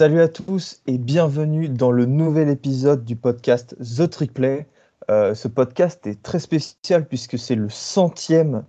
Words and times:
Salut 0.00 0.22
à 0.22 0.28
tous 0.28 0.80
et 0.86 0.96
bienvenue 0.96 1.68
dans 1.68 1.90
le 1.90 2.06
nouvel 2.06 2.48
épisode 2.48 3.04
du 3.04 3.16
podcast 3.16 3.76
The 3.80 4.08
Trick 4.08 4.32
Play. 4.32 4.66
Euh, 5.10 5.34
ce 5.34 5.46
podcast 5.46 6.06
est 6.06 6.22
très 6.22 6.38
spécial 6.38 7.06
puisque 7.06 7.38
c'est 7.38 7.54
le 7.54 7.68
centième, 7.68 8.64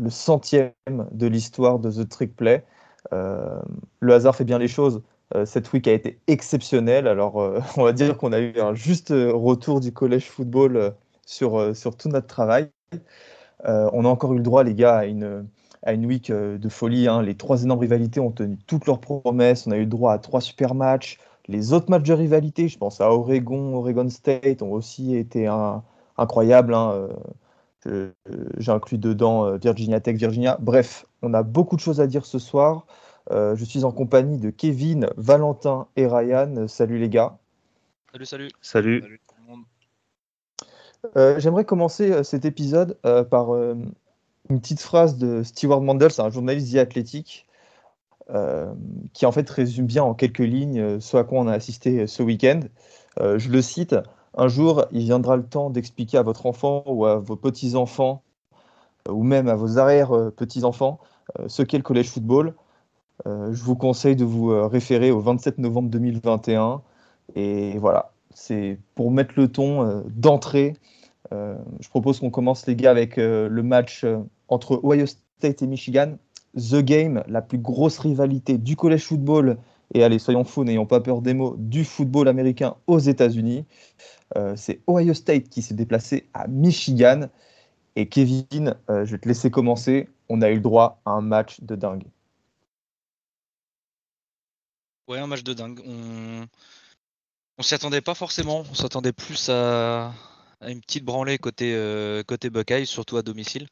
le 0.00 1.10
de 1.12 1.26
l'histoire 1.26 1.78
de 1.78 1.90
The 1.90 2.08
Trick 2.08 2.34
Play. 2.34 2.64
Euh, 3.12 3.60
le 4.00 4.14
hasard 4.14 4.34
fait 4.34 4.44
bien 4.44 4.58
les 4.58 4.66
choses. 4.66 5.02
Euh, 5.34 5.44
cette 5.44 5.70
week 5.74 5.86
a 5.88 5.92
été 5.92 6.18
exceptionnelle. 6.26 7.06
Alors, 7.06 7.36
on 7.76 7.84
va 7.84 7.92
dire 7.92 8.16
qu'on 8.16 8.32
a 8.32 8.40
eu 8.40 8.58
un 8.58 8.72
juste 8.72 9.10
retour 9.10 9.78
du 9.78 9.92
collège 9.92 10.30
football 10.30 10.94
sur, 11.26 11.76
sur 11.76 11.98
tout 11.98 12.08
notre 12.08 12.28
travail. 12.28 12.70
on 13.66 14.06
a 14.06 14.08
encore 14.08 14.32
eu 14.32 14.38
le 14.38 14.42
droit, 14.42 14.64
les 14.64 14.74
gars, 14.74 14.96
à 14.96 15.04
une, 15.04 15.46
à 15.82 15.92
une 15.92 16.06
week 16.06 16.30
de 16.30 16.68
folie. 16.68 17.08
Hein. 17.08 17.22
Les 17.22 17.34
trois 17.34 17.62
énormes 17.62 17.80
rivalités 17.80 18.20
ont 18.20 18.30
tenu 18.30 18.56
toutes 18.66 18.86
leurs 18.86 19.00
promesses. 19.00 19.66
On 19.66 19.70
a 19.70 19.76
eu 19.76 19.80
le 19.80 19.86
droit 19.86 20.12
à 20.12 20.18
trois 20.18 20.40
super 20.40 20.74
matchs. 20.74 21.18
Les 21.48 21.72
autres 21.72 21.90
matchs 21.90 22.04
de 22.04 22.12
rivalité, 22.12 22.68
je 22.68 22.78
pense 22.78 23.00
à 23.00 23.10
Oregon, 23.10 23.74
Oregon 23.74 24.08
State, 24.08 24.62
ont 24.62 24.72
aussi 24.72 25.16
été 25.16 25.48
incroyables. 26.16 26.74
Hein. 26.74 27.08
J'ai 27.84 28.70
inclus 28.70 28.98
dedans 28.98 29.46
euh, 29.46 29.56
Virginia 29.56 30.00
Tech, 30.00 30.16
Virginia. 30.16 30.56
Bref, 30.60 31.06
on 31.22 31.34
a 31.34 31.42
beaucoup 31.42 31.76
de 31.76 31.80
choses 31.80 32.00
à 32.00 32.06
dire 32.06 32.24
ce 32.24 32.38
soir. 32.38 32.86
Euh, 33.30 33.56
je 33.56 33.64
suis 33.64 33.84
en 33.84 33.92
compagnie 33.92 34.38
de 34.38 34.50
Kevin, 34.50 35.08
Valentin 35.16 35.86
et 35.96 36.06
Ryan. 36.06 36.68
Salut 36.68 36.98
les 36.98 37.08
gars. 37.08 37.38
Salut, 38.12 38.26
salut. 38.26 38.48
Salut. 38.60 39.20
Euh, 41.16 41.40
j'aimerais 41.40 41.64
commencer 41.64 42.22
cet 42.22 42.44
épisode 42.44 42.96
par 43.30 43.48
une 44.50 44.60
petite 44.60 44.80
phrase 44.80 45.16
de 45.16 45.42
Stewart 45.42 45.80
Mandel, 45.80 46.10
c'est 46.10 46.22
un 46.22 46.30
journaliste 46.30 46.76
athlétique, 46.76 47.46
euh, 48.30 48.72
qui 49.12 49.26
en 49.26 49.32
fait 49.32 49.48
résume 49.50 49.86
bien 49.86 50.04
en 50.04 50.14
quelques 50.14 50.38
lignes 50.38 50.80
euh, 50.80 51.00
ce 51.00 51.16
à 51.16 51.24
quoi 51.24 51.40
on 51.40 51.48
a 51.48 51.52
assisté 51.52 52.06
ce 52.06 52.22
week-end. 52.22 52.60
Euh, 53.20 53.38
je 53.38 53.50
le 53.50 53.60
cite 53.60 53.96
Un 54.36 54.48
jour, 54.48 54.86
il 54.92 55.02
viendra 55.02 55.36
le 55.36 55.44
temps 55.44 55.70
d'expliquer 55.70 56.18
à 56.18 56.22
votre 56.22 56.46
enfant 56.46 56.82
ou 56.86 57.04
à 57.04 57.16
vos 57.16 57.36
petits-enfants, 57.36 58.22
ou 59.08 59.22
même 59.24 59.48
à 59.48 59.56
vos 59.56 59.78
arrière-petits-enfants, 59.78 61.00
ce 61.46 61.62
qu'est 61.62 61.76
le 61.76 61.82
collège 61.82 62.10
football. 62.10 62.54
je 63.26 63.62
vous 63.62 63.76
conseille 63.76 64.16
de 64.16 64.24
vous 64.24 64.68
référer 64.68 65.10
au 65.10 65.20
27 65.20 65.58
novembre 65.58 65.90
2021. 65.90 66.82
Et 67.34 67.78
voilà, 67.78 68.12
c'est 68.34 68.78
pour 68.94 69.10
mettre 69.10 69.34
le 69.36 69.48
ton 69.48 70.04
d'entrée. 70.06 70.74
Je 71.30 71.88
propose 71.88 72.20
qu'on 72.20 72.30
commence, 72.30 72.66
les 72.66 72.76
gars, 72.76 72.90
avec 72.90 73.16
le 73.16 73.62
match 73.62 74.04
entre 74.48 74.80
Ohio 74.82 75.06
State 75.06 75.62
et 75.62 75.66
Michigan. 75.66 76.16
The 76.54 76.82
Game, 76.82 77.22
la 77.28 77.40
plus 77.40 77.56
grosse 77.56 77.98
rivalité 77.98 78.58
du 78.58 78.76
collège 78.76 79.04
football, 79.04 79.56
et 79.94 80.04
allez, 80.04 80.18
soyons 80.18 80.44
fous, 80.44 80.64
n'ayons 80.64 80.86
pas 80.86 81.00
peur 81.00 81.22
des 81.22 81.34
mots, 81.34 81.54
du 81.58 81.84
football 81.84 82.28
américain 82.28 82.76
aux 82.86 82.98
États-Unis. 82.98 83.64
Euh, 84.36 84.54
c'est 84.56 84.80
Ohio 84.88 85.14
State 85.14 85.48
qui 85.48 85.62
s'est 85.62 85.74
déplacé 85.74 86.28
à 86.32 86.48
Michigan. 86.48 87.28
Et 87.96 88.08
Kevin, 88.08 88.74
euh, 88.88 89.04
je 89.04 89.12
vais 89.12 89.18
te 89.18 89.28
laisser 89.28 89.50
commencer. 89.50 90.08
On 90.30 90.40
a 90.40 90.50
eu 90.50 90.54
le 90.54 90.60
droit 90.60 91.00
à 91.04 91.10
un 91.10 91.20
match 91.20 91.60
de 91.60 91.74
dingue. 91.74 92.04
Ouais, 95.08 95.18
un 95.18 95.26
match 95.26 95.42
de 95.42 95.52
dingue. 95.52 95.80
On, 95.86 96.46
on 97.58 97.62
s'y 97.62 97.74
attendait 97.74 98.00
pas 98.00 98.14
forcément. 98.14 98.64
On 98.70 98.74
s'attendait 98.74 99.12
plus 99.12 99.50
à... 99.50 100.12
une 100.68 100.80
petite 100.80 101.04
branlée 101.04 101.38
côté, 101.38 101.74
euh, 101.74 102.22
côté 102.22 102.50
Buckeye, 102.50 102.86
surtout 102.86 103.16
à 103.16 103.22
domicile. 103.22 103.66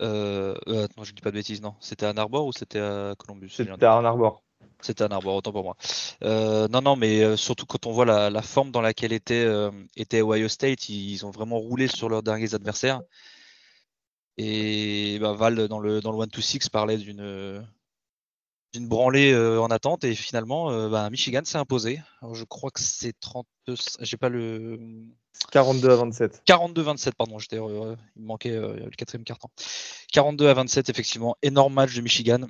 Euh, 0.00 0.54
euh, 0.68 0.86
non, 0.96 1.04
je 1.04 1.12
dis 1.12 1.22
pas 1.22 1.30
de 1.30 1.36
bêtises, 1.36 1.62
non. 1.62 1.74
C'était 1.80 2.06
à 2.06 2.10
Ann 2.10 2.18
Arbor 2.18 2.46
ou 2.46 2.52
c'était 2.52 2.80
à 2.80 3.14
Columbus 3.18 3.50
C'était 3.50 3.84
à 3.84 3.96
Ann 3.96 4.06
Arbor. 4.06 4.42
C'était 4.80 5.02
à 5.02 5.06
Ann 5.06 5.12
Arbor, 5.12 5.36
autant 5.36 5.52
pour 5.52 5.64
moi. 5.64 5.76
Euh, 6.24 6.66
non, 6.68 6.82
non, 6.82 6.96
mais 6.96 7.36
surtout 7.36 7.66
quand 7.66 7.86
on 7.86 7.92
voit 7.92 8.04
la, 8.04 8.42
forme 8.42 8.70
dans 8.70 8.80
laquelle 8.80 9.12
était, 9.12 9.46
était 9.96 10.22
Ohio 10.22 10.48
State, 10.48 10.88
ils, 10.88 11.24
ont 11.24 11.30
vraiment 11.30 11.58
roulé 11.58 11.88
sur 11.88 12.08
leurs 12.08 12.22
derniers 12.22 12.54
adversaires. 12.54 13.02
Et 14.38 15.18
bah, 15.20 15.34
Val, 15.34 15.68
dans 15.68 15.78
le, 15.78 16.00
dans 16.00 16.12
le 16.12 16.26
1-2-6, 16.26 16.70
parlait 16.70 16.96
d'une 16.96 17.64
d'une 18.72 18.88
branlée 18.88 19.34
en 19.36 19.68
attente 19.68 20.04
et 20.04 20.14
finalement 20.14 20.88
bah, 20.88 21.10
Michigan 21.10 21.42
s'est 21.44 21.58
imposé. 21.58 22.00
je 22.32 22.44
crois 22.44 22.70
que 22.70 22.80
c'est 22.80 23.12
32, 23.20 23.76
j'ai 24.00 24.16
pas 24.16 24.28
le 24.28 24.78
42 25.50 25.90
à 25.90 25.96
27. 25.96 26.42
42 26.44 26.82
27 26.82 27.14
pardon, 27.14 27.38
j'étais 27.38 27.56
il 27.56 27.62
me 27.62 27.96
manquait 28.16 28.50
le 28.50 28.90
quatrième 28.96 29.24
carton. 29.24 29.48
42 30.12 30.48
à 30.48 30.54
27 30.54 30.88
effectivement, 30.88 31.36
énorme 31.42 31.74
match 31.74 31.94
de 31.94 32.00
Michigan. 32.00 32.46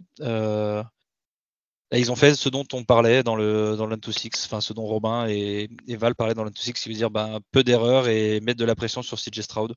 ils 1.93 2.11
ont 2.11 2.17
fait 2.17 2.35
ce 2.35 2.49
dont 2.49 2.67
on 2.73 2.85
parlait 2.85 3.23
dans 3.23 3.37
le 3.37 3.77
dans 3.77 3.87
le 3.87 3.97
2-6, 3.97 4.47
enfin 4.47 4.61
ce 4.61 4.73
dont 4.73 4.85
Robin 4.85 5.27
et, 5.29 5.69
Val 5.89 6.15
parlaient 6.15 6.35
dans 6.35 6.45
le 6.45 6.51
2-6, 6.51 6.73
qui 6.73 6.89
veut 6.89 6.95
dire 6.95 7.11
ben, 7.11 7.41
peu 7.51 7.65
d'erreurs 7.65 8.09
et 8.09 8.41
mettre 8.41 8.59
de 8.59 8.65
la 8.65 8.75
pression 8.75 9.03
sur 9.03 9.19
CJ 9.19 9.41
Stroud. 9.41 9.75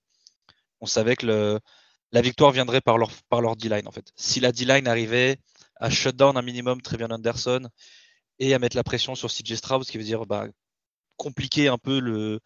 On 0.82 0.86
savait 0.86 1.16
que 1.16 1.26
le, 1.26 1.60
la 2.12 2.22
victoire 2.22 2.52
viendrait 2.52 2.82
par 2.82 2.98
leur 2.98 3.12
par 3.30 3.42
leur 3.42 3.56
D-line 3.56 3.88
en 3.88 3.92
fait. 3.92 4.12
Si 4.16 4.40
la 4.40 4.52
D-line 4.52 4.88
arrivait 4.88 5.38
à 5.78 5.90
shutdown 5.90 6.38
un 6.38 6.41
minimum 6.41 6.81
Trevion 6.81 7.09
Anderson 7.09 7.68
et 8.40 8.53
à 8.53 8.59
mettre 8.59 8.75
la 8.75 8.84
pression 8.84 9.16
sur 9.16 9.30
CJ 9.30 9.56
Stroud, 9.56 9.84
ce 9.84 9.91
qui 9.91 9.97
veut 9.97 10.03
dire 10.03 10.25
bah, 10.25 10.47
compliquer 11.18 11.68
un 11.68 11.78
peu 11.78 12.00
le, 12.00 12.40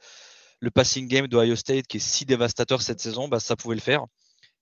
le 0.59 0.71
passing 0.71 1.07
game 1.07 1.27
d'Ohio 1.27 1.55
State 1.55 1.87
qui 1.87 1.97
est 1.97 1.99
si 2.01 2.25
dévastateur 2.25 2.81
cette 2.81 2.99
saison, 2.99 3.27
bah, 3.27 3.39
ça 3.39 3.55
pouvait 3.55 3.75
le 3.75 3.81
faire. 3.81 4.05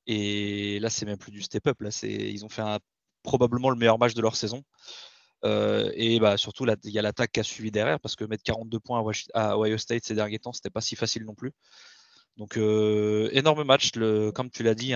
Et 0.05 0.79
là, 0.79 0.89
c'est 0.89 1.05
même 1.05 1.17
plus 1.17 1.31
du 1.31 1.41
step-up. 1.41 1.77
Ils 2.03 2.45
ont 2.45 2.49
fait 2.49 2.63
probablement 3.23 3.69
le 3.69 3.75
meilleur 3.75 3.99
match 3.99 4.13
de 4.13 4.21
leur 4.21 4.35
saison. 4.35 4.63
Euh, 5.43 5.91
et 5.93 6.19
bah, 6.19 6.37
surtout, 6.37 6.65
il 6.83 6.91
y 6.91 6.99
a 6.99 7.01
l'attaque 7.01 7.31
qui 7.33 7.39
a 7.39 7.43
suivi 7.43 7.71
derrière 7.71 7.99
parce 7.99 8.15
que 8.15 8.23
mettre 8.23 8.43
42 8.43 8.79
points 8.79 9.03
à 9.33 9.57
Ohio 9.57 9.77
State 9.77 10.05
ces 10.05 10.15
derniers 10.15 10.39
temps, 10.39 10.53
c'était 10.53 10.69
pas 10.69 10.81
si 10.81 10.95
facile 10.95 11.25
non 11.25 11.35
plus. 11.35 11.51
Donc, 12.37 12.57
euh, 12.57 13.29
énorme 13.33 13.63
match. 13.63 13.91
Comme 14.33 14.49
tu 14.49 14.63
l'as 14.63 14.75
dit, 14.75 14.93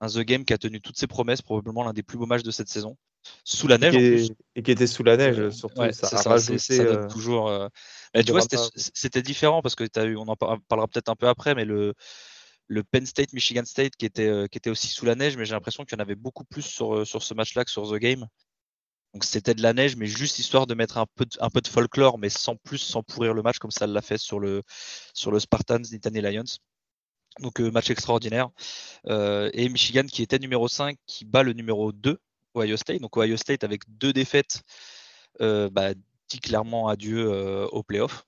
un 0.00 0.08
The 0.08 0.18
Game 0.18 0.44
qui 0.44 0.52
a 0.52 0.58
tenu 0.58 0.80
toutes 0.80 0.98
ses 0.98 1.06
promesses, 1.06 1.42
probablement 1.42 1.82
l'un 1.82 1.92
des 1.92 2.02
plus 2.02 2.18
beaux 2.18 2.26
matchs 2.26 2.42
de 2.42 2.50
cette 2.50 2.68
saison. 2.68 2.96
Sous 3.44 3.66
la 3.66 3.78
neige. 3.78 3.94
Et, 4.54 4.62
qui 4.62 4.70
était 4.70 4.86
sous 4.86 5.02
la 5.02 5.16
neige, 5.16 5.50
surtout. 5.50 5.82
ça, 5.92 6.16
a 6.16 6.22
rajouté, 6.22 6.58
ça 6.58 6.82
euh, 6.82 7.08
toujours. 7.08 7.48
Euh, 7.48 7.68
tu 8.24 8.32
vois, 8.32 8.42
c'était 8.76 9.22
différent 9.22 9.62
parce 9.62 9.74
que 9.74 9.84
as 9.96 10.04
eu, 10.04 10.16
on 10.16 10.28
en 10.28 10.36
parlera 10.36 10.86
peut-être 10.86 11.08
un 11.08 11.16
peu 11.16 11.28
après, 11.28 11.54
mais 11.54 11.64
le, 11.64 11.94
le 12.68 12.84
Penn 12.84 13.04
State, 13.04 13.32
Michigan 13.32 13.64
State 13.64 13.96
qui 13.96 14.06
était, 14.06 14.28
euh, 14.28 14.46
qui 14.46 14.58
était 14.58 14.70
aussi 14.70 14.88
sous 14.88 15.06
la 15.06 15.14
neige, 15.14 15.36
mais 15.36 15.44
j'ai 15.44 15.54
l'impression 15.54 15.84
qu'il 15.84 15.98
y 15.98 16.00
en 16.00 16.04
avait 16.04 16.14
beaucoup 16.14 16.44
plus 16.44 16.62
sur, 16.62 17.06
sur 17.06 17.22
ce 17.22 17.34
match-là 17.34 17.64
que 17.64 17.70
sur 17.70 17.90
The 17.90 17.96
Game. 17.96 18.26
Donc 19.14 19.24
c'était 19.24 19.54
de 19.54 19.62
la 19.62 19.72
neige, 19.72 19.96
mais 19.96 20.06
juste 20.06 20.38
histoire 20.38 20.66
de 20.66 20.74
mettre 20.74 20.98
un 20.98 21.06
peu 21.14 21.24
de, 21.24 21.36
un 21.40 21.48
peu 21.48 21.60
de 21.60 21.68
folklore, 21.68 22.18
mais 22.18 22.28
sans 22.28 22.56
plus, 22.56 22.78
sans 22.78 23.02
pourrir 23.02 23.34
le 23.34 23.42
match 23.42 23.58
comme 23.58 23.70
ça 23.70 23.86
l'a 23.86 24.02
fait 24.02 24.18
sur 24.18 24.40
le, 24.40 24.62
sur 25.14 25.30
le 25.30 25.40
Spartans 25.40 25.80
Nittany 25.80 26.20
Lions. 26.20 26.44
Donc 27.40 27.60
euh, 27.60 27.70
match 27.70 27.90
extraordinaire. 27.90 28.50
Euh, 29.06 29.50
et 29.52 29.68
Michigan 29.68 30.04
qui 30.04 30.22
était 30.22 30.38
numéro 30.38 30.68
5, 30.68 30.96
qui 31.06 31.24
bat 31.24 31.42
le 31.42 31.52
numéro 31.52 31.92
2, 31.92 32.18
Ohio 32.54 32.76
State. 32.76 33.00
Donc 33.00 33.16
Ohio 33.16 33.36
State 33.36 33.64
avec 33.64 33.82
deux 33.88 34.12
défaites, 34.12 34.62
euh, 35.40 35.68
bah, 35.70 35.94
dit 36.28 36.40
clairement 36.40 36.88
adieu 36.88 37.28
au 37.72 37.82
playoff. 37.82 38.26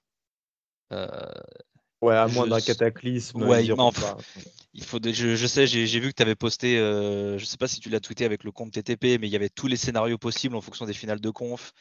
ouais, 0.91 2.17
à 2.17 2.27
moins 2.29 2.47
d'un 2.47 2.61
cataclysme. 2.61 3.43
Ouais, 3.43 3.65
il 4.75 4.85
faut 4.85 4.99
je, 5.03 5.47
sais, 5.47 5.67
j'ai 5.67 6.01
vu 6.01 6.11
que 6.11 6.17
tu 6.17 6.23
avais 6.23 6.37
posté, 6.37 6.77
je 6.77 7.45
sais 7.45 7.57
pas 7.57 7.69
si 7.69 7.81
tu 7.81 7.89
l'as 7.89 8.01
tweeté 8.01 8.25
avec 8.25 8.45
le 8.45 8.53
compte 8.53 8.73
TTP, 8.73 9.19
mais 9.19 9.27
il 9.27 9.31
y 9.31 9.37
avait 9.37 9.49
tous 9.49 9.67
les 9.67 9.77
scénarios 9.77 10.19
possibles 10.19 10.55
en 10.55 10.61
fonction 10.61 10.87
des 10.87 10.95
finales 10.95 11.21
de 11.21 11.31
conf 11.31 11.73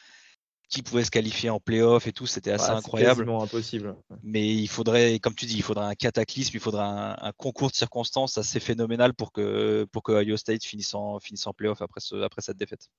qui 0.70 0.84
pouvait 0.84 1.04
se 1.04 1.12
qualifier 1.12 1.50
en 1.50 1.60
playoff 1.60 2.08
et 2.08 2.12
tout, 2.12 2.28
c'était 2.28 2.52
assez 2.52 2.70
incroyable. 2.70 3.30
impossible. 3.30 3.96
Mais 4.24 4.48
il 4.48 4.68
faudrait, 4.68 5.20
comme 5.20 5.34
tu 5.34 5.46
dis, 5.46 5.56
il 5.56 5.64
faudrait 5.64 5.86
un 5.86 5.96
cataclysme, 5.96 6.52
il 6.56 6.60
faudrait 6.60 6.84
un, 6.84 7.32
concours 7.38 7.70
de 7.70 7.76
circonstances 7.76 8.38
assez 8.38 8.60
phénoménal 8.60 9.14
pour 9.14 9.32
que, 9.32 9.86
pour 9.92 10.04
que 10.04 10.12
Ohio 10.12 10.36
State 10.36 10.66
finisse 10.66 10.94
en, 10.94 11.20
finisse 11.20 11.48
en 11.48 11.54
playoff 11.54 11.82
après, 11.82 12.02
ce, 12.02 12.16
après 12.16 12.42
cette 12.42 12.58
défaite. 12.58 12.90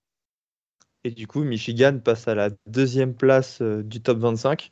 Et 1.04 1.10
du 1.12 1.28
coup, 1.28 1.44
Michigan 1.44 1.98
passe 2.02 2.26
à 2.26 2.34
la 2.34 2.50
deuxième 2.66 3.14
place 3.14 3.60
euh, 3.62 3.82
du 3.84 4.00
top 4.00 4.18
25. 4.18 4.70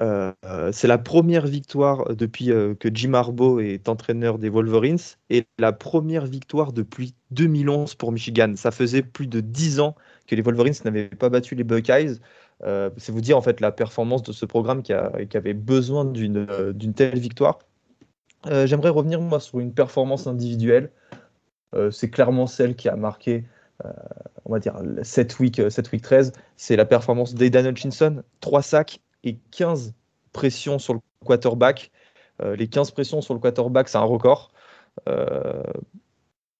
Euh, 0.00 0.32
c'est 0.72 0.88
la 0.88 0.98
première 0.98 1.46
victoire 1.46 2.14
depuis 2.16 2.50
euh, 2.50 2.74
que 2.74 2.88
Jim 2.92 3.14
Harbaugh 3.14 3.60
est 3.60 3.88
entraîneur 3.88 4.38
des 4.38 4.48
Wolverines 4.48 4.98
et 5.30 5.46
la 5.58 5.72
première 5.72 6.26
victoire 6.26 6.72
depuis 6.72 7.14
2011 7.30 7.94
pour 7.94 8.10
Michigan. 8.10 8.54
Ça 8.56 8.72
faisait 8.72 9.02
plus 9.02 9.28
de 9.28 9.40
10 9.40 9.78
ans 9.78 9.94
que 10.26 10.34
les 10.34 10.42
Wolverines 10.42 10.74
n'avaient 10.84 11.08
pas 11.08 11.28
battu 11.28 11.54
les 11.54 11.64
Buckeyes. 11.64 12.18
c'est 12.62 13.12
vous 13.12 13.20
dire 13.20 13.36
en 13.36 13.42
fait 13.42 13.60
la 13.60 13.70
performance 13.70 14.22
de 14.24 14.32
ce 14.32 14.46
programme 14.46 14.82
qui, 14.82 14.92
avait 14.92 15.54
besoin 15.54 16.04
d'une 16.04 16.94
telle 16.94 17.18
victoire. 17.18 17.60
J'aimerais 18.44 18.90
revenir 18.90 19.20
moi 19.20 19.40
sur 19.40 19.60
une 19.60 19.72
performance 19.72 20.26
individuelle. 20.26 20.90
c'est 21.90 22.10
clairement 22.10 22.46
celle 22.46 22.76
qui 22.76 22.88
a 22.88 22.96
marqué 22.96 23.44
euh, 23.44 23.59
on 24.44 24.52
va 24.52 24.58
dire, 24.58 24.80
cette 25.02 25.38
week, 25.38 25.60
cette 25.70 25.92
week 25.92 26.02
13, 26.02 26.32
c'est 26.56 26.76
la 26.76 26.84
performance 26.84 27.34
d'Aidan 27.34 27.66
Hutchinson, 27.66 28.22
3 28.40 28.62
sacs 28.62 29.00
et 29.24 29.36
15 29.50 29.94
pressions 30.32 30.78
sur 30.78 30.94
le 30.94 31.00
quarterback. 31.24 31.90
Euh, 32.42 32.56
les 32.56 32.68
15 32.68 32.90
pressions 32.92 33.20
sur 33.20 33.34
le 33.34 33.40
quarterback, 33.40 33.88
c'est 33.88 33.98
un 33.98 34.02
record. 34.02 34.50
Euh, 35.08 35.62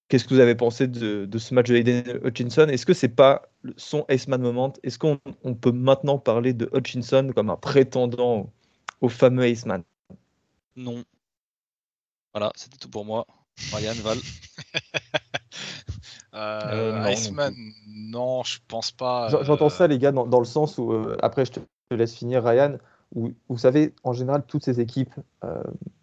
Qu'est-ce 0.08 0.24
que 0.24 0.34
vous 0.34 0.40
avez 0.40 0.56
pensé 0.56 0.88
de, 0.88 1.38
ce 1.38 1.54
match 1.54 1.68
de 1.68 1.76
Hayden 1.76 2.20
Hutchinson? 2.24 2.66
Est-ce 2.66 2.84
que 2.84 2.94
c'est 2.94 3.10
pas 3.10 3.48
son 3.76 4.04
Ace-Man 4.08 4.42
moment? 4.42 4.72
Est-ce 4.82 4.98
qu'on 4.98 5.18
peut 5.54 5.70
maintenant 5.70 6.18
parler 6.18 6.52
de 6.52 6.68
Hutchinson 6.74 7.30
comme 7.32 7.48
un 7.48 7.56
prétendant 7.56 8.52
au 9.00 9.08
fameux 9.08 9.44
Ace-Man 9.44 9.84
Non. 10.74 11.04
Voilà, 12.34 12.50
c'était 12.56 12.76
tout 12.76 12.90
pour 12.90 13.04
moi. 13.04 13.24
Ryan, 13.72 13.94
Val 14.02 14.18
euh, 16.34 17.10
Iceman, 17.10 17.54
non, 17.88 18.42
je 18.42 18.58
pense 18.68 18.90
pas. 18.92 19.28
J'entends 19.42 19.68
ça, 19.68 19.86
les 19.86 19.98
gars, 19.98 20.12
dans, 20.12 20.38
le 20.38 20.44
sens 20.44 20.78
où, 20.78 20.92
après, 21.22 21.44
je 21.44 21.52
te, 21.52 21.60
laisse 21.90 22.14
finir, 22.14 22.44
Ryan, 22.44 22.78
où, 23.14 23.32
vous 23.48 23.58
savez, 23.58 23.94
en 24.04 24.12
général, 24.12 24.44
toutes 24.46 24.64
ces 24.64 24.80
équipes 24.80 25.14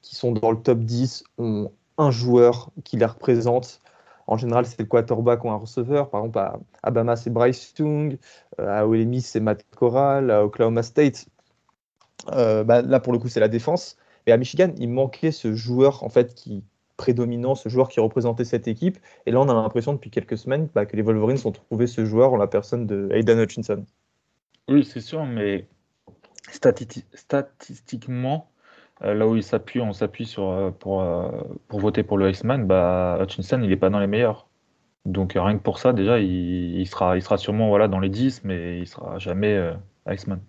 qui 0.01 0.15
sont 0.15 0.31
dans 0.31 0.51
le 0.51 0.57
top 0.57 0.79
10 0.79 1.23
ont 1.37 1.71
un 1.97 2.11
joueur 2.11 2.71
qui 2.83 2.97
les 2.97 3.05
représente. 3.05 3.81
En 4.27 4.37
général, 4.37 4.65
c'est 4.65 4.79
le 4.79 4.85
quarterback 4.85 5.43
ou 5.45 5.49
un 5.49 5.55
receveur. 5.55 6.09
Par 6.09 6.21
exemple, 6.21 6.39
à 6.39 6.59
Alabama, 6.83 7.15
c'est 7.15 7.29
Bryce 7.29 7.73
Young. 7.79 8.17
Euh, 8.59 8.67
à 8.67 8.85
Ole 8.85 9.05
Miss, 9.05 9.27
c'est 9.27 9.39
Matt 9.39 9.65
Corral. 9.75 10.29
À 10.29 10.43
Oklahoma 10.43 10.83
State, 10.83 11.27
euh, 12.33 12.63
bah, 12.63 12.81
là, 12.81 12.99
pour 12.99 13.13
le 13.13 13.19
coup, 13.19 13.29
c'est 13.29 13.39
la 13.39 13.47
défense. 13.47 13.97
Et 14.25 14.31
à 14.33 14.37
Michigan, 14.37 14.71
il 14.77 14.89
manquait 14.89 15.31
ce 15.31 15.53
joueur 15.53 16.03
en 16.03 16.09
fait 16.09 16.35
qui 16.35 16.63
prédominant, 16.97 17.55
ce 17.55 17.69
joueur 17.69 17.87
qui 17.87 17.99
représentait 17.99 18.43
cette 18.43 18.67
équipe. 18.67 18.97
Et 19.25 19.31
là, 19.31 19.39
on 19.39 19.47
a 19.47 19.53
l'impression 19.53 19.93
depuis 19.93 20.09
quelques 20.09 20.37
semaines 20.37 20.67
bah, 20.73 20.85
que 20.85 20.95
les 20.95 21.03
Wolverines 21.03 21.37
ont 21.45 21.51
trouvé 21.51 21.87
ce 21.87 22.03
joueur 22.03 22.33
en 22.33 22.37
la 22.37 22.47
personne 22.47 22.85
de 22.87 23.07
Aidan 23.11 23.37
Hutchinson. 23.39 23.85
Oui, 24.67 24.83
c'est 24.83 24.99
sûr, 24.99 25.25
mais 25.25 25.67
statistiquement, 27.13 28.49
euh, 29.03 29.13
là 29.13 29.27
où 29.27 29.35
il 29.35 29.43
s'appuie, 29.43 29.79
on 29.79 29.93
s'appuie 29.93 30.25
sur 30.25 30.49
euh, 30.49 30.71
pour, 30.71 31.01
euh, 31.01 31.29
pour 31.67 31.79
voter 31.79 32.03
pour 32.03 32.17
le 32.17 32.29
Iceman, 32.29 32.65
bah, 32.65 33.19
Hutchinson, 33.21 33.61
il 33.61 33.69
n'est 33.69 33.77
pas 33.77 33.89
dans 33.89 33.99
les 33.99 34.07
meilleurs. 34.07 34.47
Donc 35.05 35.33
rien 35.35 35.57
que 35.57 35.63
pour 35.63 35.79
ça, 35.79 35.93
déjà, 35.93 36.19
il, 36.19 36.85
sera, 36.85 37.15
il 37.15 37.21
sera 37.21 37.37
sûrement 37.37 37.69
voilà, 37.69 37.87
dans 37.87 37.99
les 37.99 38.09
10, 38.09 38.43
mais 38.43 38.79
il 38.79 38.87
sera 38.87 39.19
jamais 39.19 39.73
Iceman. 40.05 40.41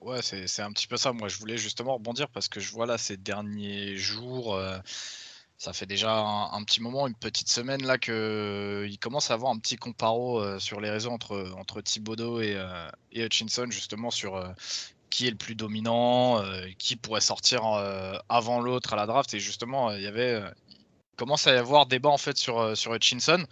Ouais, 0.00 0.20
c'est 0.22 0.62
un 0.62 0.72
petit 0.72 0.86
peu 0.86 0.96
ça. 0.96 1.12
Moi, 1.12 1.28
je 1.28 1.38
voulais 1.38 1.58
justement 1.58 1.94
rebondir 1.94 2.28
parce 2.30 2.48
que 2.48 2.60
je 2.60 2.72
vois 2.72 2.86
là 2.86 2.98
ces 2.98 3.16
derniers 3.16 3.96
jours, 3.96 4.58
ça 5.58 5.72
fait 5.74 5.86
déjà 5.86 6.18
un, 6.18 6.64
petit 6.64 6.80
moment, 6.80 7.06
une 7.06 7.14
petite 7.14 7.48
semaine 7.50 7.84
là, 7.84 7.98
qu'il 7.98 8.98
commence 8.98 9.30
à 9.30 9.34
avoir 9.34 9.52
un 9.52 9.58
petit 9.58 9.76
comparo 9.76 10.58
sur 10.58 10.80
les 10.80 10.90
réseaux 10.90 11.10
entre, 11.10 11.52
entre 11.58 11.82
Thibodeau 11.82 12.40
et, 12.40 12.56
et 13.12 13.24
Hutchinson, 13.24 13.66
justement 13.70 14.10
sur 14.10 14.42
qui 15.10 15.26
est 15.26 15.30
le 15.30 15.36
plus 15.36 15.56
dominant, 15.56 16.42
euh, 16.42 16.66
qui 16.78 16.96
pourrait 16.96 17.20
sortir 17.20 17.66
euh, 17.66 18.14
avant 18.28 18.60
l'autre 18.60 18.94
à 18.94 18.96
la 18.96 19.06
draft. 19.06 19.34
Et 19.34 19.40
justement, 19.40 19.92
il 19.92 20.02
y 20.02 20.06
avait, 20.06 20.40
commence 21.16 21.46
à 21.46 21.54
y 21.54 21.56
avoir 21.56 21.86
débat 21.86 22.08
en 22.08 22.18
fait 22.18 22.36
euh, 22.48 22.74
sur 22.74 22.92
Hutchinson. 22.94 23.44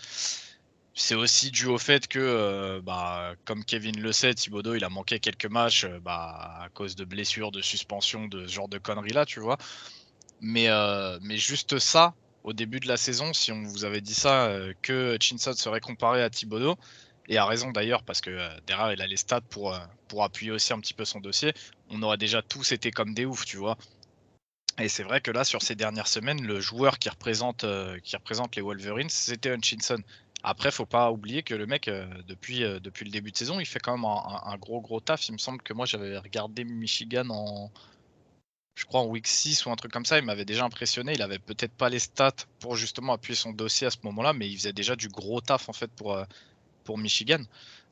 C'est 1.00 1.14
aussi 1.14 1.50
dû 1.50 1.66
au 1.66 1.78
fait 1.78 2.08
que, 2.08 2.80
bah, 2.80 3.34
comme 3.44 3.64
Kevin 3.64 4.00
le 4.00 4.12
sait, 4.12 4.34
Thibodeau 4.34 4.74
il 4.74 4.84
a 4.84 4.88
manqué 4.88 5.20
quelques 5.20 5.46
matchs 5.46 5.86
bah, 6.02 6.58
à 6.60 6.68
cause 6.74 6.96
de 6.96 7.04
blessures, 7.04 7.52
de 7.52 7.62
suspensions, 7.62 8.26
de 8.26 8.46
ce 8.46 8.52
genre 8.52 8.68
de 8.68 8.78
conneries 8.78 9.12
là, 9.12 9.24
tu 9.24 9.38
vois. 9.40 9.58
Mais, 10.40 10.68
mais 11.22 11.36
juste 11.36 11.78
ça, 11.78 12.14
au 12.42 12.52
début 12.52 12.80
de 12.80 12.88
la 12.88 12.96
saison, 12.96 13.32
si 13.32 13.52
on 13.52 13.62
vous 13.62 13.84
avait 13.84 14.00
dit 14.00 14.14
ça, 14.14 14.52
que 14.82 15.14
Hutchinson 15.14 15.52
serait 15.52 15.80
comparé 15.80 16.22
à 16.22 16.30
Thibodeau, 16.30 16.76
et 17.28 17.36
a 17.36 17.44
raison 17.44 17.70
d'ailleurs, 17.70 18.02
parce 18.02 18.20
que 18.20 18.30
euh, 18.30 18.48
derrière, 18.66 18.92
il 18.92 19.02
a 19.02 19.06
les 19.06 19.16
stats 19.16 19.42
pour, 19.42 19.74
euh, 19.74 19.78
pour 20.08 20.24
appuyer 20.24 20.50
aussi 20.50 20.72
un 20.72 20.80
petit 20.80 20.94
peu 20.94 21.04
son 21.04 21.20
dossier. 21.20 21.52
On 21.90 22.02
aurait 22.02 22.16
déjà 22.16 22.40
tous 22.40 22.72
été 22.72 22.90
comme 22.90 23.12
des 23.14 23.26
oufs, 23.26 23.44
tu 23.44 23.58
vois. 23.58 23.76
Et 24.78 24.88
c'est 24.88 25.02
vrai 25.02 25.20
que 25.20 25.30
là, 25.30 25.44
sur 25.44 25.60
ces 25.60 25.74
dernières 25.74 26.06
semaines, 26.06 26.42
le 26.42 26.60
joueur 26.60 26.98
qui 26.98 27.08
représente, 27.08 27.64
euh, 27.64 27.98
qui 28.02 28.16
représente 28.16 28.56
les 28.56 28.62
Wolverines, 28.62 29.10
c'était 29.10 29.54
Hutchinson. 29.54 30.02
Après, 30.42 30.70
faut 30.70 30.86
pas 30.86 31.10
oublier 31.10 31.42
que 31.42 31.54
le 31.54 31.66
mec, 31.66 31.90
depuis, 32.26 32.60
depuis 32.60 33.04
le 33.04 33.10
début 33.10 33.32
de 33.32 33.36
saison, 33.36 33.58
il 33.58 33.66
fait 33.66 33.80
quand 33.80 33.96
même 33.96 34.04
un, 34.06 34.56
gros 34.56 34.80
gros 34.80 35.00
taf. 35.00 35.28
Il 35.28 35.32
me 35.32 35.38
semble 35.38 35.60
que 35.62 35.72
moi, 35.72 35.84
j'avais 35.84 36.16
regardé 36.16 36.64
Michigan 36.64 37.28
en, 37.30 37.70
je 38.76 38.84
crois 38.84 39.00
en 39.00 39.06
week 39.06 39.26
6 39.26 39.66
ou 39.66 39.70
un 39.70 39.76
truc 39.76 39.90
comme 39.90 40.04
ça, 40.04 40.18
il 40.18 40.24
m'avait 40.24 40.44
déjà 40.44 40.64
impressionné. 40.64 41.12
Il 41.14 41.22
avait 41.22 41.40
peut-être 41.40 41.72
pas 41.72 41.88
les 41.88 41.98
stats 41.98 42.30
pour 42.60 42.76
justement 42.76 43.14
appuyer 43.14 43.34
son 43.34 43.52
dossier 43.52 43.88
à 43.88 43.90
ce 43.90 43.98
moment-là, 44.04 44.32
mais 44.32 44.48
il 44.48 44.56
faisait 44.56 44.72
déjà 44.72 44.94
du 44.94 45.08
gros 45.08 45.40
taf 45.40 45.68
en 45.68 45.72
fait 45.72 45.90
pour, 45.90 46.16
pour 46.84 46.98
Michigan. 46.98 47.42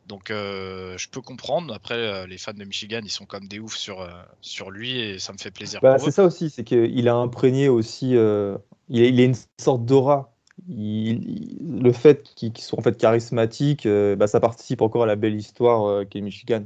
Donc 0.07 0.31
euh, 0.31 0.97
je 0.97 1.09
peux 1.09 1.21
comprendre. 1.21 1.75
Après, 1.75 1.95
euh, 1.95 2.27
les 2.27 2.39
fans 2.39 2.53
de 2.53 2.65
Michigan, 2.65 3.01
ils 3.03 3.11
sont 3.11 3.27
comme 3.27 3.49
des 3.49 3.59
oufs 3.59 3.77
sur, 3.77 4.01
euh, 4.01 4.11
sur 4.41 4.71
lui 4.71 4.99
et 4.99 5.19
ça 5.19 5.33
me 5.33 5.39
fait 5.39 5.51
plaisir. 5.51 5.81
Bah, 5.83 5.99
c'est 5.99 6.13
ça 6.13 6.25
aussi, 6.25 6.51
c'est 6.51 6.65
qu'il 6.65 7.09
a 7.09 7.15
imprégné 7.15 7.69
aussi. 7.69 8.11
il, 8.11 8.19
a, 8.19 8.59
il, 8.89 9.21
a, 9.21 9.25
une 9.25 9.37
sorte 9.61 9.85
d'aura. 9.85 10.36
Le 10.69 11.93
fait 11.93 12.33
qu'il 12.35 12.57
soit 12.59 12.79
en 12.79 12.83
fait 12.83 12.97
charismatique, 12.99 13.87
bah, 13.87 14.27
ça 14.27 14.41
participe 14.41 14.83
encore 14.83 15.05
à 15.05 15.07
la 15.07 15.17
belle 15.17 15.37
histoire 15.37 16.07
qu'est 16.09 16.21
Michigan. 16.21 16.65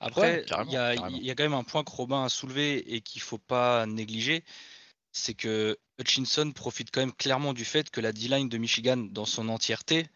Après, 0.00 0.44
il 0.66 0.72
y, 0.72 0.76
a, 0.76 0.94
y, 0.94 1.30
a 1.30 1.34
quand 1.34 1.44
même 1.44 1.54
un 1.54 1.64
point 1.64 1.82
que 1.82 1.90
Robin 1.90 2.24
a 2.24 2.28
soulevé 2.28 2.94
et 2.94 3.00
qu'il 3.00 3.20
faut 3.22 3.38
pas 3.38 3.86
négliger, 3.86 4.44
c'est 5.12 5.34
que 5.34 5.78
Hutchinson 5.98 6.52
profite 6.52 6.90
quand 6.92 7.00
même 7.00 7.12
clairement 7.12 7.52
du 7.52 7.64
fait 7.64 7.90
que 7.90 8.00
la 8.00 8.12
D-line 8.12 8.48
de 8.48 8.58
Michigan 8.58 8.96
dans 8.96 9.24
son 9.24 9.48
entièreté 9.48 10.06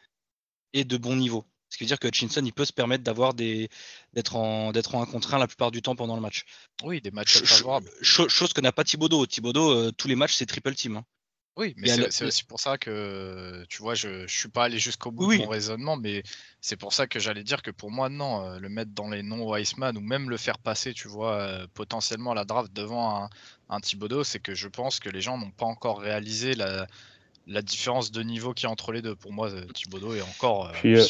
et 0.72 0.84
de 0.84 0.96
bon 0.96 1.16
niveau. 1.16 1.44
Ce 1.70 1.76
qui 1.76 1.84
veut 1.84 1.88
dire 1.88 1.98
que 1.98 2.08
Hutchinson, 2.08 2.42
il 2.44 2.52
peut 2.52 2.64
se 2.64 2.72
permettre 2.72 3.04
d'avoir 3.04 3.34
des 3.34 3.68
d'être 4.14 4.36
en 4.36 4.72
d'être 4.72 4.94
en 4.94 5.02
1 5.02 5.06
contre 5.06 5.34
1 5.34 5.38
la 5.38 5.46
plupart 5.46 5.70
du 5.70 5.82
temps 5.82 5.96
pendant 5.96 6.16
le 6.16 6.22
match. 6.22 6.44
Oui, 6.82 7.00
des 7.00 7.10
matchs 7.10 7.42
favorables. 7.42 7.90
chose 8.00 8.52
que 8.52 8.60
n'a 8.60 8.72
pas 8.72 8.84
Thibodeau. 8.84 9.26
Thibodeau, 9.26 9.70
euh, 9.70 9.92
tous 9.92 10.08
les 10.08 10.16
matchs, 10.16 10.34
c'est 10.34 10.46
triple 10.46 10.74
team. 10.74 10.96
Hein. 10.96 11.04
Oui, 11.58 11.74
mais 11.76 11.88
c'est 12.10 12.24
aussi 12.24 12.44
pour 12.44 12.60
ça 12.60 12.78
que, 12.78 13.64
tu 13.68 13.82
vois, 13.82 13.94
je 13.94 14.22
ne 14.22 14.26
suis 14.28 14.48
pas 14.48 14.64
allé 14.64 14.78
jusqu'au 14.78 15.10
bout 15.10 15.32
de 15.32 15.38
mon 15.38 15.48
raisonnement, 15.48 15.96
mais 15.96 16.22
c'est 16.60 16.76
pour 16.76 16.92
ça 16.92 17.08
que 17.08 17.18
j'allais 17.18 17.42
dire 17.42 17.62
que 17.62 17.72
pour 17.72 17.90
moi, 17.90 18.08
non, 18.08 18.46
euh, 18.46 18.60
le 18.60 18.68
mettre 18.68 18.92
dans 18.92 19.10
les 19.10 19.24
noms 19.24 19.56
Iceman 19.56 19.96
ou 19.96 20.00
même 20.00 20.30
le 20.30 20.36
faire 20.36 20.58
passer, 20.58 20.94
tu 20.94 21.08
vois, 21.08 21.34
euh, 21.34 21.66
potentiellement 21.74 22.32
la 22.32 22.44
draft 22.44 22.72
devant 22.72 23.24
un, 23.24 23.28
un 23.70 23.80
Thibodeau, 23.80 24.22
c'est 24.22 24.38
que 24.38 24.54
je 24.54 24.68
pense 24.68 25.00
que 25.00 25.10
les 25.10 25.20
gens 25.20 25.36
n'ont 25.36 25.50
pas 25.50 25.66
encore 25.66 26.00
réalisé 26.00 26.54
la, 26.54 26.86
la 27.48 27.62
différence 27.62 28.12
de 28.12 28.22
niveau 28.22 28.54
qui 28.54 28.66
est 28.66 28.68
entre 28.68 28.92
les 28.92 29.02
deux. 29.02 29.16
Pour 29.16 29.32
moi, 29.32 29.50
euh, 29.50 29.64
Thibodeau 29.74 30.14
est 30.14 30.22
encore 30.22 30.68
euh, 30.68 30.72
euh, 30.84 31.04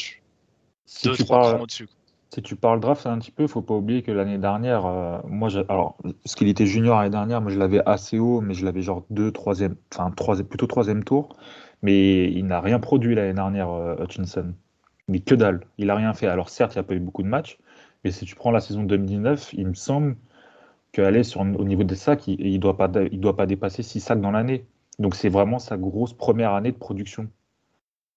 deux, 1.05 1.17
trois 1.17 1.43
parles, 1.43 1.61
au-dessus. 1.61 1.89
Si 2.31 2.43
tu 2.43 2.57
parles 2.57 2.81
draft 2.81 3.07
un 3.07 3.19
petit 3.19 3.31
peu, 3.31 3.45
il 3.45 3.49
faut 3.49 3.63
pas 3.63 3.75
oublier 3.75 4.03
que 4.03 4.13
l'année 4.13 4.39
dernière, 4.39 4.83
moi, 5.27 5.49
alors, 5.69 5.97
parce 6.23 6.35
qu'il 6.35 6.49
était 6.49 6.67
junior 6.67 6.99
l'année 6.99 7.11
dernière, 7.11 7.41
moi 7.41 7.51
je 7.51 7.59
l'avais 7.59 7.81
assez 7.87 8.19
haut, 8.19 8.43
mais 8.43 8.53
je 8.53 8.67
l'avais 8.67 8.83
genre 8.83 9.05
deux, 9.09 9.33
troisième, 9.33 9.77
enfin 9.93 10.11
troisième, 10.11 10.47
plutôt 10.47 10.67
troisième 10.67 11.05
tour. 11.05 11.37
Mais 11.81 12.31
il 12.31 12.45
n'a 12.47 12.61
rien 12.61 12.81
produit 12.81 13.15
l'année 13.15 13.33
dernière, 13.33 13.71
Hutchinson. 13.99 14.53
Mais 15.09 15.21
que 15.21 15.35
dalle, 15.35 15.61
il 15.79 15.91
a 15.91 15.95
rien 15.95 16.13
fait. 16.13 16.27
Alors 16.27 16.51
certes, 16.51 16.75
il 16.75 16.79
n'y 16.79 16.81
a 16.81 16.85
pas 16.85 16.95
eu 16.95 17.01
beaucoup 17.01 17.23
de 17.23 17.29
matchs, 17.29 17.59
mais 18.05 18.11
si 18.11 18.25
tu 18.25 18.35
prends 18.35 18.51
la 18.51 18.61
saison 18.61 18.83
2019, 18.83 19.55
il 19.55 19.67
me 19.69 19.75
semble 19.75 20.17
qu'aller 20.93 21.25
sur 21.25 21.41
au 21.41 21.65
niveau 21.65 21.85
des 21.85 21.95
sacs, 21.95 22.27
il, 22.29 22.53
ne 22.53 22.59
doit 22.59 22.77
pas, 22.77 22.91
il 23.11 23.21
doit 23.21 23.37
pas 23.37 23.47
dépasser 23.47 23.83
6 23.83 24.01
sacs 24.01 24.21
dans 24.21 24.31
l'année. 24.31 24.67
Donc 24.99 25.15
c'est 25.15 25.29
vraiment 25.29 25.59
sa 25.59 25.77
grosse 25.77 26.13
première 26.13 26.55
année 26.55 26.73
de 26.73 26.77
production. 26.77 27.29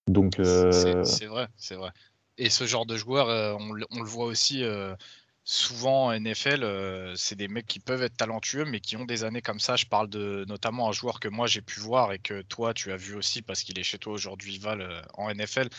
Donc 0.08 0.40
euh, 0.40 1.04
c'est 1.04 1.28
vrai, 1.28 1.48
c'est 1.56 1.76
vrai. 1.76 1.92
Et 2.38 2.50
ce 2.50 2.66
genre 2.66 2.86
de 2.86 2.98
joueur, 2.98 3.30
euh, 3.30 3.56
on, 3.60 3.74
le 3.74 4.06
voit 4.06 4.26
aussi 4.26 4.64
euh, 4.64 4.96
souvent 5.44 6.08
en 6.08 6.20
NFL. 6.20 7.14
c'est 7.16 7.36
des 7.36 7.48
mecs 7.48 7.68
qui 7.68 7.80
peuvent 7.80 8.04
être 8.04 8.18
talentueux, 8.18 8.66
mais 8.66 8.80
qui 8.80 8.98
ont 8.98 9.06
des 9.06 9.24
années 9.24 9.42
comme 9.42 9.60
ça. 9.60 9.76
Je 9.76 9.86
parle 9.86 10.10
de 10.10 10.46
notamment 10.48 10.90
un 10.90 10.92
joueur 10.92 11.20
que 11.20 11.28
moi 11.28 11.48
j'ai 11.48 11.62
pu 11.62 11.80
voir 11.80 12.14
et 12.14 12.20
que 12.20 12.42
toi 12.44 12.74
tu 12.74 12.92
as 12.92 12.98
vu 12.98 13.16
aussi 13.16 13.42
parce 13.42 13.64
qu'il 13.64 13.78
est 13.80 13.84
chez 13.84 13.98
toi 13.98 14.14
aujourd'hui, 14.14 14.58
Val, 14.60 15.06
en 15.16 15.34
NFL. 15.34 15.70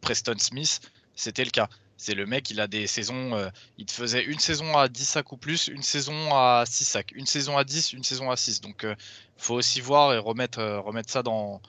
Preston 0.00 0.36
Smith, 0.38 0.80
c'était 1.14 1.44
le 1.44 1.50
cas. 1.50 1.68
C'est 1.96 2.14
le 2.14 2.26
mec, 2.26 2.50
il 2.50 2.60
a 2.60 2.66
des 2.66 2.86
saisons, 2.86 3.34
euh, 3.34 3.48
il 3.78 3.86
te 3.86 3.92
faisait 3.92 4.24
une 4.24 4.38
saison 4.38 4.76
à 4.76 4.88
10 4.88 5.04
sacs 5.04 5.32
ou 5.32 5.36
plus, 5.36 5.68
une 5.68 5.82
saison 5.82 6.34
à 6.34 6.64
6 6.66 6.84
sacs, 6.84 7.12
une 7.14 7.26
saison 7.26 7.56
à 7.56 7.64
10, 7.64 7.92
une 7.92 8.02
saison 8.02 8.30
à 8.30 8.36
6. 8.36 8.60
Donc, 8.60 8.84
euh, 8.84 8.94
faut 9.36 9.54
aussi 9.54 9.80
voir 9.80 10.12
et 10.12 10.18
remettre, 10.18 10.58
euh, 10.58 10.80
remettre 10.80 11.10
ça 11.10 11.22
dans, 11.22 11.60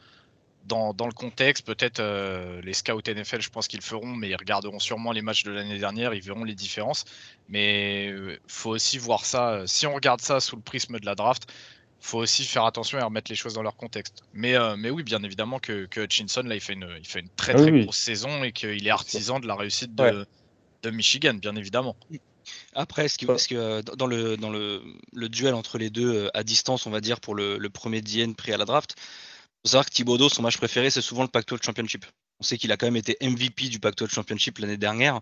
dans, 0.65 0.93
dans 0.93 1.07
le 1.07 1.13
contexte. 1.13 1.65
Peut-être 1.65 2.01
les 2.61 2.73
scouts 2.73 3.01
NFL, 3.07 3.41
je 3.41 3.49
pense 3.49 3.67
qu'ils 3.67 3.79
le 3.79 3.85
feront, 3.85 4.15
mais 4.15 4.29
ils 4.29 4.35
regarderont 4.35 4.79
sûrement 4.79 5.11
les 5.11 5.21
matchs 5.21 5.43
de 5.43 5.51
l'année 5.51 5.77
dernière, 5.77 6.13
ils 6.13 6.21
verront 6.21 6.43
les 6.43 6.55
différences. 6.55 7.05
Mais 7.49 8.13
faut 8.47 8.71
aussi 8.71 8.97
voir 8.97 9.25
ça. 9.25 9.63
Si 9.67 9.85
on 9.87 9.93
regarde 9.93 10.21
ça 10.21 10.39
sous 10.39 10.55
le 10.55 10.61
prisme 10.61 10.99
de 10.99 11.05
la 11.05 11.15
draft, 11.15 11.47
faut 12.05 12.19
aussi 12.19 12.45
faire 12.45 12.65
attention 12.65 12.99
et 12.99 13.01
remettre 13.01 13.31
les 13.31 13.35
choses 13.35 13.55
dans 13.55 13.63
leur 13.63 13.75
contexte. 13.75 14.23
Mais, 14.33 14.55
euh, 14.55 14.75
mais 14.77 14.89
oui, 14.89 15.03
bien 15.03 15.23
évidemment 15.23 15.59
que, 15.59 15.85
que, 15.85 16.01
Hutchinson, 16.01 16.43
là, 16.43 16.55
il 16.55 16.61
fait 16.61 16.73
une, 16.73 16.87
il 16.99 17.05
fait 17.05 17.19
une 17.19 17.29
très 17.29 17.55
très 17.55 17.71
grosse 17.71 17.97
saison 17.97 18.43
et 18.43 18.51
qu'il 18.51 18.85
est 18.85 18.91
artisan 18.91 19.39
de 19.39 19.47
la 19.47 19.55
réussite 19.55 19.95
de, 19.95 20.25
de, 20.83 20.89
Michigan, 20.91 21.33
bien 21.33 21.55
évidemment. 21.55 21.95
Après, 22.75 23.05
est-ce 23.05 23.17
que, 23.17 23.25
que, 23.25 23.55
euh, 23.55 23.81
dans, 23.81 24.05
le, 24.05 24.37
dans 24.37 24.51
le, 24.51 24.83
le, 25.13 25.29
duel 25.29 25.55
entre 25.55 25.79
les 25.79 25.89
deux 25.89 26.13
euh, 26.13 26.37
à 26.37 26.43
distance, 26.43 26.85
on 26.85 26.91
va 26.91 27.01
dire, 27.01 27.19
pour 27.19 27.33
le, 27.33 27.57
le 27.57 27.69
premier 27.71 28.01
DN 28.01 28.35
pris 28.35 28.53
à 28.53 28.57
la 28.57 28.65
draft, 28.65 28.95
faut 29.65 29.71
savoir 29.71 29.85
que 29.85 29.91
Thibodeau, 29.91 30.29
son 30.29 30.43
match 30.43 30.57
préféré, 30.57 30.91
c'est 30.91 31.01
souvent 31.01 31.23
le 31.23 31.27
Pac-12 31.27 31.63
Championship. 31.63 32.05
On 32.39 32.43
sait 32.43 32.57
qu'il 32.57 32.71
a 32.71 32.77
quand 32.77 32.85
même 32.85 32.95
été 32.95 33.17
MVP 33.19 33.69
du 33.69 33.79
Pac-12 33.79 34.09
Championship 34.09 34.59
l'année 34.59 34.77
dernière. 34.77 35.21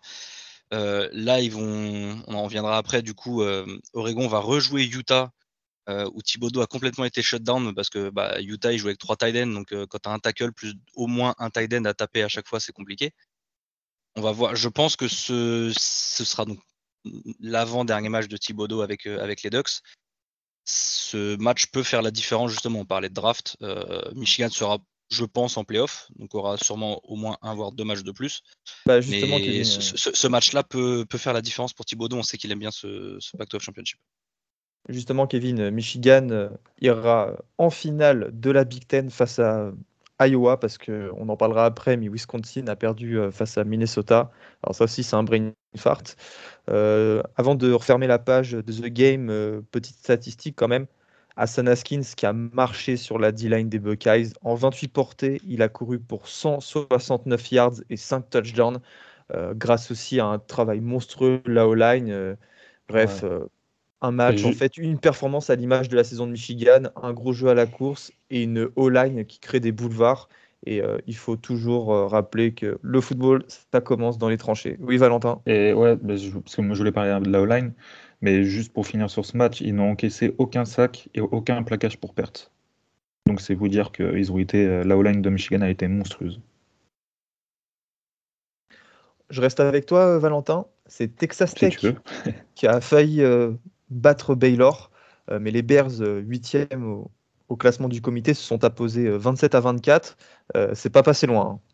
là, 0.72 1.40
ils 1.40 1.52
vont, 1.52 2.22
on 2.28 2.34
en 2.34 2.44
reviendra 2.44 2.78
après. 2.78 3.02
Du 3.02 3.14
coup, 3.14 3.42
Oregon 3.94 4.28
va 4.28 4.40
rejouer 4.40 4.84
Utah 4.84 5.32
où 5.88 6.22
Thibodeau 6.22 6.62
a 6.62 6.68
complètement 6.68 7.06
été 7.06 7.22
shut 7.22 7.42
down 7.42 7.74
parce 7.74 7.90
que 7.90 8.10
bah, 8.10 8.42
Utah 8.42 8.74
il 8.74 8.80
joue 8.80 8.88
avec 8.88 9.00
trois 9.00 9.16
tight 9.16 9.36
ends, 9.38 9.48
donc 9.48 9.74
quand 9.88 10.00
tu 10.00 10.10
as 10.10 10.12
un 10.12 10.20
tackle 10.20 10.52
plus 10.52 10.74
au 10.96 11.08
moins 11.08 11.36
un 11.40 11.50
tight 11.50 11.74
end 11.74 11.86
à 11.86 11.94
taper 11.94 12.24
à 12.24 12.28
chaque 12.28 12.48
fois, 12.48 12.60
c'est 12.60 12.74
compliqué. 12.74 13.12
On 14.16 14.22
va 14.22 14.32
voir. 14.34 14.56
Je 14.58 14.68
pense 14.68 14.98
que 14.98 15.08
ce, 15.08 15.72
ce 15.78 16.26
sera 16.26 16.44
donc 16.44 16.60
l'avant-dernier 17.40 18.10
match 18.10 18.28
de 18.28 18.38
Thibodeau 18.38 18.82
avec, 18.82 19.06
avec 19.06 19.44
les 19.44 19.50
Ducks. 19.50 19.82
Ce 20.66 21.36
match 21.38 21.68
peut 21.68 21.84
faire 21.84 22.02
la 22.02 22.12
différence 22.12 22.52
justement. 22.52 22.80
On 22.80 22.86
parlait 22.86 23.10
de 23.10 23.14
draft. 23.14 23.58
Michigan 24.16 24.50
sera 24.50 24.80
je 25.14 25.26
pense, 25.26 25.58
en 25.58 25.64
playoff. 25.64 26.08
Donc, 26.16 26.36
aura 26.36 26.58
sûrement 26.58 27.02
au 27.04 27.16
moins 27.16 27.38
un, 27.42 27.54
voire 27.56 27.72
deux 27.72 27.84
matchs 27.84 28.04
de 28.04 28.12
plus. 28.12 28.42
Bah, 28.86 29.00
justement, 29.00 29.38
Mais 29.40 29.64
ce, 29.64 30.28
match-là 30.28 30.64
peut, 30.64 31.06
faire 31.16 31.34
la 31.34 31.42
différence 31.42 31.74
pour 31.74 31.86
Thibaudot. 31.86 32.18
On 32.18 32.24
sait 32.24 32.38
qu'il 32.38 32.52
aime 32.52 32.60
bien 32.60 32.72
ce, 32.72 33.18
ce 33.20 33.38
Pac-12 33.38 33.60
Championship. 33.60 34.00
Justement, 34.90 35.28
Kevin, 35.28 35.70
Michigan 35.70 36.28
euh, 36.32 36.50
ira 36.82 37.38
en 37.58 37.70
finale 37.70 38.32
de 38.34 38.52
la 38.52 38.66
Big 38.66 38.86
Ten 38.86 39.10
face 39.10 39.40
à 39.40 39.72
Iowa, 40.22 40.60
parce 40.60 40.78
qu'on 40.78 41.28
en 41.30 41.38
parlera 41.38 41.66
après, 41.66 41.98
mais 41.98 42.08
Wisconsin 42.08 42.68
a 42.68 42.76
perdu 42.76 43.20
euh, 43.20 43.32
face 43.32 43.58
à 43.58 43.64
Minnesota. 43.64 44.32
Alors 44.64 44.76
ça 44.76 44.86
aussi, 44.86 45.04
c'est 45.04 45.16
un 45.16 45.24
brain 45.24 45.52
fart. 45.76 46.04
Euh, 46.70 47.24
avant 47.36 47.56
de 47.56 47.72
refermer 47.72 48.08
la 48.08 48.20
page 48.20 48.52
de 48.52 48.62
The 48.62 48.88
Game, 48.88 49.28
petite 49.72 49.98
statistique 49.98 50.56
quand 50.56 50.68
même. 50.68 50.88
Hassan 51.36 51.68
Haskins 51.68 52.04
qui 52.16 52.26
a 52.26 52.34
marché 52.34 52.98
sur 52.98 53.18
la 53.18 53.32
D-line 53.32 53.70
des 53.70 53.80
Buckeyes. 53.80 54.34
En 54.42 54.56
28 54.56 54.88
portées, 54.90 55.42
il 55.46 55.62
a 55.62 55.70
couru 55.70 56.00
pour 56.00 56.28
169 56.28 57.52
yards 57.52 57.74
et 57.90 57.98
5 57.98 58.30
touchdowns, 58.30 58.80
euh, 59.34 59.54
grâce 59.56 59.90
aussi 59.92 60.20
à 60.20 60.26
un 60.26 60.40
travail 60.40 60.80
monstrueux 60.82 61.42
de 61.46 61.52
la 61.52 61.68
O-line. 61.68 62.10
Euh, 62.12 62.36
bref, 62.88 63.24
euh, 63.24 63.48
un 64.04 64.12
match, 64.12 64.46
en 64.46 64.52
fait, 64.52 64.78
une 64.78 65.00
performance 65.00 65.50
à 65.50 65.56
l'image 65.56 65.90
de 65.90 65.96
la 65.96 66.04
saison 66.04 66.28
de 66.28 66.32
Michigan, 66.32 66.84
un 67.02 67.14
gros 67.14 67.34
jeu 67.34 67.48
à 67.48 67.56
la 67.56 67.66
course 67.66 68.12
et 68.30 68.44
une 68.44 68.70
O-line 68.76 69.26
qui 69.26 69.40
crée 69.40 69.60
des 69.60 69.72
boulevards. 69.72 70.30
Et 70.66 70.82
il 71.08 71.16
faut 71.16 71.36
toujours 71.36 71.88
rappeler 72.10 72.54
que 72.54 72.78
le 72.82 73.02
football, 73.02 73.44
ça 73.48 73.82
commence 73.82 74.18
dans 74.18 74.30
les 74.30 74.38
tranchées. 74.38 74.78
Oui, 74.80 74.96
Valentin 74.96 75.42
Et 75.46 75.74
ouais, 75.74 75.98
parce 75.98 76.56
que 76.56 76.62
moi 76.62 76.74
je 76.74 76.80
voulais 76.80 76.94
parler 76.94 77.20
de 77.20 77.30
la 77.30 77.42
O-line. 77.42 77.74
Mais 78.24 78.46
juste 78.46 78.72
pour 78.72 78.88
finir 78.88 79.10
sur 79.10 79.26
ce 79.26 79.36
match, 79.36 79.60
ils 79.60 79.76
n'ont 79.76 79.92
encaissé 79.92 80.34
aucun 80.38 80.64
sac 80.64 81.10
et 81.14 81.20
aucun 81.20 81.62
plaquage 81.62 81.98
pour 81.98 82.14
perte. 82.14 82.54
Donc 83.28 83.42
c'est 83.42 83.54
vous 83.54 83.68
dire 83.68 83.92
que 83.92 84.18
ils 84.18 84.32
ont 84.32 84.38
été, 84.38 84.66
euh, 84.66 84.84
la 84.86 84.98
O-line 84.98 85.22
de 85.22 85.30
Michigan 85.30 85.62
a 85.62 85.70
été 85.70 85.90
monstrueuse. 85.90 86.40
Je 89.30 89.42
reste 89.42 89.60
avec 89.60 89.86
toi, 89.86 90.20
Valentin. 90.20 90.68
C'est 90.86 91.14
Texas 91.14 91.54
Tech 91.54 91.78
qui 92.56 92.66
a 92.66 92.80
failli 92.80 93.22
euh, 93.22 93.52
battre 93.94 94.36
Baylor, 94.36 94.92
euh, 95.32 95.40
mais 95.42 95.52
les 95.52 95.62
Bears, 95.62 95.92
8e 95.92 96.84
au, 96.84 97.12
au, 97.50 97.56
classement 97.56 97.90
du 97.90 98.02
comité, 98.02 98.34
se 98.34 98.44
sont 98.44 98.64
apposés 98.64 99.10
27 99.10 99.56
à 99.56 99.60
24. 99.60 100.18
c'est 100.74 100.92
pas 100.92 101.04
passé 101.04 101.28
loin. 101.28 101.60
Hein. 101.60 101.74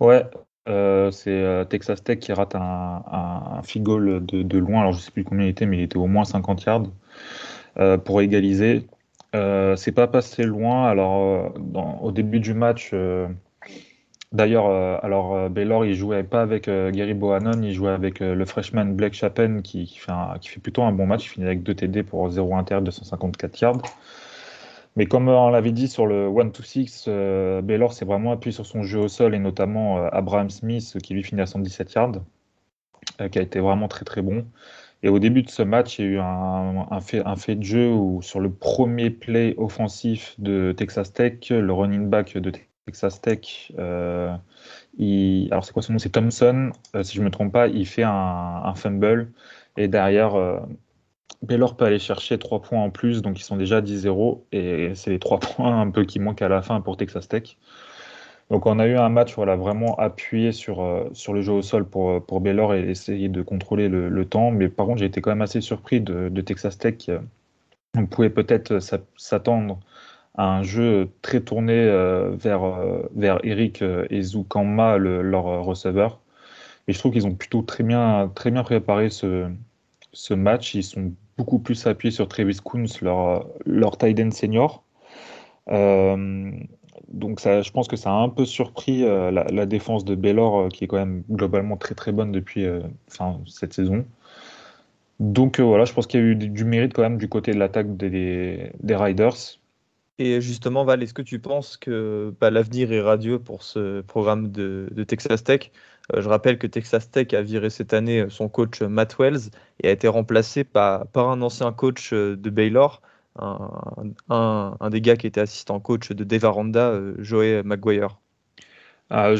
Ouais, 0.00 0.24
euh, 0.68 1.10
c'est 1.10 1.30
euh, 1.30 1.64
Texas 1.64 2.04
Tech 2.04 2.18
qui 2.20 2.32
rate 2.32 2.54
un, 2.54 3.02
un, 3.10 3.60
de, 3.62 4.58
loin. 4.58 4.80
Alors, 4.80 4.92
je 4.92 5.00
sais 5.00 5.10
plus 5.10 5.24
combien 5.24 5.46
il 5.46 5.50
était, 5.50 5.66
mais 5.66 5.78
il 5.78 5.82
était 5.82 5.96
au 5.96 6.06
moins 6.06 6.24
50 6.24 6.64
yards 6.64 6.82
euh, 7.78 7.98
pour 7.98 8.20
égaliser. 8.20 8.86
c'est 9.32 9.92
pas 9.92 10.06
passé 10.06 10.44
loin. 10.44 10.86
Alors, 10.86 11.52
au 12.02 12.12
début 12.12 12.40
du 12.40 12.54
match, 12.54 12.92
d'ailleurs, 14.32 14.66
alors 15.04 15.48
Baylor, 15.50 15.84
il 15.84 15.94
jouait 15.94 16.22
pas 16.22 16.42
avec 16.42 16.68
Gary 16.68 17.14
Bohannon, 17.14 17.62
il 17.62 17.72
jouait 17.72 17.92
avec 17.92 18.20
le 18.20 18.44
freshman 18.44 18.86
Blake 18.86 19.14
Chapin 19.14 19.60
qui, 19.62 19.86
fait 19.96 20.60
plutôt 20.60 20.82
un 20.82 20.92
bon 20.92 21.06
match. 21.06 21.26
Il 21.26 21.28
finit 21.28 21.46
avec 21.46 21.62
2 21.62 21.74
TD 21.74 22.02
pour 22.02 22.28
0 22.28 22.56
inter, 22.56 22.80
254 22.82 23.60
yards. 23.60 23.82
Mais 24.96 25.06
comme 25.06 25.28
on 25.28 25.48
l'avait 25.48 25.72
dit 25.72 25.88
sur 25.88 26.06
le 26.06 26.28
1-2-6, 26.28 27.06
euh, 27.08 27.62
Baylor 27.62 27.92
s'est 27.92 28.04
vraiment 28.04 28.32
appuyé 28.32 28.52
sur 28.52 28.66
son 28.66 28.82
jeu 28.82 29.00
au 29.00 29.08
sol 29.08 29.34
et 29.34 29.38
notamment 29.38 29.98
euh, 29.98 30.08
Abraham 30.12 30.50
Smith 30.50 30.98
qui 31.02 31.14
lui 31.14 31.22
finit 31.22 31.40
à 31.40 31.46
117 31.46 31.94
yards, 31.94 32.12
euh, 33.20 33.28
qui 33.28 33.38
a 33.38 33.42
été 33.42 33.58
vraiment 33.60 33.88
très 33.88 34.04
très 34.04 34.20
bon. 34.20 34.46
Et 35.02 35.08
au 35.08 35.18
début 35.18 35.42
de 35.42 35.50
ce 35.50 35.62
match, 35.62 35.98
il 35.98 36.04
y 36.04 36.08
a 36.08 36.10
eu 36.10 36.18
un, 36.20 37.00
fait, 37.00 37.26
un 37.26 37.36
fait, 37.36 37.56
de 37.56 37.62
jeu 37.62 37.90
où 37.90 38.22
sur 38.22 38.38
le 38.38 38.52
premier 38.52 39.10
play 39.10 39.54
offensif 39.56 40.36
de 40.38 40.72
Texas 40.76 41.12
Tech, 41.12 41.48
le 41.50 41.72
running 41.72 42.08
back 42.08 42.36
de 42.36 42.50
Texas 42.92 43.20
Tech, 43.20 43.72
il, 44.98 45.48
alors 45.50 45.64
c'est 45.64 45.72
quoi 45.72 45.82
son 45.82 45.94
nom? 45.94 45.98
C'est 45.98 46.10
Thompson, 46.10 46.70
si 47.02 47.16
je 47.16 47.20
ne 47.20 47.24
me 47.24 47.30
trompe 47.30 47.52
pas, 47.52 47.68
il 47.68 47.86
fait 47.86 48.04
un, 48.04 48.74
fumble 48.74 49.32
et 49.76 49.88
derrière 49.88 50.62
Baylor 51.42 51.76
peut 51.76 51.84
aller 51.84 51.98
chercher 51.98 52.38
3 52.38 52.62
points 52.62 52.82
en 52.82 52.90
plus, 52.90 53.20
donc 53.20 53.38
ils 53.40 53.42
sont 53.42 53.56
déjà 53.56 53.78
à 53.78 53.80
10-0, 53.80 54.42
et 54.52 54.92
c'est 54.94 55.10
les 55.10 55.18
3 55.18 55.40
points 55.40 55.80
un 55.80 55.90
peu 55.90 56.04
qui 56.04 56.20
manquent 56.20 56.42
à 56.42 56.48
la 56.48 56.62
fin 56.62 56.80
pour 56.80 56.96
Texas 56.96 57.28
Tech. 57.28 57.56
Donc 58.50 58.66
on 58.66 58.78
a 58.78 58.86
eu 58.86 58.96
un 58.96 59.08
match 59.08 59.34
voilà, 59.34 59.56
vraiment 59.56 59.96
appuyé 59.96 60.52
sur, 60.52 60.82
euh, 60.82 61.08
sur 61.14 61.32
le 61.32 61.40
jeu 61.40 61.52
au 61.52 61.62
sol 61.62 61.88
pour, 61.88 62.24
pour 62.24 62.40
Baylor 62.40 62.74
et 62.74 62.82
essayer 62.90 63.28
de 63.28 63.42
contrôler 63.42 63.88
le, 63.88 64.24
temps, 64.26 64.50
mais 64.50 64.68
par 64.68 64.86
contre 64.86 64.98
j'ai 64.98 65.06
été 65.06 65.20
quand 65.20 65.30
même 65.30 65.42
assez 65.42 65.60
surpris 65.60 66.00
de, 66.00 66.28
Texas 66.42 66.78
Tech. 66.78 67.10
On 67.96 68.06
pouvait 68.06 68.30
peut-être 68.30 68.78
s'attendre 69.16 69.80
un 70.36 70.62
jeu 70.62 71.10
très 71.22 71.40
tourné 71.40 71.74
euh, 71.74 72.30
vers, 72.34 72.64
euh, 72.64 73.08
vers 73.14 73.38
Eric 73.44 73.82
et 74.10 74.22
Zukama, 74.22 74.96
leur 74.98 75.64
receveur. 75.64 76.20
Et 76.88 76.92
je 76.92 76.98
trouve 76.98 77.12
qu'ils 77.12 77.26
ont 77.26 77.34
plutôt 77.34 77.62
très 77.62 77.84
bien, 77.84 78.30
très 78.34 78.50
bien 78.50 78.62
préparé 78.64 79.10
ce, 79.10 79.48
ce 80.12 80.34
match. 80.34 80.74
Ils 80.74 80.82
sont 80.82 81.12
beaucoup 81.36 81.58
plus 81.58 81.86
appuyé 81.86 82.10
sur 82.12 82.28
Travis 82.28 82.58
Coons, 82.62 82.86
leur, 83.00 83.46
leur 83.64 83.96
tight 83.98 84.18
end 84.20 84.30
senior. 84.30 84.84
Euh, 85.70 86.50
donc 87.08 87.40
ça, 87.40 87.62
je 87.62 87.70
pense 87.70 87.88
que 87.88 87.96
ça 87.96 88.10
a 88.10 88.14
un 88.14 88.28
peu 88.28 88.44
surpris 88.44 89.04
euh, 89.04 89.30
la, 89.30 89.66
défense 89.66 90.04
de 90.04 90.14
Baylor, 90.14 90.60
euh, 90.60 90.68
qui 90.68 90.84
est 90.84 90.86
quand 90.86 90.96
même 90.96 91.22
globalement 91.30 91.76
très 91.76 91.94
très 91.94 92.12
bonne 92.12 92.32
depuis 92.32 92.66
enfin, 93.08 93.40
cette 93.46 93.72
saison. 93.72 94.04
Donc 95.20 95.60
voilà, 95.60 95.84
je 95.84 95.92
pense 95.92 96.06
qu'il 96.06 96.20
y 96.20 96.22
a 96.22 96.26
eu 96.26 96.34
du, 96.34 96.64
mérite 96.64 96.94
quand 96.94 97.02
même 97.02 97.18
du 97.18 97.28
côté 97.28 97.52
de 97.52 97.58
l'attaque 97.58 97.96
des, 97.96 98.72
des, 98.80 98.96
Riders. 98.96 99.60
Et 100.24 100.40
justement, 100.40 100.84
Val, 100.84 101.02
est-ce 101.02 101.14
que 101.14 101.22
tu 101.22 101.40
penses 101.40 101.76
que 101.76 102.32
bah, 102.40 102.48
l'avenir 102.50 102.92
est 102.92 103.00
radieux 103.00 103.40
pour 103.40 103.64
ce 103.64 104.02
programme 104.02 104.52
de, 104.52 104.88
Texas 105.02 105.42
Tech? 105.42 105.72
Euh, 106.14 106.22
je 106.22 106.28
rappelle 106.28 106.58
que 106.58 106.68
Texas 106.68 107.10
Tech 107.10 107.34
a 107.34 107.42
viré 107.42 107.70
cette 107.70 107.92
année 107.92 108.20
euh, 108.20 108.30
son 108.30 108.48
coach 108.48 108.82
euh, 108.82 108.88
Matt 108.88 109.16
Wells 109.18 109.50
et 109.82 109.88
a 109.88 109.90
été 109.90 110.06
remplacé 110.06 110.62
par, 110.62 111.08
un 111.16 111.42
ancien 111.42 111.72
coach 111.72 112.12
de 112.12 112.50
Baylor, 112.50 113.02
un, 113.34 114.90
des 114.92 115.00
gars 115.00 115.16
qui 115.16 115.26
était 115.26 115.40
assistant 115.40 115.80
coach 115.80 116.12
de 116.12 116.22
Dave 116.22 116.44
Aranda, 116.44 117.00
Joey 117.18 117.64
McGuire. 117.64 118.20
Ah, 119.10 119.34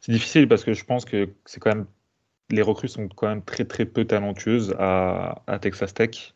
c'est 0.00 0.12
difficile 0.12 0.48
parce 0.48 0.64
que 0.64 0.74
je 0.74 0.84
pense 0.84 1.06
que 1.06 1.30
c'est 1.46 1.60
quand 1.60 1.86
les 2.50 2.60
recrues 2.62 2.88
sont 2.88 3.08
quand 3.08 3.28
même 3.28 3.42
très 3.42 3.64
très 3.64 3.86
peu 3.86 4.04
talentueuses 4.04 4.74
à, 4.78 5.58
Texas 5.62 5.94
Tech. 5.94 6.35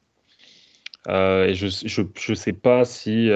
Et 1.09 1.55
je 1.55 2.31
ne 2.31 2.35
sais 2.37 2.53
pas 2.53 2.85
si 2.85 3.31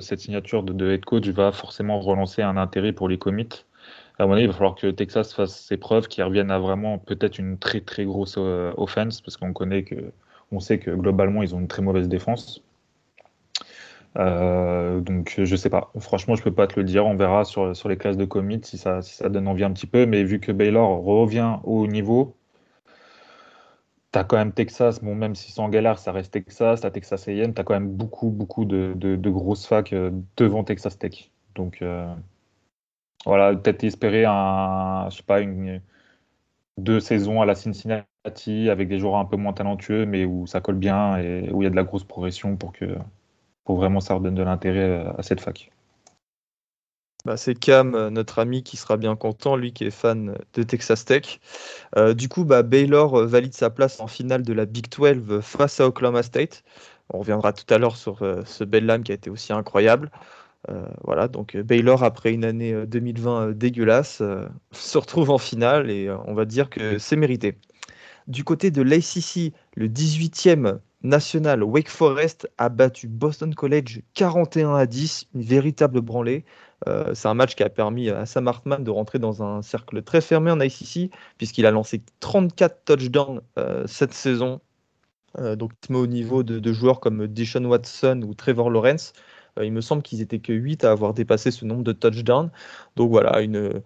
cette 0.00 0.20
signature 0.20 0.62
de, 0.62 0.72
de, 0.72 0.92
head 0.92 1.04
coach 1.04 1.26
va 1.28 1.52
forcément 1.52 2.00
relancer 2.00 2.42
un 2.42 2.56
intérêt 2.56 2.92
pour 2.92 3.08
les 3.08 3.18
commits 3.18 3.64
à 4.18 4.26
mon 4.26 4.34
avis, 4.34 4.42
il 4.42 4.46
va 4.46 4.52
falloir 4.52 4.74
que 4.76 4.90
Texas 4.90 5.32
fasse 5.34 5.60
ses 5.60 5.76
preuves, 5.76 6.08
qu'il 6.08 6.22
revienne 6.22 6.50
à 6.50 6.58
vraiment 6.58 6.98
peut-être 6.98 7.38
une 7.38 7.58
très 7.58 7.80
très 7.80 8.04
grosse 8.04 8.36
euh, 8.38 8.72
offense, 8.76 9.20
parce 9.20 9.36
qu'on 9.36 9.52
connaît 9.52 9.82
que, 9.82 10.12
on 10.52 10.60
sait 10.60 10.78
que 10.78 10.90
globalement 10.90 11.42
ils 11.42 11.54
ont 11.54 11.60
une 11.60 11.68
très 11.68 11.82
mauvaise 11.82 12.08
défense. 12.08 12.62
Euh, 14.16 15.00
donc 15.00 15.40
je 15.42 15.56
sais 15.56 15.70
pas. 15.70 15.90
Franchement, 15.98 16.36
je 16.36 16.42
peux 16.44 16.52
pas 16.52 16.68
te 16.68 16.78
le 16.78 16.84
dire. 16.84 17.04
On 17.06 17.16
verra 17.16 17.44
sur, 17.44 17.74
sur 17.74 17.88
les 17.88 17.96
classes 17.96 18.16
de 18.16 18.24
commit 18.24 18.60
si 18.62 18.78
ça, 18.78 19.02
si 19.02 19.14
ça 19.16 19.28
donne 19.28 19.48
envie 19.48 19.64
un 19.64 19.72
petit 19.72 19.86
peu. 19.86 20.06
Mais 20.06 20.22
vu 20.22 20.38
que 20.38 20.52
Baylor 20.52 21.02
revient 21.02 21.56
au 21.64 21.86
niveau, 21.88 22.36
tu 24.14 24.18
as 24.18 24.24
quand 24.24 24.36
même 24.36 24.52
Texas. 24.52 25.02
Bon, 25.02 25.14
même 25.14 25.34
s'ils 25.34 25.52
sont 25.52 25.64
en 25.64 25.68
galère, 25.68 25.98
ça 25.98 26.12
reste 26.12 26.32
Texas. 26.32 26.80
Tu 26.80 26.86
as 26.86 26.90
Texas 26.90 27.28
AM. 27.28 27.54
Tu 27.54 27.64
quand 27.64 27.74
même 27.74 27.90
beaucoup, 27.90 28.30
beaucoup 28.30 28.64
de, 28.64 29.16
grosses 29.30 29.66
facs 29.66 29.92
euh, 29.92 30.10
devant 30.36 30.64
Texas 30.64 30.98
Tech. 30.98 31.30
Donc 31.54 31.82
voilà, 33.26 33.54
peut-être 33.56 33.84
espérer 33.84 34.24
un, 34.26 35.08
je 35.10 35.16
sais 35.18 35.22
pas, 35.22 35.40
une, 35.40 35.80
deux 36.78 37.00
saisons 37.00 37.40
à 37.42 37.46
la 37.46 37.54
Cincinnati 37.54 38.68
avec 38.70 38.88
des 38.88 38.98
joueurs 38.98 39.16
un 39.16 39.24
peu 39.24 39.36
moins 39.36 39.52
talentueux, 39.52 40.06
mais 40.06 40.24
où 40.24 40.46
ça 40.46 40.60
colle 40.60 40.76
bien 40.76 41.18
et 41.18 41.50
où 41.52 41.62
il 41.62 41.64
y 41.64 41.66
a 41.66 41.70
de 41.70 41.76
la 41.76 41.84
grosse 41.84 42.04
progression 42.04 42.56
pour 42.56 42.72
que 42.72 42.96
pour 43.64 43.76
vraiment 43.76 44.00
ça 44.00 44.14
redonne 44.14 44.34
de 44.34 44.42
l'intérêt 44.42 45.06
à 45.16 45.22
cette 45.22 45.40
fac. 45.40 45.70
Bah, 47.24 47.36
c'est 47.38 47.54
Cam, 47.54 48.08
notre 48.08 48.38
ami, 48.38 48.62
qui 48.62 48.76
sera 48.76 48.98
bien 48.98 49.16
content, 49.16 49.56
lui 49.56 49.72
qui 49.72 49.84
est 49.84 49.90
fan 49.90 50.36
de 50.52 50.62
Texas 50.62 51.06
Tech. 51.06 51.40
Euh, 51.96 52.12
du 52.12 52.28
coup, 52.28 52.44
bah, 52.44 52.62
Baylor 52.62 53.14
euh, 53.20 53.26
valide 53.26 53.54
sa 53.54 53.70
place 53.70 54.00
en 54.00 54.06
finale 54.06 54.42
de 54.42 54.52
la 54.52 54.66
Big 54.66 54.88
12 54.90 55.40
face 55.40 55.80
à 55.80 55.86
Oklahoma 55.86 56.22
State. 56.22 56.64
On 57.10 57.20
reviendra 57.20 57.52
tout 57.54 57.72
à 57.72 57.78
l'heure 57.78 57.96
sur 57.96 58.22
euh, 58.22 58.42
ce 58.44 58.64
bel 58.64 58.84
lame 58.84 59.02
qui 59.04 59.12
a 59.12 59.14
été 59.14 59.30
aussi 59.30 59.52
incroyable. 59.54 60.10
Euh, 60.70 60.86
voilà, 61.02 61.28
donc 61.28 61.54
euh, 61.56 61.62
Baylor, 61.62 62.02
après 62.04 62.32
une 62.32 62.44
année 62.44 62.74
2020 62.86 63.48
euh, 63.48 63.54
dégueulasse, 63.54 64.22
se 64.72 64.98
retrouve 64.98 65.30
en 65.30 65.38
finale 65.38 65.90
et 65.90 66.10
on 66.26 66.34
va 66.34 66.44
dire 66.44 66.70
que 66.70 66.98
c'est 66.98 67.16
mérité. 67.16 67.58
Du 68.26 68.44
côté 68.44 68.70
de 68.70 68.80
l'ACC, 68.82 69.52
le 69.76 69.88
18e 69.88 70.78
national, 71.02 71.62
Wake 71.62 71.90
Forest 71.90 72.48
a 72.56 72.70
battu 72.70 73.06
Boston 73.06 73.54
College 73.54 74.00
41 74.14 74.74
à 74.74 74.86
10, 74.86 75.26
une 75.34 75.42
véritable 75.42 76.00
branlée. 76.00 76.46
Euh, 76.88 77.14
c'est 77.14 77.28
un 77.28 77.34
match 77.34 77.54
qui 77.54 77.62
a 77.62 77.68
permis 77.68 78.10
à 78.10 78.26
Sam 78.26 78.48
Hartman 78.48 78.82
de 78.82 78.90
rentrer 78.90 79.18
dans 79.18 79.42
un 79.42 79.62
cercle 79.62 80.02
très 80.02 80.20
fermé 80.20 80.50
en 80.50 80.60
ICC, 80.60 81.10
puisqu'il 81.38 81.66
a 81.66 81.70
lancé 81.70 82.02
34 82.20 82.84
touchdowns 82.84 83.40
euh, 83.58 83.84
cette 83.86 84.12
saison. 84.12 84.60
Euh, 85.38 85.56
donc, 85.56 85.72
au 85.90 86.06
niveau 86.06 86.42
de, 86.42 86.72
joueurs 86.72 87.00
comme 87.00 87.26
Deshaun 87.26 87.64
Watson 87.64 88.22
ou 88.26 88.34
Trevor 88.34 88.70
Lawrence, 88.70 89.12
il 89.62 89.72
me 89.72 89.80
semble 89.80 90.02
qu'ils 90.02 90.20
étaient 90.20 90.40
que 90.40 90.52
8 90.52 90.84
à 90.84 90.90
avoir 90.90 91.14
dépassé 91.14 91.50
ce 91.50 91.64
nombre 91.64 91.84
de 91.84 91.92
touchdowns. 91.92 92.50
Donc 92.96 93.10
voilà, 93.10 93.40
une, 93.40 93.82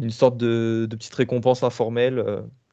une 0.00 0.10
sorte 0.10 0.36
de, 0.36 0.86
petite 0.90 1.14
récompense 1.14 1.62
informelle 1.62 2.22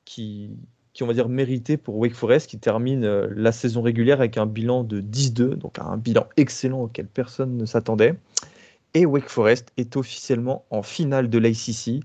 qui, 0.04 0.52
on 1.00 1.06
va 1.06 1.14
dire, 1.14 1.30
mérité 1.30 1.78
pour 1.78 1.98
Wake 1.98 2.14
Forest, 2.14 2.50
qui 2.50 2.60
termine 2.60 3.06
la 3.06 3.52
saison 3.54 3.82
régulière 3.82 4.20
avec 4.20 4.38
un 4.38 4.46
bilan 4.46 4.84
de 4.84 5.00
10-2, 5.00 5.56
donc 5.56 5.80
un 5.80 5.96
bilan 5.96 6.28
excellent 6.36 6.82
auquel 6.82 7.08
personne 7.08 7.56
ne 7.56 7.66
s'attendait. 7.66 8.16
Et 8.94 9.06
Wake 9.06 9.30
Forest 9.30 9.72
est 9.78 9.96
officiellement 9.96 10.66
en 10.70 10.84
finale 10.84 11.30
de 11.30 11.38
l'ACC. 11.38 12.04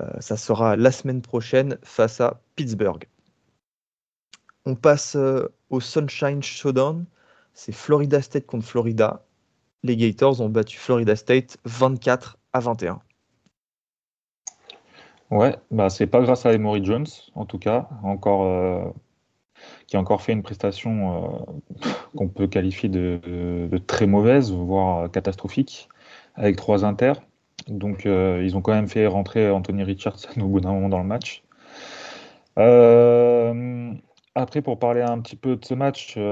Euh, 0.00 0.08
ça 0.20 0.36
sera 0.36 0.76
la 0.76 0.92
semaine 0.92 1.22
prochaine 1.22 1.78
face 1.82 2.20
à 2.20 2.40
Pittsburgh. 2.54 3.06
On 4.64 4.74
passe 4.74 5.16
euh, 5.16 5.48
au 5.70 5.80
Sunshine 5.80 6.42
Showdown. 6.42 7.06
C'est 7.54 7.72
Florida 7.72 8.22
State 8.22 8.46
contre 8.46 8.66
Florida. 8.66 9.24
Les 9.82 9.96
Gators 9.96 10.40
ont 10.40 10.48
battu 10.48 10.78
Florida 10.78 11.16
State 11.16 11.56
24 11.64 12.38
à 12.52 12.60
21. 12.60 13.00
Ouais, 15.30 15.56
bah 15.70 15.90
c'est 15.90 16.06
pas 16.06 16.22
grâce 16.22 16.46
à 16.46 16.54
Emory 16.54 16.82
Jones, 16.82 17.06
en 17.34 17.44
tout 17.44 17.58
cas, 17.58 17.88
euh, 18.04 18.90
qui 19.86 19.96
a 19.96 20.00
encore 20.00 20.22
fait 20.22 20.32
une 20.32 20.42
prestation 20.42 21.46
qu'on 22.16 22.28
peut 22.28 22.46
qualifier 22.46 22.88
de, 22.88 23.68
très 23.86 24.06
mauvaise, 24.06 24.52
voire 24.52 25.10
catastrophique, 25.10 25.88
avec 26.38 26.56
trois 26.56 26.84
inters. 26.84 27.20
Donc 27.68 28.06
euh, 28.06 28.42
ils 28.44 28.56
ont 28.56 28.62
quand 28.62 28.72
même 28.72 28.88
fait 28.88 29.06
rentrer 29.06 29.50
Anthony 29.50 29.82
Richardson 29.82 30.30
au 30.40 30.46
bout 30.46 30.60
d'un 30.60 30.72
moment 30.72 30.88
dans 30.88 30.98
le 30.98 31.04
match. 31.04 31.42
après, 34.34 34.62
pour 34.62 34.78
parler 34.78 35.02
un 35.02 35.20
petit 35.20 35.36
peu 35.36 35.56
de 35.56 35.64
ce 35.64 35.74
match, 35.74 36.14
il 36.16 36.22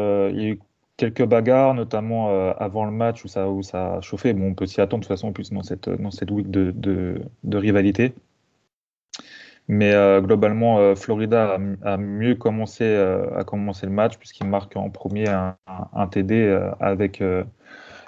y 0.41 0.47
a 0.47 0.49
eu 0.49 0.61
quelques 0.97 1.25
bagarres, 1.25 1.75
notamment 1.75 2.29
avant 2.53 2.85
le 2.85 2.91
match 2.91 3.25
où 3.25 3.29
ça, 3.29 3.49
où 3.49 3.63
ça 3.63 3.97
a 3.97 4.01
chauffé. 4.01 4.33
Bon, 4.33 4.49
on 4.49 4.55
peut 4.55 4.67
s'y 4.67 4.81
attendre 4.81 5.03
de 5.03 5.07
toute 5.07 5.17
façon, 5.17 5.33
plus 5.33 5.53
dans 5.53 5.63
cette, 5.63 5.89
dans 5.89 6.11
cette 6.11 6.31
week 6.31 6.51
de, 6.51 6.73
de 6.73 7.57
rivalité. 7.57 8.15
Mais 9.69 9.93
euh, 9.93 10.21
globalement, 10.21 10.79
euh, 10.79 10.95
Florida 10.95 11.59
a, 11.83 11.97
mieux 11.97 12.37
commencé, 12.37 12.85
euh, 12.85 13.27
le 13.37 13.89
match 13.89 14.17
puisqu'il 14.17 14.47
marque 14.47 14.77
en 14.77 14.91
premier 14.91 15.29
un, 15.29 16.07
TD 16.09 16.59
avec 16.79 17.23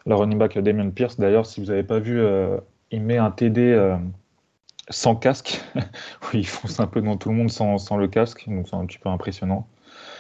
le 0.09 0.15
running 0.15 0.39
back 0.39 0.59
Damien 0.59 0.91
Pierce. 0.91 1.19
D'ailleurs, 1.19 1.47
si 1.47 1.61
vous 1.61 1.67
n'avez 1.67 1.85
pas 1.85 2.01
vu, 2.01 2.21
il 2.91 3.03
met 3.03 3.19
un 3.19 3.31
TD 3.31 3.97
sans 4.91 5.17
casque, 5.17 5.61
où 6.23 6.37
il 6.37 6.47
fonce 6.47 6.81
un 6.81 6.87
peu 6.87 7.01
dans 7.01 7.17
tout 7.17 7.29
le 7.29 7.35
monde 7.35 7.51
sans, 7.51 7.79
sans 7.79 7.97
le 7.97 8.09
casque, 8.09 8.49
donc 8.49 8.67
c'est 8.69 8.77
un 8.77 8.87
petit 8.87 8.99
peu 8.99 9.09
impressionnant. 9.09 9.69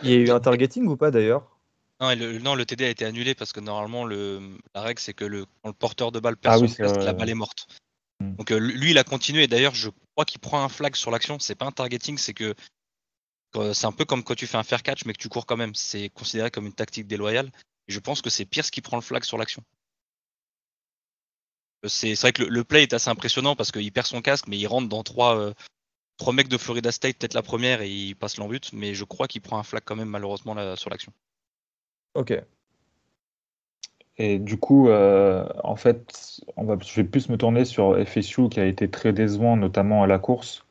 Il 0.02 0.10
y 0.10 0.14
a 0.14 0.16
eu 0.16 0.30
un 0.30 0.40
targeting 0.40 0.86
ou 0.86 0.96
pas 0.96 1.10
d'ailleurs? 1.10 1.58
Non 2.00 2.10
le, 2.14 2.38
non, 2.38 2.54
le 2.54 2.64
TD 2.64 2.84
a 2.84 2.88
été 2.88 3.04
annulé 3.04 3.34
parce 3.34 3.52
que 3.52 3.60
normalement, 3.60 4.04
le, 4.04 4.40
la 4.74 4.82
règle, 4.82 5.00
c'est 5.00 5.14
que 5.14 5.24
le, 5.24 5.46
quand 5.62 5.68
le 5.68 5.72
porteur 5.72 6.12
de 6.12 6.20
balle 6.20 6.36
perd 6.36 6.54
ah 6.54 6.68
son 6.68 6.74
casque, 6.74 7.02
la 7.02 7.12
balle 7.12 7.30
est 7.30 7.34
morte. 7.34 7.66
Mm. 8.20 8.36
Donc 8.36 8.52
euh, 8.52 8.58
lui, 8.58 8.92
il 8.92 8.98
a 8.98 9.04
continué. 9.04 9.48
D'ailleurs, 9.48 9.74
je 9.74 9.90
crois 10.14 10.24
qu'il 10.24 10.40
prend 10.40 10.62
un 10.62 10.68
flag 10.68 10.94
sur 10.94 11.10
l'action. 11.10 11.38
C'est 11.40 11.56
pas 11.56 11.66
un 11.66 11.72
targeting, 11.72 12.16
c'est 12.18 12.34
que 12.34 12.54
c'est 13.72 13.86
un 13.86 13.92
peu 13.92 14.04
comme 14.04 14.22
quand 14.22 14.34
tu 14.34 14.46
fais 14.46 14.58
un 14.58 14.62
fair 14.62 14.82
catch, 14.82 15.04
mais 15.06 15.12
que 15.12 15.18
tu 15.18 15.28
cours 15.28 15.46
quand 15.46 15.56
même. 15.56 15.74
C'est 15.74 16.08
considéré 16.10 16.50
comme 16.50 16.66
une 16.66 16.72
tactique 16.72 17.08
déloyale. 17.08 17.50
Et 17.88 17.92
je 17.92 17.98
pense 17.98 18.22
que 18.22 18.30
c'est 18.30 18.44
Pierce 18.44 18.70
qui 18.70 18.80
prend 18.80 18.96
le 18.96 19.02
flag 19.02 19.24
sur 19.24 19.38
l'action. 19.38 19.62
C'est 21.84 22.14
vrai 22.14 22.32
que 22.32 22.42
le, 22.42 22.64
play 22.64 22.82
est 22.82 22.92
assez 22.92 23.08
impressionnant 23.08 23.54
parce 23.54 23.70
qu'il 23.70 23.92
perd 23.92 24.06
son 24.06 24.20
casque, 24.20 24.46
mais 24.48 24.58
il 24.58 24.66
rentre 24.66 24.88
dans 24.88 25.02
trois, 25.04 25.38
euh, 25.38 25.52
trois 26.16 26.32
mecs 26.32 26.48
de 26.48 26.58
Florida 26.58 26.90
State, 26.90 27.18
peut-être 27.18 27.34
la 27.34 27.42
première, 27.42 27.82
et 27.82 27.90
il 27.90 28.16
passe 28.16 28.36
l'embut. 28.36 28.72
Mais 28.72 28.94
je 28.94 29.04
crois 29.04 29.28
qu'il 29.28 29.40
prend 29.40 29.58
un 29.58 29.62
flag 29.62 29.82
quand 29.84 29.96
même, 29.96 30.08
malheureusement, 30.08 30.56
sur 30.76 30.90
l'action. 30.90 31.12
Ok. 32.14 32.34
Et 34.20 34.40
du 34.40 34.56
coup, 34.56 34.88
euh, 34.88 35.46
en 35.62 35.76
fait, 35.76 36.40
on 36.56 36.64
va, 36.64 36.76
je 36.84 36.92
vais 36.96 37.04
plus 37.04 37.28
me 37.28 37.36
tourner 37.36 37.64
sur 37.64 37.96
FSU 38.04 38.48
qui 38.48 38.58
a 38.58 38.64
été 38.64 38.90
très 38.90 39.12
décevant, 39.12 39.56
notamment 39.56 40.02
à 40.02 40.08
la 40.08 40.18
course. 40.18 40.66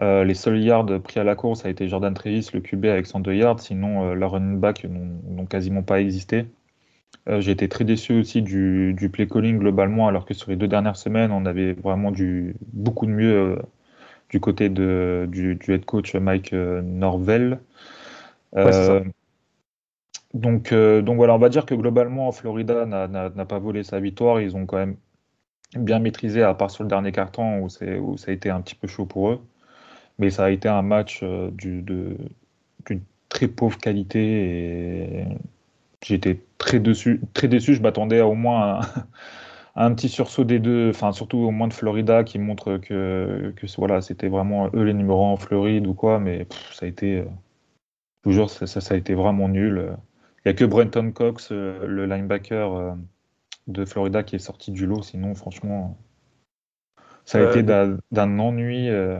Euh, 0.00 0.22
les 0.22 0.34
seuls 0.34 0.62
yards 0.62 1.02
pris 1.02 1.18
à 1.18 1.24
la 1.24 1.34
course 1.34 1.64
a 1.64 1.70
été 1.70 1.88
Jordan 1.88 2.14
Travis, 2.14 2.48
le 2.52 2.60
QB 2.60 2.84
avec 2.84 3.06
102 3.06 3.34
yards, 3.34 3.60
sinon 3.60 4.14
leurs 4.14 4.32
running 4.32 4.60
back 4.60 4.84
n'ont 4.84 5.46
quasiment 5.46 5.82
pas 5.82 6.00
existé. 6.00 6.46
J'ai 7.38 7.50
été 7.50 7.68
très 7.68 7.84
déçu 7.84 8.12
aussi 8.20 8.40
du, 8.40 9.10
play 9.12 9.26
calling 9.26 9.58
globalement, 9.58 10.06
alors 10.06 10.26
que 10.26 10.34
sur 10.34 10.50
les 10.50 10.56
deux 10.56 10.68
dernières 10.68 10.96
semaines, 10.96 11.32
on 11.32 11.44
avait 11.44 11.72
vraiment 11.72 12.12
du, 12.12 12.54
beaucoup 12.72 13.06
de 13.06 13.10
mieux 13.10 13.58
du 14.30 14.38
côté 14.38 14.68
de, 14.68 15.26
du, 15.28 15.58
head 15.68 15.84
coach 15.84 16.14
Mike 16.14 16.52
Norvell. 16.52 17.58
Donc, 20.36 20.72
euh, 20.72 21.00
donc 21.00 21.16
voilà, 21.16 21.34
on 21.34 21.38
va 21.38 21.48
dire 21.48 21.64
que 21.64 21.74
globalement, 21.74 22.30
Florida 22.30 22.84
n'a 22.86 23.44
pas 23.46 23.58
volé 23.58 23.82
sa 23.82 24.00
victoire. 24.00 24.40
Ils 24.40 24.54
ont 24.54 24.66
quand 24.66 24.76
même 24.76 24.96
bien 25.74 25.98
maîtrisé, 25.98 26.42
à 26.42 26.54
part 26.54 26.70
sur 26.70 26.84
le 26.84 26.90
dernier 26.90 27.10
carton 27.10 27.60
où, 27.60 27.66
où 27.66 28.16
ça 28.18 28.30
a 28.30 28.34
été 28.34 28.50
un 28.50 28.60
petit 28.60 28.74
peu 28.74 28.86
chaud 28.86 29.06
pour 29.06 29.30
eux. 29.30 29.40
Mais 30.18 30.30
ça 30.30 30.44
a 30.44 30.50
été 30.50 30.68
un 30.68 30.82
match 30.82 31.20
euh, 31.22 31.50
d'une 31.52 32.16
très 33.28 33.48
pauvre 33.48 33.78
qualité 33.78 34.20
et 34.20 35.24
j'étais 36.04 36.40
très, 36.58 36.82
très 37.34 37.48
déçu. 37.48 37.74
Je 37.74 37.82
m'attendais 37.82 38.20
à 38.20 38.26
au 38.26 38.34
moins 38.34 38.80
un, 39.76 39.94
petit 39.94 40.08
sursaut 40.08 40.44
des 40.44 40.58
deux, 40.58 40.90
enfin 40.90 41.12
surtout 41.12 41.38
au 41.38 41.50
moins 41.50 41.68
de 41.68 41.74
Florida 41.74 42.24
qui 42.24 42.38
montre 42.38 42.78
que, 42.78 43.52
que 43.56 43.66
voilà, 43.78 44.00
c'était 44.02 44.28
vraiment 44.28 44.70
eux 44.74 44.82
les 44.82 44.94
numéros 44.94 45.24
en 45.24 45.36
Floride 45.36 45.86
ou 45.86 45.94
quoi. 45.94 46.18
Mais 46.18 46.46
ça 46.72 46.86
a 46.86 46.88
été, 46.88 47.18
euh, 47.18 47.24
toujours, 48.22 48.50
ça, 48.50 48.66
ça, 48.66 48.94
a 48.94 48.96
été 48.96 49.14
vraiment 49.14 49.48
nul. 49.48 49.96
Il 50.46 50.50
n'y 50.50 50.54
a 50.54 50.54
que 50.54 50.64
Brenton 50.64 51.10
Cox, 51.10 51.48
euh, 51.50 51.84
le 51.88 52.06
linebacker 52.06 52.72
euh, 52.72 52.92
de 53.66 53.84
Florida, 53.84 54.22
qui 54.22 54.36
est 54.36 54.38
sorti 54.38 54.70
du 54.70 54.86
lot. 54.86 55.02
Sinon, 55.02 55.34
franchement, 55.34 55.98
ça 57.24 57.38
a 57.38 57.50
été 57.50 57.64
d'un 57.64 58.38
ennui. 58.38 58.88
Euh, 58.88 59.18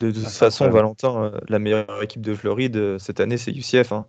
de, 0.00 0.10
toute 0.10 0.24
façon, 0.24 0.70
Valentin, 0.70 1.32
la 1.50 1.58
meilleure 1.58 2.02
équipe 2.02 2.22
de 2.22 2.34
Floride 2.34 2.96
cette 2.98 3.20
année, 3.20 3.36
c'est 3.36 3.50
UCF. 3.50 3.92
Hein. 3.92 4.06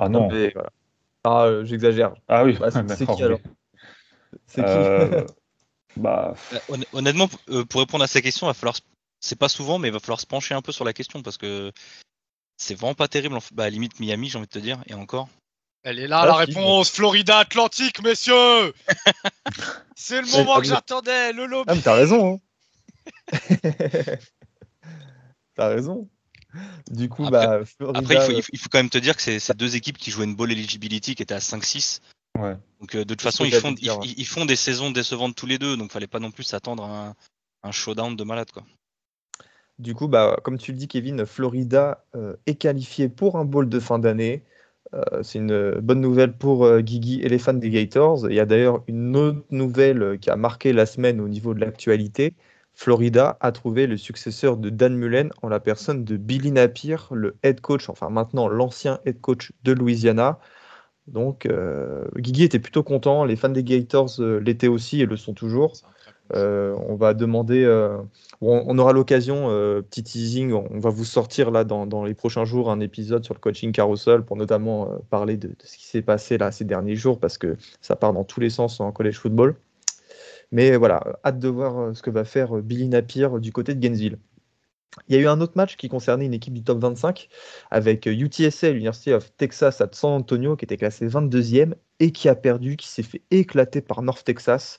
Ah 0.00 0.08
non. 0.08 0.28
Ah, 1.24 1.50
j'exagère. 1.62 2.14
Ah 2.26 2.44
oui, 2.44 2.56
bah, 2.58 2.70
c'est 2.70 3.06
qui 3.06 3.22
alors 3.22 3.40
C'est 4.46 4.64
qui 4.64 5.32
bah... 5.96 6.34
Honnêtement, 6.92 7.28
pour 7.68 7.80
répondre 7.80 8.02
à 8.02 8.06
ces 8.06 8.22
questions, 8.22 8.46
va 8.46 8.54
falloir. 8.54 8.76
C'est 9.20 9.38
pas 9.38 9.50
souvent, 9.50 9.78
mais 9.78 9.88
il 9.88 9.92
va 9.92 10.00
falloir 10.00 10.20
se 10.20 10.26
pencher 10.26 10.54
un 10.54 10.62
peu 10.62 10.72
sur 10.72 10.86
la 10.86 10.94
question 10.94 11.22
parce 11.22 11.36
que 11.36 11.72
c'est 12.56 12.74
vraiment 12.74 12.94
pas 12.94 13.08
terrible. 13.08 13.36
Bah, 13.52 13.68
limite 13.68 14.00
Miami, 14.00 14.30
j'ai 14.30 14.38
envie 14.38 14.46
de 14.46 14.52
te 14.52 14.58
dire, 14.58 14.82
et 14.86 14.94
encore. 14.94 15.28
Elle 15.82 15.98
est 15.98 16.08
là, 16.08 16.24
la 16.24 16.34
réponse 16.34 16.90
Florida 16.90 17.38
Atlantique, 17.38 18.02
messieurs 18.02 18.74
C'est 19.96 20.20
le 20.20 20.30
moment 20.30 20.60
que 20.60 20.66
j'attendais, 20.66 21.32
le 21.32 21.46
lobby 21.46 21.72
ah, 21.74 21.80
T'as 21.82 21.94
raison, 21.94 22.40
hein. 23.32 23.40
T'as 25.54 25.68
raison. 25.68 26.08
Du 26.90 27.08
coup, 27.08 27.24
après, 27.26 27.60
bah, 27.80 27.90
après 27.94 28.34
il, 28.34 28.42
faut, 28.42 28.68
quand 28.70 28.78
même 28.78 28.90
te 28.90 28.98
dire 28.98 29.16
que 29.16 29.22
c'est 29.22 29.56
deux 29.56 29.76
équipes 29.76 29.98
qui 29.98 30.10
jouaient 30.10 30.24
une 30.24 30.34
ball 30.34 30.50
eligibility 30.50 31.14
qui 31.14 31.22
était 31.22 31.34
à 31.34 31.38
5-6. 31.38 32.00
Ouais. 32.38 32.56
Donc, 32.80 32.94
euh, 32.94 32.98
de 33.00 33.04
toute 33.04 33.22
façon, 33.22 33.44
ils 33.44 33.52
font, 33.52 33.74
ils, 33.78 34.26
font, 34.26 34.46
des 34.46 34.56
saisons 34.56 34.90
décevantes 34.90 35.34
tous 35.34 35.46
les 35.46 35.58
deux, 35.58 35.76
donc 35.76 35.92
fallait 35.92 36.06
pas 36.06 36.20
non 36.20 36.30
plus 36.30 36.44
s'attendre 36.44 36.84
à 36.84 37.08
un, 37.08 37.14
un 37.62 37.72
showdown 37.72 38.16
de 38.16 38.24
malade, 38.24 38.50
quoi. 38.52 38.64
Du 39.80 39.94
coup, 39.94 40.08
bah, 40.08 40.36
comme 40.42 40.58
tu 40.58 40.72
le 40.72 40.78
dis, 40.78 40.88
Kevin, 40.88 41.24
Florida 41.24 42.04
euh, 42.14 42.36
est 42.46 42.56
qualifié 42.56 43.08
pour 43.08 43.36
un 43.36 43.46
bowl 43.46 43.66
de 43.66 43.80
fin 43.80 43.98
d'année. 43.98 44.44
Euh, 44.92 45.22
c'est 45.22 45.38
une 45.38 45.80
bonne 45.80 46.02
nouvelle 46.02 46.36
pour 46.36 46.66
euh, 46.66 46.82
Guigui 46.82 47.22
et 47.22 47.30
les 47.30 47.38
fans 47.38 47.54
des 47.54 47.70
Gators. 47.70 48.28
Il 48.28 48.34
y 48.34 48.40
a 48.40 48.44
d'ailleurs 48.44 48.82
une 48.88 49.16
autre 49.16 49.42
nouvelle 49.50 50.18
qui 50.20 50.28
a 50.28 50.36
marqué 50.36 50.74
la 50.74 50.84
semaine 50.84 51.18
au 51.18 51.28
niveau 51.28 51.54
de 51.54 51.60
l'actualité. 51.60 52.34
Florida 52.80 53.36
a 53.40 53.52
trouvé 53.52 53.86
le 53.86 53.98
successeur 53.98 54.56
de 54.56 54.70
Dan 54.70 54.96
Mullen 54.96 55.30
en 55.42 55.48
la 55.48 55.60
personne 55.60 56.02
de 56.02 56.16
Billy 56.16 56.50
Napier, 56.50 56.96
le 57.10 57.36
head 57.42 57.60
coach, 57.60 57.90
enfin 57.90 58.08
maintenant 58.08 58.48
l'ancien 58.48 59.00
head 59.04 59.20
coach 59.20 59.52
de 59.64 59.72
Louisiana. 59.72 60.38
Donc, 61.06 61.46
Guigui 62.16 62.44
était 62.44 62.58
plutôt 62.58 62.82
content. 62.82 63.26
Les 63.26 63.36
fans 63.36 63.50
des 63.50 63.64
Gators 63.64 64.18
l'étaient 64.18 64.68
aussi 64.68 65.02
et 65.02 65.06
le 65.06 65.16
sont 65.16 65.34
toujours. 65.34 65.74
Euh, 66.34 66.74
on 66.88 66.94
va 66.94 67.12
demander, 67.12 67.64
euh, 67.64 67.98
on, 68.40 68.78
aura 68.78 68.92
l'occasion, 68.92 69.50
euh, 69.50 69.82
petit 69.82 70.02
teasing, 70.02 70.52
on, 70.52 70.78
va 70.78 70.90
vous 70.90 71.04
sortir 71.04 71.50
là 71.50 71.64
dans, 71.64 72.04
les 72.04 72.14
prochains 72.14 72.44
jours 72.44 72.70
un 72.70 72.80
épisode 72.80 73.24
sur 73.24 73.34
le 73.34 73.40
coaching 73.40 73.72
carousel 73.72 74.22
pour 74.22 74.36
notamment 74.36 74.88
parler 75.10 75.36
de, 75.36 75.54
ce 75.64 75.76
qui 75.76 75.86
s'est 75.86 76.02
passé 76.02 76.38
là 76.38 76.52
ces 76.52 76.64
derniers 76.64 76.96
jours 76.96 77.18
parce 77.18 77.36
que 77.36 77.56
ça 77.80 77.96
part 77.96 78.12
dans 78.12 78.24
tous 78.24 78.40
les 78.40 78.50
sens 78.50 78.80
en 78.80 78.92
college 78.92 79.18
football. 79.18 79.56
Mais 80.52 80.76
voilà, 80.76 81.02
hâte 81.24 81.38
de 81.38 81.48
voir 81.48 81.94
ce 81.96 82.02
que 82.02 82.10
va 82.10 82.24
faire 82.24 82.54
Billy 82.62 82.88
Napier 82.88 83.28
du 83.40 83.52
côté 83.52 83.74
de 83.74 83.80
Gainesville. 83.80 84.18
Il 85.08 85.14
y 85.14 85.18
a 85.18 85.20
eu 85.20 85.26
un 85.28 85.40
autre 85.40 85.52
match 85.56 85.76
qui 85.76 85.88
concernait 85.88 86.26
une 86.26 86.34
équipe 86.34 86.54
du 86.54 86.64
top 86.64 86.80
25 86.80 87.28
avec 87.70 88.06
UTSA, 88.06 88.70
l'University 88.70 89.12
of 89.12 89.34
Texas 89.36 89.80
à 89.80 89.88
San 89.92 90.12
Antonio, 90.12 90.56
qui 90.56 90.64
était 90.64 90.76
classé 90.76 91.06
22e 91.06 91.74
et 92.00 92.10
qui 92.10 92.28
a 92.28 92.34
perdu, 92.34 92.76
qui 92.76 92.88
s'est 92.88 93.02
fait 93.02 93.22
éclater 93.30 93.80
par 93.82 94.02
North 94.02 94.24
Texas. 94.24 94.78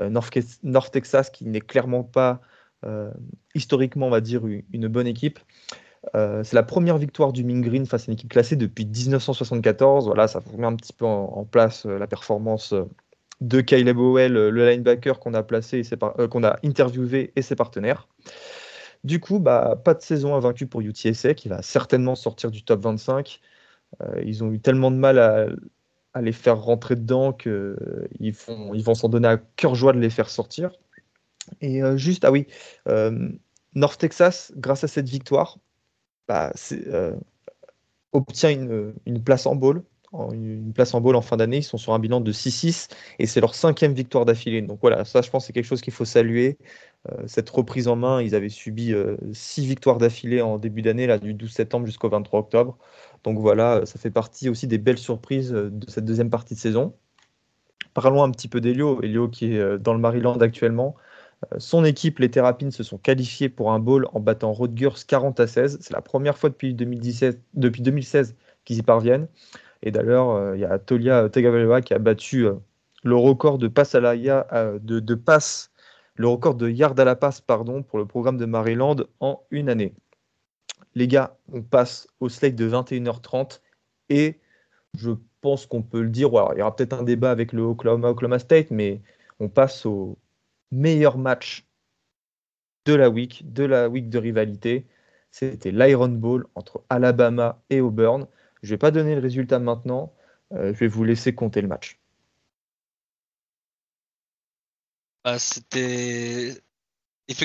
Euh, 0.00 0.08
North, 0.08 0.92
Texas 0.92 1.30
qui 1.30 1.44
n'est 1.46 1.60
clairement 1.60 2.02
pas 2.02 2.40
euh, 2.84 3.12
historiquement, 3.54 4.06
on 4.06 4.10
va 4.10 4.20
dire, 4.20 4.42
une 4.46 4.88
bonne 4.88 5.06
équipe. 5.06 5.38
Euh, 6.16 6.42
c'est 6.42 6.56
la 6.56 6.64
première 6.64 6.98
victoire 6.98 7.32
du 7.32 7.44
Ming 7.44 7.62
Green 7.62 7.86
face 7.86 8.02
à 8.02 8.06
une 8.08 8.14
équipe 8.14 8.30
classée 8.30 8.56
depuis 8.56 8.86
1974. 8.86 10.06
Voilà, 10.06 10.26
ça 10.26 10.40
met 10.56 10.66
un 10.66 10.74
petit 10.74 10.92
peu 10.92 11.04
en, 11.04 11.44
place 11.44 11.84
la 11.84 12.08
performance 12.08 12.74
de 13.48 13.60
Caleb 13.60 13.98
Howell, 13.98 14.32
le 14.32 14.70
linebacker 14.70 15.18
qu'on 15.18 15.34
a 15.34 15.42
placé, 15.42 15.82
qu'on 16.30 16.44
a 16.44 16.58
interviewé 16.64 17.32
et 17.36 17.42
ses 17.42 17.56
partenaires. 17.56 18.08
Du 19.04 19.20
coup, 19.20 19.40
bah, 19.40 19.80
pas 19.84 19.94
de 19.94 20.02
saison 20.02 20.34
invaincue 20.34 20.66
pour 20.66 20.80
UTSA 20.80 21.34
qui 21.34 21.48
va 21.48 21.62
certainement 21.62 22.14
sortir 22.14 22.50
du 22.50 22.64
top 22.64 22.82
25. 22.82 23.40
ils 24.24 24.44
ont 24.44 24.52
eu 24.52 24.60
tellement 24.60 24.90
de 24.90 24.96
mal 24.96 25.18
à, 25.18 26.20
les 26.20 26.32
faire 26.32 26.58
rentrer 26.60 26.94
dedans 26.96 27.32
qu'ils 27.32 27.76
ils 28.18 28.84
vont 28.84 28.94
s'en 28.94 29.08
donner 29.08 29.28
à 29.28 29.38
cœur 29.38 29.74
joie 29.74 29.92
de 29.92 29.98
les 29.98 30.10
faire 30.10 30.30
sortir. 30.30 30.70
Et 31.60 31.82
euh, 31.82 31.96
juste, 31.96 32.24
ah 32.24 32.30
oui, 32.30 32.46
euh, 32.88 33.28
North 33.74 34.00
Texas, 34.00 34.52
grâce 34.56 34.84
à 34.84 34.88
cette 34.88 35.08
victoire, 35.08 35.58
bah, 36.28 36.52
euh, 36.72 37.16
obtient 38.12 38.50
une, 38.50 39.24
place 39.24 39.46
en 39.46 39.56
bowl. 39.56 39.82
Une 40.32 40.72
place 40.74 40.92
en 40.94 41.00
bowl 41.00 41.16
en 41.16 41.22
fin 41.22 41.36
d'année, 41.36 41.58
ils 41.58 41.62
sont 41.62 41.78
sur 41.78 41.94
un 41.94 41.98
bilan 41.98 42.20
de 42.20 42.32
6-6 42.32 42.88
et 43.18 43.26
c'est 43.26 43.40
leur 43.40 43.54
cinquième 43.54 43.94
victoire 43.94 44.24
d'affilée. 44.26 44.60
Donc 44.60 44.78
voilà, 44.82 45.04
ça 45.04 45.22
je 45.22 45.30
pense 45.30 45.46
c'est 45.46 45.54
quelque 45.54 45.64
chose 45.64 45.80
qu'il 45.80 45.92
faut 45.92 46.04
saluer. 46.04 46.58
cette 47.26 47.48
reprise 47.48 47.88
en 47.88 47.96
main, 47.96 48.20
ils 48.20 48.34
avaient 48.34 48.50
subi 48.50 48.94
six 49.32 49.64
victoires 49.64 49.96
d'affilée 49.98 50.42
en 50.42 50.58
début 50.58 50.82
d'année, 50.82 51.06
là 51.06 51.18
du 51.18 51.32
12 51.32 51.50
septembre 51.50 51.86
jusqu'au 51.86 52.10
23 52.10 52.40
octobre. 52.40 52.76
Donc 53.24 53.38
voilà, 53.38 53.86
ça 53.86 53.98
fait 53.98 54.10
partie 54.10 54.48
aussi 54.48 54.66
des 54.66 54.78
belles 54.78 54.98
surprises 54.98 55.52
euh, 55.52 55.70
de 55.70 55.88
cette 55.88 56.04
deuxième 56.04 56.30
partie 56.30 56.54
de 56.54 56.58
saison. 56.58 56.94
Parlons 57.94 58.22
un 58.22 58.30
petit 58.30 58.48
peu 58.48 58.60
d'Elio. 58.60 59.02
Elio 59.02 59.28
qui 59.28 59.54
est 59.54 59.58
euh, 59.58 59.78
dans 59.78 59.94
le 59.94 60.00
Maryland 60.00 60.38
actuellement. 60.38 60.96
Euh, 61.52 61.58
son 61.58 61.84
équipe, 61.84 62.18
les 62.18 62.30
Terrapins, 62.30 62.70
se 62.70 62.82
sont 62.82 62.98
qualifiés 62.98 63.48
pour 63.48 63.72
un 63.72 63.78
bowl 63.78 64.08
en 64.12 64.20
battant 64.20 64.52
Rutgers 64.52 65.04
40 65.06 65.40
à 65.40 65.46
16. 65.46 65.78
C'est 65.80 65.92
la 65.92 66.02
première 66.02 66.38
fois 66.38 66.50
depuis, 66.50 66.74
2017, 66.74 67.40
depuis 67.54 67.82
2016 67.82 68.36
qu'ils 68.64 68.78
y 68.78 68.82
parviennent. 68.82 69.28
Et 69.82 69.90
d'ailleurs, 69.90 70.54
il 70.54 70.60
y 70.60 70.64
a 70.64 70.78
Tolia 70.78 71.28
Tagovailoa 71.28 71.82
qui 71.82 71.94
a 71.94 71.98
battu 71.98 72.46
le 73.02 73.16
record 73.16 73.58
de 73.58 73.68
passe 73.68 73.94
à 73.94 74.00
la 74.00 74.14
de, 74.16 75.00
de 75.00 75.14
passe, 75.14 75.70
le 76.14 76.28
record 76.28 76.54
de 76.54 76.68
yard 76.68 76.98
à 77.00 77.04
la 77.04 77.16
passe 77.16 77.40
pardon, 77.40 77.82
pour 77.82 77.98
le 77.98 78.06
programme 78.06 78.36
de 78.36 78.46
Maryland 78.46 78.96
en 79.20 79.42
une 79.50 79.68
année 79.68 79.94
les 80.94 81.08
gars, 81.08 81.36
on 81.52 81.62
passe 81.62 82.08
au 82.20 82.28
slate 82.28 82.54
de 82.54 82.68
21h30 82.68 83.60
et 84.08 84.40
je 84.98 85.12
pense 85.40 85.66
qu'on 85.66 85.82
peut 85.82 86.02
le 86.02 86.10
dire. 86.10 86.28
il 86.52 86.58
y 86.58 86.62
aura 86.62 86.76
peut-être 86.76 86.92
un 86.92 87.02
débat 87.02 87.30
avec 87.30 87.52
le 87.52 87.62
Oklahoma, 87.62 88.10
Oklahoma 88.10 88.38
State, 88.38 88.70
mais 88.70 89.00
on 89.40 89.48
passe 89.48 89.86
au 89.86 90.18
meilleur 90.70 91.18
match 91.18 91.66
de 92.84 92.94
la 92.94 93.10
week, 93.10 93.52
de 93.52 93.64
la 93.64 93.88
week 93.88 94.08
de 94.08 94.18
rivalité. 94.18 94.86
C'était 95.30 95.70
l'Iron 95.70 96.08
Bowl 96.08 96.46
entre 96.54 96.82
Alabama 96.90 97.62
et 97.70 97.80
Auburn. 97.80 98.26
Je 98.62 98.68
ne 98.68 98.74
vais 98.74 98.78
pas 98.78 98.90
donner 98.90 99.14
le 99.14 99.20
résultat 99.20 99.58
maintenant. 99.58 100.12
Euh, 100.52 100.72
je 100.72 100.78
vais 100.78 100.88
vous 100.88 101.04
laisser 101.04 101.34
compter 101.34 101.60
le 101.60 101.68
match. 101.68 101.98
Bah, 105.24 105.38
c'était. 105.38 106.60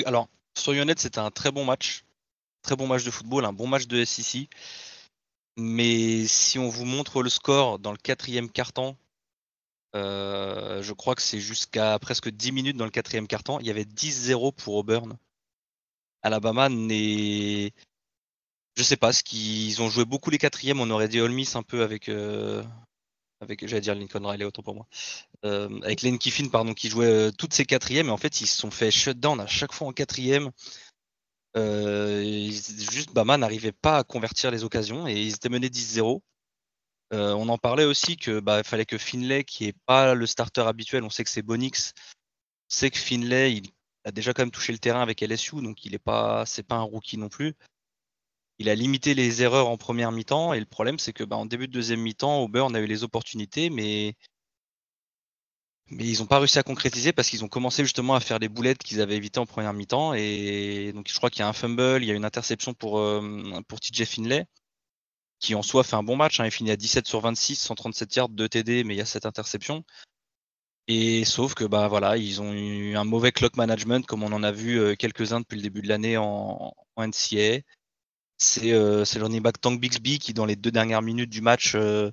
Alors, 0.04 0.28
soyons 0.56 0.82
honnêtes, 0.82 0.98
c'était 0.98 1.20
un 1.20 1.30
très 1.30 1.50
bon 1.50 1.64
match 1.64 2.04
très 2.68 2.76
bon 2.76 2.86
match 2.86 3.04
de 3.04 3.10
football, 3.10 3.46
un 3.46 3.52
bon 3.52 3.66
match 3.66 3.86
de 3.86 4.04
SEC. 4.04 4.48
Mais 5.56 6.26
si 6.26 6.58
on 6.58 6.68
vous 6.68 6.84
montre 6.84 7.22
le 7.22 7.30
score 7.30 7.78
dans 7.78 7.92
le 7.92 7.96
quatrième 7.96 8.50
quart-temps, 8.50 8.96
euh, 9.96 10.82
je 10.82 10.92
crois 10.92 11.14
que 11.14 11.22
c'est 11.22 11.40
jusqu'à 11.40 11.98
presque 11.98 12.28
10 12.28 12.52
minutes 12.52 12.76
dans 12.76 12.84
le 12.84 12.90
quatrième 12.90 13.26
quart-temps. 13.26 13.58
Il 13.60 13.66
y 13.66 13.70
avait 13.70 13.84
10-0 13.84 14.52
pour 14.52 14.74
Auburn. 14.74 15.16
Alabama 16.22 16.68
n'est. 16.68 17.72
Je 18.78 18.84
sais 18.84 18.96
pas, 18.96 19.12
ce 19.12 19.24
qu'ils 19.24 19.82
ont 19.82 19.90
joué 19.90 20.04
beaucoup 20.04 20.30
les 20.30 20.38
quatrièmes. 20.38 20.80
On 20.80 20.88
aurait 20.90 21.08
dit 21.08 21.18
All 21.18 21.32
Miss 21.32 21.56
un 21.56 21.64
peu 21.64 21.82
avec. 21.82 22.08
Euh, 22.08 22.62
avec 23.40 23.66
j'allais 23.66 23.80
dire 23.80 23.96
Lincoln 23.96 24.24
Riley, 24.24 24.44
autant 24.44 24.62
pour 24.62 24.76
moi. 24.76 24.86
Euh, 25.44 25.68
avec 25.82 26.02
Lane 26.02 26.18
Kiffin, 26.18 26.48
pardon, 26.48 26.74
qui 26.74 26.88
jouait 26.88 27.32
toutes 27.36 27.54
ses 27.54 27.64
quatrièmes. 27.64 28.06
Et 28.06 28.12
en 28.12 28.16
fait, 28.16 28.40
ils 28.40 28.46
se 28.46 28.56
sont 28.56 28.70
fait 28.70 28.92
shutdown 28.92 29.40
à 29.40 29.48
chaque 29.48 29.72
fois 29.72 29.88
en 29.88 29.92
quatrième. 29.92 30.52
Euh, 31.56 32.22
juste 32.52 33.12
Bama 33.12 33.36
n'arrivait 33.36 33.72
pas 33.72 33.98
à 33.98 34.04
convertir 34.04 34.52
les 34.52 34.62
occasions 34.62 35.08
et 35.08 35.20
ils 35.20 35.34
étaient 35.34 35.48
menés 35.48 35.70
10-0. 35.70 36.20
Euh, 37.12 37.32
on 37.32 37.48
en 37.48 37.58
parlait 37.58 37.84
aussi 37.84 38.16
que 38.16 38.38
bah, 38.38 38.62
fallait 38.62 38.86
que 38.86 38.98
Finlay, 38.98 39.42
qui 39.42 39.64
est 39.64 39.76
pas 39.86 40.14
le 40.14 40.26
starter 40.26 40.60
habituel, 40.60 41.02
on 41.02 41.10
sait 41.10 41.24
que 41.24 41.30
c'est 41.30 41.42
Bonix, 41.42 41.94
on 41.96 42.74
sait 42.74 42.90
que 42.90 42.98
Finlay, 42.98 43.54
il 43.54 43.72
a 44.04 44.12
déjà 44.12 44.32
quand 44.34 44.42
même 44.42 44.52
touché 44.52 44.72
le 44.72 44.78
terrain 44.78 45.02
avec 45.02 45.20
LSU, 45.20 45.62
donc 45.62 45.84
il 45.84 45.94
est 45.94 45.98
pas, 45.98 46.46
c'est 46.46 46.62
pas 46.62 46.76
un 46.76 46.82
rookie 46.82 47.16
non 47.18 47.28
plus. 47.28 47.56
Il 48.58 48.68
a 48.68 48.74
limité 48.74 49.14
les 49.14 49.42
erreurs 49.42 49.68
en 49.68 49.76
première 49.76 50.12
mi-temps 50.12 50.52
et 50.52 50.60
le 50.60 50.66
problème 50.66 50.98
c'est 50.98 51.12
que 51.12 51.24
bah, 51.24 51.36
en 51.36 51.46
début 51.46 51.68
de 51.68 51.72
deuxième 51.72 52.00
mi-temps, 52.00 52.42
Auburn 52.42 52.74
a 52.74 52.80
eu 52.80 52.86
les 52.86 53.04
opportunités, 53.04 53.70
mais 53.70 54.14
mais 55.90 56.04
ils 56.06 56.18
n'ont 56.20 56.26
pas 56.26 56.38
réussi 56.38 56.58
à 56.58 56.62
concrétiser 56.62 57.12
parce 57.12 57.28
qu'ils 57.30 57.44
ont 57.44 57.48
commencé 57.48 57.82
justement 57.82 58.14
à 58.14 58.20
faire 58.20 58.38
les 58.38 58.48
boulettes 58.48 58.82
qu'ils 58.82 59.00
avaient 59.00 59.16
évitées 59.16 59.40
en 59.40 59.46
première 59.46 59.72
mi-temps. 59.72 60.12
Et 60.14 60.92
donc 60.94 61.08
je 61.08 61.16
crois 61.16 61.30
qu'il 61.30 61.40
y 61.40 61.42
a 61.42 61.48
un 61.48 61.52
fumble, 61.54 62.02
il 62.02 62.06
y 62.06 62.10
a 62.10 62.14
une 62.14 62.26
interception 62.26 62.74
pour, 62.74 62.98
euh, 62.98 63.62
pour 63.68 63.80
TJ 63.80 64.04
Finlay, 64.04 64.46
qui 65.40 65.54
en 65.54 65.62
soi 65.62 65.84
fait 65.84 65.96
un 65.96 66.02
bon 66.02 66.16
match. 66.16 66.40
Hein. 66.40 66.46
Il 66.46 66.50
finit 66.50 66.70
à 66.70 66.76
17 66.76 67.06
sur 67.06 67.20
26, 67.20 67.56
137 67.56 68.16
yards, 68.16 68.28
2 68.30 68.48
TD, 68.48 68.84
mais 68.84 68.94
il 68.94 68.98
y 68.98 69.00
a 69.00 69.06
cette 69.06 69.26
interception. 69.26 69.84
Et 70.88 71.24
sauf 71.24 71.54
que 71.54 71.64
bah 71.64 71.86
voilà, 71.88 72.16
ils 72.16 72.40
ont 72.40 72.52
eu 72.52 72.96
un 72.96 73.04
mauvais 73.04 73.30
clock 73.30 73.56
management, 73.56 74.06
comme 74.06 74.22
on 74.22 74.32
en 74.32 74.42
a 74.42 74.52
vu 74.52 74.80
euh, 74.80 74.94
quelques-uns 74.96 75.40
depuis 75.40 75.56
le 75.56 75.62
début 75.62 75.82
de 75.82 75.88
l'année 75.88 76.16
en, 76.16 76.72
en, 76.96 77.06
NCA. 77.06 77.60
C'est 78.38 78.72
euh, 78.72 79.04
le 79.14 79.22
running 79.22 79.42
back 79.42 79.60
Tank 79.60 79.80
Bixby 79.80 80.18
qui, 80.18 80.32
dans 80.32 80.46
les 80.46 80.56
deux 80.56 80.70
dernières 80.70 81.02
minutes 81.02 81.30
du 81.30 81.40
match, 81.40 81.72
euh, 81.74 82.12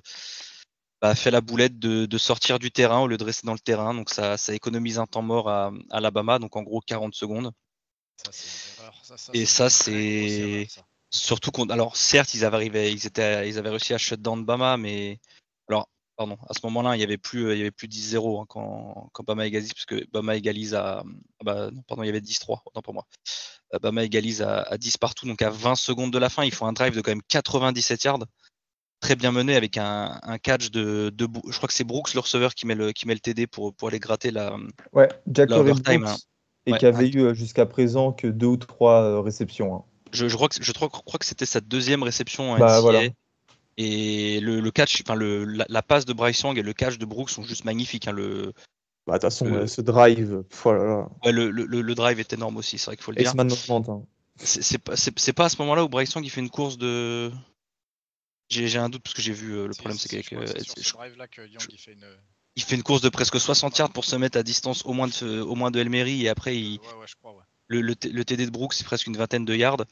bah, 1.00 1.14
fait 1.14 1.30
la 1.30 1.40
boulette 1.40 1.78
de, 1.78 2.18
sortir 2.18 2.58
du 2.58 2.72
terrain 2.72 3.00
au 3.00 3.06
lieu 3.06 3.16
de 3.16 3.24
rester 3.24 3.46
dans 3.46 3.52
le 3.52 3.60
terrain. 3.60 3.94
Donc 3.94 4.10
ça, 4.10 4.36
économise 4.48 4.98
un 4.98 5.06
temps 5.06 5.22
mort 5.22 5.48
à, 5.48 5.72
Alabama, 5.90 6.38
donc 6.38 6.56
en 6.56 6.62
gros 6.62 6.80
40 6.80 7.14
secondes. 7.14 7.52
et 9.32 9.46
ça, 9.46 9.70
c'est 9.70 10.66
surtout 11.10 11.52
qu'on. 11.52 11.68
Alors 11.68 11.96
certes, 11.96 12.34
ils 12.34 12.44
avaient 12.44 12.56
arrivé, 12.56 12.92
ils 12.92 13.06
étaient, 13.06 13.48
ils 13.48 13.58
avaient 13.58 13.70
réussi 13.70 13.94
à 13.94 13.98
shut 13.98 14.20
down 14.20 14.44
Bama, 14.44 14.76
mais 14.76 15.20
alors 15.68 15.88
pardon, 16.16 16.38
à 16.48 16.54
ce 16.54 16.60
moment-là, 16.64 16.96
il 16.96 17.00
y 17.00 17.04
avait 17.04 17.18
plus, 17.18 17.52
il 17.52 17.58
y 17.58 17.60
avait 17.60 17.70
plus 17.70 17.88
10-0 17.88 18.40
hein, 18.42 18.44
quand, 18.48 19.10
quand 19.12 19.24
Bama 19.24 19.46
égalise, 19.46 19.72
puisque 19.72 20.10
Bama 20.10 20.36
égalise 20.36 20.74
à, 20.74 21.00
ah 21.00 21.44
bah, 21.44 21.70
non, 21.70 21.82
pardon, 21.86 22.02
il 22.02 22.06
y 22.06 22.10
avait 22.10 22.20
10-3, 22.20 22.60
autant 22.64 22.82
pour 22.82 22.94
moi. 22.94 23.06
Euh, 23.74 23.78
Bama 23.78 24.04
égalise 24.04 24.42
à, 24.42 24.62
à, 24.62 24.78
10 24.78 24.96
partout, 24.96 25.26
donc 25.26 25.42
à 25.42 25.50
20 25.50 25.74
secondes 25.74 26.12
de 26.12 26.18
la 26.18 26.28
fin, 26.28 26.44
ils 26.44 26.54
font 26.54 26.66
un 26.66 26.72
drive 26.72 26.94
de 26.94 27.00
quand 27.00 27.10
même 27.10 27.22
97 27.28 28.04
yards 28.04 28.26
très 29.00 29.16
bien 29.16 29.32
mené 29.32 29.54
avec 29.54 29.76
un, 29.78 30.18
catch 30.42 30.70
de, 30.70 31.12
Je 31.18 31.56
crois 31.56 31.68
que 31.68 31.74
c'est 31.74 31.84
Brooks, 31.84 32.14
le 32.14 32.20
receveur, 32.20 32.54
qui 32.54 32.66
met 32.66 32.74
le, 32.74 32.92
qui 32.92 33.06
met 33.06 33.14
le 33.14 33.20
TD 33.20 33.46
pour, 33.46 33.74
pour 33.74 33.88
aller 33.88 33.98
gratter 33.98 34.30
la. 34.30 34.56
Ouais, 34.92 35.08
Jack 35.30 35.50
Brooks, 35.50 35.88
hein. 35.88 36.16
Et 36.68 36.72
qui 36.72 36.86
avait 36.86 37.08
eu 37.08 37.20
euh, 37.20 37.34
jusqu'à 37.34 37.64
présent 37.64 38.12
que 38.12 38.26
deux 38.26 38.46
ou 38.46 38.56
trois 38.56 39.02
euh, 39.02 39.20
réceptions. 39.20 39.76
Hein. 39.76 39.84
Je, 40.12 40.26
crois 40.34 40.48
que, 40.48 40.56
je 40.60 40.72
crois, 40.72 40.88
crois 40.88 41.18
que 41.18 41.24
c'était 41.24 41.46
sa 41.46 41.60
deuxième 41.60 42.02
réception. 42.02 42.58
Bah, 42.58 42.80
voilà. 42.80 43.02
Et 43.78 44.40
le, 44.40 44.60
le 44.60 44.70
catch, 44.70 45.02
enfin 45.02 45.14
le, 45.14 45.44
la, 45.44 45.82
passe 45.82 46.06
de 46.06 46.14
Bryce 46.14 46.40
Young 46.40 46.56
et 46.56 46.62
le 46.62 46.72
catch 46.72 46.96
de 46.96 47.04
Brooks 47.04 47.30
sont 47.30 47.42
juste 47.42 47.64
magnifiques. 47.64 48.08
Hein, 48.08 48.12
le, 48.12 48.54
bah, 49.06 49.14
de 49.14 49.18
toute 49.18 49.22
façon, 49.22 49.66
ce 49.66 49.80
drive. 49.82 50.44
Voilà. 50.62 51.08
Ouais, 51.24 51.32
le, 51.32 51.50
le, 51.50 51.94
drive 51.94 52.18
est 52.18 52.32
énorme 52.32 52.56
aussi, 52.56 52.78
c'est 52.78 52.86
vrai 52.86 52.96
qu'il 52.96 53.04
faut 53.04 53.12
le 53.12 53.18
dire. 53.18 53.34
Hein. 53.38 54.02
C'est 54.38 54.78
pas, 54.78 54.94
pas 55.34 55.44
à 55.44 55.48
ce 55.48 55.56
moment-là 55.62 55.84
où 55.84 55.88
Bryce 55.88 56.12
Young 56.14 56.24
il 56.24 56.30
fait 56.30 56.40
une 56.40 56.50
course 56.50 56.78
de. 56.78 57.30
J'ai 58.48 58.78
un 58.78 58.88
doute 58.88 59.02
parce 59.02 59.14
que 59.14 59.22
j'ai 59.22 59.32
vu 59.32 59.52
euh, 59.52 59.66
le 59.66 59.74
problème, 59.74 59.98
c'est 59.98 60.08
qu'avec. 60.08 60.32
Euh, 60.32 60.44
il 62.54 62.62
fait 62.62 62.76
une. 62.76 62.82
course 62.82 63.00
de 63.00 63.08
presque 63.08 63.38
60 63.38 63.76
yards 63.78 63.92
pour 63.92 64.04
se 64.04 64.16
mettre 64.16 64.38
à 64.38 64.42
distance 64.42 64.86
au 64.86 64.92
moins 64.92 65.08
de, 65.08 65.40
au 65.40 65.54
moins 65.54 65.70
de 65.70 65.80
Elmery 65.80 66.24
et 66.24 66.28
après 66.28 66.56
il, 66.56 66.78
le, 67.66 67.80
le, 67.80 67.94
TD 67.96 68.46
de 68.46 68.50
Brooks 68.50 68.74
c'est 68.74 68.84
presque 68.84 69.06
une 69.06 69.16
vingtaine 69.16 69.44
de 69.44 69.54
yards. 69.54 69.84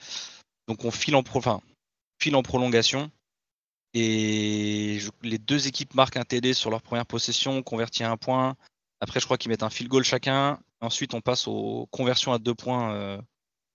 Donc 0.69 0.85
on 0.85 0.91
file 0.91 1.17
en, 1.17 1.23
pro, 1.23 1.41
enfin, 1.41 1.61
file 2.19 2.37
en 2.37 2.43
prolongation 2.43 3.11
et 3.95 4.99
les 5.23 5.39
deux 5.39 5.69
équipes 5.69 5.95
marquent 5.95 6.17
un 6.17 6.25
TD 6.25 6.53
sur 6.53 6.71
leur 6.71 6.83
première 6.83 7.07
possession, 7.07 7.63
convertit 7.63 8.03
à 8.03 8.11
un 8.11 8.17
point. 8.17 8.57
Après 9.01 9.21
je 9.21 9.25
crois 9.25 9.39
qu'ils 9.39 9.51
mettent 9.51 9.63
un 9.63 9.71
field 9.71 9.91
goal 9.91 10.05
chacun. 10.05 10.59
Ensuite 10.81 11.15
on 11.15 11.21
passe 11.21 11.47
aux 11.47 11.89
conversions 11.91 12.33
à 12.33 12.39
deux 12.39 12.55
points 12.55 12.93
euh, 12.93 13.21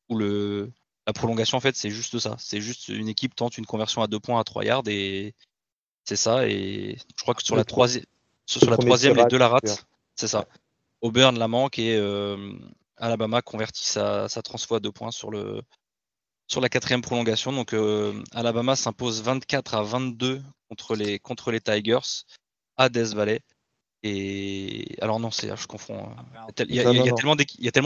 où 0.10 0.18
le, 0.18 0.72
la 1.10 1.14
prolongation, 1.14 1.58
en 1.58 1.60
fait, 1.60 1.76
c'est 1.76 1.90
juste 1.90 2.20
ça. 2.20 2.36
C'est 2.38 2.62
juste 2.62 2.88
une 2.90 3.08
équipe 3.08 3.36
tente 3.36 3.58
une 3.58 3.66
conversion 3.66 4.04
à 4.04 4.08
deux 4.08 4.20
points 4.20 4.40
à 4.40 4.44
3 4.44 4.64
yards 4.64 4.88
et 4.88 5.34
c'est 6.04 6.16
ça. 6.16 6.48
Et 6.48 6.98
je 7.18 7.24
crois 7.24 7.34
que 7.34 7.44
sur 7.44 7.56
la, 7.56 7.64
troisième, 7.64 8.06
sur 8.46 8.70
la 8.70 8.78
troisième, 8.78 9.16
les 9.16 9.26
deux 9.26 9.40
la 9.40 9.48
ratent. 9.48 9.88
C'est 10.16 10.28
ça. 10.28 10.46
Auburn 11.02 11.40
la 11.40 11.48
manque 11.48 11.80
et 11.80 11.96
euh, 11.96 12.54
Alabama 12.98 13.42
convertit 13.42 13.88
sa, 13.88 14.30
sa 14.30 14.44
transfo 14.44 14.76
à 14.76 14.80
deux 14.80 14.92
points 14.92 15.10
sur 15.10 15.32
le, 15.32 15.64
sur 16.50 16.62
la 16.62 16.70
quatrième 16.70 17.02
prolongation. 17.02 17.54
Donc 17.54 17.74
Alabama 18.34 18.76
s'impose 18.76 19.22
24 19.22 19.76
à 19.76 19.84
22 19.84 20.42
contre 20.70 20.96
les, 20.96 21.20
contre 21.20 21.52
les 21.52 21.62
Tigers 21.62 22.26
à 22.78 22.90
Death 22.90 23.14
Valley. 23.14 23.42
Et 24.02 24.96
alors 25.02 25.20
non, 25.20 25.30
c'est 25.30 25.56
je 25.56 25.68
confonds. 25.68 26.10
Il 26.68 26.76
y 26.76 26.80
a, 26.80 27.14
tellement 27.14 27.36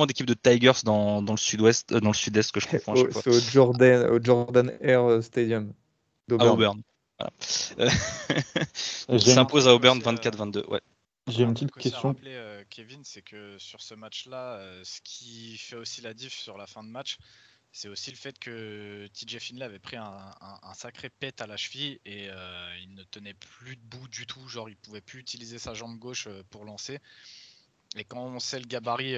d'équipes 0.06 0.28
de 0.28 0.36
Tigers 0.36 0.84
dans, 0.84 1.21
le 1.21 1.38
sud-ouest, 1.38 1.93
dans 1.93 2.10
le 2.10 2.15
sud-est 2.15 2.52
que 2.52 2.60
je 2.60 2.67
confonds. 2.78 2.95
C'est 3.12 3.30
au 3.30 3.39
Jordan, 3.39 4.08
au 4.12 4.23
Jordan 4.23 4.71
Air 4.82 5.23
Stadium. 5.23 5.73
À 6.32 6.45
Auburn. 6.45 6.82
Il 9.10 9.19
s'impose 9.19 9.67
à 9.67 9.73
Auburn 9.73 9.99
24-22. 9.99 10.67
Ouais. 10.67 10.82
J'ai 11.28 11.43
une 11.43 11.54
petite 11.54 11.71
question. 11.71 12.10
Rappeler, 12.10 12.36
euh, 12.36 12.63
Kevin, 12.69 13.02
c'est 13.04 13.21
que 13.21 13.58
sur 13.58 13.82
ce 13.82 13.93
match-là, 13.93 14.58
euh, 14.58 14.82
ce 14.84 14.99
qui 15.04 15.58
fait 15.58 15.78
aussi 15.78 16.02
la 16.02 16.13
diff 16.13 16.34
sur 16.34 16.58
la 16.58 16.67
fin 16.67 16.84
de 16.84 16.89
match, 16.89 17.17
c'est 17.74 17.88
aussi 17.90 18.12
le 18.12 18.16
fait 18.16 18.38
que 18.38 19.08
TJ 19.08 19.40
Finlay 19.40 19.66
avait 19.66 19.80
pris 19.80 19.98
un, 19.98 20.32
sacré 20.76 21.10
pet 21.10 21.42
à 21.42 21.48
la 21.48 21.58
cheville 21.58 22.00
et 22.06 22.30
euh, 22.30 22.78
il 22.84 22.94
ne 22.94 23.04
tenait 23.04 23.34
plus 23.34 23.76
debout 23.76 24.08
du 24.08 24.28
tout. 24.28 24.48
Genre, 24.48 24.70
il 24.70 24.78
pouvait 24.78 25.02
plus 25.02 25.20
utiliser 25.20 25.58
sa 25.58 25.74
jambe 25.74 25.98
gauche 25.98 26.28
pour 26.52 26.66
lancer. 26.66 27.00
Et 27.96 28.04
quand 28.04 28.22
on 28.22 28.40
sait 28.40 28.60
le 28.60 28.68
gabarit 28.68 29.16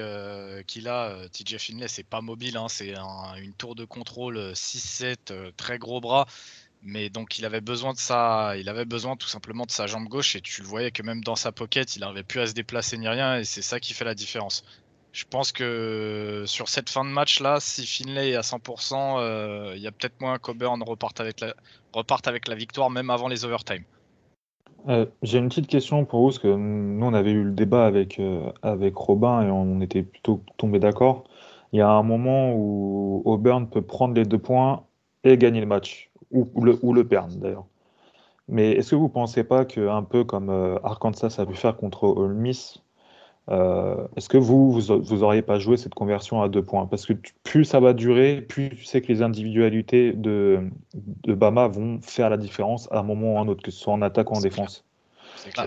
qu'il 0.68 0.88
a, 0.88 1.28
TJ 1.30 1.58
Finlay, 1.58 1.90
c'est 1.90 2.04
pas 2.04 2.22
mobile, 2.22 2.56
hein, 2.56 2.68
c'est 2.70 2.94
une 3.38 3.54
tour 3.54 3.76
de 3.76 3.84
contrôle 3.84 4.38
6-7, 4.54 5.54
très 5.58 5.78
gros 5.78 6.00
bras. 6.00 6.26
Mais 6.82 7.10
donc 7.10 7.40
il 7.40 7.46
avait 7.46 7.62
besoin 7.62 7.94
de 7.94 7.98
ça, 7.98 8.56
il 8.58 8.70
avait 8.70 8.86
besoin 8.86 9.18
tout 9.18 9.28
simplement 9.28 9.66
de 9.66 9.72
sa 9.72 9.88
jambe 9.88 10.08
gauche 10.08 10.36
et 10.36 10.42
tu 10.42 10.62
le 10.62 10.68
voyais 10.68 10.92
que 10.92 11.02
même 11.02 11.24
dans 11.24 11.36
sa 11.36 11.52
pocket, 11.52 11.96
il 11.96 12.00
n'arrivait 12.00 12.24
plus 12.24 12.40
à 12.40 12.48
se 12.48 12.54
déplacer 12.54 12.98
ni 12.98 13.08
rien 13.08 13.38
et 13.38 13.44
c'est 13.44 13.64
ça 13.64 13.80
qui 13.80 13.94
fait 13.94 14.06
la 14.06 14.14
différence. 14.14 14.64
Je 15.16 15.24
pense 15.30 15.54
que 15.54 16.44
sur 16.46 16.68
cette 16.68 16.90
fin 16.90 17.06
de 17.06 17.10
match 17.10 17.40
là, 17.40 17.62
si 17.62 17.86
Finlay 17.86 18.32
est 18.32 18.36
à 18.36 18.42
100%, 18.42 19.18
euh, 19.18 19.72
il 19.74 19.82
y 19.82 19.88
a 19.88 19.92
peut-être 19.94 20.20
moins 20.20 20.38
qu'Auburn 20.40 20.84
reparte 20.84 21.22
avec 21.22 21.40
la 21.40 21.54
reparte 21.94 22.28
avec 22.28 22.50
la 22.50 22.56
victoire 22.56 22.90
même 22.90 23.10
avant 23.10 23.30
les 23.30 23.46
overtime. 23.46 23.84
Euh, 24.90 25.06
j'ai 25.24 25.38
une 25.38 25.48
petite 25.48 25.68
question 25.68 26.04
pour 26.04 26.20
vous, 26.20 26.28
parce 26.28 26.40
que 26.40 26.50
nous 26.54 27.06
on 27.06 27.14
avait 27.14 27.32
eu 27.32 27.46
le 27.46 27.52
débat 27.52 27.86
avec, 27.86 28.20
euh, 28.20 28.52
avec 28.62 28.98
Robin 28.98 29.42
et 29.42 29.50
on 29.50 29.80
était 29.80 30.04
plutôt 30.04 30.42
tombé 30.58 30.80
d'accord. 30.80 31.24
Il 31.72 31.80
y 31.80 31.82
a 31.82 31.90
un 31.90 32.04
moment 32.04 32.52
où 32.54 33.22
Auburn 33.24 33.70
peut 33.70 33.82
prendre 33.82 34.16
les 34.16 34.26
deux 34.26 34.38
points 34.38 34.84
et 35.24 35.38
gagner 35.38 35.62
le 35.62 35.66
match 35.66 36.12
ou, 36.30 36.46
le, 36.62 36.78
ou 36.82 36.92
le 36.92 37.08
perdre 37.08 37.38
d'ailleurs. 37.38 37.66
Mais 38.50 38.72
est-ce 38.72 38.92
que 38.92 38.96
vous 38.96 39.08
ne 39.08 39.14
pensez 39.14 39.46
pas 39.46 39.64
qu'un 39.64 40.04
peu 40.04 40.26
comme 40.26 40.50
Arkansas 40.84 41.36
a 41.38 41.46
pu 41.46 41.56
faire 41.56 41.78
contre 41.78 42.04
Ole 42.04 42.34
Miss, 42.34 42.84
euh, 43.50 44.08
est-ce 44.16 44.28
que 44.30 44.38
vous, 44.38 44.72
vous 44.72 45.18
n'auriez 45.18 45.42
pas 45.42 45.60
joué 45.60 45.78
cette 45.78 45.94
conversion 45.94 46.42
à 46.42 46.50
deux 46.50 46.64
points? 46.64 46.88
Parce 46.88 47.06
que 47.06 47.14
plus 47.44 47.66
ça 47.66 47.80
va 47.80 47.94
durer, 47.94 48.42
plus 48.42 48.70
tu 48.70 48.86
sais 48.86 49.02
que 49.02 49.08
les 49.08 49.22
individualités 49.22 50.14
de, 50.14 50.62
de 50.94 51.34
Bama 51.34 51.68
vont 51.68 52.00
faire 52.02 52.30
la 52.30 52.38
différence 52.38 52.88
à 52.92 53.00
un 53.00 53.04
moment 53.04 53.36
ou 53.36 53.38
à 53.38 53.42
un 53.42 53.48
autre, 53.48 53.64
que 53.64 53.72
ce 53.72 53.80
soit 53.80 53.94
en 53.94 54.02
attaque 54.02 54.32
ou 54.32 54.36
en 54.36 54.42
défense. 54.42 54.84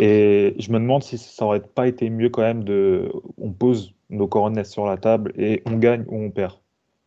Et 0.01 0.57
je 0.59 0.73
me 0.73 0.79
demande 0.79 1.05
si 1.05 1.19
ça 1.19 1.45
aurait 1.45 1.61
pas 1.61 1.87
été 1.87 2.11
mieux 2.11 2.31
quand 2.31 2.43
même 2.43 2.65
de. 2.65 3.13
On 3.41 3.53
pose 3.53 3.93
nos 4.11 4.27
coronets 4.27 4.65
sur 4.65 4.87
la 4.87 4.97
table 4.97 5.33
et 5.37 5.63
on 5.67 5.77
gagne 5.77 6.05
ou 6.09 6.21
on 6.21 6.31
perd. 6.31 6.55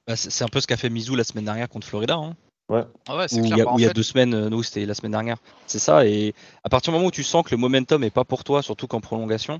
Bah, 0.08 0.16
c'est 0.16 0.44
un 0.44 0.48
peu 0.48 0.62
ce 0.62 0.68
qu'a 0.68 0.78
fait 0.78 0.90
Mizou 0.90 1.16
la 1.16 1.24
semaine 1.24 1.46
dernière 1.46 1.68
contre 1.68 1.88
Florida. 1.88 2.16
Hein. 2.16 2.36
Ouais. 2.70 2.84
Ah 3.10 3.26
il 3.32 3.48
y, 3.50 3.62
a, 3.62 3.66
il 3.76 3.82
y 3.82 3.86
a 3.86 3.92
deux 3.92 4.04
semaines, 4.04 4.34
euh, 4.34 4.50
nous 4.50 4.64
c'était 4.64 4.86
la 4.86 4.94
semaine 4.94 5.12
dernière. 5.12 5.38
C'est 5.68 5.80
ça. 5.80 6.06
Et 6.06 6.34
à 6.64 6.70
partir 6.70 6.94
du 6.94 6.96
moment 6.96 7.10
où 7.10 7.12
tu 7.12 7.24
sens 7.24 7.44
que 7.44 7.52
le 7.52 7.58
momentum 7.58 8.02
est 8.06 8.12
pas 8.12 8.24
pour 8.24 8.46
toi, 8.46 8.62
surtout 8.62 8.88
qu'en 8.88 9.02
prolongation. 9.02 9.60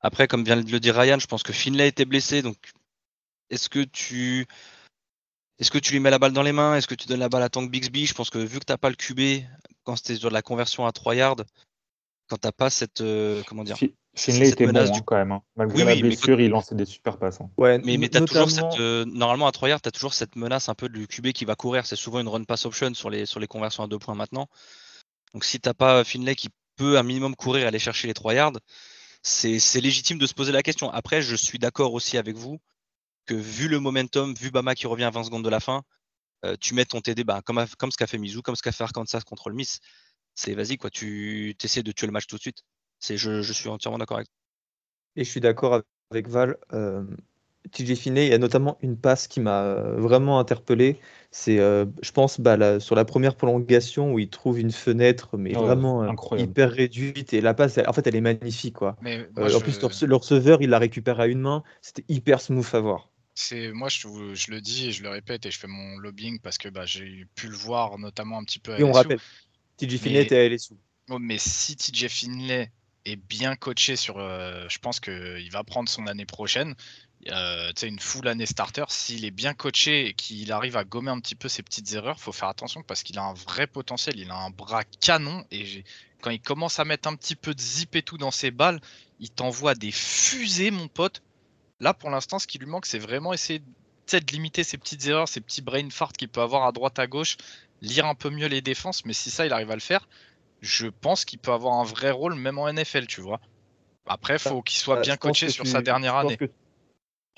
Après, 0.00 0.28
comme 0.28 0.44
vient 0.44 0.56
de 0.56 0.70
le 0.70 0.80
dire 0.80 0.94
Ryan, 0.94 1.18
je 1.18 1.26
pense 1.26 1.42
que 1.42 1.52
Finlay 1.52 1.88
était 1.88 2.04
blessé. 2.04 2.42
Donc, 2.42 2.56
est-ce 3.50 3.68
que 3.68 3.84
tu 3.84 4.46
est-ce 5.58 5.70
que 5.70 5.78
tu 5.78 5.92
lui 5.92 6.00
mets 6.00 6.10
la 6.10 6.18
balle 6.18 6.32
dans 6.32 6.42
les 6.42 6.52
mains? 6.52 6.76
Est-ce 6.76 6.86
que 6.86 6.94
tu 6.94 7.08
donnes 7.08 7.18
la 7.18 7.28
balle 7.28 7.42
à 7.42 7.48
Tank 7.48 7.70
Bixby? 7.70 8.06
Je 8.06 8.14
pense 8.14 8.30
que 8.30 8.38
vu 8.38 8.60
que 8.60 8.64
tu 8.64 8.72
n'as 8.72 8.78
pas 8.78 8.90
le 8.90 8.96
QB, 8.96 9.44
quand 9.82 9.96
c'était 9.96 10.14
sur 10.14 10.28
de 10.28 10.34
la 10.34 10.42
conversion 10.42 10.86
à 10.86 10.92
3 10.92 11.16
yards, 11.16 11.42
quand 12.28 12.36
tu 12.36 12.46
n'as 12.46 12.52
pas 12.52 12.70
cette. 12.70 13.00
Euh, 13.00 13.42
comment 13.46 13.64
dire 13.64 13.76
Finlay 14.14 14.48
était 14.48 14.66
bon 14.66 14.76
hein, 14.76 15.00
quand 15.06 15.16
même. 15.16 15.32
Hein. 15.32 15.42
Malgré 15.56 15.84
la 15.84 15.94
blessure, 15.94 16.40
il 16.40 16.50
lançait 16.50 16.74
des 16.74 16.84
super 16.84 17.18
passes. 17.18 17.40
Hein. 17.40 17.50
Ouais, 17.56 17.78
mais, 17.78 17.96
mais 17.98 18.14
as 18.16 18.20
toujours 18.20 18.50
cette, 18.50 18.80
euh, 18.80 19.04
normalement 19.04 19.46
à 19.46 19.52
3 19.52 19.68
yards, 19.68 19.80
tu 19.80 19.88
as 19.88 19.92
toujours 19.92 20.14
cette 20.14 20.34
menace 20.34 20.68
un 20.68 20.74
peu 20.74 20.88
du 20.88 21.06
QB 21.06 21.28
qui 21.28 21.44
va 21.44 21.54
courir. 21.54 21.86
C'est 21.86 21.96
souvent 21.96 22.18
une 22.18 22.28
run 22.28 22.42
pass 22.44 22.66
option 22.66 22.94
sur 22.94 23.10
les, 23.10 23.26
sur 23.26 23.38
les 23.38 23.46
conversions 23.46 23.84
à 23.84 23.86
2 23.86 23.98
points 23.98 24.16
maintenant. 24.16 24.48
Donc 25.34 25.44
si 25.44 25.60
tu 25.60 25.68
n'as 25.68 25.74
pas 25.74 26.02
Finlay 26.02 26.34
qui 26.34 26.48
peut 26.76 26.98
un 26.98 27.02
minimum 27.02 27.36
courir 27.36 27.64
et 27.64 27.66
aller 27.66 27.78
chercher 27.78 28.08
les 28.08 28.14
3 28.14 28.34
yards, 28.34 28.58
c'est 29.22 29.80
légitime 29.80 30.18
de 30.18 30.26
se 30.26 30.34
poser 30.34 30.52
la 30.52 30.62
question. 30.62 30.90
Après, 30.90 31.22
je 31.22 31.34
suis 31.34 31.58
d'accord 31.58 31.92
aussi 31.92 32.16
avec 32.18 32.36
vous 32.36 32.58
que 33.26 33.34
vu 33.34 33.68
le 33.68 33.78
momentum, 33.78 34.34
vu 34.34 34.50
Bama 34.50 34.74
qui 34.74 34.86
revient 34.86 35.04
à 35.04 35.10
20 35.10 35.24
secondes 35.24 35.44
de 35.44 35.50
la 35.50 35.60
fin, 35.60 35.82
euh, 36.44 36.56
tu 36.60 36.74
mets 36.74 36.84
ton 36.84 37.00
TD 37.00 37.24
bah, 37.24 37.42
comme, 37.44 37.64
comme 37.78 37.90
ce 37.90 37.96
qu'a 37.96 38.06
fait 38.06 38.18
Mizou, 38.18 38.42
comme 38.42 38.56
ce 38.56 38.62
qu'a 38.62 38.72
fait 38.72 38.84
Arkansas 38.84 39.20
contre 39.20 39.50
le 39.50 39.56
Miss. 39.56 39.80
C'est 40.34 40.54
vas-y, 40.54 40.76
quoi, 40.76 40.90
tu 40.90 41.54
essaies 41.62 41.82
de 41.82 41.92
tuer 41.92 42.06
le 42.06 42.12
match 42.12 42.26
tout 42.26 42.36
de 42.36 42.40
suite. 42.40 42.62
Je, 43.00 43.42
je 43.42 43.52
suis 43.52 43.68
entièrement 43.68 43.98
d'accord 43.98 44.18
avec 44.18 44.28
Et 45.16 45.24
je 45.24 45.30
suis 45.30 45.40
d'accord 45.40 45.82
avec 46.10 46.28
Val. 46.28 46.56
Euh, 46.72 47.04
TJ 47.70 47.94
Finney, 47.94 48.26
il 48.26 48.30
y 48.30 48.34
a 48.34 48.38
notamment 48.38 48.78
une 48.82 48.96
passe 48.96 49.26
qui 49.26 49.40
m'a 49.40 49.74
vraiment 49.96 50.38
interpellé. 50.38 50.98
C'est, 51.30 51.58
euh, 51.58 51.84
je 52.02 52.10
pense, 52.12 52.40
bah, 52.40 52.80
sur 52.80 52.94
la 52.94 53.04
première 53.04 53.34
prolongation 53.34 54.12
où 54.12 54.18
il 54.18 54.30
trouve 54.30 54.58
une 54.58 54.72
fenêtre, 54.72 55.36
mais 55.36 55.52
oh, 55.56 55.62
vraiment 55.62 56.02
euh, 56.02 56.38
hyper 56.38 56.70
réduite. 56.70 57.34
Et 57.34 57.40
la 57.40 57.54
passe, 57.54 57.78
en 57.86 57.92
fait, 57.92 58.06
elle 58.06 58.16
est 58.16 58.20
magnifique. 58.20 58.74
Quoi. 58.74 58.96
Euh, 59.04 59.26
en 59.36 59.60
plus, 59.60 60.02
le 60.02 60.16
receveur, 60.16 60.62
il 60.62 60.70
la 60.70 60.78
récupère 60.78 61.20
à 61.20 61.26
une 61.26 61.40
main. 61.40 61.62
C'était 61.82 62.04
hyper 62.08 62.40
smooth 62.40 62.68
à 62.72 62.80
voir. 62.80 63.10
C'est 63.34 63.70
moi, 63.70 63.88
je, 63.88 64.08
je, 64.34 64.50
le 64.50 64.60
dis 64.60 64.88
et 64.88 64.92
je 64.92 65.02
le 65.02 65.10
répète 65.10 65.46
et 65.46 65.50
je 65.50 65.58
fais 65.58 65.68
mon 65.68 65.96
lobbying 65.98 66.40
parce 66.40 66.58
que 66.58 66.68
bah, 66.68 66.86
j'ai 66.86 67.24
pu 67.36 67.46
le 67.46 67.54
voir 67.54 67.96
notamment 67.98 68.38
un 68.38 68.44
petit 68.44 68.58
peu. 68.58 68.74
À 68.74 68.80
et 68.80 68.82
on 68.82 68.90
rappelle, 68.90 69.20
TJ 69.76 69.98
Finney 69.98 70.22
était 70.22 70.38
à 70.38 70.48
LSU. 70.48 70.74
Oh, 71.10 71.18
mais 71.20 71.38
si 71.38 71.76
TJ 71.76 72.08
Finlay 72.08 72.70
est 73.04 73.16
bien 73.16 73.56
coaché 73.56 73.96
sur. 73.96 74.18
Euh, 74.18 74.66
je 74.68 74.78
pense 74.78 75.00
qu'il 75.00 75.48
va 75.50 75.64
prendre 75.64 75.88
son 75.88 76.06
année 76.06 76.26
prochaine. 76.26 76.74
Euh, 77.26 77.72
une 77.82 77.98
full 77.98 78.28
année 78.28 78.46
starter. 78.46 78.84
S'il 78.88 79.24
est 79.24 79.30
bien 79.30 79.52
coaché 79.52 80.06
et 80.06 80.14
qu'il 80.14 80.52
arrive 80.52 80.76
à 80.76 80.84
gommer 80.84 81.10
un 81.10 81.18
petit 81.18 81.34
peu 81.34 81.48
ses 81.48 81.62
petites 81.62 81.92
erreurs, 81.92 82.20
faut 82.20 82.32
faire 82.32 82.48
attention 82.48 82.82
parce 82.82 83.02
qu'il 83.02 83.18
a 83.18 83.22
un 83.22 83.34
vrai 83.34 83.66
potentiel. 83.66 84.18
Il 84.18 84.30
a 84.30 84.36
un 84.36 84.50
bras 84.50 84.84
canon 85.00 85.44
et 85.50 85.84
quand 86.22 86.30
il 86.30 86.40
commence 86.40 86.78
à 86.78 86.84
mettre 86.84 87.08
un 87.08 87.16
petit 87.16 87.34
peu 87.34 87.54
de 87.54 87.60
zip 87.60 87.96
et 87.96 88.02
tout 88.02 88.18
dans 88.18 88.30
ses 88.30 88.50
balles, 88.50 88.80
il 89.20 89.30
t'envoie 89.30 89.74
des 89.74 89.90
fusées, 89.90 90.70
mon 90.70 90.88
pote. 90.88 91.22
Là, 91.80 91.92
pour 91.92 92.10
l'instant, 92.10 92.38
ce 92.38 92.46
qui 92.46 92.58
lui 92.58 92.66
manque, 92.66 92.86
c'est 92.86 92.98
vraiment 92.98 93.32
essayer 93.32 93.58
de 93.58 94.32
limiter 94.32 94.64
ses 94.64 94.78
petites 94.78 95.06
erreurs, 95.06 95.28
ses 95.28 95.40
petits 95.40 95.60
brain 95.60 95.90
farts 95.90 96.12
qu'il 96.12 96.28
peut 96.28 96.40
avoir 96.40 96.66
à 96.66 96.72
droite 96.72 96.98
à 96.98 97.06
gauche, 97.06 97.36
lire 97.82 98.06
un 98.06 98.14
peu 98.14 98.30
mieux 98.30 98.46
les 98.46 98.62
défenses. 98.62 99.04
Mais 99.04 99.12
si 99.12 99.30
ça, 99.30 99.44
il 99.44 99.52
arrive 99.52 99.70
à 99.70 99.74
le 99.74 99.80
faire, 99.80 100.08
je 100.60 100.86
pense 100.86 101.24
qu'il 101.24 101.38
peut 101.38 101.52
avoir 101.52 101.74
un 101.74 101.84
vrai 101.84 102.10
rôle 102.10 102.34
même 102.34 102.58
en 102.58 102.72
NFL, 102.72 103.06
tu 103.06 103.20
vois. 103.20 103.40
Après, 104.06 104.34
il 104.34 104.40
faut 104.40 104.62
qu'il 104.62 104.78
soit 104.78 104.96
bah, 104.96 105.02
bien 105.02 105.16
coaché 105.16 105.50
sur 105.50 105.66
sa 105.66 105.82
dernière 105.82 106.16
année. 106.16 106.38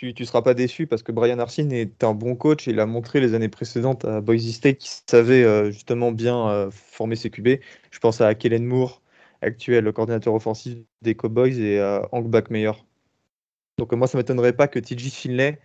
Tu 0.01 0.23
ne 0.23 0.27
seras 0.27 0.43
pas 0.43 0.55
déçu 0.55 0.87
parce 0.87 1.03
que 1.03 1.13
Brian 1.13 1.39
Arsene 1.39 1.73
est 1.73 2.03
un 2.05 2.15
bon 2.15 2.35
coach 2.35 2.67
et 2.67 2.71
il 2.71 2.81
a 2.81 2.87
montré 2.87 3.21
les 3.21 3.35
années 3.35 3.51
précédentes 3.51 4.05
à 4.07 4.21
Boise 4.23 4.51
State 4.51 4.79
qu'il 4.79 4.91
savait 5.07 5.45
euh, 5.45 5.71
justement 5.71 6.11
bien 6.11 6.49
euh, 6.49 6.71
former 6.71 7.17
ses 7.17 7.31
QB. 7.31 7.61
Je 7.91 7.99
pense 7.99 8.21
à 8.23 8.35
Kellen 8.35 8.65
Moore, 8.65 9.03
actuel 9.43 9.93
coordinateur 9.93 10.35
offensif 10.35 10.79
des 11.03 11.15
Cowboys, 11.15 11.61
et 11.61 11.81
à 11.81 12.09
Hank 12.13 12.29
Backmeyer. 12.29 12.73
Donc 13.79 13.93
moi, 13.93 14.07
ça 14.07 14.17
ne 14.17 14.23
m'étonnerait 14.23 14.55
pas 14.55 14.69
que 14.69 14.79
TJ 14.79 15.11
Finlay, 15.11 15.61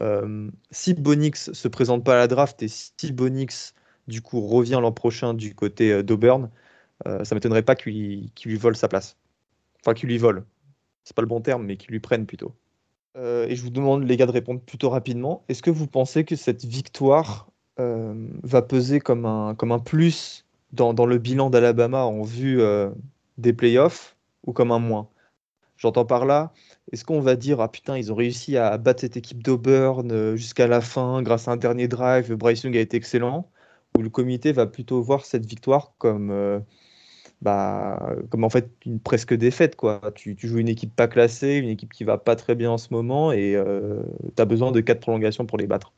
euh, 0.00 0.50
si 0.70 0.94
Bonix 0.94 1.52
se 1.52 1.68
présente 1.68 2.04
pas 2.04 2.14
à 2.14 2.18
la 2.18 2.28
draft 2.28 2.62
et 2.62 2.68
si 2.68 3.12
Bonix 3.12 3.74
du 4.08 4.22
coup 4.22 4.40
revient 4.40 4.78
l'an 4.80 4.92
prochain 4.92 5.34
du 5.34 5.54
côté 5.54 6.02
d'Auburn, 6.02 6.50
ça 7.04 7.34
m'étonnerait 7.34 7.62
pas 7.62 7.76
qu'il 7.76 8.30
lui 8.44 8.56
vole 8.56 8.76
sa 8.76 8.88
place. 8.88 9.16
Enfin, 9.80 9.94
qu'il 9.94 10.08
lui 10.08 10.18
vole. 10.18 10.44
C'est 11.04 11.16
pas 11.16 11.22
le 11.22 11.28
bon 11.28 11.40
terme, 11.40 11.64
mais 11.64 11.76
qu'il 11.76 11.92
lui 11.92 12.00
prenne 12.00 12.26
plutôt. 12.26 12.54
Euh, 13.16 13.46
et 13.48 13.56
je 13.56 13.62
vous 13.62 13.70
demande, 13.70 14.04
les 14.04 14.16
gars, 14.16 14.26
de 14.26 14.32
répondre 14.32 14.60
plutôt 14.60 14.90
rapidement. 14.90 15.44
Est-ce 15.48 15.62
que 15.62 15.70
vous 15.70 15.86
pensez 15.86 16.24
que 16.24 16.36
cette 16.36 16.64
victoire 16.64 17.50
euh, 17.78 18.28
va 18.42 18.62
peser 18.62 19.00
comme 19.00 19.26
un, 19.26 19.54
comme 19.54 19.72
un 19.72 19.78
plus 19.78 20.46
dans, 20.72 20.94
dans 20.94 21.06
le 21.06 21.18
bilan 21.18 21.50
d'Alabama 21.50 22.04
en 22.04 22.22
vue 22.22 22.60
des 23.38 23.52
playoffs 23.52 24.16
ou 24.46 24.52
comme 24.52 24.70
un 24.72 24.78
moins? 24.78 25.08
J'entends 25.76 26.04
par 26.04 26.26
là, 26.26 26.52
est-ce 26.92 27.04
qu'on 27.04 27.20
va 27.20 27.36
dire, 27.36 27.60
ah 27.60 27.68
putain, 27.68 27.96
ils 27.96 28.12
ont 28.12 28.14
réussi 28.14 28.56
à 28.56 28.76
battre 28.76 29.00
cette 29.00 29.16
équipe 29.16 29.42
d'Auburn 29.42 30.36
jusqu'à 30.36 30.66
la 30.66 30.80
fin 30.80 31.22
grâce 31.22 31.48
à 31.48 31.52
un 31.52 31.56
dernier 31.56 31.88
drive, 31.88 32.34
Bryce 32.34 32.62
Young 32.62 32.76
a 32.76 32.80
été 32.80 32.96
excellent? 32.96 33.50
Ou 33.98 34.02
le 34.02 34.10
comité 34.10 34.52
va 34.52 34.66
plutôt 34.66 35.02
voir 35.02 35.24
cette 35.24 35.46
victoire 35.46 35.94
comme 35.98 36.62
bah, 37.42 38.14
comme 38.30 38.44
en 38.44 38.50
fait 38.50 38.70
une 38.84 39.00
presque 39.00 39.34
défaite. 39.34 39.76
Quoi. 39.76 40.00
Tu, 40.14 40.36
joues 40.38 40.58
une 40.58 40.68
équipe 40.68 40.94
pas 40.94 41.08
classée, 41.08 41.56
une 41.56 41.68
équipe 41.68 41.92
qui 41.92 42.04
va 42.04 42.18
pas 42.18 42.36
très 42.36 42.54
bien 42.54 42.70
en 42.70 42.78
ce 42.78 42.88
moment, 42.92 43.32
et 43.32 43.54
euh, 43.54 44.02
tu 44.36 44.42
as 44.42 44.44
besoin 44.44 44.72
de 44.72 44.80
quatre 44.80 45.00
prolongations 45.00 45.46
pour 45.46 45.58
les 45.58 45.66
battre. 45.66 45.92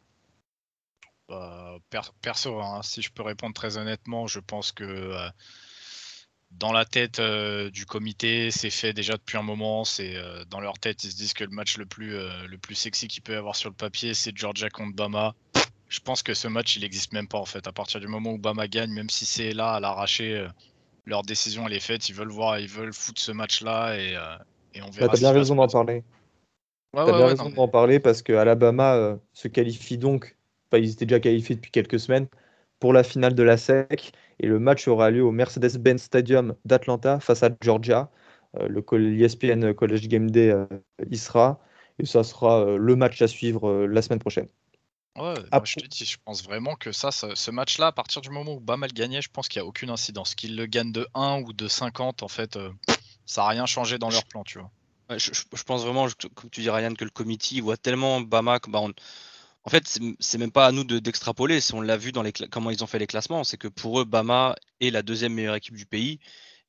Bah, 1.29 1.79
perso, 2.21 2.61
hein, 2.61 2.81
si 2.83 3.03
je 3.03 3.11
peux 3.11 3.23
répondre 3.23 3.55
très 3.55 3.77
honnêtement, 3.77 4.27
je 4.27 4.41
pense 4.41 4.73
que 4.73 4.85
euh, 4.85 5.29
dans 6.53 6.73
la 6.73 6.85
tête 6.85 7.19
euh, 7.19 7.71
du 7.71 7.87
comité, 7.87 8.51
c'est 8.51 8.71
fait 8.71 8.93
déjà 8.93 9.15
depuis 9.15 9.39
un 9.39 9.43
moment. 9.43 9.85
C'est 9.85 10.15
dans 10.51 10.61
leur 10.61 10.79
tête, 10.79 11.03
ils 11.05 11.11
se 11.11 11.17
disent 11.17 11.35
que 11.35 11.45
le 11.45 11.51
match 11.51 11.77
le 11.77 11.87
plus, 11.87 12.13
le 12.13 12.59
plus 12.59 12.75
sexy 12.75 13.09
qu'il 13.09 13.23
peut 13.23 13.33
y 13.33 13.37
avoir 13.37 13.57
sur 13.57 13.69
le 13.69 13.75
papier, 13.75 14.15
c'est 14.15 14.37
Georgia 14.37 14.69
contre 14.69 14.95
Bama 14.95 15.35
je 15.93 16.01
pense 16.01 16.23
que 16.23 16.33
ce 16.33 16.49
match, 16.49 16.77
il 16.77 16.83
n'existe 16.83 17.13
même 17.13 17.29
pas 17.29 17.37
en 17.37 17.45
fait. 17.45 17.67
À 17.67 17.73
partir 17.73 18.01
du 18.01 18.07
moment 18.07 18.33
où 18.33 18.39
Bama 18.39 18.67
gagne, 18.67 18.91
même 18.91 19.11
si 19.11 19.27
c'est 19.27 19.53
là 19.53 19.75
à 19.75 19.81
l'arracher, 19.81 20.37
euh, 20.37 20.49
leur 21.07 21.23
décision 21.23 21.67
elle 21.67 21.75
est 21.75 21.81
faite. 21.81 22.09
Ils 22.09 22.15
veulent 22.15 22.31
voir, 22.31 22.59
ils 22.59 22.69
veulent 22.69 22.93
foutre 22.93 23.21
ce 23.21 23.33
match-là 23.33 23.97
et, 23.97 24.17
euh, 24.17 24.21
et, 24.75 24.83
on 24.83 24.91
verra. 24.91 25.07
Bah, 25.07 25.13
T'as 25.13 25.19
bien 25.19 25.33
raison 25.33 25.55
d'en 25.55 25.69
parler. 25.69 26.05
T'as 26.95 27.05
bien 27.07 27.27
raison 27.27 27.51
d'en 27.51 27.69
parler 27.69 28.01
parce 28.01 28.23
que 28.23 28.33
Alabama 28.33 28.95
euh, 28.95 29.17
se 29.33 29.49
qualifie 29.49 29.99
donc. 29.99 30.37
Enfin, 30.71 30.83
ils 30.83 30.91
étaient 30.91 31.07
déjà 31.07 31.21
qualifiés 31.21 31.57
depuis 31.57 31.71
quelques 31.71 32.01
semaines 32.01 32.27
pour 32.81 32.93
la 32.93 33.03
finale 33.03 33.35
de 33.35 33.43
la 33.43 33.57
SEC 33.57 34.13
et 34.41 34.47
le 34.47 34.59
match 34.59 34.89
aura 34.89 35.11
lieu 35.11 35.23
au 35.23 35.31
Mercedes-Benz 35.31 36.03
Stadium 36.03 36.55
d'Atlanta 36.65 37.21
face 37.21 37.43
à 37.43 37.51
Georgia. 37.61 38.11
le 38.59 38.83
ESPN 39.23 39.73
College 39.75 40.09
Game 40.09 40.31
Day 40.31 40.55
y 41.11 41.17
sera 41.17 41.61
et 41.99 42.07
ça 42.07 42.25
sera 42.25 42.65
le 42.77 42.97
match 42.97 43.21
à 43.23 43.29
suivre 43.29 43.87
la 43.87 44.03
semaine 44.03 44.19
prochaine. 44.19 44.49
Ouais, 45.17 45.35
je 45.65 45.75
te 45.77 45.87
dis, 45.87 46.05
je 46.07 46.17
pense 46.25 46.43
vraiment 46.43 46.75
que 46.75 46.91
ça, 46.91 47.11
ce 47.11 47.51
match-là, 47.51 47.89
à 47.89 47.93
partir 47.93 48.23
du 48.23 48.31
moment 48.31 48.55
où 48.55 48.61
Bama 48.61 48.87
le 48.87 48.93
gagnait, 48.93 49.21
je 49.21 49.29
pense 49.29 49.49
qu'il 49.49 49.61
n'y 49.61 49.67
a 49.67 49.69
aucune 49.69 49.91
incidence. 49.91 50.35
Qu'ils 50.35 50.57
le 50.57 50.65
gagnent 50.67 50.93
de 50.93 51.07
1 51.15 51.43
ou 51.43 51.53
de 51.53 51.69
50, 51.69 52.23
en 52.23 52.29
fait, 52.29 52.57
euh, 52.57 52.71
ça 53.27 53.43
n'a 53.43 53.49
rien 53.49 53.67
changé 53.67 53.99
dans 53.99 54.09
leur 54.09 54.25
plan, 54.25 54.43
tu 54.43 54.59
vois. 54.59 54.71
je, 55.19 55.63
pense 55.67 55.85
vraiment, 55.85 56.07
comme 56.35 56.49
tu 56.51 56.63
dis 56.63 56.71
Ryan, 56.71 56.95
que 56.95 57.05
le 57.05 57.11
comité 57.11 57.61
voit 57.61 57.77
tellement 57.77 58.23
Bama 58.23 58.59
que, 58.59 58.71
bah, 58.71 58.81
en 58.81 59.71
fait, 59.71 59.99
c'est 60.19 60.39
même 60.39 60.51
pas 60.51 60.67
à 60.67 60.73
nous 60.73 60.85
d'extrapoler. 60.85 61.61
on 61.75 61.83
l'a 61.83 61.97
vu 61.99 62.13
dans 62.13 62.23
les 62.23 62.33
comment 62.33 62.71
ils 62.71 62.83
ont 62.83 62.87
fait 62.87 62.99
les 62.99 63.07
classements, 63.07 63.45
c'est 63.45 63.59
que 63.59 63.69
pour 63.69 64.01
eux, 64.01 64.05
Bama 64.05 64.57
est 64.81 64.91
la 64.91 65.03
deuxième 65.03 65.35
meilleure 65.35 65.55
équipe 65.55 65.77
du 65.77 65.87
pays 65.87 66.21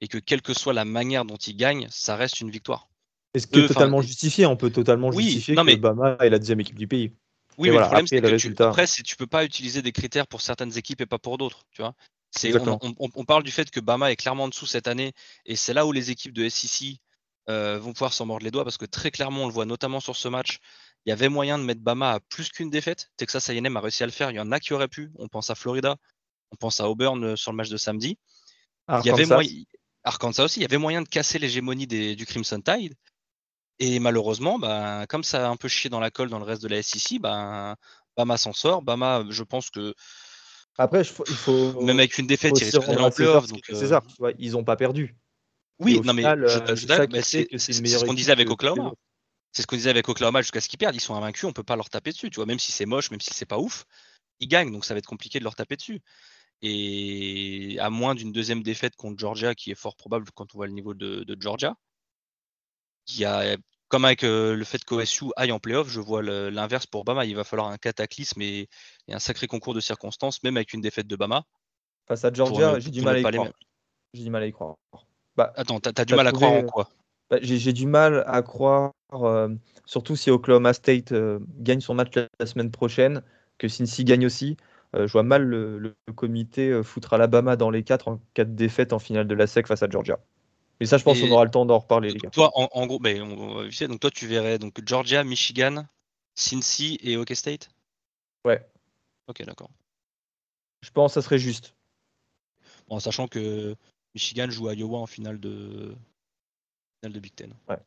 et 0.02 0.08
que 0.08 0.18
quelle 0.18 0.42
que 0.42 0.54
soit 0.54 0.74
la 0.74 0.86
manière 0.86 1.24
dont 1.24 1.38
ils 1.38 1.56
gagnent, 1.56 1.88
ça 1.90 2.18
reste 2.18 2.42
une 2.42 2.52
victoire. 2.52 2.90
Est-ce 3.34 3.48
que 3.48 3.68
totalement 3.68 4.02
justifié? 4.02 4.46
On 4.46 4.58
peut 4.58 4.70
totalement 4.70 5.12
justifier 5.12 5.56
que 5.56 5.76
Bama 5.76 6.18
est 6.20 6.30
la 6.30 6.38
deuxième 6.38 6.60
équipe 6.60 6.78
du 6.78 6.88
pays. 6.88 7.14
Oui, 7.58 7.70
mais 7.70 7.78
le 7.78 7.84
problème, 7.84 8.08
c'est 8.08 8.22
que 8.22 8.36
tu, 8.36 8.64
après, 8.64 8.88
tu 8.88 9.16
peux 9.16 9.28
pas 9.28 9.46
utiliser 9.46 9.82
des 9.82 9.92
critères 9.92 10.28
pour 10.28 10.42
certaines 10.42 10.78
équipes 10.78 11.02
et 11.02 11.06
pas 11.06 11.20
pour 11.20 11.38
d'autres. 11.38 11.66
Tu 11.72 11.82
vois 11.82 11.94
on, 13.16 13.26
parle 13.26 13.44
du 13.44 13.52
fait 13.52 13.70
que 13.70 13.80
Bama 13.80 14.12
est 14.12 14.16
clairement 14.16 14.46
en 14.46 14.48
dessous 14.48 14.66
cette 14.66 14.88
année, 14.88 15.14
et 15.46 15.56
c'est 15.56 15.74
là 15.74 15.86
où 15.86 15.92
les 15.92 16.12
équipes 16.12 16.34
de 16.34 16.48
SEC 16.50 16.98
euh, 17.50 17.78
vont 17.80 17.94
pouvoir 17.94 18.14
s'en 18.14 18.26
mordre 18.26 18.44
les 18.44 18.52
doigts, 18.52 18.64
parce 18.64 18.78
que 18.78 18.86
très 18.86 19.12
clairement, 19.12 19.44
on 19.44 19.48
le 19.48 19.54
voit 19.54 19.66
notamment 19.66 20.00
sur 20.00 20.16
ce 20.16 20.28
match, 20.28 20.60
il 21.06 21.10
y 21.10 21.12
avait 21.14 21.30
moyen 21.30 21.60
de 21.60 21.64
mettre 21.64 21.82
Bama 21.82 22.14
à 22.14 22.20
plus 22.20 22.50
qu'une 22.50 22.70
défaite. 22.70 23.12
Texas 23.18 23.50
A&M 23.50 23.76
a 23.76 23.82
réussi 23.82 24.04
à 24.04 24.06
le 24.06 24.12
faire. 24.12 24.32
Il 24.32 24.36
y 24.36 24.40
en 24.40 24.52
a 24.52 24.60
qui 24.60 24.74
auraient 24.74 24.88
pu. 24.88 25.12
On 25.16 25.28
pense 25.28 25.50
à 25.50 25.56
Florida, 25.56 25.98
on 26.52 26.56
pense 26.56 26.80
à 26.80 26.90
Auburn 26.90 27.24
euh, 27.24 27.36
sur 27.36 27.52
le 27.52 27.58
match 27.58 27.70
de 27.70 27.78
samedi. 27.78 28.18
Il 28.90 29.06
y 29.06 29.10
avait 29.10 29.26
Arkansas 30.06 30.44
aussi. 30.44 30.60
Il 30.60 30.64
y 30.64 30.66
avait 30.66 30.78
moyen 30.78 31.02
de 31.02 31.08
casser 31.08 31.40
l'hégémonie 31.40 31.88
du 31.88 32.26
Crimson 32.26 32.62
Tide. 32.62 32.96
Et 33.80 34.00
malheureusement, 34.00 34.60
bah, 34.60 35.06
comme 35.08 35.24
ça 35.24 35.48
a 35.48 35.50
un 35.50 35.56
peu 35.56 35.68
chié 35.68 35.90
dans 35.90 36.00
la 36.00 36.12
colle 36.12 36.30
dans 36.30 36.40
le 36.40 36.46
reste 36.46 36.62
de 36.62 36.68
la 36.68 36.82
SEC, 36.82 37.20
bah, 37.20 37.76
Bama 38.16 38.38
s'en 38.38 38.54
sort. 38.54 38.82
Bama, 38.82 39.26
je 39.30 39.44
pense 39.44 39.70
que. 39.70 39.94
Après, 40.78 41.02
il 41.02 41.36
faut. 41.36 41.82
Même 41.82 42.00
avec 42.00 42.18
une 42.18 42.28
défaite, 42.28 42.54
ils 42.60 42.66
risquent 42.66 42.86
d'aller 42.86 43.02
en 43.02 43.12
playoff. 43.12 43.46
C'est 43.70 43.88
ça, 43.88 44.02
ils 44.38 44.52
n'ont 44.52 44.64
pas 44.64 44.76
perdu. 44.76 45.16
Oui, 45.80 46.00
non, 46.02 46.14
mais 46.14 46.24
c'est 47.22 47.48
ce 47.58 48.06
qu'on 48.06 48.14
disait 48.14 48.32
avec 48.32 48.50
Oklahoma. 48.50 48.94
C'est 49.52 49.62
ce 49.62 49.68
qu'on 49.68 49.76
disait 49.76 49.92
avec 49.92 50.10
Oklahoma 50.10 50.42
jusqu'à 50.42 50.62
ce 50.62 50.68
qu'ils 50.68 50.80
perdent. 50.80 50.96
Ils 50.96 51.00
sont 51.00 51.14
invaincus, 51.14 51.44
on 51.44 51.54
peut 51.54 51.64
pas 51.64 51.76
leur 51.76 51.90
taper 51.90 52.12
dessus. 52.12 52.32
Tu 52.32 52.38
vois, 52.38 52.48
même 52.48 52.60
si 52.60 52.72
c'est 52.72 52.88
moche, 52.88 53.12
même 53.12 53.22
si 53.22 53.34
c'est 53.34 53.46
pas 53.46 53.60
ouf, 53.60 53.86
ils 54.40 54.48
gagnent, 54.48 54.72
donc 54.72 54.84
ça 54.84 54.96
va 54.96 54.98
être 54.98 55.06
compliqué 55.06 55.38
de 55.38 55.44
leur 55.44 55.56
taper 55.56 55.76
dessus. 55.76 56.02
Et 56.64 57.78
à 57.80 57.90
moins 57.90 58.16
d'une 58.16 58.32
deuxième 58.32 58.64
défaite 58.64 58.96
contre 58.96 59.20
Georgia, 59.20 59.54
qui 59.54 59.70
est 59.70 59.76
fort 59.76 59.96
probable 59.96 60.26
quand 60.34 60.56
on 60.56 60.58
voit 60.58 60.66
le 60.66 60.74
niveau 60.74 60.94
de, 60.96 61.24
de 61.24 61.38
Georgia, 61.40 61.76
qui 63.06 63.26
a, 63.26 63.58
comme 63.94 64.06
avec 64.06 64.24
euh, 64.24 64.56
le 64.56 64.64
fait 64.64 64.84
qu'OSU 64.84 65.26
aille 65.36 65.52
en 65.52 65.60
playoff, 65.60 65.88
je 65.88 66.00
vois 66.00 66.24
l'inverse 66.24 66.88
pour 66.88 67.06
Bama. 67.06 67.26
Il 67.26 67.36
va 67.36 67.44
falloir 67.44 67.68
un 67.68 67.78
cataclysme 67.78 68.42
et, 68.42 68.68
un 69.08 69.20
sacré 69.20 69.46
concours 69.46 69.76
de 69.76 69.80
circonstances, 69.80 70.42
même 70.42 70.58
avec 70.58 70.74
une 70.74 70.82
défaite 70.82 71.06
de 71.06 71.16
Bama. 71.16 71.44
Face 72.08 72.26
à 72.26 72.34
Georgia, 72.34 72.80
j'ai 72.80 72.90
du, 72.90 73.04
mal 73.04 73.18
à 73.18 73.20
y 73.20 73.22
croire. 73.22 73.52
J'ai 74.16 74.24
du 74.24 74.32
mal 74.32 74.42
à 74.42 74.48
y 74.48 74.52
croire. 74.52 74.78
Attends, 75.38 75.80
t'as 75.80 75.92
as 75.96 76.06
du 76.06 76.16
mal 76.16 76.26
à 76.26 76.32
croire 76.32 76.54
en 76.54 76.64
quoi? 76.64 76.90
bah, 77.30 77.38
J'ai 77.44 77.72
du 77.72 77.86
mal 77.86 78.24
à 78.26 78.42
croire, 78.42 78.94
euh, 79.14 79.50
surtout 79.86 80.16
si 80.16 80.32
Oklahoma 80.32 80.74
State 80.74 81.12
euh, 81.12 81.38
gagne 81.60 81.80
son 81.80 81.94
match 81.94 82.14
la, 82.40 82.46
semaine 82.48 82.72
prochaine, 82.72 83.22
que 83.60 83.68
Cincy 83.68 84.06
gagne 84.06 84.26
aussi. 84.26 84.58
je 84.96 85.12
vois 85.12 85.22
mal 85.22 85.44
le, 85.44 85.78
le 85.78 85.94
comité 86.16 86.82
foutre 86.84 87.14
Alabama 87.14 87.58
dans 87.58 87.70
les 87.70 87.84
quatre 87.84 88.08
en 88.08 88.20
cas 88.34 88.44
de 88.44 88.56
défaite 88.56 88.92
en 88.92 88.98
finale 88.98 89.28
de 89.28 89.36
la 89.36 89.46
SEC 89.46 89.68
face 89.68 89.84
à 89.84 89.88
Georgia. 89.88 90.18
Mais 90.80 90.86
ça, 90.86 90.98
je 90.98 91.04
pense 91.04 91.20
qu'on 91.20 91.32
aura 91.32 91.46
le 91.46 91.52
temps 91.52 91.66
d'en 91.66 91.80
reparler, 91.80 92.12
les 92.12 92.18
gars. 92.18 92.30
Toi, 92.30 92.52
en, 92.56 92.88
gros, 92.88 93.00
ben, 93.00 93.20
donc 93.20 94.00
toi, 94.00 94.12
tu 94.12 94.28
verrais 94.28 94.60
donc 94.60 94.82
Georgia, 94.86 95.24
Michigan, 95.24 95.86
Cincy 96.36 97.00
et 97.02 97.16
OK 97.16 97.32
State? 97.34 97.70
Ouais. 98.46 98.66
Ok, 99.28 99.44
d'accord. 99.46 99.70
Je 100.82 100.92
pense 100.92 101.12
que 101.12 101.22
ça 101.22 101.22
serait 101.22 101.40
juste. 101.40 101.76
En 102.90 103.00
sachant 103.00 103.28
que 103.28 103.76
Michigan 104.14 104.50
joue 104.50 104.68
à 104.68 104.74
Iowa 104.74 105.00
en 105.00 105.06
finale 105.06 105.40
de, 105.40 105.96
finale 107.00 107.14
de 107.14 107.20
Big 107.20 107.34
Ten. 107.34 107.54
Ouais. 107.70 107.78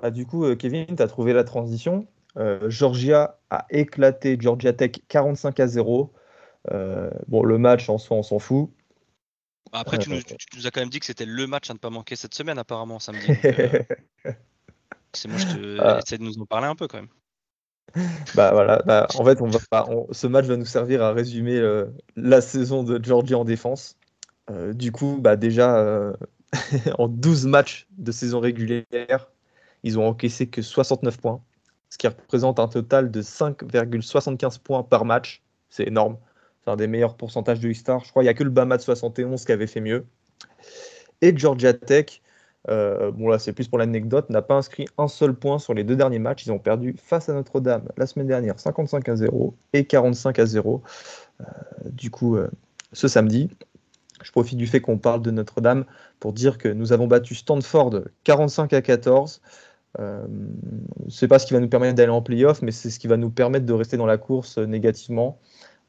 Bah, 0.00 0.10
du 0.10 0.26
coup, 0.26 0.44
euh, 0.44 0.56
Kevin, 0.56 0.96
tu 0.96 1.02
as 1.02 1.06
trouvé 1.06 1.32
la 1.32 1.44
transition. 1.44 2.06
Euh, 2.36 2.68
Georgia 2.68 3.38
a 3.50 3.66
éclaté 3.70 4.36
Georgia 4.40 4.72
Tech 4.72 4.92
45 5.08 5.60
à 5.60 5.66
0. 5.66 6.12
Euh, 6.72 7.10
bon, 7.28 7.44
le 7.44 7.58
match 7.58 7.88
en 7.88 7.98
soi, 7.98 8.16
on 8.16 8.22
s'en 8.22 8.38
fout. 8.38 8.70
Après, 9.74 9.98
tu, 9.98 10.10
nous, 10.10 10.66
as 10.66 10.70
quand 10.70 10.80
même 10.80 10.88
dit 10.88 11.00
que 11.00 11.06
c'était 11.06 11.26
le 11.26 11.46
match 11.46 11.68
à 11.68 11.74
ne 11.74 11.78
pas 11.78 11.90
manquer 11.90 12.16
cette 12.16 12.34
semaine, 12.34 12.58
apparemment, 12.58 12.98
samedi. 12.98 13.26
Euh, 14.26 14.32
c'est 15.12 15.28
moi, 15.28 15.38
je 15.38 15.44
te... 15.44 15.78
Ah. 15.80 16.00
de 16.10 16.24
nous 16.24 16.40
en 16.40 16.44
parler 16.46 16.66
un 16.66 16.74
peu 16.74 16.88
quand 16.88 16.98
même. 16.98 17.08
Bah 18.34 18.50
voilà, 18.52 18.82
bah, 18.84 19.06
en 19.14 19.24
fait, 19.24 19.40
on 19.40 19.46
va, 19.46 19.60
ce 20.10 20.26
match 20.26 20.46
va 20.46 20.56
nous 20.56 20.64
servir 20.64 21.04
à 21.04 21.12
résumer 21.12 21.56
euh, 21.56 21.86
la 22.16 22.40
saison 22.40 22.82
de 22.82 22.98
Georgia 23.00 23.38
en 23.38 23.44
défense. 23.44 23.96
Euh, 24.50 24.72
du 24.72 24.90
coup, 24.90 25.18
bah, 25.20 25.36
déjà, 25.36 26.12
en 26.98 27.06
12 27.06 27.46
matchs 27.46 27.86
de 27.96 28.10
saison 28.10 28.40
régulière, 28.40 29.30
ils 29.84 30.00
ont 30.00 30.08
encaissé 30.08 30.48
que 30.48 30.62
69 30.62 31.20
points, 31.20 31.40
ce 31.90 31.98
qui 31.98 32.08
représente 32.08 32.58
un 32.58 32.66
total 32.66 33.12
de 33.12 33.22
5,75 33.22 34.58
points 34.58 34.82
par 34.82 35.04
match. 35.04 35.42
C'est 35.70 35.86
énorme. 35.86 36.16
Un 36.66 36.76
des 36.76 36.86
meilleurs 36.86 37.16
pourcentages 37.16 37.60
de 37.60 37.70
e-star. 37.70 38.04
Je 38.04 38.10
crois 38.10 38.22
qu'il 38.22 38.26
n'y 38.26 38.30
a 38.30 38.34
que 38.34 38.44
le 38.44 38.50
Bama 38.50 38.76
de 38.76 38.82
71 38.82 39.44
qui 39.44 39.52
avait 39.52 39.66
fait 39.66 39.80
mieux. 39.80 40.06
Et 41.20 41.36
Georgia 41.36 41.72
Tech, 41.74 42.22
euh, 42.70 43.10
bon 43.10 43.28
là 43.28 43.38
c'est 43.38 43.52
plus 43.52 43.68
pour 43.68 43.78
l'anecdote, 43.78 44.30
n'a 44.30 44.42
pas 44.42 44.54
inscrit 44.54 44.86
un 44.96 45.08
seul 45.08 45.34
point 45.34 45.58
sur 45.58 45.74
les 45.74 45.84
deux 45.84 45.96
derniers 45.96 46.18
matchs. 46.18 46.46
Ils 46.46 46.52
ont 46.52 46.58
perdu 46.58 46.96
face 46.98 47.28
à 47.28 47.34
Notre-Dame 47.34 47.88
la 47.96 48.06
semaine 48.06 48.26
dernière 48.26 48.58
55 48.58 49.08
à 49.08 49.16
0 49.16 49.54
et 49.72 49.84
45 49.84 50.38
à 50.38 50.46
0. 50.46 50.82
Euh, 51.40 51.44
du 51.84 52.10
coup, 52.10 52.36
euh, 52.36 52.48
ce 52.92 53.08
samedi, 53.08 53.50
je 54.22 54.30
profite 54.30 54.58
du 54.58 54.66
fait 54.66 54.80
qu'on 54.80 54.98
parle 54.98 55.22
de 55.22 55.30
Notre-Dame 55.30 55.84
pour 56.20 56.32
dire 56.32 56.58
que 56.58 56.68
nous 56.68 56.92
avons 56.92 57.06
battu 57.06 57.34
Stanford 57.34 58.00
45 58.24 58.72
à 58.72 58.82
14. 58.82 59.42
Euh, 60.00 60.26
c'est 61.08 61.28
pas 61.28 61.38
ce 61.38 61.46
qui 61.46 61.52
va 61.52 61.60
nous 61.60 61.68
permettre 61.68 61.94
d'aller 61.94 62.10
en 62.10 62.22
playoff, 62.22 62.62
mais 62.62 62.72
c'est 62.72 62.90
ce 62.90 62.98
qui 62.98 63.06
va 63.06 63.16
nous 63.16 63.30
permettre 63.30 63.66
de 63.66 63.72
rester 63.72 63.96
dans 63.96 64.06
la 64.06 64.18
course 64.18 64.58
négativement. 64.58 65.38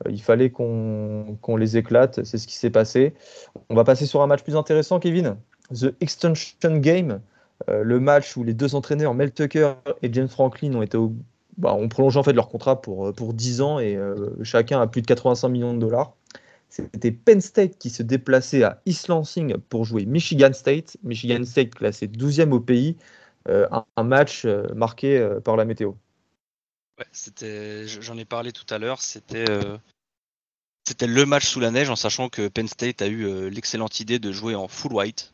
Euh, 0.05 0.12
il 0.12 0.21
fallait 0.21 0.49
qu'on 0.49 1.58
les 1.58 1.77
éclate, 1.77 2.23
c'est 2.23 2.38
ce 2.38 2.47
qui 2.47 2.55
s'est 2.55 2.69
passé. 2.69 3.13
On 3.69 3.75
va 3.75 3.84
passer 3.84 4.05
sur 4.05 4.21
un 4.21 4.27
match 4.27 4.43
plus 4.43 4.55
intéressant, 4.55 4.99
Kevin. 4.99 5.38
The 5.73 5.95
Extension 5.99 6.77
Game, 6.77 7.21
euh, 7.69 7.84
le 7.84 7.99
match 7.99 8.38
où 8.38 8.43
les 8.43 8.53
deux 8.53 8.75
entraîneurs, 8.75 9.13
Mel 9.13 9.31
Tucker 9.31 9.73
et 10.01 10.13
James 10.13 10.27
Franklin, 10.27 10.73
ont 10.75 10.81
été 10.81 10.97
bah, 11.58 11.73
ont 11.73 11.88
prolongé 11.88 12.19
en 12.19 12.23
fait 12.23 12.34
leur 12.34 12.49
contrat 12.49 12.81
pour, 12.81 13.13
pour 13.13 13.34
10 13.34 13.62
ans 13.62 13.79
et 13.79 13.95
euh, 13.95 14.31
chacun 14.43 14.81
a 14.81 14.88
plus 14.88 15.01
de 15.01 15.08
85 15.08 15.49
millions 15.49 15.73
de 15.73 15.79
dollars. 15.79 16.13
C'était 16.69 17.12
Penn 17.12 17.39
State 17.39 17.77
qui 17.77 17.89
se 17.89 18.04
déplaçait 18.04 18.63
à 18.63 18.81
East 18.85 19.08
Lansing 19.08 19.56
pour 19.69 19.85
jouer 19.85 20.06
Michigan 20.06 20.52
State. 20.52 20.98
Michigan 21.04 21.46
State 21.46 21.73
classé 21.73 22.08
12e 22.08 22.52
au 22.52 22.60
pays. 22.60 22.98
un, 23.48 24.04
match 24.04 24.46
marqué 24.75 25.25
par 25.46 25.56
la 25.56 25.63
météo. 25.63 25.93
Ouais, 26.98 27.06
c'était, 27.12 27.87
j'en 27.87 28.17
ai 28.17 28.23
parlé 28.23 28.54
tout 28.54 28.65
à 28.73 28.77
l'heure, 28.77 29.02
c'était, 29.02 29.50
euh, 29.50 29.77
c'était 30.87 31.08
le 31.08 31.25
match 31.25 31.46
sous 31.46 31.60
la 31.60 31.71
neige 31.71 31.89
en 31.89 31.98
sachant 31.98 32.29
que 32.29 32.48
Penn 32.48 32.69
State 32.69 33.02
a 33.02 33.08
eu 33.08 33.25
euh, 33.25 33.50
l'excellente 33.50 34.00
idée 34.00 34.17
de 34.17 34.31
jouer 34.31 34.56
en 34.56 34.69
full 34.69 34.93
white. 34.93 35.33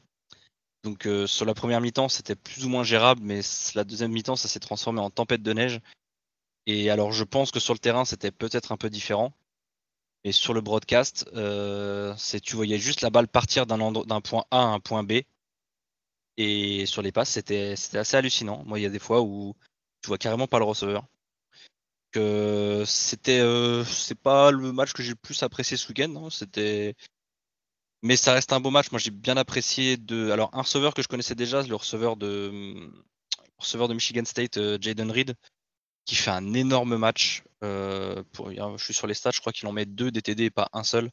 Donc 0.84 1.05
euh, 1.05 1.28
sur 1.28 1.45
la 1.45 1.53
première 1.53 1.80
mi-temps, 1.80 2.09
c'était 2.09 2.36
plus 2.36 2.66
ou 2.66 2.70
moins 2.70 2.84
gérable, 2.84 3.22
mais 3.24 3.41
la 3.76 3.84
deuxième 3.84 4.12
mi-temps, 4.12 4.36
ça 4.36 4.47
s'est 4.47 4.59
transformé 4.59 5.01
en 5.01 5.12
tempête 5.12 5.43
de 5.43 5.53
neige. 5.53 5.82
Et 6.66 6.89
alors 6.89 7.12
je 7.12 7.24
pense 7.24 7.51
que 7.51 7.59
sur 7.59 7.74
le 7.74 7.80
terrain, 7.80 8.05
c'était 8.05 8.32
peut-être 8.32 8.72
un 8.72 8.78
peu 8.78 8.89
différent. 8.89 9.32
Mais 10.26 10.32
sur 10.32 10.53
le 10.55 10.62
broadcast, 10.62 11.30
c'est, 12.18 12.39
tu 12.39 12.55
voyais 12.55 12.78
juste 12.80 13.01
la 13.01 13.09
balle 13.12 13.28
partir 13.28 13.66
d'un, 13.68 14.22
point 14.22 14.45
A 14.51 14.57
à 14.64 14.66
un 14.66 14.80
point 14.80 15.03
B. 15.03 15.22
Et 16.38 16.86
sur 16.88 17.01
les 17.01 17.12
passes, 17.12 17.30
c'était, 17.30 17.76
c'était 17.76 17.97
assez 17.99 18.18
hallucinant. 18.18 18.64
Moi, 18.66 18.80
il 18.80 18.84
y 18.84 18.86
a 18.86 18.89
des 18.89 18.99
fois 18.99 19.22
où 19.22 19.55
tu 20.01 20.07
vois 20.07 20.18
carrément 20.18 20.47
pas 20.47 20.59
le 20.59 20.66
receveur 20.66 21.05
c'était 22.16 23.39
euh, 23.39 23.84
c'est 23.86 24.20
pas 24.20 24.51
le 24.51 24.72
match 24.72 24.93
que 24.93 25.03
j'ai 25.03 25.12
le 25.12 25.16
plus 25.16 25.41
apprécié 25.43 25.78
ce 25.78 25.88
week-end. 25.89 26.14
Hein. 26.16 26.30
C'était 26.30 26.95
mais 28.01 28.16
ça 28.16 28.34
reste 28.34 28.53
un 28.53 28.59
beau 28.59 28.72
match. 28.72 28.91
Moi, 28.91 28.99
j'ai 28.99 29.12
bien 29.12 29.38
apprécié 29.38 29.97
de. 29.97 30.32
Alors, 30.32 30.49
un 30.53 30.62
receveur 30.62 30.93
que 30.93 31.01
je 31.01 31.07
connaissais 31.07 31.36
déjà, 31.36 31.62
le 31.64 31.76
receveur 31.76 32.18
de, 32.18 32.91
receveur 33.57 33.88
de 33.88 33.93
Michigan 33.93 34.26
State, 34.26 34.57
euh, 34.57 34.78
Jaden 34.82 35.12
Reed, 35.12 35.36
qui 36.05 36.16
fait 36.16 36.32
un 36.32 36.53
énorme 36.53 36.97
match. 36.97 37.43
pour, 37.62 38.51
je 38.51 38.84
suis 38.84 38.93
sur 38.93 39.07
les 39.07 39.14
stats, 39.14 39.32
je 39.34 39.39
crois 39.41 39.53
qu'il 39.53 39.68
en 39.68 39.72
met 39.72 39.86
deux 39.86 40.12
DTD 40.12 40.45
et 40.45 40.49
pas 40.51 40.70
un 40.74 40.84
seul. 40.84 41.12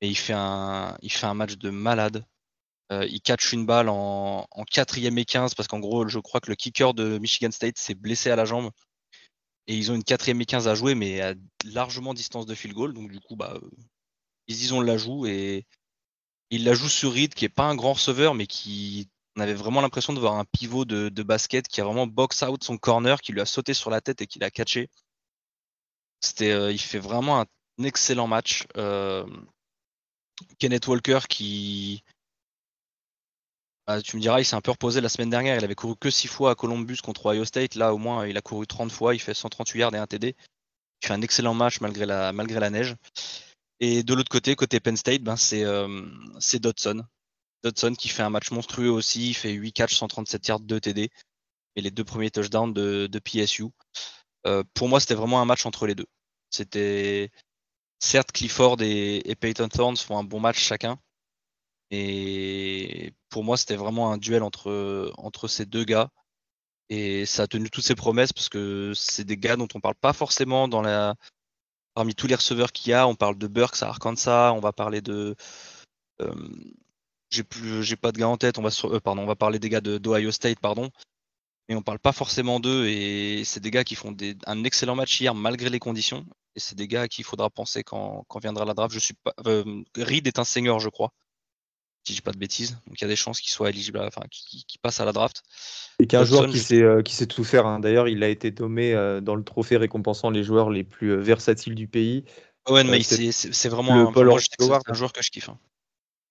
Et 0.00 0.08
il 0.08 0.16
fait 0.16 0.34
un, 0.34 0.96
il 1.02 1.12
fait 1.12 1.26
un 1.26 1.34
match 1.34 1.56
de 1.56 1.70
malade. 1.70 2.24
il 2.90 3.20
catch 3.22 3.52
une 3.52 3.66
balle 3.66 3.88
en, 3.90 4.46
4 4.70 4.98
et 4.98 5.24
15 5.24 5.54
parce 5.54 5.68
qu'en 5.68 5.80
gros, 5.80 6.08
je 6.08 6.18
crois 6.18 6.40
que 6.40 6.50
le 6.50 6.56
kicker 6.56 6.94
de 6.94 7.18
Michigan 7.18 7.50
State 7.50 7.78
s'est 7.78 7.94
blessé 7.94 8.30
à 8.30 8.36
la 8.36 8.44
jambe. 8.46 8.70
Et 9.68 9.76
ils 9.76 9.90
ont 9.90 9.94
une 9.94 10.04
4 10.04 10.28
et 10.28 10.44
15 10.46 10.68
à 10.68 10.74
jouer, 10.74 10.94
mais 10.94 11.20
à 11.20 11.34
largement 11.64 12.14
distance 12.14 12.46
de 12.46 12.54
field 12.54 12.74
goal. 12.74 12.94
Donc 12.94 13.10
du 13.10 13.20
coup, 13.20 13.36
bah, 13.36 13.58
ils 14.46 14.56
disent 14.56 14.72
on 14.72 14.80
la 14.80 14.96
joue 14.96 15.26
et 15.26 15.66
il 16.50 16.64
la 16.64 16.74
joue 16.74 16.88
sur 16.88 17.12
Reed, 17.12 17.34
qui 17.34 17.44
est 17.44 17.50
pas 17.50 17.64
un 17.64 17.74
grand 17.74 17.94
receveur, 17.94 18.34
mais 18.34 18.46
qui 18.46 19.08
on 19.36 19.40
avait 19.40 19.54
vraiment 19.54 19.80
l'impression 19.82 20.12
de 20.14 20.20
voir 20.20 20.34
un 20.36 20.44
pivot 20.44 20.84
de, 20.84 21.22
basket 21.22 21.68
qui 21.68 21.80
a 21.80 21.84
vraiment 21.84 22.06
box 22.06 22.42
out 22.42 22.64
son 22.64 22.78
corner, 22.78 23.20
qui 23.20 23.32
lui 23.32 23.40
a 23.40 23.46
sauté 23.46 23.74
sur 23.74 23.90
la 23.90 24.00
tête 24.00 24.22
et 24.22 24.26
qui 24.26 24.38
l'a 24.38 24.50
catché. 24.50 24.88
C'était, 26.20 26.52
euh, 26.52 26.72
il 26.72 26.80
fait 26.80 26.98
vraiment 26.98 27.40
un, 27.40 27.46
excellent 27.84 28.26
match. 28.26 28.66
Euh, 28.76 29.26
Kenneth 30.58 30.86
Walker 30.86 31.20
qui, 31.28 32.02
bah, 33.86 34.02
tu 34.02 34.16
me 34.16 34.20
diras, 34.20 34.40
il 34.40 34.44
s'est 34.44 34.56
un 34.56 34.60
peu 34.60 34.70
reposé 34.72 35.00
la 35.00 35.08
semaine 35.08 35.30
dernière. 35.30 35.56
Il 35.56 35.64
avait 35.64 35.74
couru 35.74 35.94
que 35.96 36.10
6 36.10 36.28
fois 36.28 36.52
à 36.52 36.54
Columbus 36.54 36.98
contre 37.02 37.26
Ohio 37.26 37.44
State. 37.44 37.74
Là, 37.74 37.94
au 37.94 37.98
moins, 37.98 38.26
il 38.26 38.36
a 38.36 38.42
couru 38.42 38.66
30 38.66 38.90
fois. 38.90 39.14
Il 39.14 39.20
fait 39.20 39.34
138 39.34 39.80
yards 39.80 39.94
et 39.94 39.98
un 39.98 40.06
TD. 40.06 40.34
Il 41.02 41.06
fait 41.06 41.14
un 41.14 41.22
excellent 41.22 41.54
match 41.54 41.80
malgré 41.80 42.06
la, 42.06 42.32
malgré 42.32 42.60
la 42.60 42.70
neige. 42.70 42.96
Et 43.80 44.02
de 44.02 44.14
l'autre 44.14 44.30
côté, 44.30 44.56
côté 44.56 44.80
Penn 44.80 44.96
State, 44.96 45.22
ben 45.22 45.36
euh, 45.52 46.06
c'est 46.40 46.58
Dodson. 46.58 47.04
Dodson 47.62 47.94
qui 47.94 48.08
fait 48.08 48.22
un 48.22 48.30
match 48.30 48.50
monstrueux 48.50 48.90
aussi. 48.90 49.30
Il 49.30 49.34
fait 49.34 49.52
8 49.52 49.72
catchs, 49.72 49.94
137 49.94 50.48
yards, 50.48 50.60
2 50.60 50.80
TD. 50.80 51.10
Et 51.76 51.80
les 51.82 51.90
deux 51.90 52.04
premiers 52.04 52.30
touchdowns 52.30 52.72
de, 52.72 53.06
de 53.06 53.18
PSU. 53.18 53.66
Euh, 54.46 54.62
pour 54.74 54.88
moi, 54.88 55.00
c'était 55.00 55.14
vraiment 55.14 55.40
un 55.42 55.44
match 55.44 55.66
entre 55.66 55.86
les 55.86 55.94
deux. 55.94 56.06
C'était 56.50 57.30
certes 57.98 58.32
Clifford 58.32 58.80
et, 58.80 59.34
Peyton 59.40 59.68
Thorns 59.68 59.96
font 59.96 60.18
un 60.18 60.24
bon 60.24 60.40
match 60.40 60.58
chacun. 60.58 60.98
Et 61.90 63.14
pour 63.28 63.44
moi, 63.44 63.56
c'était 63.56 63.76
vraiment 63.76 64.12
un 64.12 64.18
duel 64.18 64.42
entre, 64.42 65.12
entre 65.18 65.48
ces 65.48 65.66
deux 65.66 65.84
gars. 65.84 66.10
Et 66.88 67.26
ça 67.26 67.44
a 67.44 67.46
tenu 67.46 67.70
toutes 67.70 67.84
ses 67.84 67.94
promesses 67.94 68.32
parce 68.32 68.48
que 68.48 68.92
c'est 68.94 69.24
des 69.24 69.36
gars 69.36 69.56
dont 69.56 69.68
on 69.74 69.80
parle 69.80 69.96
pas 69.96 70.12
forcément 70.12 70.68
dans 70.68 70.82
la, 70.82 71.16
parmi 71.94 72.14
tous 72.14 72.26
les 72.28 72.36
receveurs 72.36 72.72
qu'il 72.72 72.90
y 72.90 72.94
a, 72.94 73.08
on 73.08 73.16
parle 73.16 73.38
de 73.38 73.46
Burks 73.48 73.82
à 73.82 73.88
Arkansas, 73.88 74.52
on 74.52 74.60
va 74.60 74.72
parler 74.72 75.00
de. 75.00 75.34
Euh, 76.20 76.34
j'ai 77.30 77.42
plus, 77.44 77.82
j'ai 77.82 77.96
pas 77.96 78.12
de 78.12 78.18
gars 78.18 78.28
en 78.28 78.36
tête. 78.36 78.58
On 78.58 78.62
va 78.62 78.70
sur, 78.70 78.94
euh, 78.94 79.00
pardon, 79.00 79.22
on 79.22 79.26
va 79.26 79.36
parler 79.36 79.58
des 79.58 79.68
gars 79.68 79.80
de 79.80 79.98
d'Ohio 79.98 80.30
State, 80.30 80.60
pardon. 80.60 80.90
Mais 81.68 81.74
on 81.74 81.82
parle 81.82 81.98
pas 81.98 82.12
forcément 82.12 82.60
d'eux 82.60 82.86
et 82.86 83.44
c'est 83.44 83.60
des 83.60 83.70
gars 83.72 83.84
qui 83.84 83.96
font 83.96 84.16
un 84.46 84.64
excellent 84.64 84.94
match 84.94 85.20
hier 85.20 85.34
malgré 85.34 85.70
les 85.70 85.80
conditions. 85.80 86.26
Et 86.54 86.60
c'est 86.60 86.76
des 86.76 86.88
gars 86.88 87.02
à 87.02 87.08
qui 87.08 87.22
il 87.22 87.24
faudra 87.24 87.50
penser 87.50 87.82
quand, 87.84 88.24
quand 88.28 88.40
viendra 88.40 88.64
la 88.64 88.74
draft. 88.74 88.94
Je 88.94 89.00
suis 89.00 89.14
pas. 89.14 89.34
Euh, 89.46 89.82
Reed 89.96 90.26
est 90.28 90.38
un 90.38 90.44
senior, 90.44 90.80
je 90.80 90.88
crois 90.90 91.12
si 92.06 92.12
je 92.12 92.18
dis 92.18 92.22
pas 92.22 92.32
de 92.32 92.38
bêtises. 92.38 92.78
Donc 92.86 93.00
il 93.00 93.02
y 93.02 93.04
a 93.04 93.08
des 93.08 93.16
chances 93.16 93.40
qu'il 93.40 93.50
soit 93.50 93.68
éligible, 93.68 93.98
enfin 93.98 94.22
qu'il 94.30 94.80
passe 94.80 95.00
à 95.00 95.04
la 95.04 95.12
draft. 95.12 95.42
Et 95.98 96.06
qu'un 96.06 96.24
joueur 96.24 96.46
qui 96.46 96.58
sait, 96.58 96.82
euh, 96.82 97.02
qui 97.02 97.14
sait 97.14 97.26
tout 97.26 97.42
faire. 97.42 97.66
Hein. 97.66 97.80
D'ailleurs, 97.80 98.08
il 98.08 98.22
a 98.22 98.28
été 98.28 98.52
nommé 98.52 98.94
euh, 98.94 99.20
dans 99.20 99.34
le 99.34 99.42
trophée 99.42 99.76
récompenssant 99.76 100.30
les 100.30 100.44
joueurs 100.44 100.70
les 100.70 100.84
plus 100.84 101.12
euh, 101.12 101.16
versatiles 101.16 101.74
du 101.74 101.88
pays. 101.88 102.24
Ouais, 102.68 102.84
mais 102.84 103.02
c'est 103.02 103.68
vraiment 103.68 103.92
un, 103.94 104.06
un, 104.08 104.94
joueur 104.94 105.12
que 105.12 105.22
je 105.22 105.30
kiffe. 105.30 105.48
Hein. 105.48 105.58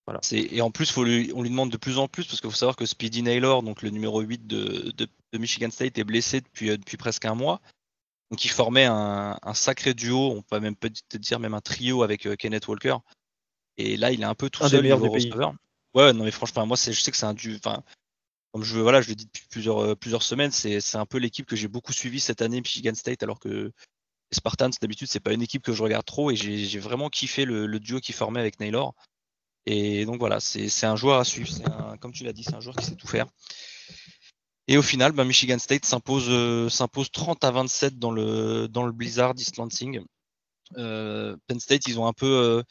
Voilà. 0.05 0.19
Et 0.31 0.61
en 0.61 0.69
plus, 0.69 0.91
faut 0.91 1.03
lui, 1.03 1.31
on 1.33 1.41
lui 1.41 1.49
demande 1.49 1.71
de 1.71 1.77
plus 1.77 1.97
en 1.97 2.07
plus 2.07 2.25
parce 2.25 2.39
qu'il 2.39 2.49
faut 2.49 2.55
savoir 2.55 2.75
que 2.75 2.85
Speedy 2.85 3.23
Naylor, 3.23 3.63
donc 3.63 3.81
le 3.81 3.89
numéro 3.89 4.21
8 4.21 4.45
de, 4.45 4.91
de, 4.91 5.37
Michigan 5.37 5.71
State, 5.71 5.97
est 5.97 6.03
blessé 6.03 6.41
depuis, 6.41 6.69
depuis 6.69 6.97
presque 6.97 7.25
un 7.25 7.35
mois. 7.35 7.59
Donc 8.29 8.45
il 8.45 8.51
formait 8.51 8.85
un, 8.85 9.39
un 9.41 9.53
sacré 9.53 9.93
duo, 9.93 10.31
on 10.31 10.41
peut 10.41 10.59
même 10.59 10.75
peut-être 10.75 11.17
dire 11.17 11.39
même 11.39 11.53
un 11.53 11.61
trio 11.61 12.03
avec 12.03 12.27
Kenneth 12.37 12.67
Walker. 12.67 12.97
Et 13.77 13.97
là, 13.97 14.11
il 14.11 14.21
est 14.21 14.25
un 14.25 14.35
peu 14.35 14.49
tout 14.49 14.63
un 14.63 14.69
seul 14.69 14.83
niveau 14.83 15.09
receveur. 15.09 15.55
Ouais, 15.95 16.11
non 16.13 16.25
mais 16.25 16.31
franchement, 16.31 16.65
moi, 16.65 16.75
je 16.77 16.91
sais 16.91 17.11
que 17.11 17.17
c'est 17.17 17.25
un 17.25 17.33
du. 17.33 17.55
Enfin, 17.55 17.81
comme 18.51 18.63
je 18.63 18.79
voilà, 18.79 19.01
je 19.01 19.09
le 19.09 19.15
dis 19.15 19.25
depuis 19.25 19.45
plusieurs, 19.49 19.79
euh, 19.79 19.95
plusieurs 19.95 20.23
semaines, 20.23 20.51
c'est 20.51 20.95
un 20.95 21.05
peu 21.05 21.17
l'équipe 21.17 21.45
que 21.45 21.55
j'ai 21.55 21.69
beaucoup 21.69 21.93
suivi 21.93 22.19
cette 22.19 22.41
année, 22.41 22.61
Michigan 22.61 22.93
State, 22.95 23.23
alors 23.23 23.39
que 23.39 23.49
les 23.49 24.35
Spartans, 24.37 24.71
d'habitude, 24.81 25.07
c'est 25.09 25.21
pas 25.21 25.33
une 25.33 25.41
équipe 25.41 25.63
que 25.63 25.73
je 25.73 25.83
regarde 25.83 26.05
trop 26.05 26.31
et 26.31 26.35
j'ai 26.35 26.79
vraiment 26.79 27.09
kiffé 27.09 27.45
le, 27.45 27.79
duo 27.79 27.99
qui 27.99 28.13
formait 28.13 28.39
avec 28.41 28.59
Naylor. 28.59 28.93
Et 29.65 30.05
donc 30.05 30.19
voilà, 30.19 30.39
c'est 30.39 30.85
un 30.85 30.95
joueur 30.95 31.19
à 31.19 31.23
suivre. 31.25 31.49
comme 31.99 32.11
tu 32.11 32.23
l'as 32.23 32.33
dit, 32.33 32.43
c'est 32.43 32.55
un 32.55 32.59
joueur 32.59 32.75
qui 32.75 32.85
sait 32.85 32.95
tout 32.95 33.07
faire. 33.07 33.27
Et 34.67 34.77
au 34.77 34.81
final, 34.81 35.11
ben, 35.11 35.25
Michigan 35.25 35.59
State 35.59 35.85
s'impose 35.85 36.27
euh, 36.29 36.69
s'impose 36.69 37.11
30 37.11 37.43
à 37.43 37.51
27 37.51 37.99
dans 37.99 38.11
le, 38.11 38.67
dans 38.67 38.85
le 38.85 38.91
Blizzard 38.91 39.33
East 39.37 39.57
Lansing. 39.57 40.01
Euh, 40.77 41.37
Penn 41.47 41.59
State, 41.59 41.87
ils 41.87 41.99
ont 41.99 42.07
un 42.07 42.13
peu, 42.13 42.63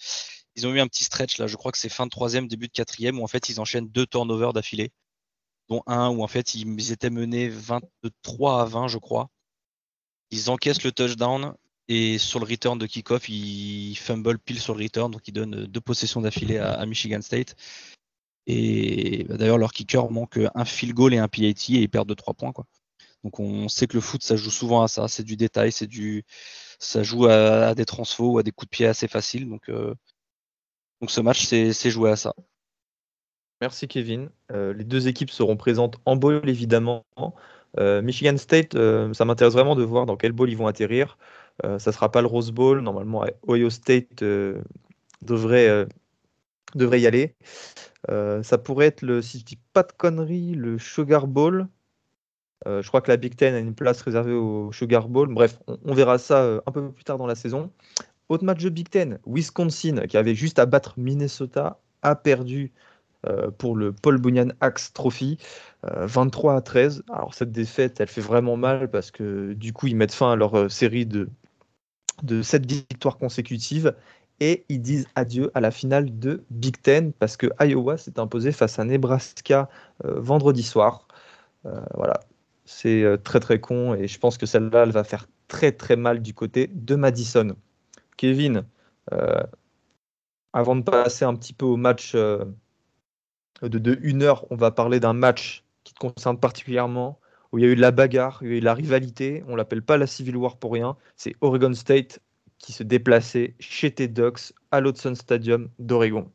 ils 0.57 0.67
ont 0.67 0.75
eu 0.75 0.81
un 0.81 0.87
petit 0.87 1.05
stretch 1.05 1.39
là, 1.39 1.47
je 1.47 1.57
crois 1.57 1.73
que 1.73 1.79
c'est 1.79 1.89
fin 1.89 2.07
de 2.07 2.11
troisième, 2.11 2.49
début 2.49 2.69
de 2.69 2.73
quatrième, 2.73 3.19
où 3.21 3.25
en 3.25 3.29
fait 3.29 3.49
ils 3.49 3.61
enchaînent 3.61 3.89
deux 3.89 4.07
turnovers 4.07 4.53
d'affilée, 4.53 4.93
dont 5.69 5.83
un 5.87 6.09
où 6.11 6.23
en 6.23 6.29
fait 6.29 6.55
ils 6.55 6.93
étaient 6.93 7.11
menés 7.11 7.49
23 7.49 8.63
à 8.63 8.65
20, 8.65 8.89
je 8.89 8.99
crois. 8.99 9.31
Ils 10.31 10.51
encaissent 10.51 10.85
le 10.85 10.93
touchdown 10.93 11.55
et 11.89 12.19
sur 12.19 12.41
le 12.41 12.47
return 12.47 12.79
de 12.79 12.87
kickoff, 12.87 13.29
ils 13.29 13.97
fumble 13.97 14.39
pile 14.39 14.61
sur 14.61 14.75
le 14.75 14.83
return, 14.85 15.11
donc 15.11 15.29
ils 15.29 15.33
donnent 15.33 15.67
deux 15.67 15.81
possessions 15.81 16.21
d'affilée 16.21 16.59
à, 16.59 16.85
Michigan 16.87 17.21
State. 17.23 17.57
Et 18.47 19.25
bah, 19.25 19.37
d'ailleurs, 19.37 19.59
leur 19.59 19.73
kicker 19.73 20.11
manque 20.11 20.39
un 20.55 20.65
field 20.65 20.95
goal 20.95 21.15
et 21.15 21.19
un 21.19 21.29
PAT 21.29 21.43
et 21.43 21.55
ils 21.69 21.89
perdent 21.89 22.09
de 22.09 22.15
3 22.15 22.35
points. 22.35 22.53
Quoi. 22.53 22.67
Donc 23.25 23.41
on 23.41 23.69
sait 23.69 23.87
que 23.87 23.95
le 23.95 24.01
foot, 24.03 24.23
ça 24.23 24.37
joue 24.37 24.51
souvent 24.51 24.83
à 24.83 24.89
ça, 24.89 25.09
c'est 25.09 25.23
du 25.25 25.37
détail, 25.37 25.73
c'est 25.73 25.87
du, 25.87 26.25
ça 26.79 27.03
joue 27.03 27.27
à, 27.27 27.75
des 27.75 27.87
transfos 27.87 28.33
ou 28.33 28.39
à 28.39 28.43
des 28.43 28.53
coups 28.53 28.69
de 28.71 28.77
pied 28.77 28.87
assez 28.87 29.09
faciles. 29.09 29.49
Donc 29.49 29.69
euh, 29.71 29.95
donc 31.01 31.11
ce 31.11 31.21
match, 31.21 31.45
c'est 31.45 31.91
joué 31.91 32.11
à 32.11 32.17
ça. 32.17 32.35
Merci 33.61 33.89
Kevin. 33.89 34.31
Euh, 34.53 34.75
les 34.75 34.85
deux 34.85 35.09
équipes 35.09 35.31
seront 35.31 35.57
présentes 35.57 35.97
en 36.05 36.17
bowl 36.17 36.49
évidemment. 36.49 37.05
Euh, 37.79 38.03
Michigan 38.03 38.37
State, 38.37 38.75
euh, 38.75 39.13
ça 39.15 39.25
m'intéresse 39.25 39.55
vraiment 39.55 39.75
de 39.75 39.83
voir 39.83 40.07
dans 40.07 40.17
quel 40.17 40.33
bowl 40.33 40.51
ils 40.51 40.57
vont 40.57 40.67
atterrir. 40.67 41.19
ça 41.63 41.93
sera 41.93 42.11
pas 42.11 42.21
le 42.21 42.27
Rose 42.27 42.51
Bowl. 42.51 42.81
Normalement, 42.81 43.25
Ohio 43.49 43.71
State 43.71 44.23
devrait, 45.23 45.87
devrait 46.75 47.01
y 47.01 47.07
aller. 47.07 47.35
ça 48.09 48.59
pourrait 48.59 48.87
être, 48.87 49.03
le, 49.03 49.23
si 49.23 49.39
je 49.39 49.45
dis 49.45 49.59
pas 49.73 49.83
de 49.83 49.93
conneries, 49.93 50.55
le 50.55 50.79
Sugar 50.79 51.27
Bowl. 51.27 51.69
je 52.67 52.87
crois 52.89 53.01
que 53.01 53.11
la 53.11 53.17
Big 53.17 53.37
Ten 53.37 53.55
a 53.55 53.61
une 53.61 53.75
place 53.75 54.03
réservée 54.03 54.33
au 54.33 54.73
Sugar 54.73 55.09
Bowl. 55.09 55.33
Bref, 55.33 55.59
on 55.67 55.95
verra 55.95 56.19
ça 56.19 56.61
un 56.67 56.73
peu 56.73 56.93
plus 56.93 57.05
tard 57.05 57.19
dans 57.19 57.27
la 57.27 57.35
saison. 57.35 57.71
Autre 58.29 58.45
match 58.45 58.62
de 58.62 58.70
Big 58.70 58.89
Ten, 58.89 59.18
Wisconsin, 59.27 60.07
qui 60.07 60.16
avait 60.16 60.35
juste 60.35 60.59
à 60.59 60.66
battre 60.66 60.95
Minnesota, 60.97 61.79
a 62.03 62.14
perdu 62.14 62.72
euh, 63.27 63.51
pour 63.51 63.77
le 63.77 63.93
Paul 63.93 64.18
Bunyan 64.18 64.49
Axe 64.61 64.93
Trophy, 64.93 65.39
23 65.83 66.53
euh, 66.53 66.57
à 66.57 66.61
13. 66.61 67.03
Alors 67.12 67.35
cette 67.35 67.53
défaite, 67.53 68.01
elle 68.01 68.09
fait 68.09 68.20
vraiment 68.20 68.57
mal 68.57 68.91
parce 68.91 69.11
que 69.11 69.53
du 69.55 69.72
coup, 69.72 69.87
ils 69.87 69.97
mettent 69.97 70.12
fin 70.12 70.33
à 70.33 70.37
leur 70.37 70.55
euh, 70.59 70.68
série 70.68 71.07
de, 71.07 71.29
de 72.22 72.43
7 72.43 72.66
victoires 72.66 73.18
consécutives 73.18 73.95
et 74.41 74.64
ils 74.68 74.83
disent 74.83 75.07
adieu 75.14 75.51
à 75.55 75.61
la 75.61 75.70
finale 75.70 76.18
de 76.18 76.45
Big 76.51 76.81
Ten 76.83 77.12
parce 77.12 77.37
que 77.37 77.47
Iowa 77.61 77.97
s'est 77.97 78.18
imposé 78.18 78.53
face 78.53 78.79
à 78.79 78.85
Nebraska 78.85 79.68
vendredi 80.03 80.64
soir. 80.64 81.07
voilà, 81.95 82.20
c'est 82.64 83.05
très 83.22 83.39
très 83.39 83.61
con 83.61 83.95
et 83.95 84.09
je 84.09 84.18
pense 84.18 84.37
que 84.37 84.47
celle-là, 84.47 84.83
elle 84.83 84.91
va 84.91 85.05
faire 85.05 85.29
très 85.47 85.70
très 85.72 85.97
mal 85.97 86.20
du 86.20 86.35
côté 86.35 86.66
de 86.66 86.97
Madison. 86.97 87.55
Kevin, 88.17 88.67
euh, 89.12 89.43
avant 90.53 90.77
de 90.77 90.83
passer 90.83 91.25
un 91.25 91.35
petit 91.35 91.53
peu 91.53 91.67
au 91.67 91.77
match 91.77 92.12
euh, 92.15 92.45
de, 93.62 93.99
une 94.03 94.23
heure, 94.23 94.47
on 94.51 94.57
va 94.57 94.71
parler 94.71 95.01
d'un 95.01 95.12
match 95.12 95.65
qui 95.85 95.95
te 95.95 95.99
concerne 95.99 96.39
particulièrement, 96.39 97.21
où 97.53 97.59
il 97.59 97.65
y 97.65 97.69
a 97.69 97.71
eu 97.71 97.77
de 97.77 97.81
la 97.81 97.91
bagarre, 97.91 98.39
il 98.43 98.49
y 98.49 98.53
a 98.53 98.57
eu 98.57 98.61
de 98.61 98.65
la 98.65 98.75
rivalité. 98.75 99.45
On 99.47 99.57
l'appelle 99.57 99.83
pas 99.83 99.97
la 99.97 100.07
Civil 100.07 100.37
War 100.37 100.57
pour 100.57 100.73
rien. 100.73 100.97
C'est 101.17 101.37
Oregon 101.41 101.75
State 101.75 102.21
qui 102.59 102.73
se 102.73 102.83
déplaçait 102.83 103.55
chez 103.61 103.93
Ted 103.93 104.12
Ducks 104.12 104.55
à 104.71 104.81
l'Hudson 104.81 105.15
Stadium 105.15 105.69
d'Oregon. 105.79 106.31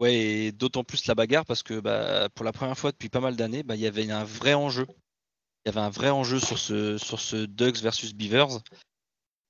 Ouais, 0.00 0.14
et 0.16 0.52
d'autant 0.52 0.82
plus 0.82 1.06
la 1.06 1.14
bagarre 1.14 1.44
parce 1.44 1.62
que 1.62 1.78
bah, 1.78 2.28
pour 2.34 2.44
la 2.44 2.52
première 2.52 2.76
fois 2.76 2.90
depuis 2.90 3.08
pas 3.08 3.20
mal 3.20 3.36
d'années, 3.36 3.62
bah, 3.62 3.76
il 3.76 3.80
y 3.80 3.86
avait 3.86 4.10
un 4.10 4.24
vrai 4.24 4.54
enjeu. 4.54 4.86
Il 5.64 5.68
y 5.68 5.68
avait 5.68 5.80
un 5.80 5.90
vrai 5.90 6.10
enjeu 6.10 6.40
sur 6.40 6.58
ce, 6.58 6.98
sur 6.98 7.20
ce 7.20 7.44
Ducks 7.46 7.80
versus 7.82 8.14
Beavers 8.14 8.62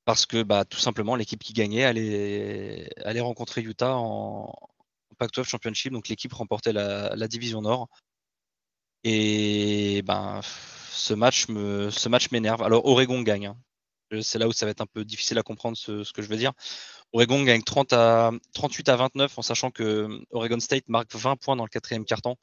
parce 0.04 0.26
que 0.26 0.42
bah, 0.42 0.64
tout 0.64 0.78
simplement 0.78 1.14
l'équipe 1.16 1.42
qui 1.42 1.52
gagnait 1.52 1.84
allait, 1.84 2.90
allait 3.04 3.20
rencontrer 3.20 3.62
Utah 3.62 3.94
en, 3.96 4.52
Pac-12 5.18 5.44
Championship, 5.44 5.92
donc 5.92 6.08
l'équipe 6.08 6.32
remportait 6.32 6.72
la, 6.72 7.28
division 7.28 7.62
Nord. 7.62 7.88
Et 9.04 10.02
ben, 10.04 10.40
ce 10.90 11.14
match 11.14 11.46
ce 11.46 12.08
match 12.08 12.30
m'énerve. 12.30 12.62
Alors 12.62 12.86
Oregon 12.86 13.22
gagne. 13.22 13.46
Hein. 13.46 13.56
C'est 14.22 14.38
là 14.38 14.48
où 14.48 14.52
ça 14.52 14.66
va 14.66 14.70
être 14.70 14.80
un 14.80 14.86
peu 14.86 15.04
difficile 15.04 15.38
à 15.38 15.42
comprendre 15.42 15.76
ce, 15.76 16.12
que 16.12 16.22
je 16.22 16.28
veux 16.28 16.36
dire. 16.36 16.52
Oregon 17.12 17.42
gagne 17.42 17.62
30 17.62 17.92
à, 17.92 18.30
38 18.54 18.88
à 18.88 18.96
29 18.96 19.38
en 19.38 19.42
sachant 19.42 19.70
que 19.70 20.20
Oregon 20.30 20.60
State 20.60 20.88
marque 20.88 21.14
20 21.14 21.36
points 21.36 21.56
dans 21.56 21.64
le 21.64 21.70
quatrième 21.70 22.04
carton. 22.04 22.36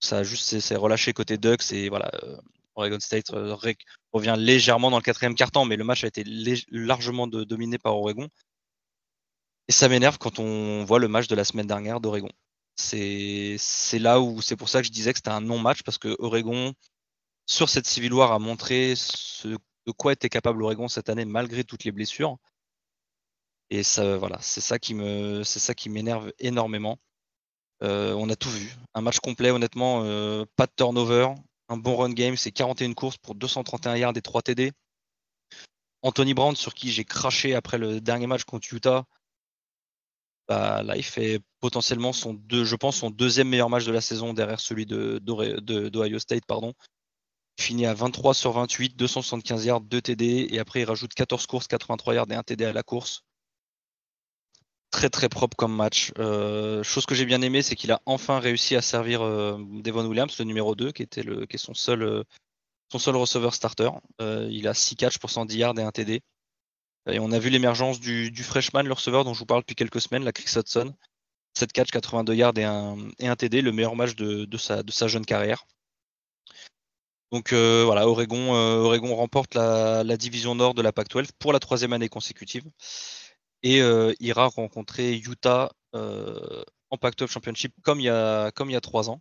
Ça 0.00 0.22
juste 0.22 0.60
c'est 0.60 0.76
relâché 0.76 1.12
côté 1.12 1.38
Ducks 1.38 1.72
et 1.72 1.88
voilà. 1.88 2.10
Euh, 2.78 2.82
Oregon 2.82 3.00
State 3.00 3.30
revient 4.12 4.36
légèrement 4.38 4.90
dans 4.90 4.98
le 4.98 5.02
quatrième 5.02 5.34
quart-temps, 5.34 5.64
mais 5.64 5.76
le 5.76 5.84
match 5.84 6.04
a 6.04 6.06
été 6.06 6.24
largement 6.70 7.26
dominé 7.26 7.78
par 7.78 7.96
Oregon. 7.96 8.28
Et 9.68 9.72
ça 9.72 9.88
m'énerve 9.88 10.18
quand 10.18 10.38
on 10.38 10.84
voit 10.84 10.98
le 10.98 11.08
match 11.08 11.28
de 11.28 11.34
la 11.34 11.44
semaine 11.44 11.66
dernière 11.66 12.00
d'Oregon. 12.00 12.30
C'est 12.76 13.58
là 13.98 14.20
où 14.20 14.40
c'est 14.40 14.56
pour 14.56 14.68
ça 14.68 14.80
que 14.80 14.86
je 14.86 14.92
disais 14.92 15.12
que 15.12 15.18
c'était 15.18 15.30
un 15.30 15.40
non-match 15.40 15.82
parce 15.82 15.98
que 15.98 16.16
Oregon, 16.20 16.72
sur 17.46 17.68
cette 17.68 17.86
Civil 17.86 18.12
War, 18.14 18.32
a 18.32 18.38
montré 18.38 18.94
de 19.44 19.92
quoi 19.96 20.12
était 20.12 20.28
capable 20.28 20.62
Oregon 20.62 20.88
cette 20.88 21.08
année 21.08 21.24
malgré 21.24 21.64
toutes 21.64 21.84
les 21.84 21.92
blessures. 21.92 22.38
Et 23.70 23.82
ça, 23.82 24.16
voilà, 24.16 24.38
c'est 24.40 24.60
ça 24.60 24.78
qui 24.78 24.94
me, 24.94 25.42
c'est 25.44 25.58
ça 25.58 25.74
qui 25.74 25.90
m'énerve 25.90 26.32
énormément. 26.38 26.98
Euh, 27.82 28.14
on 28.14 28.28
a 28.30 28.36
tout 28.36 28.50
vu, 28.50 28.74
un 28.94 29.02
match 29.02 29.20
complet, 29.20 29.50
honnêtement, 29.50 30.02
euh, 30.04 30.44
pas 30.56 30.66
de 30.66 30.72
turnover, 30.76 31.28
un 31.68 31.76
bon 31.76 31.96
run 31.96 32.10
game, 32.10 32.36
c'est 32.36 32.52
41 32.52 32.94
courses 32.94 33.18
pour 33.18 33.34
231 33.34 33.96
yards 33.96 34.16
et 34.16 34.22
3 34.22 34.42
TD. 34.42 34.72
Anthony 36.02 36.34
Brown, 36.34 36.54
sur 36.56 36.74
qui 36.74 36.90
j'ai 36.90 37.04
craché 37.04 37.54
après 37.54 37.78
le 37.78 38.00
dernier 38.00 38.26
match 38.26 38.44
contre 38.44 38.72
Utah, 38.72 39.04
bah, 40.48 40.82
là, 40.82 40.96
il 40.96 41.02
fait 41.04 41.40
potentiellement 41.60 42.12
son 42.12 42.32
deux, 42.32 42.64
je 42.64 42.74
pense, 42.76 42.96
son 42.96 43.10
deuxième 43.10 43.48
meilleur 43.48 43.68
match 43.68 43.84
de 43.84 43.92
la 43.92 44.00
saison 44.00 44.32
derrière 44.32 44.60
celui 44.60 44.86
de, 44.86 45.18
d'Ohio 45.20 46.18
State. 46.18 46.46
Pardon. 46.46 46.72
Il 47.58 47.64
finit 47.64 47.86
à 47.86 47.94
23 47.94 48.34
sur 48.34 48.52
28, 48.52 48.96
275 48.96 49.64
yards, 49.66 49.80
2 49.82 50.00
TD, 50.00 50.48
et 50.50 50.58
après 50.58 50.80
il 50.80 50.84
rajoute 50.84 51.12
14 51.12 51.46
courses, 51.46 51.66
83 51.66 52.14
yards 52.14 52.30
et 52.30 52.34
1 52.34 52.42
TD 52.44 52.64
à 52.64 52.72
la 52.72 52.82
course. 52.82 53.24
Très 54.90 55.10
très 55.10 55.28
propre 55.28 55.54
comme 55.56 55.74
match. 55.74 56.12
Euh, 56.18 56.82
chose 56.82 57.04
que 57.04 57.14
j'ai 57.14 57.26
bien 57.26 57.42
aimé, 57.42 57.60
c'est 57.60 57.76
qu'il 57.76 57.92
a 57.92 58.00
enfin 58.06 58.38
réussi 58.38 58.74
à 58.74 58.80
servir 58.80 59.20
euh, 59.20 59.58
Devon 59.82 60.06
Williams, 60.06 60.34
le 60.38 60.44
numéro 60.46 60.74
2, 60.74 60.92
qui 60.92 61.02
était 61.02 61.22
le, 61.22 61.44
qui 61.44 61.56
est 61.56 61.58
son 61.58 61.74
seul, 61.74 62.02
euh, 62.02 62.22
son 62.90 62.98
seul 62.98 63.16
receveur 63.16 63.52
starter. 63.52 63.90
il 64.18 64.66
a 64.66 64.72
6 64.72 64.96
catches 64.96 65.18
pour 65.18 65.30
110 65.30 65.58
yards 65.58 65.78
et 65.78 65.82
1 65.82 65.90
TD. 65.90 66.22
Et 67.10 67.18
on 67.20 67.32
a 67.32 67.38
vu 67.38 67.50
l'émergence 67.50 68.00
du, 68.00 68.32
freshman, 68.42 68.82
le 68.82 68.92
receveur 68.92 69.24
dont 69.24 69.34
je 69.34 69.40
vous 69.40 69.46
parle 69.46 69.60
depuis 69.60 69.76
quelques 69.76 70.00
semaines, 70.00 70.24
la 70.24 70.32
Chris 70.32 70.50
Hudson. 70.56 70.94
7 71.54 71.72
catch, 71.72 71.90
82 71.90 72.34
yards 72.34 72.56
et 72.56 72.64
un, 72.64 72.96
et 73.18 73.28
un 73.28 73.36
TD, 73.36 73.60
le 73.60 73.72
meilleur 73.72 73.96
match 73.96 74.14
de, 74.14 74.56
sa, 74.56 74.82
de 74.82 74.90
sa 74.90 75.06
jeune 75.06 75.26
carrière. 75.26 75.66
Donc 77.30 77.52
voilà, 77.52 78.08
Oregon, 78.08 78.52
Oregon 78.52 79.14
remporte 79.16 79.54
la, 79.54 80.16
division 80.16 80.54
nord 80.54 80.72
de 80.72 80.80
la 80.80 80.92
Pac-12 80.92 81.28
pour 81.38 81.52
la 81.52 81.60
troisième 81.60 81.92
année 81.92 82.08
consécutive 82.08 82.64
et 83.62 83.80
euh, 83.82 84.12
ira 84.20 84.46
rencontrer 84.46 85.16
Utah 85.16 85.70
en 85.92 86.96
Pac-12 86.96 87.28
Championship 87.28 87.74
comme 87.82 88.00
il 88.00 88.04
y 88.04 88.08
a 88.08 88.50
comme 88.52 88.70
il 88.70 88.74
y 88.74 88.76
a 88.76 88.80
trois 88.80 89.10
ans. 89.10 89.20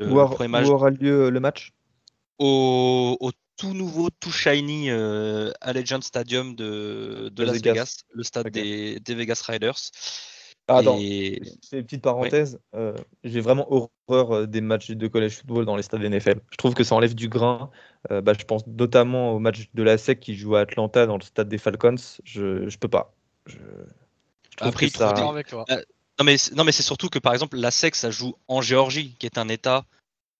où, 0.00 0.18
aura 0.18 0.90
lieu 0.90 1.30
le 1.30 1.40
match? 1.40 1.72
Au, 2.38 3.16
au 3.20 3.30
tout 3.56 3.74
nouveau, 3.74 4.10
tout 4.10 4.30
shiny 4.30 4.90
euh, 4.90 5.50
Allegiant 5.60 6.00
Stadium 6.00 6.54
de, 6.54 7.30
de 7.32 7.44
Las 7.44 7.54
Vegas. 7.54 8.04
le 8.12 8.22
stade 8.22 8.48
des, 8.48 9.00
Vegas 9.08 9.42
Riders. 9.46 9.90
Ah, 10.68 10.78
attends, 10.78 10.98
c'est 10.98 11.78
une 11.78 11.84
petite 11.84 12.02
parenthèse. 12.02 12.58
Euh, 12.74 12.96
j'ai 13.22 13.40
vraiment 13.40 13.66
horreur 13.70 14.32
euh, 14.32 14.46
des 14.46 14.60
matchs 14.60 14.90
de 14.90 15.06
college 15.06 15.36
football 15.36 15.64
dans 15.64 15.76
les 15.76 15.82
stades 15.82 16.02
NFL. 16.02 16.40
Je 16.50 16.56
trouve 16.56 16.74
que 16.74 16.82
ça 16.82 16.96
enlève 16.96 17.14
du 17.14 17.28
grain. 17.28 17.70
bah, 18.10 18.32
je 18.38 18.44
pense 18.44 18.66
notamment 18.66 19.32
au 19.32 19.38
match 19.38 19.68
de 19.74 19.82
la 19.82 19.96
SEC 19.96 20.20
qui 20.20 20.34
joue 20.34 20.56
à 20.56 20.60
Atlanta 20.60 21.06
dans 21.06 21.16
le 21.16 21.22
stade 21.22 21.48
des 21.48 21.58
Falcons. 21.58 21.94
Je, 22.24 22.68
je 22.68 22.78
peux 22.78 22.88
pas. 22.88 23.15
Je, 23.46 23.58
Après, 24.60 24.88
ça... 24.88 25.10
avec 25.10 25.48
toi. 25.48 25.64
non, 26.18 26.24
mais, 26.24 26.36
non, 26.54 26.64
mais 26.64 26.72
c'est 26.72 26.82
surtout 26.82 27.08
que 27.08 27.18
par 27.18 27.32
exemple, 27.32 27.56
la 27.56 27.70
SEC, 27.70 27.94
ça 27.94 28.10
joue 28.10 28.34
en 28.48 28.60
Géorgie, 28.60 29.14
qui 29.18 29.26
est 29.26 29.38
un 29.38 29.48
état 29.48 29.84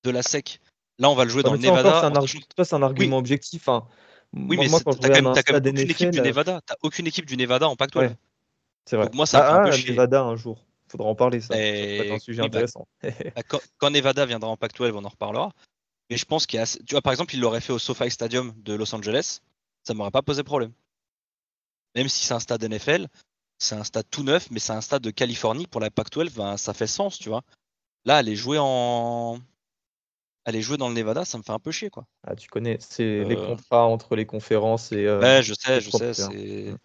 de 0.05 0.11
la 0.11 0.23
SEC. 0.23 0.61
Là, 0.99 1.11
on 1.11 1.15
va 1.15 1.25
le 1.25 1.31
jouer 1.31 1.43
dans 1.43 1.53
le 1.53 1.59
Nevada. 1.59 2.01
C'est 2.63 2.75
un, 2.75 2.83
argument 2.83 3.19
objectif. 3.19 3.69
Hein. 3.69 3.87
Oui, 4.33 4.57
mais 4.59 4.67
tu 4.67 4.73
n'as 5.01 5.09
même, 5.09 5.27
aucune 5.27 5.79
équipe 5.79 6.11
du 6.11 6.21
Nevada. 6.21 6.61
T'as 6.67 6.75
aucune 6.83 7.07
équipe 7.07 7.27
du 7.27 7.37
Nevada 7.37 7.69
en 7.69 7.77
Pac-12. 7.77 8.15
c'est 8.85 8.97
vrai. 8.97 9.09
moi, 9.13 9.27
ça 9.27 9.47
ah, 9.47 9.61
un 9.61 9.65
peu 9.65 9.71
ah, 9.75 9.91
Nevada 9.91 10.23
un 10.23 10.37
jour. 10.37 10.65
Faudra 10.89 11.09
en 11.09 11.15
parler, 11.15 11.41
ça. 11.41 11.55
C'est 11.55 12.11
un 12.11 12.19
sujet 12.19 12.41
bah, 12.41 12.47
intéressant. 12.47 12.87
Bah, 13.03 13.43
quand, 13.79 13.91
Nevada 13.91 14.25
viendra 14.25 14.49
en 14.51 14.57
Pac-12, 14.57 14.93
on 14.95 15.05
en 15.05 15.09
reparlera. 15.09 15.53
Mais 16.11 16.17
je 16.17 16.25
pense 16.25 16.47
qu'il 16.47 16.59
y 16.59 16.63
a. 16.63 16.67
Tu 16.67 16.95
vois, 16.95 17.03
par 17.03 17.13
exemple, 17.13 17.35
il 17.35 17.41
l'aurait 17.41 17.61
fait 17.61 17.73
au 17.73 17.79
SoFi 17.79 18.11
Stadium 18.11 18.53
de 18.57 18.75
Los 18.75 18.95
Angeles. 18.95 19.41
Ça 19.85 19.95
m'aurait 19.95 20.11
pas 20.11 20.23
posé 20.23 20.43
problème. 20.43 20.73
Même 21.97 22.09
si 22.09 22.25
c'est 22.25 22.35
un 22.35 22.41
stade 22.41 22.63
NFL, 22.63 23.09
c'est 23.59 23.75
un 23.75 23.83
stade 23.83 24.07
tout 24.11 24.23
neuf, 24.23 24.51
mais 24.51 24.61
c'est 24.61 24.73
un 24.73 24.83
stade 24.83 25.03
de 25.03 25.11
Californie 25.11 25.67
pour 25.67 25.81
la 25.81 25.91
Pac-12, 25.91 26.35
ben, 26.35 26.57
ça 26.57 26.75
fait 26.75 26.87
sens, 26.87 27.19
tu 27.19 27.31
vois. 27.31 27.43
Là, 28.05 28.19
aller 28.19 28.37
jouer 28.37 28.59
en, 28.61 29.41
aller 30.45 30.63
jouer 30.63 30.77
dans 30.77 30.89
le 30.89 30.95
Nevada, 30.95 31.25
ça 31.25 31.39
me 31.39 31.43
fait 31.43 31.53
un 31.53 31.59
peu 31.59 31.73
chier, 31.73 31.91
quoi. 31.91 32.07
Ah, 32.27 32.37
tu 32.37 32.49
connais, 32.49 32.79
c'est 32.81 33.25
les 33.25 33.37
euh. 33.37 33.47
contrats 33.47 33.85
entre 33.85 34.15
les 34.15 34.27
conférences 34.27 34.93
et. 34.93 35.05
Euh, 35.07 35.21
ouais, 35.21 35.43
je 35.43 35.55
sais, 35.55 35.81
je 35.81 35.91
sais, 35.91 36.15
c'est. 36.15 36.73
Mm. 36.73 36.79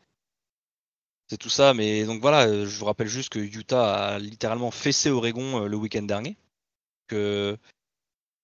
C'est 1.30 1.38
tout 1.38 1.50
ça, 1.50 1.74
mais 1.74 2.04
donc 2.04 2.22
voilà, 2.22 2.48
euh, 2.48 2.66
je 2.66 2.78
vous 2.78 2.84
rappelle 2.84 3.08
juste 3.08 3.30
que 3.30 3.40
Utah 3.40 4.16
a 4.16 4.20
littéralement 4.20 4.70
fessé 4.70 5.10
Oregon 5.10 5.66
le 5.66 5.78
week-end 5.78 6.02
dernier. 6.02 6.36
Que 7.08 7.58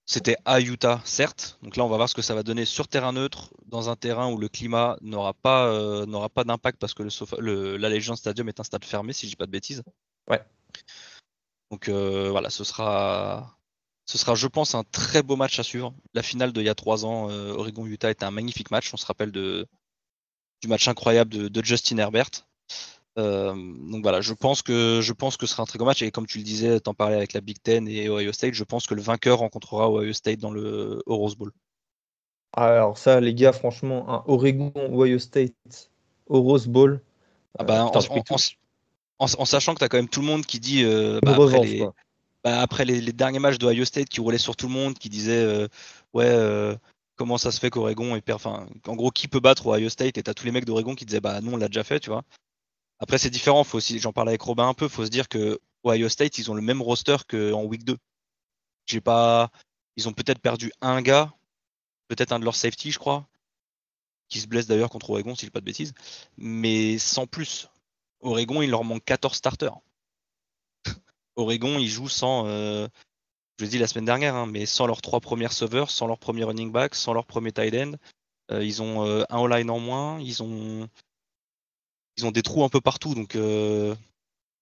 c'était 0.08 0.38
à 0.46 0.60
Utah, 0.60 1.02
certes. 1.06 1.60
Donc 1.62 1.78
là, 1.78 1.86
on 1.86 1.88
va 1.88 1.98
voir 1.98 2.10
ce 2.10 2.16
que 2.16 2.24
ça 2.24 2.34
va 2.34 2.42
donner 2.42 2.66
sur 2.66 2.88
terrain 2.88 3.12
neutre, 3.12 3.54
dans 3.68 3.90
un 3.90 3.96
terrain 3.96 4.32
où 4.32 4.38
le 4.40 4.50
climat 4.50 4.98
n'aura 5.02 5.36
pas, 5.36 6.06
n'aura 6.08 6.30
pas 6.30 6.44
d'impact 6.44 6.80
parce 6.80 6.96
que 6.96 7.04
le, 7.40 7.78
la 7.78 7.90
Legend 7.90 8.18
Stadium 8.18 8.50
est 8.50 8.60
un 8.60 8.64
stade 8.64 8.86
fermé, 8.86 9.14
si 9.14 9.28
je 9.28 9.32
dis 9.32 9.36
pas 9.36 9.46
de 9.46 9.52
bêtises. 9.52 9.84
Ouais. 10.28 10.42
Donc 11.70 11.90
voilà, 11.90 12.50
ce 12.50 12.64
sera, 12.64 13.58
ce 14.08 14.18
sera, 14.18 14.36
je 14.36 14.48
pense, 14.48 14.74
un 14.74 14.86
très 14.86 15.22
beau 15.22 15.36
match 15.36 15.60
à 15.60 15.64
suivre. 15.64 15.94
La 16.14 16.24
finale 16.24 16.54
d'il 16.54 16.64
y 16.64 16.70
a 16.70 16.76
trois 16.76 17.06
ans, 17.06 17.30
euh, 17.30 17.52
Oregon-Utah, 17.52 18.10
était 18.10 18.24
un 18.24 18.32
magnifique 18.32 18.72
match. 18.72 18.94
On 18.94 18.98
se 18.98 19.06
rappelle 19.06 19.34
de, 19.34 19.68
du 20.62 20.70
match 20.70 20.88
incroyable 20.88 21.50
de, 21.50 21.64
Justin 21.64 21.98
Herbert. 21.98 22.30
Euh, 23.18 23.54
donc 23.56 24.04
voilà, 24.04 24.22
je 24.22 24.34
pense 24.34 24.62
que 24.62 25.02
je 25.02 25.14
pense 25.14 25.38
que 25.38 25.46
ce 25.46 25.54
sera 25.54 25.64
un 25.64 25.66
très 25.66 25.80
beau 25.80 25.86
match. 25.86 26.02
Et 26.02 26.12
comme 26.12 26.28
tu 26.28 26.38
le 26.38 26.44
disais, 26.44 26.80
t'en 26.80 26.94
parlais 26.94 27.16
avec 27.16 27.34
la 27.34 27.42
Big 27.42 27.58
Ten 27.62 27.88
et 27.88 28.10
Ohio 28.10 28.32
State, 28.32 28.54
je 28.54 28.64
pense 28.64 28.86
que 28.86 28.94
le 28.94 29.02
vainqueur 29.02 29.40
rencontrera 29.40 29.90
Ohio 29.90 30.14
State 30.14 30.40
dans 30.40 30.52
le 30.52 31.02
Rose 31.08 31.36
Bowl. 31.36 31.52
Alors 32.54 32.98
ça, 32.98 33.20
les 33.20 33.34
gars, 33.34 33.54
franchement, 33.54 34.10
un 34.10 34.24
Oregon 34.28 34.72
Ohio 34.76 35.20
State 35.20 35.54
au 36.28 36.42
Rose 36.42 36.68
Bowl. 36.68 37.02
Ah 37.60 37.64
bah, 37.64 37.86
en, 37.86 39.46
sachant 39.46 39.74
que 39.74 39.80
tu 39.80 39.84
as 39.84 39.90
quand 39.90 39.98
même 39.98 40.10
tout 40.10 40.22
le 40.22 40.28
monde 40.28 40.46
qui 40.46 40.60
dit 40.60 40.84
bah, 41.24 41.36
bah, 42.44 42.62
après 42.62 42.86
les, 42.86 43.02
derniers 43.12 43.40
matchs 43.40 43.58
d'Ohio 43.58 43.84
State 43.84 44.08
qui 44.08 44.22
roulaient 44.22 44.38
sur 44.38 44.56
tout 44.56 44.68
le 44.68 44.74
monde, 44.74 44.98
qui 44.98 45.10
disaient 45.10 45.44
euh, 45.44 45.68
ouais 46.14 46.30
euh, 46.30 46.76
comment 47.18 47.38
ça 47.38 47.52
se 47.52 47.60
fait 47.60 47.70
qu'Oregon 47.70 48.16
est 48.16 48.32
enfin 48.32 48.68
en 48.88 48.96
gros 48.96 49.12
qui 49.12 49.28
peut 49.28 49.40
battre 49.40 49.68
Ohio 49.68 49.90
State? 49.90 50.18
Et 50.18 50.24
t'as 50.24 50.34
tous 50.34 50.46
les 50.46 50.52
mecs 50.52 50.64
d'Oregon 50.64 50.96
qui 50.96 51.06
disaient 51.06 51.20
bah 51.20 51.42
non 51.42 51.56
on 51.56 51.58
l'a 51.58 51.68
déjà 51.68 51.84
fait 51.84 52.00
tu 52.00 52.10
vois. 52.10 52.24
Après 53.00 53.18
c'est 53.18 53.30
différent, 53.30 53.64
faut 53.64 53.78
aussi 53.78 54.00
j'en 54.00 54.14
parlais 54.14 54.32
avec 54.32 54.42
Robin 54.42 54.68
un 54.68 54.74
peu, 54.74 54.88
faut 54.88 55.06
se 55.06 55.10
dire 55.10 55.28
que 55.30 55.60
Ohio 55.84 56.10
State 56.10 56.38
ils 56.38 56.52
ont 56.52 56.56
le 56.56 56.62
même 56.62 56.82
roster 56.82 57.18
qu'en 57.28 57.64
week 57.64 57.84
2. 57.84 57.98
J'ai 58.86 59.02
pas 59.02 59.52
ils 59.96 60.08
ont 60.08 60.14
peut-être 60.14 60.40
perdu 60.40 60.72
un 60.82 61.02
gars, 61.02 61.34
peut-être 62.08 62.32
un 62.32 62.40
de 62.40 62.46
leurs 62.46 62.56
safety 62.56 62.92
je 62.92 63.00
crois, 63.00 63.28
qui 64.30 64.40
se 64.40 64.48
blesse 64.48 64.68
d'ailleurs 64.68 64.90
contre 64.90 65.10
Oregon 65.12 65.36
si 65.36 65.42
je 65.42 65.48
dis 65.48 65.52
pas 65.52 65.60
de 65.60 65.66
bêtises, 65.66 65.94
mais 66.38 66.98
sans 66.98 67.28
plus. 67.28 67.70
Oregon 68.22 68.62
il 68.62 68.70
leur 68.70 68.84
manque 68.84 69.06
14 69.06 69.36
starters. 69.36 69.78
Oregon, 71.36 71.78
ils 71.78 71.90
jouent 71.90 72.10
sans, 72.10 72.48
euh, 72.48 72.88
je 73.60 73.66
l'ai 73.66 73.70
dit 73.70 73.78
la 73.80 73.88
semaine 73.88 74.06
dernière, 74.06 74.36
hein, 74.36 74.48
mais 74.48 74.66
sans 74.66 74.88
leurs 74.88 75.02
trois 75.02 75.20
premiers 75.20 75.50
sauveurs, 75.50 75.90
sans 75.90 76.08
leur 76.08 76.20
premier 76.20 76.44
running 76.44 76.72
back, 76.72 76.96
sans 76.96 77.14
leur 77.14 77.26
premier 77.26 77.52
tight 77.52 77.74
end. 77.74 77.94
Euh, 78.52 78.64
ils 78.64 78.82
ont 78.82 79.06
euh, 79.06 79.24
un 79.30 79.44
all-line 79.44 79.70
en 79.70 79.80
moins, 79.80 80.20
ils 80.20 80.42
ont, 80.42 80.88
ils 82.18 82.26
ont 82.26 82.32
des 82.32 82.44
trous 82.44 82.64
un 82.64 82.70
peu 82.70 82.82
partout. 82.82 83.16
Donc, 83.16 83.36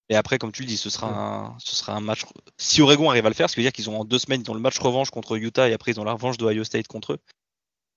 et 0.10 0.16
après, 0.16 0.38
comme 0.38 0.52
tu 0.52 0.62
le 0.62 0.68
dis, 0.68 0.78
ce 0.78 0.90
sera, 0.90 1.08
un, 1.08 1.56
ce 1.60 1.76
sera 1.76 1.96
un 1.96 2.00
match. 2.00 2.26
Si 2.58 2.82
Oregon 2.82 3.10
arrive 3.10 3.26
à 3.26 3.30
le 3.30 3.36
faire, 3.36 3.50
ce 3.50 3.56
qui 3.56 3.62
veut 3.62 3.66
dire 3.66 3.74
qu'ils 3.74 3.90
ont 3.90 4.00
en 4.00 4.06
deux 4.06 4.20
semaines, 4.20 4.42
ils 4.46 4.52
ont 4.52 4.54
le 4.54 4.60
match 4.60 4.78
revanche 4.80 5.10
contre 5.10 5.36
Utah 5.36 5.68
et 5.68 5.74
après 5.74 5.92
ils 5.92 6.00
ont 6.00 6.04
la 6.04 6.14
revanche 6.14 6.38
de 6.38 6.46
Ohio 6.46 6.64
State 6.64 6.88
contre 6.88 7.14
eux. 7.14 7.20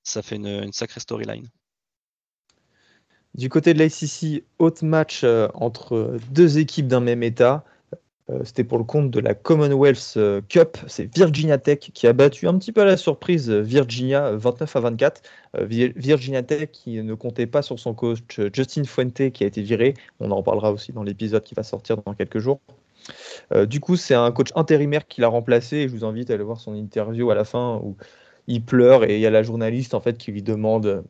Ça 0.05 0.23
fait 0.23 0.37
une, 0.37 0.73
sacrée 0.73 1.01
storyline. 1.01 1.49
Du 3.35 3.51
côté 3.51 3.75
de 3.75 3.83
l'ICC, 3.83 4.45
autre 4.59 4.85
match 4.87 5.25
entre 5.53 6.19
deux 6.31 6.59
équipes 6.59 6.89
d'un 6.89 7.01
même 7.01 7.23
état. 7.23 7.65
Euh, 8.31 8.41
c'était 8.45 8.65
pour 8.65 8.79
le 8.79 8.85
compte 8.85 9.11
de 9.11 9.21
la 9.21 9.35
Commonwealth 9.35 10.15
euh, 10.17 10.41
Cup. 10.49 10.77
C'est 10.87 11.15
Virginia 11.15 11.57
Tech 11.59 11.79
qui 11.79 12.07
a 12.07 12.13
battu 12.13 12.47
un 12.47 12.59
petit 12.59 12.73
peu 12.73 12.83
à 12.83 12.85
la 12.85 12.97
surprise 12.97 13.51
euh, 13.51 13.61
Virginia 13.61 14.33
29 14.33 14.77
à 14.77 14.81
24. 14.81 15.23
Virginia 15.63 16.43
Tech 16.43 16.69
qui 16.73 17.03
ne 17.03 17.15
comptait 17.15 17.47
pas 17.47 17.63
sur 17.63 17.79
son 17.79 17.95
coach 17.95 18.39
Justin 18.53 18.85
Fuente 18.85 19.31
qui 19.31 19.45
a 19.45 19.47
été 19.47 19.63
viré. 19.63 19.95
On 20.21 20.31
en 20.31 20.43
parlera 20.43 20.73
aussi 20.73 20.93
dans 20.93 21.03
l'épisode 21.03 21.43
qui 21.43 21.55
va 21.55 21.63
sortir 21.63 21.97
dans 21.97 22.13
quelques 22.13 22.39
jours. 22.39 22.61
du 23.67 23.81
coup, 23.81 23.97
c'est 23.97 24.15
un 24.15 24.31
coach 24.31 24.51
intérimaire 24.57 25.09
qui 25.09 25.23
l'a 25.23 25.29
remplacé 25.29 25.79
et 25.79 25.89
je 25.89 25.97
vous 25.97 26.05
invite 26.05 26.31
à 26.31 26.35
aller 26.35 26.45
voir 26.45 26.61
son 26.61 26.75
interview 26.75 27.31
à 27.31 27.35
la 27.35 27.45
fin 27.45 27.81
où 27.83 27.97
il 28.47 28.63
pleure 28.63 29.05
et 29.05 29.15
il 29.15 29.21
y 29.21 29.27
a 29.27 29.31
la 29.31 29.43
journaliste 29.43 29.95
en 29.95 30.01
fait 30.01 30.19
qui 30.19 30.33
lui 30.33 30.43
demande 30.43 31.03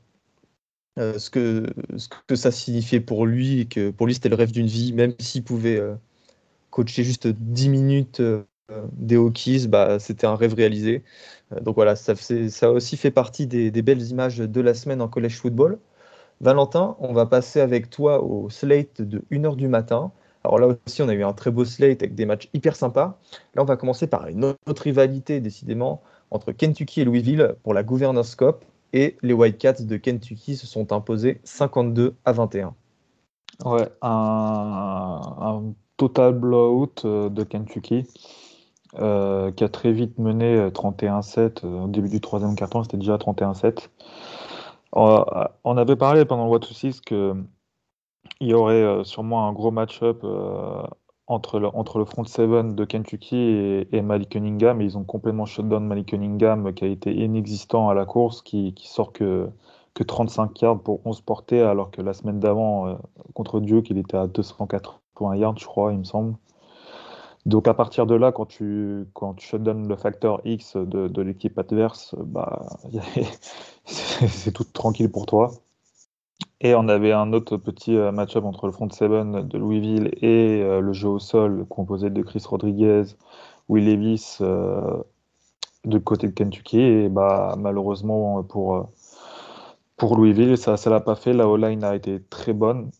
ce, 0.96 1.30
que, 1.30 1.66
ce 1.96 2.08
que 2.28 2.36
ça 2.36 2.52
signifiait 2.52 3.00
pour 3.00 3.26
lui 3.26 3.62
et 3.62 3.66
que 3.66 3.90
pour 3.90 4.06
lui 4.06 4.14
c'était 4.14 4.28
le 4.28 4.36
rêve 4.36 4.52
d'une 4.52 4.68
vie, 4.68 4.92
même 4.92 5.14
s'il 5.18 5.42
pouvait 5.42 5.82
coacher 6.70 7.04
juste 7.04 7.26
10 7.26 7.68
minutes 7.68 8.20
euh, 8.20 8.44
des 8.92 9.16
Hokies, 9.16 9.68
bah, 9.68 9.98
c'était 9.98 10.26
un 10.26 10.36
rêve 10.36 10.54
réalisé. 10.54 11.02
donc 11.62 11.74
voilà, 11.76 11.96
ça, 11.96 12.14
ça, 12.14 12.70
aussi 12.70 12.96
fait 12.96 13.10
partie 13.10 13.46
des, 13.46 13.70
belles 13.82 14.02
images 14.02 14.38
de 14.38 14.60
la 14.60 14.74
semaine 14.74 15.00
en 15.00 15.08
collège 15.08 15.38
football. 15.38 15.78
Valentin, 16.40 16.96
on 17.00 17.12
va 17.12 17.26
passer 17.26 17.60
avec 17.60 17.90
toi 17.90 18.22
au 18.22 18.48
slate 18.50 19.02
de 19.02 19.24
1h 19.30 19.56
du 19.56 19.68
matin. 19.68 20.12
Alors 20.44 20.58
là 20.58 20.68
aussi, 20.86 21.02
on 21.02 21.08
a 21.08 21.14
eu 21.14 21.24
un 21.24 21.32
très 21.32 21.50
beau 21.50 21.64
slate 21.64 22.02
avec 22.02 22.14
des 22.14 22.26
matchs 22.26 22.48
hyper 22.54 22.76
sympas. 22.76 23.18
Là, 23.54 23.62
on 23.62 23.64
va 23.64 23.76
commencer 23.76 24.06
par 24.06 24.28
une 24.28 24.44
autre 24.44 24.82
rivalité, 24.82 25.40
décidément, 25.40 26.02
entre 26.30 26.52
Kentucky 26.52 27.00
et 27.00 27.04
Louisville 27.04 27.54
pour 27.62 27.74
la 27.74 27.82
Governors 27.82 28.36
Cup. 28.36 28.64
Et 28.92 29.16
les 29.22 29.34
Whitecats 29.34 29.82
de 29.82 29.96
Kentucky 29.96 30.56
se 30.56 30.66
sont 30.66 30.92
imposés 30.92 31.40
52 31.44 32.14
à 32.24 32.32
21. 32.32 32.74
Ouais, 33.64 33.88
un, 34.02 35.74
total 35.98 36.32
blowout 36.32 37.04
euh, 37.04 37.28
de 37.28 37.42
Kentucky. 37.42 38.06
Euh, 38.98 39.52
qui 39.52 39.64
a 39.64 39.68
très 39.68 39.92
vite 39.92 40.18
mené 40.18 40.70
31-7 40.70 41.62
euh, 41.62 41.84
au 41.84 41.88
début 41.88 42.08
du 42.08 42.22
troisième 42.22 42.56
quart-temps, 42.56 42.84
c'était 42.84 42.96
déjà 42.96 43.16
31-7. 43.16 43.90
on 44.94 45.76
avait 45.76 45.96
parlé 45.96 46.24
pendant 46.24 46.46
le 46.46 46.50
What 46.50 46.60
to 46.60 46.72
Six 46.72 47.02
que 47.02 47.34
il 48.40 48.48
y 48.48 48.54
aurait 48.54 49.04
sûrement 49.04 49.46
un 49.46 49.52
gros 49.52 49.70
match-up 49.70 50.24
entre, 51.26 51.58
le, 51.58 52.04
front 52.06 52.24
seven 52.24 52.74
de 52.74 52.84
Kentucky 52.86 53.86
et, 53.92 54.00
Malik 54.00 54.30
Cunningham. 54.30 54.80
Et 54.80 54.84
ils 54.84 54.96
ont 54.96 55.04
complètement 55.04 55.44
shut 55.44 55.68
down 55.68 55.86
Malik 55.86 56.08
Cunningham, 56.08 56.72
qui 56.72 56.84
a 56.84 56.88
été 56.88 57.12
inexistant 57.12 57.90
à 57.90 57.94
la 57.94 58.06
course, 58.06 58.40
qui, 58.40 58.72
qui 58.74 58.88
sort 58.88 59.12
que, 59.12 59.48
que 59.92 60.02
35 60.02 60.60
yards 60.62 60.80
pour 60.80 61.00
11 61.04 61.20
portées, 61.22 61.60
alors 61.60 61.90
que 61.90 62.00
la 62.00 62.14
semaine 62.14 62.40
d'avant, 62.40 62.98
contre 63.34 63.60
Duke, 63.60 63.90
il 63.90 63.98
était 63.98 64.16
à 64.16 64.26
280 64.26 64.98
yards, 65.20 65.58
je 65.58 65.66
crois, 65.66 65.92
il 65.92 65.98
me 65.98 66.04
semble. 66.04 66.36
Donc 67.46 67.66
à 67.66 67.74
partir 67.74 68.06
de 68.06 68.14
là, 68.14 68.30
quand 68.30 68.46
tu, 68.46 69.06
quand 69.14 69.34
tu 69.34 69.46
shutdown 69.46 69.88
le 69.88 69.96
facteur 69.96 70.40
X 70.44 70.76
de, 70.76 71.22
l'équipe 71.22 71.58
adverse, 71.58 72.14
bah, 72.18 72.66
c'est 73.86 74.52
tout 74.52 74.64
tranquille 74.64 75.10
pour 75.10 75.24
toi. 75.26 75.52
Et 76.60 76.74
on 76.74 76.88
avait 76.88 77.12
un 77.12 77.32
autre 77.32 77.56
petit 77.56 77.96
euh, 77.96 78.12
match-up 78.12 78.44
entre 78.44 78.66
le 78.66 78.72
front 78.72 78.90
seven 78.90 79.46
de 79.46 79.58
Louisville 79.58 80.10
et 80.20 80.60
euh, 80.62 80.80
le 80.80 80.92
jeu 80.92 81.08
au 81.08 81.18
sol 81.18 81.64
composé 81.68 82.10
de 82.10 82.22
Chris 82.22 82.42
Rodriguez, 82.46 83.04
Will 83.68 83.86
Levis 83.86 84.38
euh, 84.40 85.02
de 85.84 85.98
côté 85.98 86.26
de 86.26 86.32
Kentucky. 86.32 86.80
Et 86.80 87.08
bah, 87.08 87.54
malheureusement 87.58 88.42
pour, 88.42 88.90
pour 89.96 90.16
Louisville, 90.16 90.58
ça 90.58 90.74
ne 90.74 90.90
l'a 90.90 91.00
pas 91.00 91.14
fait. 91.14 91.32
La 91.32 91.48
O-line 91.48 91.84
a 91.84 91.94
été 91.94 92.20
très 92.28 92.52
bonne 92.52 92.90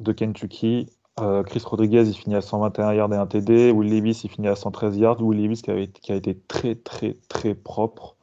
de 0.00 0.12
Kentucky. 0.12 0.88
Chris 1.46 1.62
Rodriguez, 1.64 2.04
il 2.08 2.14
finit 2.14 2.36
à 2.36 2.40
121 2.40 2.94
yards 2.94 3.12
et 3.12 3.16
un 3.16 3.26
TD. 3.26 3.70
Will 3.70 3.90
Levis, 3.90 4.20
il 4.24 4.30
finit 4.30 4.48
à 4.48 4.56
113 4.56 4.96
yards. 4.98 5.20
Will 5.22 5.40
Levis 5.42 5.62
qui, 5.62 5.70
a 5.70 6.14
été 6.14 6.38
très, 6.48 6.74
très, 6.74 7.14
très 7.28 7.54
propre. 7.54 8.16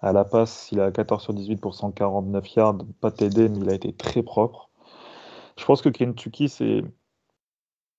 À 0.00 0.12
la 0.12 0.24
passe, 0.24 0.68
il 0.72 0.80
a 0.80 0.90
14 0.90 1.22
sur 1.22 1.34
18 1.34 1.56
pour 1.56 1.74
149 1.74 2.54
yards, 2.54 2.78
pas 3.00 3.10
TD, 3.10 3.48
mais 3.50 3.58
il 3.58 3.70
a 3.70 3.74
été 3.74 3.92
très 3.92 4.22
propre. 4.22 4.70
Je 5.58 5.64
pense 5.64 5.82
que 5.82 5.90
Kentucky 5.90 6.50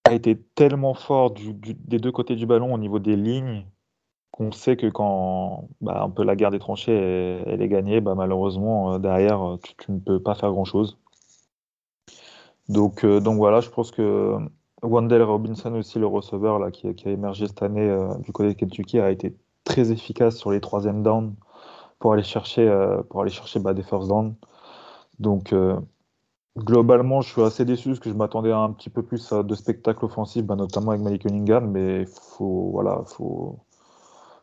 a 0.06 0.14
été 0.14 0.36
tellement 0.56 0.96
fort 0.96 1.32
des 1.32 2.00
deux 2.00 2.12
côtés 2.12 2.36
du 2.36 2.48
ballon 2.48 2.74
au 2.74 2.78
niveau 2.80 3.00
des 3.00 3.16
lignes 3.16 3.66
qu'on 4.32 4.52
sait 4.52 4.78
que 4.78 4.88
quand 4.88 5.70
bah, 5.82 6.02
un 6.04 6.10
peu 6.10 6.24
la 6.24 6.36
guerre 6.36 6.52
des 6.52 6.60
tranchées 6.60 7.44
elle, 7.46 7.62
est 7.62 7.68
gagnée, 7.68 8.02
bah, 8.02 8.16
malheureusement 8.16 8.94
euh, 8.94 9.00
derrière 9.00 9.58
tu, 9.62 9.92
ne 9.92 10.00
peux 10.00 10.22
pas 10.22 10.36
faire 10.36 10.52
grand 10.52 10.66
chose. 10.66 10.98
Donc, 12.70 13.04
euh, 13.04 13.20
donc 13.20 13.38
voilà, 13.38 13.60
je 13.60 13.70
pense 13.70 13.92
que 13.92 14.38
Wendell 14.82 15.24
Robinson 15.24 15.74
aussi 15.76 16.00
le 16.00 16.08
receveur 16.08 16.60
là 16.60 16.72
qui, 16.72 16.88
a 16.88 17.10
émergé 17.10 17.48
cette 17.48 17.62
année 17.64 17.88
euh, 17.90 18.16
du 18.20 18.32
côté 18.32 18.50
de 18.50 18.54
Kentucky 18.54 19.00
a 19.00 19.12
été 19.12 19.36
très 19.64 19.92
efficace 19.92 20.38
sur 20.38 20.52
les 20.52 20.62
troisième 20.62 21.04
downs 21.04 21.36
pour 22.00 22.14
aller 22.14 22.24
chercher, 22.24 22.68
euh, 22.68 23.02
pour 23.04 23.22
aller 23.22 23.32
chercher 23.32 23.60
bah, 23.60 23.74
des 23.74 23.84
first 23.84 24.08
down. 24.08 24.36
Donc, 25.20 25.54
globalement, 26.58 27.22
je 27.22 27.30
suis 27.30 27.44
assez 27.44 27.64
déçu 27.64 27.90
parce 27.90 28.00
que 28.00 28.10
je 28.10 28.16
m'attendais 28.16 28.52
à 28.52 28.58
un 28.58 28.72
petit 28.72 28.90
peu 28.90 29.04
plus 29.04 29.32
de 29.32 29.56
spectacle 29.56 30.04
offensif, 30.04 30.44
bah, 30.44 30.56
notamment 30.56 30.92
avec 30.92 31.04
Malik 31.04 31.24
Cunningham, 31.24 31.70
mais 31.70 32.06
faut, 32.06 32.72
voilà, 32.72 33.04
faut, 33.06 33.60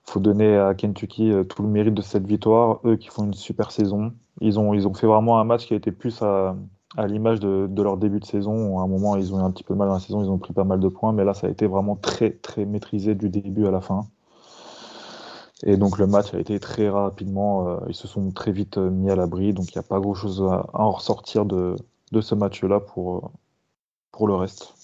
faut 0.04 0.20
donner 0.20 0.56
à 0.56 0.74
Kentucky 0.74 1.32
tout 1.48 1.62
le 1.62 1.68
mérite 1.68 1.94
de 1.94 2.02
cette 2.02 2.26
victoire. 2.28 2.78
Eux 2.84 2.94
qui 2.94 3.08
font 3.08 3.24
une 3.24 3.34
super 3.34 3.72
saison. 3.72 4.12
Ils 4.40 4.60
ont, 4.60 4.72
ils 4.72 4.86
ont 4.86 4.94
fait 4.94 5.08
vraiment 5.08 5.40
un 5.40 5.44
match 5.44 5.66
qui 5.66 5.74
a 5.74 5.76
été 5.76 5.90
plus 5.90 6.22
à, 6.22 6.54
à 6.97 7.07
l'image 7.07 7.41
de, 7.41 7.66
de, 7.68 7.82
leur 7.82 7.97
début 7.97 8.20
de 8.20 8.24
saison. 8.24 8.78
À 8.78 8.82
un 8.82 8.86
moment, 8.86 9.16
ils 9.16 9.34
ont 9.34 9.41
eu 9.41 9.43
un 9.43 9.51
petit 9.51 9.64
peu 9.64 9.74
mal 9.74 9.89
dans 9.89 9.95
la 9.95 10.01
saison, 10.01 10.22
ils 10.22 10.30
ont 10.30 10.39
pris 10.39 10.53
pas 10.53 10.64
mal 10.64 10.80
de 10.80 10.89
points, 10.89 11.12
mais 11.12 11.24
là, 11.24 11.34
ça 11.34 11.47
a 11.47 11.51
été 11.51 11.66
vraiment 11.66 11.97
très, 11.97 12.30
très 12.30 12.64
maîtrisé 12.64 13.14
du 13.14 13.28
début 13.28 13.66
à 13.66 13.70
la 13.70 13.80
fin. 13.80 14.07
Et 15.64 15.76
donc 15.76 15.99
le 15.99 16.07
match 16.07 16.34
a 16.34 16.39
été 16.39 16.61
très 16.61 16.89
rapidement, 16.89 17.68
euh, 17.68 17.78
ils 17.89 17.95
se 17.95 18.07
sont 18.07 18.30
très 18.30 18.53
vite 18.53 18.78
euh, 18.78 18.91
mis 18.91 19.11
à 19.11 19.16
l'abri, 19.16 19.53
donc 19.53 19.74
il 19.74 19.78
n'y 19.78 19.80
a 19.80 19.89
pas 19.89 19.99
grand-chose 19.99 20.43
à, 20.43 20.66
en 20.72 20.93
ressortir 20.93 21.45
de, 21.45 21.74
de 22.12 22.20
ce 22.20 22.36
match-là 22.36 22.78
pour, 22.78 23.16
euh, 23.16 23.28
pour 24.12 24.28
le 24.28 24.36
reste. 24.36 24.74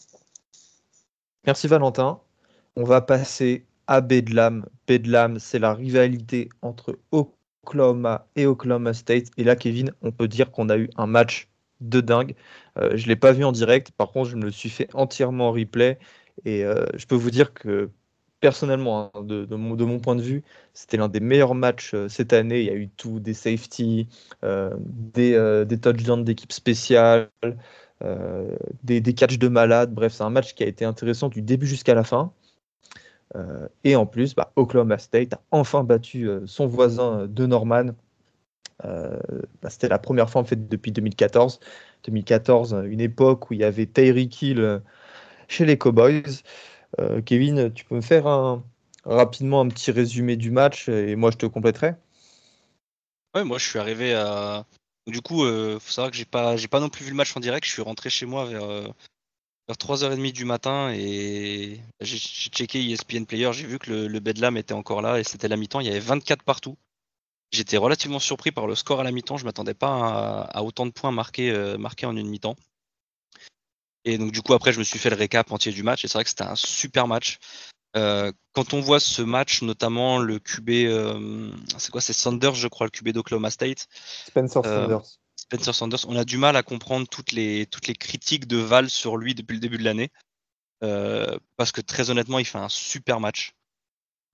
Merci 1.46 1.68
Valentin. 1.68 2.18
On 2.76 2.82
va 2.82 3.00
passer 3.00 3.66
à 3.86 4.00
Bedlam. 4.00 4.66
Bedlam, 4.88 5.38
c'est 5.38 5.60
la 5.60 5.74
rivalité 5.74 6.48
entre 6.60 6.98
Oklahoma 7.12 8.26
et 8.34 8.46
Oklahoma 8.46 8.94
State. 8.94 9.26
Et 9.36 9.44
là, 9.44 9.54
Kevin, 9.54 9.92
on 10.02 10.10
peut 10.10 10.26
dire 10.26 10.50
qu'on 10.50 10.70
a 10.70 10.76
eu 10.76 10.90
un 10.96 11.06
match 11.06 11.48
de 11.80 12.00
dingue. 12.00 12.34
je 12.76 13.02
ne 13.02 13.08
l'ai 13.08 13.16
pas 13.16 13.32
vu 13.32 13.44
en 13.44 13.52
direct, 13.52 13.90
par 13.92 14.12
contre, 14.12 14.30
je 14.30 14.36
me 14.36 14.44
le 14.44 14.50
suis 14.50 14.70
fait 14.70 14.88
entièrement 14.94 15.48
en 15.48 15.52
replay. 15.52 15.98
Et 16.44 16.62
je 16.62 17.06
peux 17.06 17.14
vous 17.14 17.30
dire 17.30 17.54
que 17.54 17.90
personnellement, 18.44 19.10
hein, 19.14 19.22
de, 19.22 19.56
mon, 19.56 19.98
point 20.00 20.16
de 20.16 20.20
vue, 20.20 20.42
c'était 20.74 20.98
l'un 20.98 21.08
des 21.08 21.20
meilleurs 21.20 21.54
matchs 21.54 21.94
euh, 21.94 22.10
cette 22.10 22.34
année. 22.34 22.60
Il 22.60 22.66
y 22.66 22.70
a 22.70 22.74
eu 22.74 22.90
tout, 22.90 23.18
des 23.18 23.32
safety, 23.32 24.06
euh, 24.44 24.76
euh, 25.16 25.64
des, 25.64 25.80
touchdowns 25.80 26.24
d'équipe 26.24 26.52
spéciale, 26.52 27.30
des, 28.82 29.00
des 29.00 29.14
catchs 29.14 29.38
de 29.38 29.48
malade. 29.48 29.94
Bref, 29.94 30.12
c'est 30.12 30.24
un 30.24 30.28
match 30.28 30.54
qui 30.54 30.62
a 30.62 30.66
été 30.66 30.84
intéressant 30.84 31.30
du 31.30 31.40
début 31.40 31.66
jusqu'à 31.66 31.94
la 31.94 32.04
fin. 32.04 32.32
et 33.82 33.96
en 33.96 34.04
plus, 34.04 34.34
bah, 34.34 34.52
Oklahoma 34.56 34.98
State 34.98 35.32
a 35.32 35.40
enfin 35.50 35.82
battu 35.82 36.28
son 36.44 36.66
voisin 36.66 37.26
de 37.26 37.46
Norman. 37.46 37.94
Bah, 38.84 39.70
c'était 39.70 39.88
la 39.88 39.98
première 39.98 40.28
fois 40.30 40.42
en 40.42 40.44
fait 40.44 40.68
depuis 40.68 40.92
2014. 40.92 41.60
2014, 42.04 42.76
une 42.86 43.00
époque 43.00 43.50
où 43.50 43.54
il 43.54 43.60
y 43.60 43.64
avait 43.64 43.86
Tyreek 43.86 44.42
Hill 44.42 44.82
chez 45.48 45.64
les 45.64 45.78
Cowboys. 45.78 46.42
Euh, 47.00 47.22
Kevin, 47.22 47.72
tu 47.72 47.84
peux 47.84 47.96
me 47.96 48.02
faire 48.02 48.60
rapidement 49.04 49.60
un 49.60 49.68
petit 49.68 49.90
résumé 49.90 50.36
du 50.36 50.50
match 50.50 50.88
et 50.88 51.16
moi 51.16 51.30
je 51.30 51.38
te 51.38 51.46
compléterai? 51.46 51.94
Ouais, 53.34 53.44
moi 53.44 53.58
je 53.58 53.68
suis 53.68 53.78
arrivé 53.78 54.14
à. 54.14 54.64
Du 55.06 55.20
coup, 55.20 55.44
euh, 55.44 55.78
faut 55.80 55.90
savoir 55.90 56.10
que 56.10 56.16
j'ai 56.16 56.24
pas, 56.24 56.56
pas 56.70 56.80
non 56.80 56.88
plus 56.88 57.04
vu 57.04 57.10
le 57.10 57.16
match 57.16 57.36
en 57.36 57.40
direct. 57.40 57.66
Je 57.66 57.72
suis 57.72 57.82
rentré 57.82 58.08
chez 58.08 58.26
moi 58.26 58.46
vers, 58.46 58.64
euh, 58.64 58.88
vers 59.68 59.76
3h30 59.76 60.32
du 60.32 60.44
matin 60.44 60.92
et 60.94 61.80
j'ai, 62.00 62.18
checké 62.18 62.80
ESPN 62.80 63.24
Player. 63.26 63.52
J'ai 63.52 63.66
vu 63.66 63.78
que 63.78 63.90
le, 63.90 64.20
Bedlam 64.20 64.56
était 64.56 64.72
encore 64.72 65.02
là 65.02 65.18
et 65.18 65.24
c'était 65.24 65.48
la 65.48 65.56
mi-temps. 65.56 65.80
Il 65.80 65.86
y 65.86 65.90
avait 65.90 65.98
24 65.98 66.42
partout. 66.44 66.76
J'étais 67.54 67.76
relativement 67.76 68.18
surpris 68.18 68.50
par 68.50 68.66
le 68.66 68.74
score 68.74 69.00
à 69.00 69.04
la 69.04 69.12
mi-temps. 69.12 69.36
Je 69.36 69.44
m'attendais 69.44 69.74
pas 69.74 70.48
à, 70.52 70.62
autant 70.62 70.86
de 70.86 70.90
points 70.90 71.12
marqués, 71.12 71.52
marqués 71.78 72.06
en 72.06 72.16
une 72.16 72.28
mi-temps. 72.28 72.56
Et 74.04 74.18
donc 74.18 74.32
du 74.32 74.42
coup 74.42 74.52
après 74.52 74.72
je 74.72 74.78
me 74.78 74.84
suis 74.84 74.98
fait 74.98 75.08
le 75.08 75.16
récap 75.16 75.50
entier 75.50 75.72
du 75.72 75.82
match 75.82 76.04
et 76.04 76.08
c'est 76.08 76.18
vrai 76.18 76.24
que 76.24 76.30
c'était 76.30 76.44
un 76.44 76.56
super 76.56 77.08
match. 77.08 77.38
Euh, 77.96 78.32
quand 78.52 78.74
on 78.74 78.80
voit 78.80 79.00
ce 79.00 79.22
match, 79.22 79.62
notamment 79.62 80.18
le 80.18 80.38
QB, 80.38 80.70
euh, 80.70 81.50
c'est 81.78 81.90
quoi 81.90 82.00
C'est 82.00 82.12
Sanders, 82.12 82.54
je 82.54 82.66
crois, 82.68 82.86
le 82.86 82.90
QB 82.90 83.10
d'Oklahoma 83.10 83.50
State. 83.50 83.86
Spencer 84.26 84.62
euh, 84.64 84.82
Sanders. 84.82 85.18
Spencer 85.36 85.74
Sanders. 85.74 86.08
On 86.08 86.16
a 86.16 86.24
du 86.24 86.36
mal 86.36 86.56
à 86.56 86.62
comprendre 86.62 87.06
toutes 87.06 87.32
les, 87.32 87.66
toutes 87.66 87.86
les 87.86 87.94
critiques 87.94 88.46
de 88.46 88.56
Val 88.56 88.90
sur 88.90 89.16
lui 89.16 89.34
depuis 89.34 89.54
le 89.54 89.60
début 89.60 89.78
de 89.78 89.84
l'année. 89.84 90.10
parce 91.56 91.72
que 91.72 91.80
très 91.80 92.10
honnêtement, 92.10 92.38
il 92.38 92.44
fait 92.44 92.58
un 92.58 92.68
super 92.68 93.20
match. 93.20 93.54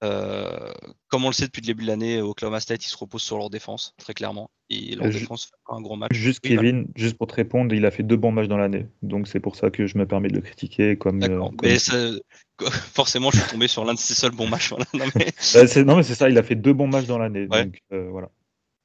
Euh, 0.03 0.73
comme 1.09 1.25
on 1.25 1.29
le 1.29 1.35
sait 1.35 1.45
depuis 1.45 1.61
le 1.61 1.67
début 1.67 1.83
de 1.83 1.89
l'année, 1.89 2.23
Oklahoma 2.23 2.61
State, 2.61 2.85
ils 2.87 2.89
se 2.89 2.97
reposent 2.97 3.23
sur 3.23 3.37
leur 3.37 3.51
défense, 3.51 3.95
très 3.99 4.15
clairement. 4.15 4.51
Et 4.71 4.95
leur 4.95 5.11
défense 5.11 5.47
fait 5.47 5.75
un 5.75 5.81
gros 5.83 5.97
match. 5.97 6.13
Juste 6.13 6.41
Kevin, 6.41 6.87
juste 6.95 7.19
pour 7.19 7.27
te 7.27 7.35
répondre, 7.35 7.75
il 7.75 7.85
a 7.85 7.91
fait 7.91 8.03
deux 8.03 8.17
bons 8.17 8.33
matchs 8.33 8.49
dans 8.49 8.57
l'année. 8.57 8.87
Donc 9.03 9.29
c'est 9.29 9.41
pour 9.41 9.57
ça 9.57 9.71
que 9.71 9.87
je 9.87 9.99
me 9.99 10.07
permets 10.07 10.29
de 10.29 10.37
le 10.37 10.41
critiquer. 10.41 10.97
Comme, 10.97 11.23
euh, 11.23 12.19
forcément, 12.95 13.31
je 13.31 13.41
suis 13.41 13.51
tombé 13.51 13.69
sur 13.69 13.85
l'un 13.85 13.95
de 13.95 13.99
ses 13.99 14.15
seuls 14.15 14.31
bons 14.31 14.49
matchs. 14.49 14.73
non, 14.73 15.07
mais... 15.15 15.33
Bah, 15.55 15.85
non, 15.85 15.97
mais 15.97 16.03
c'est 16.03 16.15
ça, 16.15 16.31
il 16.31 16.39
a 16.39 16.43
fait 16.43 16.55
deux 16.55 16.73
bons 16.73 16.89
matchs 16.89 17.07
dans 17.07 17.19
l'année. 17.19 17.47
Donc 17.47 17.79
euh, 17.93 18.09
voilà. 18.11 18.31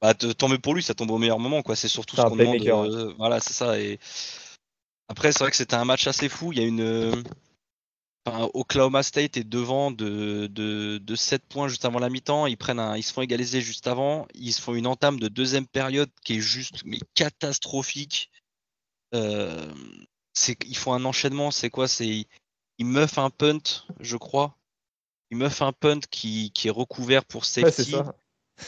Bah, 0.02 0.12
tant 0.12 0.48
mieux 0.48 0.58
pour 0.58 0.74
lui, 0.74 0.82
ça 0.82 0.94
tombe 0.94 1.10
au 1.10 1.18
meilleur 1.18 1.38
moment. 1.38 1.62
quoi. 1.62 1.76
C'est 1.76 1.88
surtout 1.88 2.16
ce 2.16 2.22
qu'on 2.22 2.36
demande. 2.36 3.14
voilà, 3.16 3.40
c'est 3.40 3.54
ça. 3.54 3.80
Et... 3.80 3.98
Après, 5.08 5.32
c'est 5.32 5.44
vrai 5.44 5.50
que 5.50 5.56
c'était 5.56 5.76
un 5.76 5.84
match 5.84 6.06
assez 6.08 6.28
fou. 6.28 6.52
Il 6.52 6.58
y 6.58 6.62
a 6.62 6.66
une 6.66 7.22
Oklahoma 8.54 9.02
State 9.02 9.36
est 9.36 9.44
devant 9.44 9.90
de, 9.90 10.48
de, 10.48 11.14
7 11.14 11.42
points 11.48 11.68
juste 11.68 11.84
avant 11.84 11.98
la 11.98 12.10
mi-temps. 12.10 12.46
Ils, 12.46 12.56
prennent 12.56 12.82
ils 12.96 13.02
se 13.02 13.12
font 13.12 13.22
égaliser 13.22 13.60
juste 13.60 13.86
avant. 13.86 14.26
Ils 14.34 14.52
se 14.52 14.60
font 14.60 14.74
une 14.74 14.86
entame 14.86 15.20
de 15.20 15.28
deuxième 15.28 15.66
période 15.66 16.10
qui 16.24 16.36
est 16.36 16.40
juste 16.40 16.82
mais 16.84 16.98
catastrophique. 17.14 18.30
Euh, 19.14 19.72
ils 20.66 20.76
font 20.76 20.92
un 20.92 21.04
enchaînement. 21.04 21.50
C'est 21.50 21.70
quoi? 21.70 21.88
C'est 21.88 22.26
ils, 22.78 22.86
meufent 22.86 23.18
un 23.18 23.30
punt, 23.30 23.84
je 24.00 24.16
crois. 24.16 24.56
il 25.30 25.38
me 25.38 25.48
fait 25.48 25.64
un 25.64 25.72
punt 25.72 26.00
qui, 26.10 26.52
est 26.64 26.70
recouvert 26.70 27.24
pour 27.24 27.44
safety. 27.44 27.94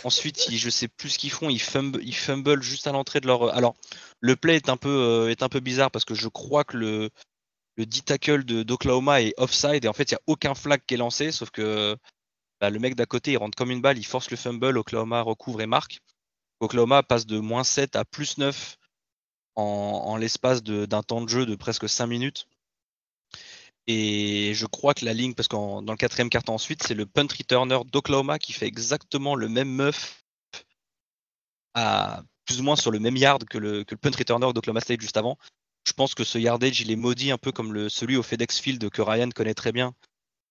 Ensuite, 0.04 0.50
je 0.50 0.70
sais 0.70 0.88
plus 0.88 1.10
ce 1.10 1.18
qu'ils 1.18 1.30
font. 1.30 1.48
Ils 1.48 1.60
fumble, 1.60 2.00
ils 2.04 2.14
fumble 2.14 2.62
juste 2.62 2.86
à 2.86 2.92
l'entrée 2.92 3.20
de 3.20 3.26
leur. 3.26 3.54
Alors, 3.54 3.74
le 4.20 4.36
play 4.36 4.56
est 4.56 4.68
un 4.68 4.76
peu, 4.76 4.90
euh, 4.90 5.30
est 5.30 5.42
un 5.42 5.48
peu 5.48 5.60
bizarre 5.60 5.90
parce 5.90 6.04
que 6.04 6.14
je 6.14 6.28
crois 6.28 6.62
que 6.62 6.76
le, 6.76 7.10
le 7.78 7.86
D-tackle 7.86 8.44
d'Oklahoma 8.44 9.22
est 9.22 9.34
offside 9.38 9.84
et 9.84 9.88
en 9.88 9.92
fait, 9.92 10.10
il 10.10 10.14
n'y 10.14 10.18
a 10.18 10.22
aucun 10.26 10.54
flag 10.54 10.82
qui 10.84 10.94
est 10.94 10.98
lancé, 10.98 11.30
sauf 11.30 11.50
que 11.50 11.96
bah, 12.60 12.70
le 12.70 12.78
mec 12.80 12.96
d'à 12.96 13.06
côté, 13.06 13.32
il 13.32 13.36
rentre 13.38 13.56
comme 13.56 13.70
une 13.70 13.80
balle, 13.80 13.98
il 13.98 14.04
force 14.04 14.30
le 14.30 14.36
fumble, 14.36 14.76
Oklahoma 14.76 15.22
recouvre 15.22 15.60
et 15.60 15.66
marque. 15.66 16.00
Oklahoma 16.60 17.04
passe 17.04 17.24
de 17.24 17.38
moins 17.38 17.62
7 17.62 17.94
à 17.94 18.04
plus 18.04 18.36
9 18.36 18.76
en, 19.54 20.16
l'espace 20.16 20.62
d'un 20.62 21.02
temps 21.02 21.22
de 21.22 21.28
jeu 21.28 21.46
de 21.46 21.54
presque 21.54 21.88
5 21.88 22.06
minutes. 22.06 22.48
Et 23.86 24.52
je 24.54 24.66
crois 24.66 24.92
que 24.92 25.04
la 25.04 25.14
ligne, 25.14 25.34
parce 25.34 25.48
que 25.48 25.56
dans 25.56 25.80
le 25.80 25.96
quatrième 25.96 26.30
carton 26.30 26.54
ensuite, 26.54 26.82
c'est 26.82 26.94
le 26.94 27.06
punt 27.06 27.26
returner 27.26 27.78
d'Oklahoma 27.86 28.38
qui 28.38 28.52
fait 28.52 28.66
exactement 28.66 29.34
le 29.34 29.48
même 29.48 29.70
muff 29.70 30.24
à 31.74 32.22
plus 32.44 32.60
ou 32.60 32.64
moins 32.64 32.76
sur 32.76 32.90
le 32.90 32.98
même 32.98 33.16
yard 33.16 33.44
que 33.44 33.58
le, 33.58 33.84
que 33.84 33.94
le 33.94 33.98
punt 33.98 34.10
returner 34.16 34.52
d'Oklahoma 34.52 34.80
State 34.80 35.00
juste 35.00 35.16
avant. 35.16 35.38
Je 35.88 35.94
pense 35.94 36.14
que 36.14 36.22
ce 36.22 36.38
yardage, 36.38 36.82
il 36.82 36.90
est 36.90 36.96
maudit 36.96 37.30
un 37.30 37.38
peu 37.38 37.50
comme 37.50 37.72
le, 37.72 37.88
celui 37.88 38.16
au 38.16 38.22
FedEx 38.22 38.60
Field 38.60 38.90
que 38.90 39.00
Ryan 39.00 39.30
connaît 39.30 39.54
très 39.54 39.72
bien, 39.72 39.94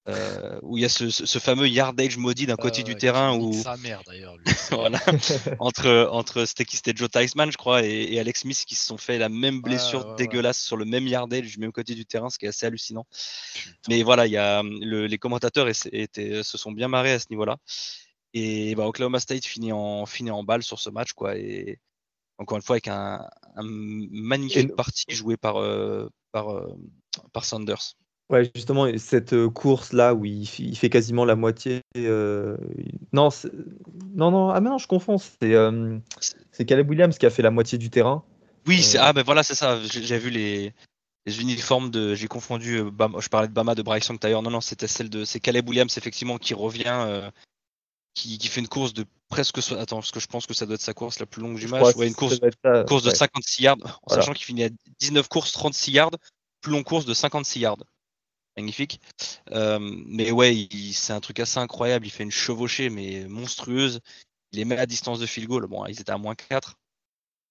euh, 0.09 0.57
où 0.63 0.77
il 0.77 0.81
y 0.81 0.85
a 0.85 0.89
ce, 0.89 1.37
fameux 1.37 1.67
yardage 1.67 2.17
maudit 2.17 2.47
d'un 2.47 2.55
côté 2.55 2.81
du 2.81 2.95
terrain 2.95 3.37
où 3.37 3.51
sa 3.53 3.75
mère 3.77 4.01
d'ailleurs 4.07 4.37
voilà. 4.71 4.99
Entre 5.59 6.07
entre 6.11 6.45
c'était 6.45 6.93
Joe 6.95 7.09
Theismann 7.09 7.51
je 7.51 7.57
crois 7.57 7.83
et, 7.83 8.17
Alex 8.17 8.41
Smith 8.41 8.63
qui 8.65 8.75
se 8.75 8.85
sont 8.85 8.97
fait 8.97 9.17
la 9.17 9.27
même 9.27 9.61
blessure 9.61 10.15
dégueulasse 10.15 10.61
sur 10.61 10.77
le 10.77 10.85
même 10.85 11.05
yardage 11.07 11.51
du 11.51 11.59
même 11.59 11.73
côté 11.73 11.93
du 11.93 12.05
terrain 12.05 12.29
ce 12.29 12.39
qui 12.39 12.45
est 12.45 12.49
assez 12.49 12.65
hallucinant. 12.65 13.05
Mais 13.89 14.01
voilà 14.01 14.25
il 14.25 14.31
y 14.31 14.37
a 14.37 14.63
les 14.63 15.17
commentateurs 15.17 15.67
étaient, 15.91 16.41
se 16.41 16.57
sont 16.57 16.71
bien 16.71 16.87
marrés 16.87 17.11
à 17.11 17.19
ce 17.19 17.27
niveau-là. 17.29 17.57
Et 18.33 18.75
bah, 18.75 18.87
Oklahoma 18.87 19.19
State 19.19 19.45
finit 19.45 19.73
en 19.73 20.05
finit 20.05 20.31
en 20.31 20.43
balle 20.43 20.63
sur 20.63 20.79
ce 20.79 20.89
match 20.89 21.11
quoi 21.13 21.37
et 21.37 21.79
encore 22.37 22.57
une 22.57 22.63
fois 22.63 22.75
avec 22.75 22.87
un, 22.87 23.27
magnifique 23.57 24.75
parti 24.75 25.05
joué 25.09 25.37
par 25.37 25.57
euh, 25.57 26.09
par 26.31 26.51
euh, 26.51 26.77
par 27.33 27.45
Sanders 27.45 27.95
Ouais, 28.29 28.51
justement, 28.53 28.87
cette 28.97 29.31
euh, 29.31 29.49
course-là 29.49 30.13
où 30.13 30.25
il, 30.25 30.45
fait 30.45 30.89
quasiment 30.89 31.23
la 31.23 31.37
moitié. 31.37 31.79
Euh, 31.95 32.57
non, 33.13 33.29
non, 34.15 34.31
non, 34.31 34.49
ah 34.49 34.59
mais 34.59 34.69
non, 34.69 34.77
je 34.77 34.87
confonds. 34.87 35.17
C'est 35.17 35.53
euh, 35.53 35.97
Caleb 36.67 36.89
Williams 36.89 37.17
qui 37.17 37.25
a 37.25 37.29
fait 37.29 37.41
la 37.41 37.51
moitié 37.51 37.77
du 37.77 37.89
terrain. 37.89 38.23
Oui, 38.67 38.95
ah 38.99 39.13
ben 39.13 39.23
voilà, 39.23 39.43
c'est 39.43 39.55
ça. 39.55 39.79
J'ai 39.81 40.19
vu 40.19 40.29
les, 40.29 40.73
les, 41.25 41.41
uniformes 41.41 41.89
de. 41.89 42.15
J'ai 42.15 42.27
confondu. 42.27 42.79
je 42.79 43.29
parlais 43.29 43.47
de 43.47 43.53
Bama 43.53 43.75
de 43.75 43.81
Bryson 43.81 44.17
d'ailleurs. 44.19 44.41
Non, 44.41 44.51
non, 44.51 44.59
c'était 44.59 44.87
celle 44.87 45.09
de. 45.09 45.23
C'est 45.23 45.39
Caleb 45.39 45.69
Williams 45.69 45.97
effectivement 45.97 46.37
qui 46.37 46.53
revient, 46.53 47.31
qui, 48.17 48.37
qui, 48.37 48.47
fait 48.47 48.61
une 48.61 48.67
course 48.67 48.93
de 48.93 49.05
presque. 49.29 49.57
Attends, 49.71 49.97
parce 49.97 50.11
que 50.11 50.19
je 50.19 50.27
pense 50.27 50.45
que 50.45 50.53
ça 50.53 50.65
doit 50.65 50.75
être 50.75 50.81
sa 50.81 50.93
course 50.93 51.19
la 51.19 51.25
plus 51.25 51.41
longue 51.41 51.57
du 51.57 51.67
match. 51.67 51.95
Ouais, 51.95 52.07
une 52.07 52.15
course, 52.15 52.39
course 52.87 53.03
de 53.03 53.11
56 53.11 53.63
yards, 53.63 54.01
en 54.03 54.13
sachant 54.13 54.33
qu'il 54.33 54.45
finit 54.45 54.63
à 54.63 54.69
19 54.99 55.27
courses, 55.27 55.51
36 55.51 55.91
yards, 55.91 56.11
plus 56.61 56.71
longue 56.71 56.83
course 56.83 57.05
de 57.05 57.13
56 57.13 57.59
yards 57.59 57.77
magnifique. 58.57 58.99
Euh, 59.51 59.77
mais 59.79 60.31
ouais, 60.31 60.67
c'est 60.91 61.13
un 61.13 61.19
truc 61.19 61.39
assez 61.39 61.59
incroyable. 61.59 62.07
Il 62.07 62.09
fait 62.09 62.23
une 62.23 62.31
chevauchée, 62.31 62.89
mais 62.89 63.25
monstrueuse. 63.27 63.99
Il 64.51 64.57
les 64.59 64.65
met 64.65 64.77
à 64.77 64.87
distance 64.87 65.19
de 65.19 65.25
field 65.25 65.47
goal. 65.47 65.67
Bon, 65.67 65.85
ils 65.85 66.01
étaient 66.01 66.11
à 66.11 66.17
moins 66.17 66.33
4. 66.33 66.75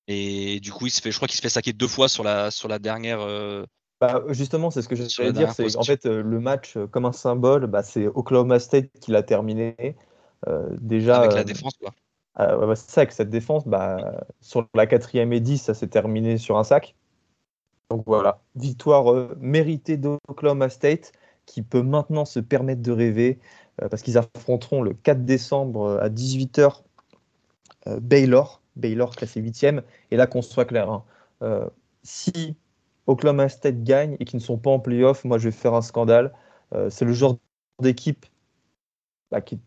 Et 0.08 0.60
du 0.60 0.72
coup, 0.72 0.86
il 0.86 0.90
se 0.90 1.00
fait, 1.00 1.10
je 1.10 1.16
crois 1.16 1.28
qu'il 1.28 1.36
se 1.36 1.42
fait 1.42 1.48
saquer 1.48 1.72
deux 1.72 1.88
fois 1.88 2.08
sur 2.08 2.24
la, 2.24 2.50
sur 2.50 2.68
la 2.68 2.78
dernière. 2.78 3.20
Euh, 3.20 3.64
bah, 4.00 4.22
justement, 4.28 4.70
c'est 4.70 4.82
ce 4.82 4.88
que 4.88 4.96
j'allais 4.96 5.32
dire. 5.32 5.52
C'est 5.52 5.76
en 5.76 5.84
fait 5.84 6.06
euh, 6.06 6.22
le 6.22 6.40
match 6.40 6.76
comme 6.90 7.06
un 7.06 7.12
symbole. 7.12 7.66
Bah, 7.66 7.82
c'est 7.82 8.06
Oklahoma 8.08 8.58
State 8.58 8.90
qui 9.00 9.12
l'a 9.12 9.22
terminé. 9.22 9.96
Déjà. 10.80 11.18
Avec 11.18 11.34
la 11.34 11.44
défense, 11.44 11.76
quoi. 11.76 11.92
c'est 12.76 12.90
ça, 12.90 13.00
avec 13.00 13.12
cette 13.12 13.30
défense, 13.30 13.66
bah, 13.66 14.24
sur 14.40 14.68
la 14.74 14.86
quatrième 14.86 15.32
et 15.32 15.40
10, 15.40 15.58
ça 15.58 15.74
s'est 15.74 15.88
terminé 15.88 16.38
sur 16.38 16.58
un 16.58 16.64
sac. 16.64 16.94
Donc 17.90 18.02
voilà, 18.06 18.40
victoire 18.56 19.12
euh, 19.12 19.36
méritée 19.40 19.96
d'Oklahoma 19.96 20.68
State 20.68 21.12
qui 21.44 21.62
peut 21.62 21.82
maintenant 21.82 22.24
se 22.24 22.40
permettre 22.40 22.82
de 22.82 22.90
rêver 22.90 23.38
euh, 23.80 23.88
parce 23.88 24.02
qu'ils 24.02 24.18
affronteront 24.18 24.82
le 24.82 24.94
4 24.94 25.24
décembre 25.24 25.82
euh, 25.82 26.00
à 26.00 26.08
18h 26.08 26.82
Baylor, 28.00 28.60
Baylor 28.74 29.14
classé 29.14 29.40
8e. 29.40 29.82
Et 30.10 30.16
là 30.16 30.26
qu'on 30.26 30.42
soit 30.42 30.64
clair, 30.64 30.90
hein, 30.90 31.70
si 32.02 32.56
Oklahoma 33.06 33.48
State 33.48 33.84
gagne 33.84 34.16
et 34.18 34.24
qu'ils 34.24 34.38
ne 34.40 34.42
sont 34.42 34.58
pas 34.58 34.70
en 34.70 34.80
playoff, 34.80 35.24
moi 35.24 35.38
je 35.38 35.44
vais 35.44 35.52
faire 35.52 35.72
un 35.72 35.82
scandale. 35.82 36.32
c'est 36.88 37.04
le 37.04 37.12
genre 37.12 37.38
d'équipe 37.80 38.26
bah, 39.30 39.40
qui. 39.40 39.60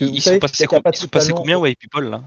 Ils, 0.00 0.20
sont 0.20 0.38
passés, 0.38 0.66
combien, 0.66 1.58
ouais, 1.58 1.74
people 1.74 2.08
là? 2.08 2.22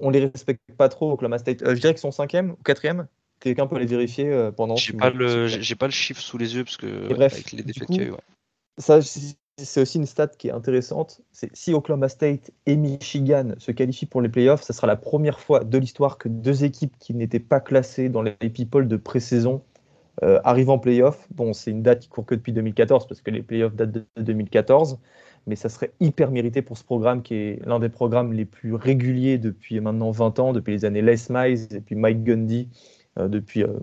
On, 0.00 0.10
les 0.10 0.20
respecte 0.26 0.62
pas 0.76 0.88
trop, 0.88 1.12
Oklahoma 1.12 1.38
State. 1.38 1.62
je 1.66 1.80
dirais 1.80 1.94
qu'ils 1.94 1.98
sont 1.98 2.10
5e 2.10 2.50
ou 2.50 2.58
4e 2.64 3.06
Quelqu'un 3.40 3.66
peut 3.66 3.78
les 3.78 3.86
vérifier 3.86 4.28
euh, 4.28 4.52
pendant. 4.52 4.76
J'ai 4.76 4.92
pas 4.92 5.10
le, 5.10 5.48
j'ai 5.48 5.74
pas 5.74 5.86
le 5.86 5.92
chiffre 5.92 6.20
sous 6.20 6.36
les 6.36 6.54
yeux 6.54 6.64
parce 6.64 6.76
que 6.76 7.08
bref, 7.08 7.32
avec 7.32 7.52
les 7.52 7.62
défaites 7.62 7.88
qu'il 7.88 7.96
y 7.96 8.04
a 8.04 8.08
eu. 8.08 8.12
Ça, 8.76 9.00
c'est 9.02 9.80
aussi 9.80 9.98
une 9.98 10.06
stat 10.06 10.28
qui 10.28 10.48
est 10.48 10.52
intéressante. 10.52 11.22
C'est 11.32 11.50
si 11.54 11.72
Oklahoma 11.72 12.08
State 12.08 12.50
et 12.66 12.76
Michigan 12.76 13.54
se 13.58 13.72
qualifient 13.72 14.06
pour 14.06 14.20
les 14.20 14.28
playoffs, 14.28 14.62
ça 14.62 14.74
sera 14.74 14.86
la 14.86 14.96
première 14.96 15.40
fois 15.40 15.64
de 15.64 15.78
l'histoire 15.78 16.18
que 16.18 16.28
deux 16.28 16.64
équipes 16.64 16.94
qui 16.98 17.14
n'étaient 17.14 17.40
pas 17.40 17.60
classées 17.60 18.10
dans 18.10 18.22
les 18.22 18.32
people 18.32 18.88
de 18.88 18.96
pré-saison 18.96 19.62
euh, 20.22 20.38
arrivent 20.44 20.70
en 20.70 20.78
playoffs. 20.78 21.26
Bon, 21.30 21.54
c'est 21.54 21.70
une 21.70 21.82
date 21.82 22.00
qui 22.00 22.08
court 22.08 22.26
que 22.26 22.34
depuis 22.34 22.52
2014 22.52 23.06
parce 23.06 23.22
que 23.22 23.30
les 23.30 23.42
playoffs 23.42 23.74
datent 23.74 23.92
de 23.92 24.04
2014 24.18 24.98
mais 25.46 25.56
ça 25.56 25.68
serait 25.68 25.92
hyper 26.00 26.30
mérité 26.30 26.62
pour 26.62 26.76
ce 26.76 26.84
programme 26.84 27.22
qui 27.22 27.34
est 27.34 27.66
l'un 27.66 27.78
des 27.78 27.88
programmes 27.88 28.32
les 28.32 28.44
plus 28.44 28.74
réguliers 28.74 29.38
depuis 29.38 29.80
maintenant 29.80 30.10
20 30.10 30.38
ans, 30.38 30.52
depuis 30.52 30.72
les 30.72 30.84
années 30.84 31.02
Les 31.02 31.16
Miles 31.30 31.66
et 31.74 31.80
puis 31.80 31.94
Mike 31.94 32.24
Gundy 32.24 32.68
euh, 33.18 33.28
depuis 33.28 33.62
euh, 33.62 33.78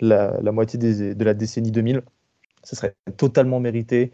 la, 0.00 0.52
moitié 0.52 0.78
de 0.78 1.24
la 1.24 1.34
décennie 1.34 1.70
2000. 1.70 2.02
Ce 2.62 2.76
serait 2.76 2.94
totalement 3.16 3.60
mérité. 3.60 4.12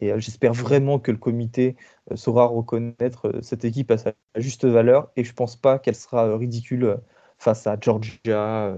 Et 0.00 0.12
euh, 0.12 0.18
j'espère 0.18 0.52
vraiment 0.52 0.98
que 0.98 1.10
le 1.10 1.18
comité 1.18 1.76
saura 2.14 2.46
reconnaître 2.46 3.32
cette 3.42 3.64
équipe 3.64 3.90
à 3.90 3.98
sa 3.98 4.12
juste 4.36 4.64
valeur. 4.64 5.10
Et 5.16 5.24
je 5.24 5.30
ne 5.30 5.34
pense 5.34 5.56
pas 5.56 5.78
qu'elle 5.78 5.94
sera 5.94 6.36
ridicule 6.36 6.98
face 7.38 7.66
à 7.66 7.76
Georgia, 7.80 8.74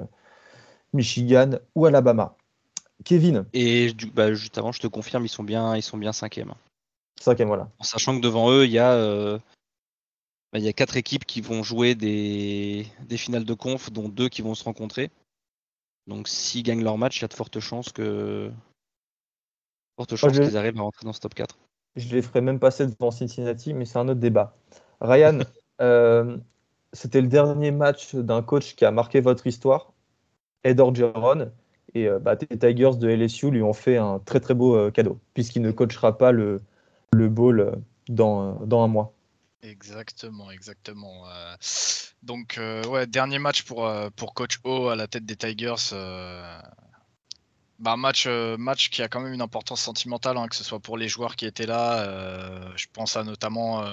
Michigan 0.93 1.59
ou 1.75 1.87
Alabama. 1.87 2.37
Kevin? 3.05 3.45
Et 3.53 3.93
bah, 4.14 4.35
juste 4.35 4.59
avant, 4.59 4.73
je 4.73 4.81
te 4.81 4.87
confirme, 4.87 5.25
ils 5.25 5.29
sont 5.29 5.45
bien, 5.45 5.77
ils 5.77 5.83
sont 5.83 5.99
bien 5.99 6.12
cinquième. 6.12 6.55
Cinquième, 7.21 7.49
voilà. 7.49 7.69
En 7.79 7.85
sachant 7.85 8.16
que 8.16 8.23
devant 8.23 8.51
eux, 8.51 8.64
il 8.64 8.73
y 8.73 8.79
a 8.79 9.39
bah, 10.53 10.59
il 10.59 10.64
y 10.64 10.69
a 10.69 10.73
quatre 10.73 10.97
équipes 10.97 11.27
qui 11.27 11.41
vont 11.41 11.62
jouer 11.62 11.95
des, 11.95 12.87
des, 13.07 13.19
finales 13.19 13.45
de 13.45 13.55
conf, 13.55 13.93
dont 13.93 14.09
deux 14.09 14.29
qui 14.29 14.41
vont 14.41 14.55
se 14.55 14.64
rencontrer. 14.64 15.11
Donc 16.07 16.27
s'ils 16.27 16.62
gagnent 16.62 16.83
leur 16.83 16.97
match, 16.97 17.19
il 17.19 17.23
y 17.23 17.25
a 17.27 17.29
de 17.29 17.35
fortes 17.35 17.61
chances 17.61 17.93
que 17.93 18.51
fortes 19.97 20.16
chances 20.16 20.33
qu'ils 20.33 20.57
arrivent 20.57 20.79
à 20.79 20.83
rentrer 20.83 21.05
dans 21.05 21.12
ce 21.12 21.21
top 21.21 21.35
4. 21.35 21.59
Je 21.97 22.14
les 22.14 22.23
ferai 22.23 22.41
même 22.41 22.59
passer 22.59 22.87
devant 22.87 23.11
Cincinnati, 23.11 23.75
mais 23.75 23.85
c'est 23.85 23.99
un 23.99 24.09
autre 24.09 24.21
débat. 24.21 24.57
Ryan, 25.01 25.41
euh, 25.83 26.39
c'était 26.95 27.21
le 27.21 27.29
dernier 27.29 27.71
match 27.71 28.14
d'un 28.14 28.43
coach 28.43 28.75
qui 28.75 28.87
a 28.87 28.91
marqué 28.91 29.21
votre 29.21 29.47
histoire, 29.47 29.93
Ed 30.64 30.81
Orgeron. 30.81 31.51
Et 31.95 32.09
euh, 32.09 32.19
bah, 32.19 32.37
les 32.51 32.59
Tigers 32.59 32.97
de 32.99 33.09
LSU 33.09 33.51
lui 33.51 33.62
ont 33.62 33.73
fait 33.73 33.97
un 33.97 34.19
très 34.19 34.41
très 34.41 34.55
beau 34.55 34.77
euh, 34.77 34.91
cadeau, 34.91 35.19
puisqu'il 35.35 35.62
ne 35.62 35.73
coachera 35.73 36.16
pas 36.16 36.33
le, 36.33 36.61
le 37.13 37.29
bowl 37.29 37.83
dans, 38.09 38.55
dans 38.67 38.83
un 38.83 38.89
mois. 38.89 39.15
Exactement, 39.63 40.51
exactement. 40.51 41.29
Euh, 41.29 41.57
donc, 42.23 42.59
euh, 42.59 42.85
ouais, 42.85 43.07
dernier 43.07 43.39
match 43.39 43.63
pour, 43.63 43.87
euh, 43.87 44.09
Coach 44.35 44.59
O 44.65 44.89
à 44.89 44.97
la 44.97 45.09
tête 45.09 45.27
des 45.27 45.37
Tigers. 45.37 45.75
Bah, 47.81 47.97
match, 47.97 48.91
qui 48.91 49.03
a 49.03 49.09
quand 49.09 49.21
même 49.21 49.33
une 49.33 49.41
importance 49.41 49.81
sentimentale, 49.81 50.37
hein, 50.37 50.49
que 50.49 50.57
ce 50.57 50.65
soit 50.65 50.81
pour 50.81 50.99
les 50.99 51.09
joueurs 51.09 51.37
qui 51.37 51.47
étaient 51.47 51.67
là. 51.67 52.75
je 52.77 52.87
pense 52.93 53.17
à 53.17 53.23
notamment 53.23 53.85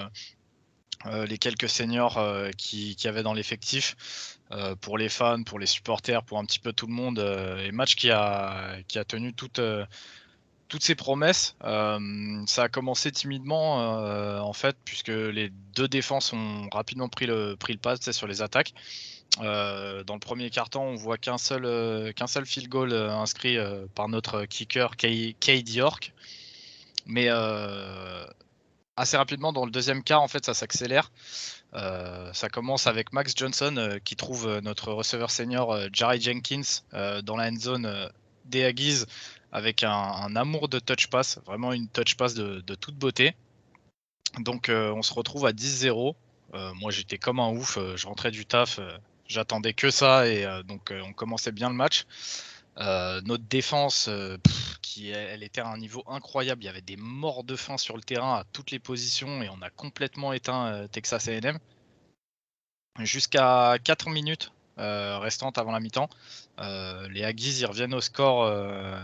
les 1.04 1.38
quelques 1.38 1.68
seniors 1.68 2.20
qui, 2.58 2.96
qui 2.96 3.06
avaient 3.06 3.22
dans 3.22 3.32
l'effectif. 3.32 3.96
pour 4.80 4.98
les 4.98 5.08
fans, 5.08 5.44
pour 5.44 5.60
les 5.60 5.66
supporters, 5.66 6.24
pour 6.24 6.38
un 6.38 6.44
petit 6.44 6.58
peu 6.58 6.72
tout 6.72 6.88
le 6.88 6.94
monde. 6.94 7.20
et 7.64 7.70
match 7.70 7.96
a, 8.06 8.76
qui 8.88 8.98
a 8.98 9.04
tenu 9.04 9.32
toute 9.34 9.60
toutes 10.68 10.82
ces 10.82 10.94
promesses, 10.94 11.56
euh, 11.64 11.98
ça 12.46 12.64
a 12.64 12.68
commencé 12.68 13.12
timidement 13.12 14.00
euh, 14.00 14.40
en 14.40 14.52
fait, 14.52 14.76
puisque 14.84 15.08
les 15.08 15.50
deux 15.74 15.88
défenses 15.88 16.32
ont 16.32 16.68
rapidement 16.72 17.08
pris 17.08 17.26
le, 17.26 17.56
pris 17.56 17.72
le 17.72 17.78
pas 17.78 17.96
sur 17.96 18.26
les 18.26 18.42
attaques. 18.42 18.74
Euh, 19.42 20.02
dans 20.04 20.14
le 20.14 20.20
premier 20.20 20.50
carton, 20.50 20.80
on 20.80 20.94
voit 20.94 21.18
qu'un 21.18 21.38
seul, 21.38 22.12
qu'un 22.14 22.26
field 22.26 22.68
goal 22.68 22.92
inscrit 22.92 23.58
par 23.94 24.08
notre 24.08 24.44
kicker 24.44 24.96
Cade 24.96 25.68
York. 25.68 26.12
Mais 27.06 27.28
assez 28.96 29.16
rapidement, 29.16 29.52
dans 29.52 29.64
le 29.64 29.70
deuxième 29.70 30.02
quart, 30.02 30.22
en 30.22 30.28
fait, 30.28 30.44
ça 30.44 30.54
s'accélère. 30.54 31.12
ça 31.72 32.48
commence 32.50 32.86
avec 32.86 33.12
Max 33.12 33.34
Johnson 33.36 33.98
qui 34.04 34.16
trouve 34.16 34.60
notre 34.62 34.92
receveur 34.92 35.30
senior 35.30 35.78
Jerry 35.92 36.20
Jenkins 36.20 36.82
dans 37.22 37.36
la 37.36 37.48
end 37.48 37.56
zone 37.56 38.10
des 38.46 38.64
Aggies 38.64 39.04
avec 39.52 39.82
un, 39.84 40.36
amour 40.36 40.68
de 40.68 40.78
touch 40.78 41.08
pass, 41.08 41.38
vraiment 41.46 41.72
une 41.72 41.88
touch 41.88 42.16
pass 42.16 42.34
de, 42.34 42.74
toute 42.74 42.96
beauté. 42.96 43.34
Donc 44.38 44.70
on 44.70 45.02
se 45.02 45.14
retrouve 45.14 45.46
à 45.46 45.52
10-0. 45.52 46.14
moi 46.74 46.90
j'étais 46.90 47.18
comme 47.18 47.40
un 47.40 47.50
ouf, 47.50 47.78
je 47.96 48.06
rentrais 48.06 48.30
du 48.30 48.44
taf, 48.44 48.80
j'attendais 49.26 49.72
que 49.72 49.90
ça 49.90 50.28
et 50.28 50.46
donc 50.64 50.92
on 51.04 51.12
commençait 51.12 51.52
bien 51.52 51.70
le 51.70 51.76
match. 51.76 52.06
notre 52.78 53.44
défense, 53.44 54.10
qui 54.82 55.10
elle 55.10 55.42
était 55.42 55.62
à 55.62 55.68
un 55.68 55.78
niveau 55.78 56.04
incroyable, 56.06 56.62
il 56.62 56.66
y 56.66 56.70
avait 56.70 56.82
des 56.82 56.96
morts 56.96 57.44
de 57.44 57.56
faim 57.56 57.78
sur 57.78 57.96
le 57.96 58.02
terrain 58.02 58.34
à 58.34 58.44
toutes 58.52 58.70
les 58.70 58.78
positions 58.78 59.42
et 59.42 59.48
on 59.48 59.62
a 59.62 59.70
complètement 59.70 60.32
éteint 60.32 60.86
Texas 60.92 61.28
A&M 61.28 61.58
jusqu'à 63.04 63.76
4 63.82 64.10
minutes 64.10 64.50
euh, 64.50 64.55
restantes 64.76 65.58
avant 65.58 65.72
la 65.72 65.80
mi-temps. 65.80 66.08
Euh, 66.60 67.08
les 67.08 67.24
Aggies 67.24 67.60
ils 67.60 67.66
reviennent 67.66 67.94
au 67.94 68.00
score. 68.00 68.44
Euh, 68.44 68.98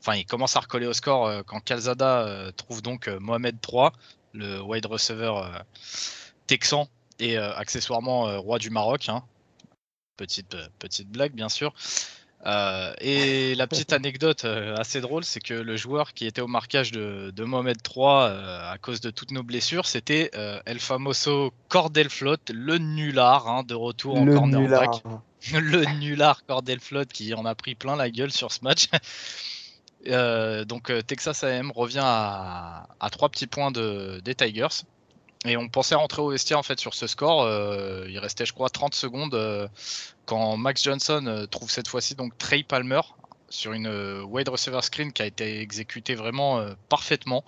enfin, 0.00 0.16
ils 0.16 0.26
commencent 0.26 0.56
à 0.56 0.60
recoller 0.60 0.86
au 0.86 0.92
score 0.92 1.44
quand 1.46 1.60
Calzada 1.60 2.52
trouve 2.56 2.82
donc 2.82 3.08
Mohamed 3.08 3.60
3, 3.60 3.92
le 4.32 4.60
wide 4.60 4.86
receiver 4.86 5.32
texan 6.46 6.88
et 7.18 7.38
accessoirement 7.38 8.40
roi 8.40 8.58
du 8.58 8.70
Maroc. 8.70 9.08
Hein. 9.08 9.22
Petite 10.16 11.08
blague, 11.08 11.32
bien 11.32 11.48
sûr. 11.48 11.74
Euh, 12.46 12.92
et 13.00 13.54
la 13.54 13.66
petite 13.66 13.92
anecdote 13.92 14.44
euh, 14.44 14.76
assez 14.76 15.00
drôle, 15.00 15.24
c'est 15.24 15.40
que 15.40 15.54
le 15.54 15.76
joueur 15.76 16.12
qui 16.12 16.26
était 16.26 16.42
au 16.42 16.46
marquage 16.46 16.92
de, 16.92 17.32
Mohamed 17.38 17.78
III 17.88 18.06
euh, 18.06 18.72
à 18.72 18.78
cause 18.78 19.00
de 19.00 19.10
toutes 19.10 19.30
nos 19.30 19.42
blessures, 19.42 19.86
c'était 19.86 20.30
El 20.66 20.78
Famoso 20.78 21.52
Cordel 21.68 22.10
Flotte, 22.10 22.50
le 22.52 22.78
nulard 22.78 23.48
hein, 23.48 23.62
de 23.66 23.74
retour 23.74 24.16
en 24.16 24.26
cornerback. 24.26 25.02
le 25.52 25.84
nulard 25.98 26.44
Cordel 26.46 26.80
Flotte 26.80 27.12
qui 27.12 27.34
en 27.34 27.44
a 27.44 27.54
pris 27.54 27.74
plein 27.74 27.96
la 27.96 28.10
gueule 28.10 28.32
sur 28.32 28.52
ce 28.52 28.60
match. 28.62 28.88
donc 30.66 30.92
Texas 31.06 31.44
AM 31.44 31.70
revient 31.70 32.02
à, 32.02 32.88
à 33.00 33.10
3 33.10 33.30
petits 33.30 33.46
points 33.46 33.70
de, 33.70 34.20
des 34.24 34.34
Tigers. 34.34 34.84
Et 35.44 35.58
on 35.58 35.68
pensait 35.68 35.94
rentrer 35.94 36.22
au 36.22 36.30
vestiaire 36.30 36.58
en 36.58 36.62
fait 36.62 36.80
sur 36.80 36.94
ce 36.94 37.06
score. 37.06 37.42
Euh, 37.42 38.06
il 38.08 38.18
restait, 38.18 38.46
je 38.46 38.54
crois, 38.54 38.70
30 38.70 38.94
secondes 38.94 39.34
euh, 39.34 39.68
quand 40.24 40.56
Max 40.56 40.82
Johnson 40.82 41.24
euh, 41.26 41.46
trouve 41.46 41.70
cette 41.70 41.88
fois-ci 41.88 42.14
donc 42.14 42.36
Trey 42.38 42.62
Palmer 42.62 43.02
sur 43.50 43.72
une 43.72 44.22
wide 44.22 44.48
receiver 44.48 44.80
screen 44.80 45.12
qui 45.12 45.22
a 45.22 45.26
été 45.26 45.60
exécutée 45.60 46.14
vraiment 46.14 46.66
parfaitement. 46.88 47.44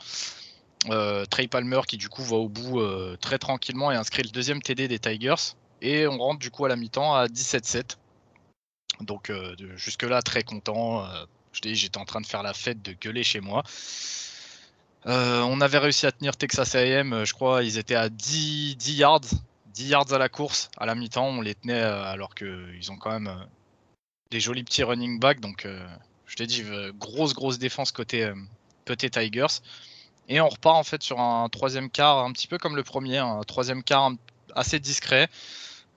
Trey 1.31 1.49
Palmer 1.49 1.81
qui 1.89 1.97
du 1.97 2.09
coup 2.09 2.23
va 2.23 2.37
au 2.37 2.49
bout 2.49 2.81
très 3.21 3.39
tranquillement 3.39 3.91
et 3.91 3.97
inscrit 3.97 4.23
le 4.23 4.29
deuxième 4.29 4.63
TD 4.63 4.87
des 4.87 5.01
Tigers. 5.01 5.57
Et 5.83 6.07
on 6.07 6.19
rentre 6.19 6.39
du 6.39 6.53
coup 6.53 6.65
à 6.65 6.69
la 6.69 6.77
mi-temps 6.77 7.13
à 7.13 7.27
17-7. 7.27 7.97
Donc 9.01 9.33
jusque-là 9.75 10.23
très 10.23 10.45
content. 10.45 11.05
je 11.51 11.61
dis, 11.63 11.75
j'étais 11.75 11.99
en 11.99 12.05
train 12.05 12.21
de 12.21 12.27
faire 12.27 12.45
la 12.45 12.55
fête, 12.55 12.83
de 12.83 12.93
gueuler 12.93 13.25
chez 13.25 13.41
moi. 13.41 13.65
Euh, 15.07 15.43
on 15.43 15.61
avait 15.61 15.79
réussi 15.79 16.07
à 16.07 16.13
tenir 16.13 16.37
Texas 16.37 16.75
AM, 16.75 17.13
euh, 17.13 17.25
je 17.25 17.33
crois, 17.33 17.63
ils 17.63 17.79
étaient 17.79 17.95
à 17.95 18.09
10, 18.09 18.77
yards, 18.99 19.21
10 19.67 19.89
yards 19.89 20.13
à 20.13 20.19
la 20.19 20.29
course 20.29 20.69
à 20.79 20.87
la 20.87 20.95
mi-temps. 20.95 21.27
On 21.27 21.41
les 21.41 21.55
tenait 21.55 21.81
euh, 21.81 22.03
alors 22.05 22.35
qu'ils 22.35 22.91
ont 22.91 22.97
quand 22.97 23.13
même 23.13 23.33
des 24.31 24.41
jolis 24.41 24.65
petits 24.65 24.83
running 24.83 25.21
backs. 25.21 25.41
Donc, 25.41 25.67
je 26.27 26.35
t'ai 26.35 26.47
dit, 26.47 26.65
grosse, 26.99 27.35
grosse 27.35 27.59
défense 27.59 27.93
côté, 27.93 28.33
Tigers. 28.85 29.61
Et 30.29 30.41
on 30.41 30.49
repart 30.49 30.77
en 30.77 30.83
fait 30.83 31.03
sur 31.05 31.21
un 31.21 31.49
troisième 31.49 31.89
quart, 31.89 32.19
un 32.19 32.33
petit 32.33 32.49
peu 32.49 32.59
comme 32.59 32.75
le 32.75 32.83
premier, 32.83 33.19
un 33.19 33.43
troisième 33.43 33.85
quart 33.85 34.11
assez 34.57 34.81
discret. 34.81 35.29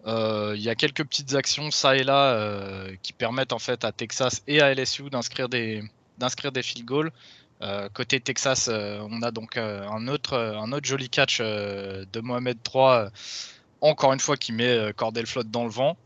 Il 0.05 0.61
y 0.61 0.69
a 0.69 0.75
quelques 0.75 1.03
petites 1.03 1.33
actions 1.33 1.71
ça 1.71 1.95
et 1.95 2.03
là 2.03 2.85
qui 3.01 3.13
permettent 3.13 3.53
en 3.53 3.59
fait 3.59 3.83
à 3.83 3.91
Texas 3.91 4.43
et 4.45 4.61
à 4.61 4.71
LSU 4.75 5.09
d'inscrire 5.09 5.49
des 5.49 5.81
field 6.61 6.85
goals. 6.85 7.11
Euh, 7.61 7.89
côté 7.89 8.19
Texas, 8.21 8.69
euh, 8.69 9.05
on 9.09 9.21
a 9.21 9.31
donc 9.31 9.57
euh, 9.57 9.85
un, 9.89 10.07
autre, 10.07 10.37
un 10.37 10.71
autre 10.71 10.87
joli 10.87 11.09
catch 11.09 11.39
de 11.41 12.19
Mohamed 12.21 12.57
III, 12.73 13.09
encore 13.81 14.13
une 14.13 14.19
fois 14.19 14.37
qui 14.37 14.53
met 14.53 14.93
Cordell 14.95 15.25
Flotte 15.25 15.51
dans 15.51 15.65
le 15.65 15.69
vent. 15.69 15.97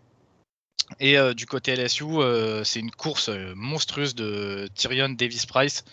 Et 0.99 1.16
du 1.34 1.45
côté 1.45 1.76
LSU, 1.76 2.06
c'est 2.64 2.80
une 2.80 2.91
course 2.91 3.30
monstrueuse 3.56 4.16
de 4.16 4.70
Tyrion 4.76 5.10
Davis 5.10 5.45
Price 5.45 5.86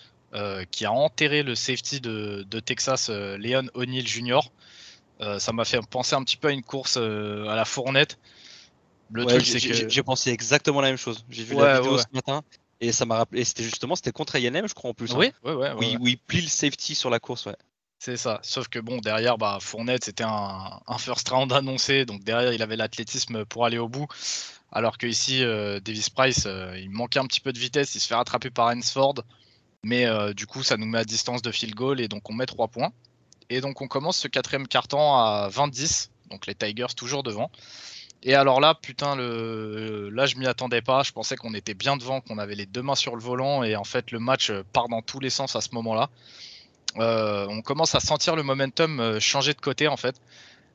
qui 0.70 0.84
a 0.84 0.92
enterré 0.92 1.42
le 1.42 1.54
safety 1.54 2.00
de, 2.00 2.60
Texas, 2.60 3.08
Leon 3.08 3.68
O'Neill 3.74 4.06
Jr. 4.06 4.40
ça 5.38 5.52
m'a 5.52 5.64
fait 5.64 5.80
penser 5.88 6.16
un 6.16 6.24
petit 6.24 6.36
peu 6.36 6.48
à 6.48 6.50
une 6.50 6.62
course 6.62 6.96
à 6.96 7.54
la 7.54 7.64
fournette. 7.64 8.18
Le 9.12 9.24
truc, 9.24 9.46
c'est 9.46 9.60
que 9.60 9.88
j'ai 9.88 10.02
pensé 10.02 10.30
exactement 10.30 10.80
la 10.80 10.88
même 10.88 10.98
chose. 10.98 11.24
J'ai 11.30 11.44
vu 11.44 11.54
la 11.54 11.80
vidéo 11.80 11.96
ce 11.96 12.04
matin 12.12 12.42
et 12.80 12.92
ça 12.92 13.04
m'a 13.04 13.16
rappelé, 13.16 13.44
c'était 13.44 13.62
justement, 13.62 13.94
c'était 13.94 14.12
contre 14.12 14.36
INM, 14.36 14.66
je 14.66 14.74
crois 14.74 14.90
en 14.90 14.94
plus. 14.94 15.12
Hein. 15.12 15.18
Oui, 15.18 15.32
oui, 15.44 15.52
oui. 15.76 15.96
Où, 16.00 16.06
il 16.08 16.18
plie 16.18 16.40
le 16.40 16.48
safety 16.48 16.94
sur 16.94 17.10
la 17.10 17.20
course, 17.20 17.46
ouais. 17.46 17.56
C'est 17.98 18.16
ça. 18.16 18.40
Sauf 18.42 18.68
que 18.68 18.78
bon, 18.78 18.96
derrière, 18.98 19.36
bah, 19.36 19.58
Fournette, 19.60 20.04
c'était 20.04 20.24
un, 20.24 20.80
first 20.98 21.28
round 21.28 21.52
annoncé. 21.52 22.06
Donc 22.06 22.24
derrière, 22.24 22.54
il 22.54 22.62
avait 22.62 22.76
l'athlétisme 22.76 23.44
pour 23.44 23.66
aller 23.66 23.76
au 23.76 23.90
bout. 23.90 24.06
Alors 24.72 24.96
que 24.96 25.06
ici, 25.06 25.44
euh, 25.44 25.80
Davis 25.80 26.08
Price, 26.08 26.44
euh, 26.46 26.78
il 26.78 26.88
manquait 26.88 27.18
un 27.18 27.26
petit 27.26 27.42
peu 27.42 27.52
de 27.52 27.58
vitesse. 27.58 27.94
Il 27.94 28.00
se 28.00 28.08
fait 28.08 28.14
rattraper 28.14 28.48
par 28.48 28.68
Hensford. 28.68 29.16
Mais 29.82 30.06
euh, 30.06 30.32
du 30.32 30.46
coup, 30.46 30.62
ça 30.62 30.78
nous 30.78 30.86
met 30.86 30.98
à 30.98 31.04
distance 31.04 31.42
de 31.42 31.52
field 31.52 31.74
goal. 31.74 32.00
Et 32.00 32.08
donc, 32.08 32.30
on 32.30 32.32
met 32.32 32.46
3 32.46 32.68
points. 32.68 32.90
Et 33.50 33.60
donc, 33.60 33.82
on 33.82 33.88
commence 33.88 34.16
ce 34.16 34.28
quatrième 34.28 34.66
carton 34.66 35.16
à 35.16 35.50
20-10. 35.52 36.08
Donc, 36.30 36.46
les 36.46 36.54
Tigers 36.54 36.94
toujours 36.96 37.22
devant. 37.22 37.50
Et 38.22 38.34
alors 38.34 38.60
là, 38.60 38.74
putain, 38.74 39.16
le... 39.16 40.10
là, 40.10 40.26
je 40.26 40.36
m'y 40.36 40.46
attendais 40.46 40.82
pas. 40.82 41.02
Je 41.02 41.12
pensais 41.12 41.36
qu'on 41.36 41.54
était 41.54 41.74
bien 41.74 41.96
devant, 41.96 42.20
qu'on 42.20 42.38
avait 42.38 42.54
les 42.54 42.66
deux 42.66 42.82
mains 42.82 42.94
sur 42.94 43.16
le 43.16 43.22
volant. 43.22 43.62
Et 43.62 43.76
en 43.76 43.84
fait, 43.84 44.10
le 44.10 44.18
match 44.18 44.50
euh, 44.50 44.62
part 44.72 44.88
dans 44.88 45.00
tous 45.00 45.20
les 45.20 45.30
sens 45.30 45.56
à 45.56 45.60
ce 45.60 45.70
moment-là. 45.74 46.10
Euh, 46.98 47.46
on 47.48 47.62
commence 47.62 47.94
à 47.94 48.00
sentir 48.00 48.36
le 48.36 48.42
momentum 48.42 49.00
euh, 49.00 49.20
changer 49.20 49.54
de 49.54 49.60
côté, 49.60 49.88
en 49.88 49.96
fait. 49.96 50.20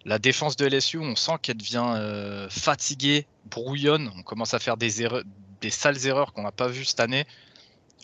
La 0.05 0.17
défense 0.17 0.55
de 0.55 0.65
LSU, 0.65 0.97
on 0.99 1.15
sent 1.15 1.33
qu'elle 1.41 1.57
devient 1.57 2.47
fatiguée, 2.51 3.25
brouillonne. 3.45 4.11
On 4.15 4.21
commence 4.21 4.53
à 4.53 4.59
faire 4.59 4.77
des, 4.77 5.07
des 5.61 5.69
sales 5.71 6.05
erreurs 6.05 6.31
qu'on 6.31 6.43
n'a 6.43 6.51
pas 6.51 6.67
vues 6.67 6.85
cette 6.85 6.99
année. 6.99 7.25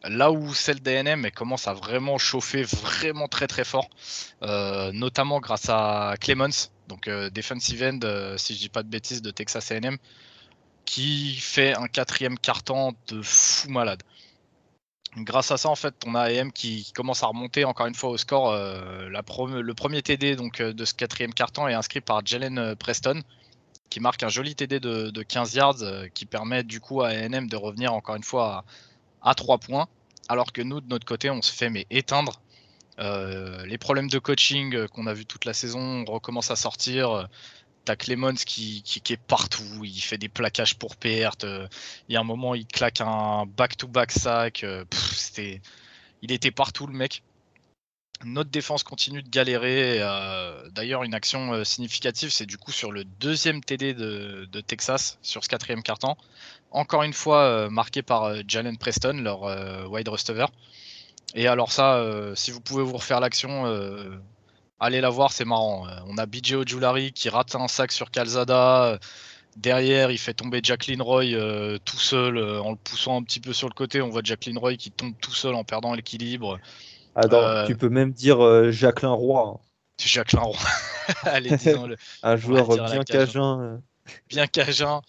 Là 0.03 0.31
où 0.31 0.51
celle 0.55 0.79
d'ANM 0.79 1.29
commence 1.29 1.67
à 1.67 1.73
vraiment 1.73 2.17
chauffer 2.17 2.63
vraiment 2.63 3.27
très 3.27 3.45
très 3.45 3.63
fort, 3.63 3.87
notamment 4.41 5.39
grâce 5.39 5.69
à 5.69 6.15
Clemens, 6.19 6.71
donc 6.91 7.07
euh, 7.07 7.29
defensive 7.29 7.81
end, 7.83 7.99
euh, 8.03 8.37
si 8.37 8.53
je 8.53 8.59
dis 8.59 8.69
pas 8.69 8.83
de 8.83 8.89
bêtises, 8.89 9.21
de 9.21 9.31
Texas 9.31 9.71
A&M, 9.71 9.97
qui 10.83 11.35
fait 11.35 11.73
un 11.73 11.87
quatrième 11.87 12.37
carton 12.37 12.93
de 13.07 13.21
fou 13.21 13.69
malade. 13.69 14.03
Grâce 15.15 15.51
à 15.51 15.57
ça, 15.57 15.69
en 15.69 15.75
fait, 15.75 15.95
on 16.05 16.15
a 16.15 16.23
AM 16.23 16.51
qui, 16.51 16.91
commence 16.93 17.23
à 17.23 17.27
remonter 17.27 17.63
encore 17.63 17.85
une 17.87 17.95
fois 17.95 18.09
au 18.09 18.17
score. 18.17 18.51
Euh, 18.51 19.07
le 19.07 19.73
premier 19.73 20.01
TD 20.01 20.35
donc, 20.35 20.61
de 20.61 20.85
ce 20.85 20.93
quatrième 20.93 21.33
carton 21.33 21.67
est 21.67 21.73
inscrit 21.73 22.01
par 22.01 22.25
Jalen 22.25 22.75
Preston, 22.75 23.21
qui 23.89 24.01
marque 24.01 24.23
un 24.23 24.29
joli 24.29 24.53
TD 24.55 24.81
de, 24.81 25.23
15 25.23 25.53
yards, 25.55 25.83
qui 26.13 26.25
permet 26.25 26.63
du 26.63 26.81
coup 26.81 27.01
à 27.01 27.09
AM 27.09 27.47
de 27.47 27.55
revenir 27.55 27.93
encore 27.93 28.15
une 28.15 28.23
fois 28.23 28.65
à, 29.21 29.31
à 29.31 29.33
3 29.33 29.59
points. 29.59 29.87
Alors 30.27 30.51
que 30.51 30.61
nous, 30.61 30.81
de 30.81 30.87
notre 30.87 31.05
côté, 31.05 31.29
on 31.29 31.41
se 31.41 31.53
fait 31.53 31.69
mais 31.69 31.87
éteindre 31.89 32.41
euh, 32.99 33.65
les 33.65 33.77
problèmes 33.77 34.09
de 34.09 34.19
coaching 34.19 34.75
euh, 34.75 34.87
qu'on 34.87 35.07
a 35.07 35.13
vu 35.13 35.25
toute 35.25 35.45
la 35.45 35.53
saison 35.53 36.03
recommencent 36.05 36.51
à 36.51 36.55
sortir. 36.55 37.27
T'as 37.83 37.95
Clemens 37.95 38.35
qui, 38.45 38.83
qui, 38.83 39.13
est 39.13 39.17
partout, 39.17 39.83
il 39.83 39.99
fait 39.99 40.19
des 40.19 40.29
plaquages 40.29 40.75
pour 40.75 40.95
perte. 40.95 41.45
Il 42.07 42.13
y 42.13 42.15
a 42.15 42.19
un 42.19 42.23
moment, 42.23 42.53
il 42.53 42.67
claque 42.67 43.01
un 43.01 43.47
back-to-back 43.47 44.11
sac. 44.11 44.63
il 46.21 46.31
était 46.31 46.51
partout 46.51 46.85
le 46.85 46.93
mec. 46.93 47.23
Notre 48.23 48.51
défense 48.51 48.83
continue 48.83 49.23
de 49.23 49.29
galérer. 49.29 49.97
Euh, 49.99 50.69
d'ailleurs, 50.69 51.01
une 51.01 51.15
action 51.15 51.63
significative, 51.63 52.29
c'est 52.29 52.45
du 52.45 52.59
coup 52.59 52.71
sur 52.71 52.91
le 52.91 53.03
deuxième 53.03 53.63
TD 53.63 53.95
de, 53.95 54.47
de 54.51 54.61
Texas 54.61 55.17
sur 55.23 55.43
ce 55.43 55.49
quatrième 55.49 55.81
carton. 55.81 56.15
Encore 56.69 57.01
une 57.01 57.13
fois, 57.13 57.67
marqué 57.71 58.03
par 58.03 58.47
Jalen 58.47 58.77
Preston, 58.77 59.13
leur 59.23 59.89
wide 59.89 60.07
receiver. 60.07 60.45
Et 61.35 61.47
alors 61.47 61.71
ça, 61.71 61.95
euh, 61.95 62.35
si 62.35 62.51
vous 62.51 62.61
pouvez 62.61 62.83
vous 62.83 62.97
refaire 62.97 63.19
l'action, 63.19 63.65
euh, 63.65 64.09
allez 64.79 65.01
la 65.01 65.09
voir, 65.09 65.31
c'est 65.31 65.45
marrant. 65.45 65.87
Euh, 65.87 65.91
on 66.07 66.17
a 66.17 66.25
BJ 66.25 66.53
Ojulari 66.53 67.13
qui 67.13 67.29
rate 67.29 67.55
un 67.55 67.67
sac 67.67 67.91
sur 67.91 68.11
Calzada. 68.11 68.99
Derrière, 69.57 70.11
il 70.11 70.17
fait 70.17 70.33
tomber 70.33 70.61
Jacqueline 70.63 71.01
Roy 71.01 71.25
tout 71.83 71.99
seul 71.99 72.37
en 72.37 72.71
le 72.71 72.77
poussant 72.77 73.19
un 73.19 73.23
petit 73.23 73.41
peu 73.41 73.51
sur 73.51 73.67
le 73.67 73.73
côté. 73.73 74.01
On 74.01 74.09
voit 74.09 74.21
Jacqueline 74.23 74.57
Roy 74.57 74.75
qui 74.75 74.91
tombe 74.91 75.13
tout 75.21 75.33
seul 75.33 75.55
en 75.55 75.63
perdant 75.63 75.93
l'équilibre. 75.93 76.57
tu 77.67 77.75
peux 77.75 77.89
même 77.89 78.11
dire 78.11 78.71
Jacqueline 78.71 79.11
Roy. 79.11 79.59
Jacqueline 79.99 80.43
Roy. 80.43 80.57
allez, 81.23 81.49
disons-le. 81.57 81.97
un 82.23 82.35
joueur 82.37 82.67
bien 82.67 83.03
cajun. 83.03 83.81
Bien 84.29 84.47
cajun, 84.47 85.01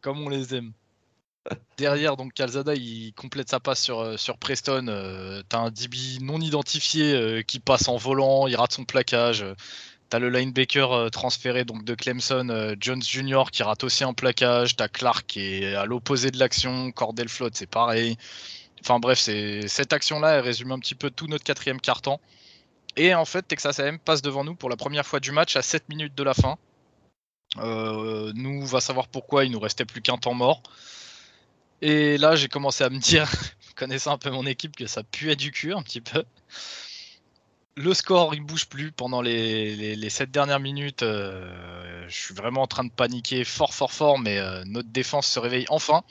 comme 0.00 0.20
on 0.24 0.28
les 0.28 0.54
aime. 0.54 0.72
Derrière, 1.76 2.16
donc 2.16 2.32
Calzada, 2.32 2.74
il 2.74 3.12
complète 3.14 3.50
sa 3.50 3.60
passe 3.60 3.82
sur, 3.82 4.00
euh, 4.00 4.16
Preston. 4.40 4.86
Euh, 4.88 5.42
t'as 5.48 5.58
un 5.58 5.70
DB 5.70 6.18
non 6.20 6.40
identifié 6.40 7.12
euh, 7.12 7.42
qui 7.42 7.60
passe 7.60 7.88
en 7.88 7.96
volant, 7.96 8.46
il 8.46 8.56
rate 8.56 8.72
son 8.72 8.84
plaquage. 8.84 9.44
T'as 10.10 10.18
le 10.18 10.28
linebacker 10.28 11.10
transféré 11.10 11.64
donc 11.64 11.84
de 11.84 11.94
Clemson, 11.94 12.76
Jones 12.78 13.02
Jr. 13.02 13.44
qui 13.50 13.62
rate 13.62 13.82
aussi 13.82 14.04
un 14.04 14.12
plaquage. 14.12 14.76
T'as 14.76 14.86
Clark 14.86 15.26
qui 15.26 15.40
est 15.40 15.74
à 15.74 15.86
l'opposé 15.86 16.30
de 16.30 16.38
l'action. 16.38 16.92
Cordell 16.92 17.28
Flotte, 17.28 17.56
c'est 17.56 17.66
pareil. 17.66 18.16
Enfin 18.80 19.00
bref, 19.00 19.18
cette 19.18 19.92
action-là, 19.92 20.34
elle 20.34 20.42
résume 20.42 20.70
un 20.72 20.78
petit 20.78 20.94
peu 20.94 21.10
tout 21.10 21.26
notre 21.26 21.42
quatrième 21.42 21.80
carton. 21.80 22.20
Et 22.96 23.14
en 23.14 23.24
fait, 23.24 23.42
Texas 23.42 23.80
AM 23.80 23.98
passe 23.98 24.22
devant 24.22 24.44
nous 24.44 24.54
pour 24.54 24.68
la 24.68 24.76
première 24.76 25.06
fois 25.06 25.20
du 25.20 25.32
match 25.32 25.56
à 25.56 25.62
7 25.62 25.88
minutes 25.88 26.14
de 26.14 26.22
la 26.22 26.34
fin. 26.34 26.58
Euh, 27.58 28.32
nous, 28.34 28.66
va 28.66 28.80
savoir 28.80 29.08
pourquoi 29.08 29.44
il 29.44 29.52
nous 29.52 29.60
restait 29.60 29.84
plus 29.84 30.02
qu'un 30.02 30.16
temps 30.16 30.34
mort. 30.34 30.62
Et 31.82 32.16
là, 32.18 32.36
j'ai 32.36 32.48
commencé 32.48 32.84
à 32.84 32.90
me 32.90 32.98
dire, 32.98 33.30
connaissant 33.76 34.12
un 34.12 34.18
peu 34.18 34.30
mon 34.30 34.46
équipe, 34.46 34.76
que 34.76 34.86
ça 34.86 35.02
puait 35.02 35.36
du 35.36 35.50
cul 35.50 35.72
un 35.72 35.82
petit 35.82 36.00
peu. 36.00 36.24
Le 37.76 37.92
score, 37.92 38.34
il 38.34 38.40
bouge 38.40 38.66
plus 38.66 38.92
pendant 38.92 39.20
les, 39.20 39.96
les, 39.96 40.10
7 40.10 40.30
dernières 40.30 40.60
minutes. 40.60 41.02
Euh, 41.02 42.04
je 42.08 42.14
suis 42.14 42.34
vraiment 42.34 42.62
en 42.62 42.66
train 42.68 42.84
de 42.84 42.90
paniquer 42.90 43.44
fort, 43.44 43.74
fort, 43.74 43.92
fort, 43.92 44.18
mais 44.18 44.38
euh, 44.38 44.62
notre 44.64 44.90
défense 44.90 45.26
se 45.26 45.40
réveille 45.40 45.66
enfin. 45.68 46.02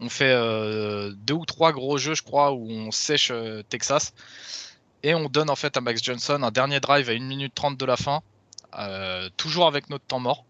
On 0.00 0.08
fait 0.08 0.32
deux 1.16 1.34
ou 1.34 1.44
trois 1.44 1.72
gros 1.72 1.98
jeux, 1.98 2.14
je 2.14 2.22
crois, 2.22 2.52
où 2.52 2.70
on 2.70 2.92
sèche 2.92 3.32
Texas. 3.68 4.12
Et 5.02 5.12
on 5.14 5.28
donne 5.28 5.50
en 5.50 5.56
fait 5.56 5.76
à 5.76 5.80
Max 5.80 6.02
Johnson 6.02 6.40
un 6.42 6.52
dernier 6.52 6.78
drive 6.78 7.08
à 7.10 7.12
1 7.12 7.18
minute 7.18 7.52
30 7.54 7.76
de 7.76 7.84
la 7.84 7.96
fin 7.96 8.22
euh, 8.76 9.28
toujours 9.36 9.66
avec 9.66 9.88
notre 9.90 10.04
temps 10.04 10.20
mort. 10.20 10.44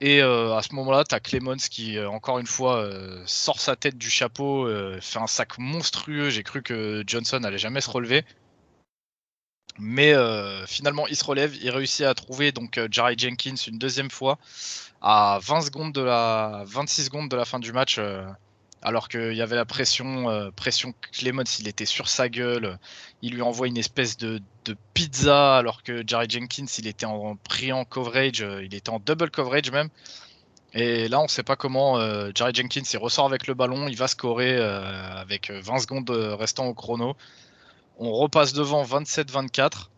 Et 0.00 0.20
euh, 0.22 0.54
à 0.54 0.62
ce 0.62 0.74
moment-là, 0.74 1.04
tu 1.04 1.14
as 1.14 1.20
Clemens 1.20 1.68
qui, 1.70 1.96
euh, 1.96 2.08
encore 2.10 2.38
une 2.38 2.46
fois, 2.46 2.90
sort 3.26 3.60
sa 3.60 3.76
tête 3.76 3.96
du 3.96 4.10
chapeau, 4.10 4.68
fait 5.00 5.18
un 5.18 5.26
sac 5.26 5.58
monstrueux. 5.58 6.30
J'ai 6.30 6.42
cru 6.42 6.62
que 6.62 7.02
Johnson 7.06 7.42
allait 7.44 7.58
jamais 7.58 7.80
se 7.80 7.90
relever. 7.90 8.24
Mais 9.78 10.14
finalement, 10.66 11.06
il 11.06 11.16
se 11.16 11.24
relève, 11.24 11.54
il 11.56 11.70
réussit 11.70 12.06
à 12.06 12.14
trouver 12.14 12.52
donc 12.52 12.80
Jerry 12.90 13.14
Jenkins 13.18 13.56
une 13.66 13.78
deuxième 13.78 14.10
fois 14.10 14.38
à 15.02 15.38
20 15.42 15.60
secondes 15.62 15.92
de 15.92 16.00
la 16.00 16.62
26 16.66 17.04
secondes 17.04 17.28
de 17.28 17.36
la 17.36 17.44
fin 17.44 17.58
du 17.58 17.72
match 17.72 18.00
alors 18.86 19.08
qu'il 19.08 19.34
y 19.34 19.42
avait 19.42 19.56
la 19.56 19.64
pression, 19.64 20.30
euh, 20.30 20.52
pression 20.52 20.94
Clemens, 21.10 21.58
il 21.58 21.66
était 21.66 21.86
sur 21.86 22.08
sa 22.08 22.28
gueule, 22.28 22.78
il 23.20 23.34
lui 23.34 23.42
envoie 23.42 23.66
une 23.66 23.78
espèce 23.78 24.16
de, 24.16 24.40
pizza, 24.94 25.56
alors 25.56 25.82
que 25.82 26.04
Jerry 26.06 26.26
Jenkins, 26.30 26.66
il 26.78 26.86
était 26.86 27.04
en 27.04 27.34
priant 27.34 27.84
coverage, 27.84 28.42
euh, 28.42 28.64
il 28.64 28.76
était 28.76 28.90
en 28.90 29.00
double 29.00 29.32
coverage 29.32 29.72
même. 29.72 29.88
Et 30.72 31.08
là, 31.08 31.18
on 31.18 31.24
ne 31.24 31.28
sait 31.28 31.42
pas 31.42 31.56
comment 31.56 31.98
euh, 31.98 32.30
Jerry 32.32 32.54
Jenkins, 32.54 32.82
il 32.92 32.98
ressort 32.98 33.26
avec 33.26 33.48
le 33.48 33.54
ballon, 33.54 33.88
il 33.88 33.96
va 33.96 34.06
scorer 34.06 34.56
avec 34.56 35.50
20 35.50 35.80
secondes 35.80 36.10
restant 36.10 36.66
au 36.66 36.74
chrono. 36.74 37.16
On 37.98 38.12
repasse 38.12 38.52
devant 38.52 38.84
27-24. 38.84 39.88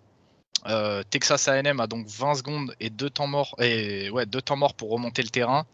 Texas 1.11 1.47
A&M 1.49 1.79
a 1.79 1.87
donc 1.87 2.07
20 2.07 2.37
secondes 2.37 2.75
et 2.81 2.89
deux 2.89 3.11
deux 3.11 4.43
temps 4.43 4.57
morts 4.57 4.75
pour 4.75 4.91
remonter 4.91 5.23
le 5.23 5.29
terrain. 5.29 5.67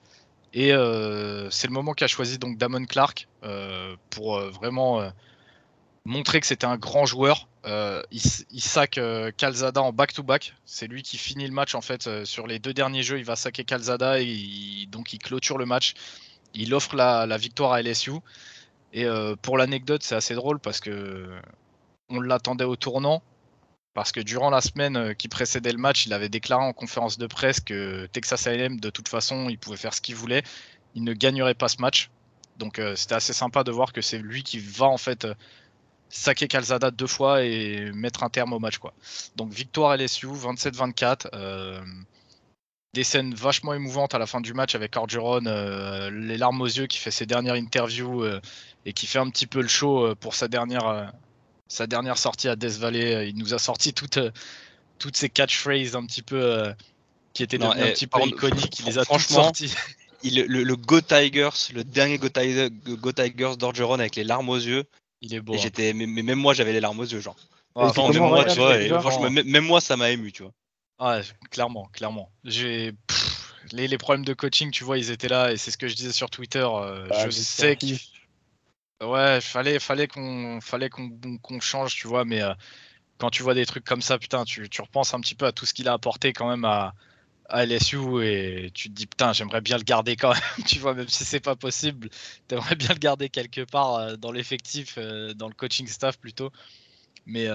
Et 0.55 0.73
euh, 0.73 1.51
c'est 1.51 1.67
le 1.67 1.73
moment 1.73 1.95
qu'a 1.95 2.07
choisi 2.07 2.39
donc 2.39 2.57
Damon 2.59 2.87
Clark 2.87 3.27
euh, 3.43 3.97
pour 4.11 4.39
euh, 4.39 4.51
vraiment 4.51 5.03
montrer 6.05 6.41
que 6.41 6.47
c'était 6.47 6.67
un 6.67 6.77
grand 6.77 7.07
joueur. 7.07 7.49
il, 7.65 8.61
sac 8.61 9.01
Calzada 9.37 9.83
en 9.83 9.93
back-to-back. 9.93 10.55
C'est 10.65 10.87
lui 10.87 11.03
qui 11.03 11.19
finit 11.19 11.47
le 11.47 11.53
match 11.53 11.75
en 11.75 11.81
fait 11.81 12.25
sur 12.25 12.47
les 12.47 12.61
deux 12.61 12.73
derniers 12.73 13.03
jeux. 13.03 13.19
Il 13.19 13.25
va 13.25 13.35
saquer 13.35 13.65
Calzada 13.65 14.21
et 14.21 14.87
donc 14.89 15.13
il 15.13 15.19
clôture 15.19 15.59
le 15.59 15.67
match. 15.67 15.95
Il 16.55 16.73
offre 16.73 16.95
la, 16.95 17.37
victoire 17.37 17.73
à 17.73 17.83
LSU. 17.83 18.13
Et 18.93 19.07
pour 19.43 19.59
l'anecdote, 19.59 20.05
c'est 20.05 20.15
assez 20.15 20.35
drôle 20.35 20.61
parce 20.61 20.79
que 20.79 21.29
on 22.11 22.21
l'attendait 22.21 22.65
au 22.65 22.77
tournant. 22.77 23.23
Parce 23.95 24.11
que 24.11 24.21
durant 24.21 24.51
la 24.51 24.61
semaine 24.61 24.97
euh, 24.97 25.15
qui 25.15 25.29
précédait 25.29 25.73
le 25.73 25.79
match, 25.79 26.05
il 26.07 26.13
avait 26.13 26.29
déclaré 26.29 26.65
en 26.65 26.73
conférence 26.73 27.17
de 27.17 27.29
presse 27.29 27.61
que 27.61 28.07
Texas 28.07 28.49
A&M, 28.49 28.81
de 28.81 28.91
toute 28.91 29.09
façon, 29.09 29.49
il 29.49 29.57
pouvait 29.57 29.77
faire 29.77 29.95
ce 29.95 30.01
qu'il 30.01 30.17
voulait. 30.17 30.43
Il 30.97 31.05
ne 31.05 31.13
gagnerait 31.13 31.55
pas 31.55 31.69
ce 31.69 31.81
match. 31.81 32.11
Donc 32.59 32.79
euh, 32.79 32.97
c'était 32.97 33.15
assez 33.15 33.33
sympa 33.33 33.63
de 33.65 33.71
voir 33.71 33.93
que 33.93 34.01
c'est 34.01 34.19
lui 34.19 34.43
qui 34.43 34.59
va 34.59 34.87
en 34.87 34.97
fait 34.97 35.25
euh, 35.25 35.35
saquer 36.09 36.49
Calzada 36.49 36.91
deux 36.91 37.07
fois 37.07 37.45
et 37.45 37.93
mettre 37.93 38.25
un 38.25 38.31
terme 38.31 38.53
au 38.53 38.59
match. 38.59 38.79
Donc 39.37 39.53
victoire 39.53 39.97
LSU, 39.97 40.27
27-24. 40.27 41.85
des 42.95 43.05
scènes 43.05 43.35
vachement 43.35 43.75
émouvantes 43.75 44.15
à 44.15 44.19
la 44.19 44.27
fin 44.27 44.41
du 44.41 44.55
match 44.55 44.75
avec 44.75 44.97
Orgeron, 44.97 45.41
les 46.11 46.37
larmes 46.37 46.61
aux 46.61 46.67
yeux 46.67 46.87
qui 46.87 46.99
fait 46.99 47.11
ses 47.11 47.27
dernières 47.27 47.55
interviews 47.55 48.25
et 48.87 48.93
qui 48.93 49.09
fait 49.09 49.19
un 49.19 49.29
petit 49.31 49.49
peu 49.49 49.61
le 49.61 49.67
show 49.67 50.15
pour 50.15 50.35
sa 50.35 50.47
dernière 50.47 51.13
sa 51.75 51.89
dernière 51.89 52.19
sortie 52.19 52.49
à 52.49 52.55
Death 52.55 52.79
Valley, 52.79 53.15
euh, 53.15 53.25
il 53.25 53.37
nous 53.37 53.53
a 53.53 53.59
sorti 53.59 53.93
toutes, 53.93 54.19
euh, 54.19 54.31
toutes 54.99 55.17
ces 55.17 55.29
catchphrases 55.29 55.97
un 55.97 56.07
petit 56.07 56.23
peu 56.23 56.41
euh, 56.41 56.73
qui 57.33 57.43
étaient 57.43 57.63
un 57.63 57.73
eh, 57.77 57.93
petit 57.93 58.07
peu 58.07 58.21
iconiques. 58.25 58.79
Il 58.79 58.87
les 58.87 58.99
a 58.99 59.05
toutes 59.05 59.21
sorties. 59.21 59.75
Il, 60.27 60.41
le, 60.41 60.75
Go 60.75 61.03
Tigers, 61.03 61.51
le 61.75 61.85
dernier 61.85 62.17
Go, 62.17 62.31
Tigers 62.31 63.57
d'Orgeron 63.59 63.99
avec 63.99 64.17
les 64.17 64.25
larmes 64.25 64.49
aux 64.49 64.57
yeux. 64.57 64.85
Il 65.21 65.35
est 65.35 65.41
beau. 65.43 65.53
Hein. 65.53 65.59
j'étais, 65.61 65.93
mais, 65.93 66.07
même 66.07 66.39
moi, 66.39 66.55
j'avais 66.55 66.73
les 66.73 66.81
larmes 66.81 66.99
aux 66.99 67.05
yeux, 67.05 67.21
genre. 67.21 67.37
même, 67.77 67.93
moi, 68.23 68.45
tu 68.47 68.57
vois, 68.57 69.29
même, 69.29 69.65
moi, 69.67 69.83
ça 69.83 69.99
m'a 69.99 70.11
ému, 70.13 70.33
tu 70.33 70.45
vois. 70.45 70.53
Ouais, 70.99 71.21
clairement, 71.51 71.91
clairement. 71.93 72.31
J'ai 72.45 72.93
les, 73.73 73.87
les, 73.87 73.99
problèmes 73.99 74.25
de 74.25 74.33
coaching, 74.33 74.71
tu 74.71 74.83
vois, 74.83 74.97
ils 74.97 75.11
étaient 75.11 75.29
là 75.29 75.53
et 75.53 75.59
c'est 75.59 75.71
ce 75.71 75.77
que 75.77 75.89
je 75.89 75.95
disais 75.95 76.13
sur 76.13 76.31
Twitter. 76.31 76.67
je 77.23 77.31
sais 77.31 77.77
que 77.77 77.85
Ouais, 79.05 79.41
fallait, 79.41 79.79
fallait 79.79 80.09
qu'on, 80.09 80.61
fallait 80.61 80.91
qu'on, 80.91 81.61
change, 81.61 81.95
tu 81.95 82.09
vois. 82.09 82.25
Mais 82.25 82.43
euh, 82.43 82.55
quand 83.19 83.31
tu 83.31 83.43
vois 83.43 83.55
des 83.55 83.67
trucs 83.67 83.85
comme 83.85 84.03
ça, 84.03 84.19
putain, 84.19 84.45
tu, 84.45 84.69
tu, 84.69 84.83
repenses 84.83 85.15
un 85.15 85.21
petit 85.21 85.35
peu 85.35 85.47
à 85.47 85.53
tout 85.53 85.67
ce 85.67 85.75
qu'il 85.75 85.89
a 85.89 85.93
apporté 85.93 86.33
quand 86.33 86.49
même 86.49 86.65
à, 86.65 86.95
LSU 87.51 88.25
et 88.25 88.71
tu 88.73 88.89
te 88.89 88.95
dis 88.95 89.07
putain, 89.07 89.35
j'aimerais 89.35 89.61
bien 89.61 89.77
le 89.77 89.83
garder 89.85 90.17
quand 90.17 90.33
même, 90.33 90.65
tu 90.67 90.79
vois, 90.79 90.95
même 90.95 91.09
si 91.09 91.25
c'est 91.25 91.41
pas 91.41 91.57
possible, 91.57 92.09
t'aimerais 92.49 92.75
bien 92.75 92.89
le 92.91 92.99
garder 92.99 93.29
quelque 93.29 93.61
part 93.65 93.97
euh, 93.97 94.17
dans 94.17 94.33
l'effectif, 94.33 94.95
euh, 94.99 95.35
dans 95.35 95.49
le 95.49 95.55
coaching 95.55 95.87
staff 95.87 96.19
plutôt. 96.19 96.51
Mais, 97.27 97.49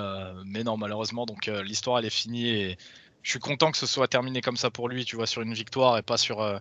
mais 0.45 0.64
non, 0.64 0.78
malheureusement, 0.78 1.28
donc 1.28 1.45
l'histoire 1.45 2.00
elle 2.00 2.06
est 2.06 2.10
finie 2.10 2.50
et 2.50 2.78
je 3.22 3.30
suis 3.30 3.39
content 3.39 3.72
que 3.72 3.78
ce 3.78 3.86
soit 3.86 4.08
terminé 4.08 4.41
comme 4.41 4.58
ça 4.58 4.72
pour 4.72 4.89
lui, 4.89 5.06
tu 5.06 5.16
vois, 5.16 5.28
sur 5.28 5.43
une 5.43 5.54
victoire 5.54 5.97
et 6.00 6.02
pas 6.02 6.18
sur, 6.18 6.60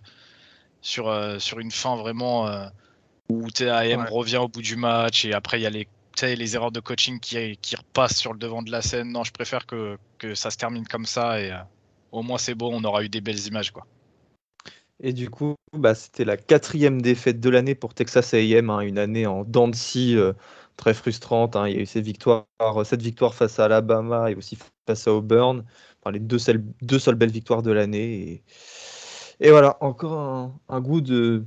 sur, 0.81 1.41
sur 1.41 1.59
une 1.59 1.71
fin 1.71 1.95
vraiment 1.95 2.69
où 3.29 3.49
TAM 3.51 4.05
revient 4.09 4.37
au 4.37 4.47
bout 4.47 4.61
du 4.61 4.75
match 4.75 5.25
et 5.25 5.33
après 5.33 5.59
il 5.59 5.63
y 5.63 5.67
a 5.67 5.69
les, 5.69 5.87
les 6.21 6.55
erreurs 6.55 6.71
de 6.71 6.79
coaching 6.79 7.19
qui, 7.19 7.57
qui, 7.61 7.75
repassent 7.75 8.17
sur 8.17 8.33
le 8.33 8.39
devant 8.39 8.61
de 8.61 8.71
la 8.71 8.81
scène. 8.81 9.11
Non, 9.11 9.23
je 9.23 9.31
préfère 9.31 9.65
que, 9.65 9.97
que 10.17 10.35
ça 10.35 10.51
se 10.51 10.57
termine 10.57 10.87
comme 10.87 11.05
ça 11.05 11.39
et 11.39 11.51
euh, 11.51 11.57
au 12.11 12.23
moins 12.23 12.37
c'est 12.37 12.55
beau, 12.55 12.69
on 12.73 12.83
aura 12.83 13.03
eu 13.03 13.09
des 13.09 13.21
belles 13.21 13.47
images. 13.47 13.71
quoi. 13.71 13.85
Et 15.01 15.13
du 15.13 15.29
coup, 15.29 15.55
bah, 15.73 15.95
c'était 15.95 16.25
la 16.25 16.35
quatrième 16.35 17.01
défaite 17.01 17.39
de 17.39 17.49
l'année 17.49 17.75
pour 17.75 17.93
Texas 17.93 18.33
AM, 18.33 18.69
hein, 18.69 18.81
une 18.81 18.97
année 18.97 19.27
en 19.27 19.45
dents 19.45 19.69
de 19.69 19.75
scie 19.75 20.17
euh, 20.17 20.33
très 20.75 20.93
frustrante. 20.93 21.55
Hein. 21.55 21.69
Il 21.69 21.75
y 21.75 21.77
a 21.77 21.81
eu 21.81 21.85
ces 21.85 22.01
victoires, 22.01 22.45
cette 22.83 23.01
victoire 23.01 23.33
face 23.33 23.59
à 23.59 23.65
Alabama 23.65 24.29
et 24.29 24.35
aussi 24.35 24.57
face 24.87 25.07
à 25.07 25.13
Auburn, 25.13 25.63
enfin, 26.01 26.11
les 26.11 26.19
deux 26.19 26.39
seules, 26.39 26.65
deux 26.81 26.99
seules 26.99 27.15
belles 27.15 27.31
victoires 27.31 27.61
de 27.61 27.71
l'année. 27.71 28.43
Et, 29.39 29.47
et, 29.47 29.51
voilà, 29.51 29.77
encore 29.79 30.51
un 30.67 30.81
goût 30.81 30.99
de, 30.99 31.45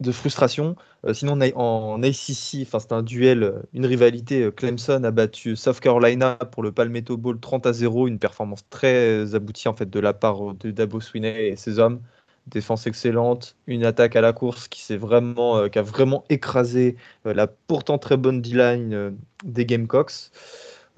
de 0.00 0.12
frustration. 0.12 0.76
Euh, 1.06 1.14
sinon, 1.14 1.38
en 1.54 2.02
ACC, 2.02 2.66
c'est 2.66 2.92
un 2.92 3.02
duel, 3.02 3.42
euh, 3.42 3.62
une 3.72 3.86
rivalité. 3.86 4.42
Euh, 4.42 4.50
Clemson 4.50 5.02
a 5.04 5.10
battu 5.10 5.56
South 5.56 5.80
Carolina 5.80 6.36
pour 6.36 6.62
le 6.62 6.72
Palmetto 6.72 7.16
Bowl 7.16 7.38
30 7.38 7.66
à 7.66 7.72
0, 7.72 8.08
une 8.08 8.18
performance 8.18 8.64
très 8.70 9.34
aboutie 9.34 9.68
en 9.68 9.74
fait 9.74 9.88
de 9.88 10.00
la 10.00 10.12
part 10.12 10.54
de 10.54 10.70
Dabo 10.70 11.00
Swinney 11.00 11.48
et 11.48 11.56
ses 11.56 11.78
hommes. 11.78 12.00
Défense 12.46 12.86
excellente, 12.86 13.56
une 13.66 13.84
attaque 13.86 14.16
à 14.16 14.20
la 14.20 14.34
course 14.34 14.68
qui, 14.68 14.94
vraiment, 14.98 15.56
a 15.56 15.82
vraiment 15.82 16.24
écrasé 16.28 16.96
la 17.24 17.46
pourtant 17.46 17.96
très 17.96 18.18
bonne 18.18 18.42
D-line 18.42 19.16
des 19.44 19.64
Gamecocks. 19.64 20.30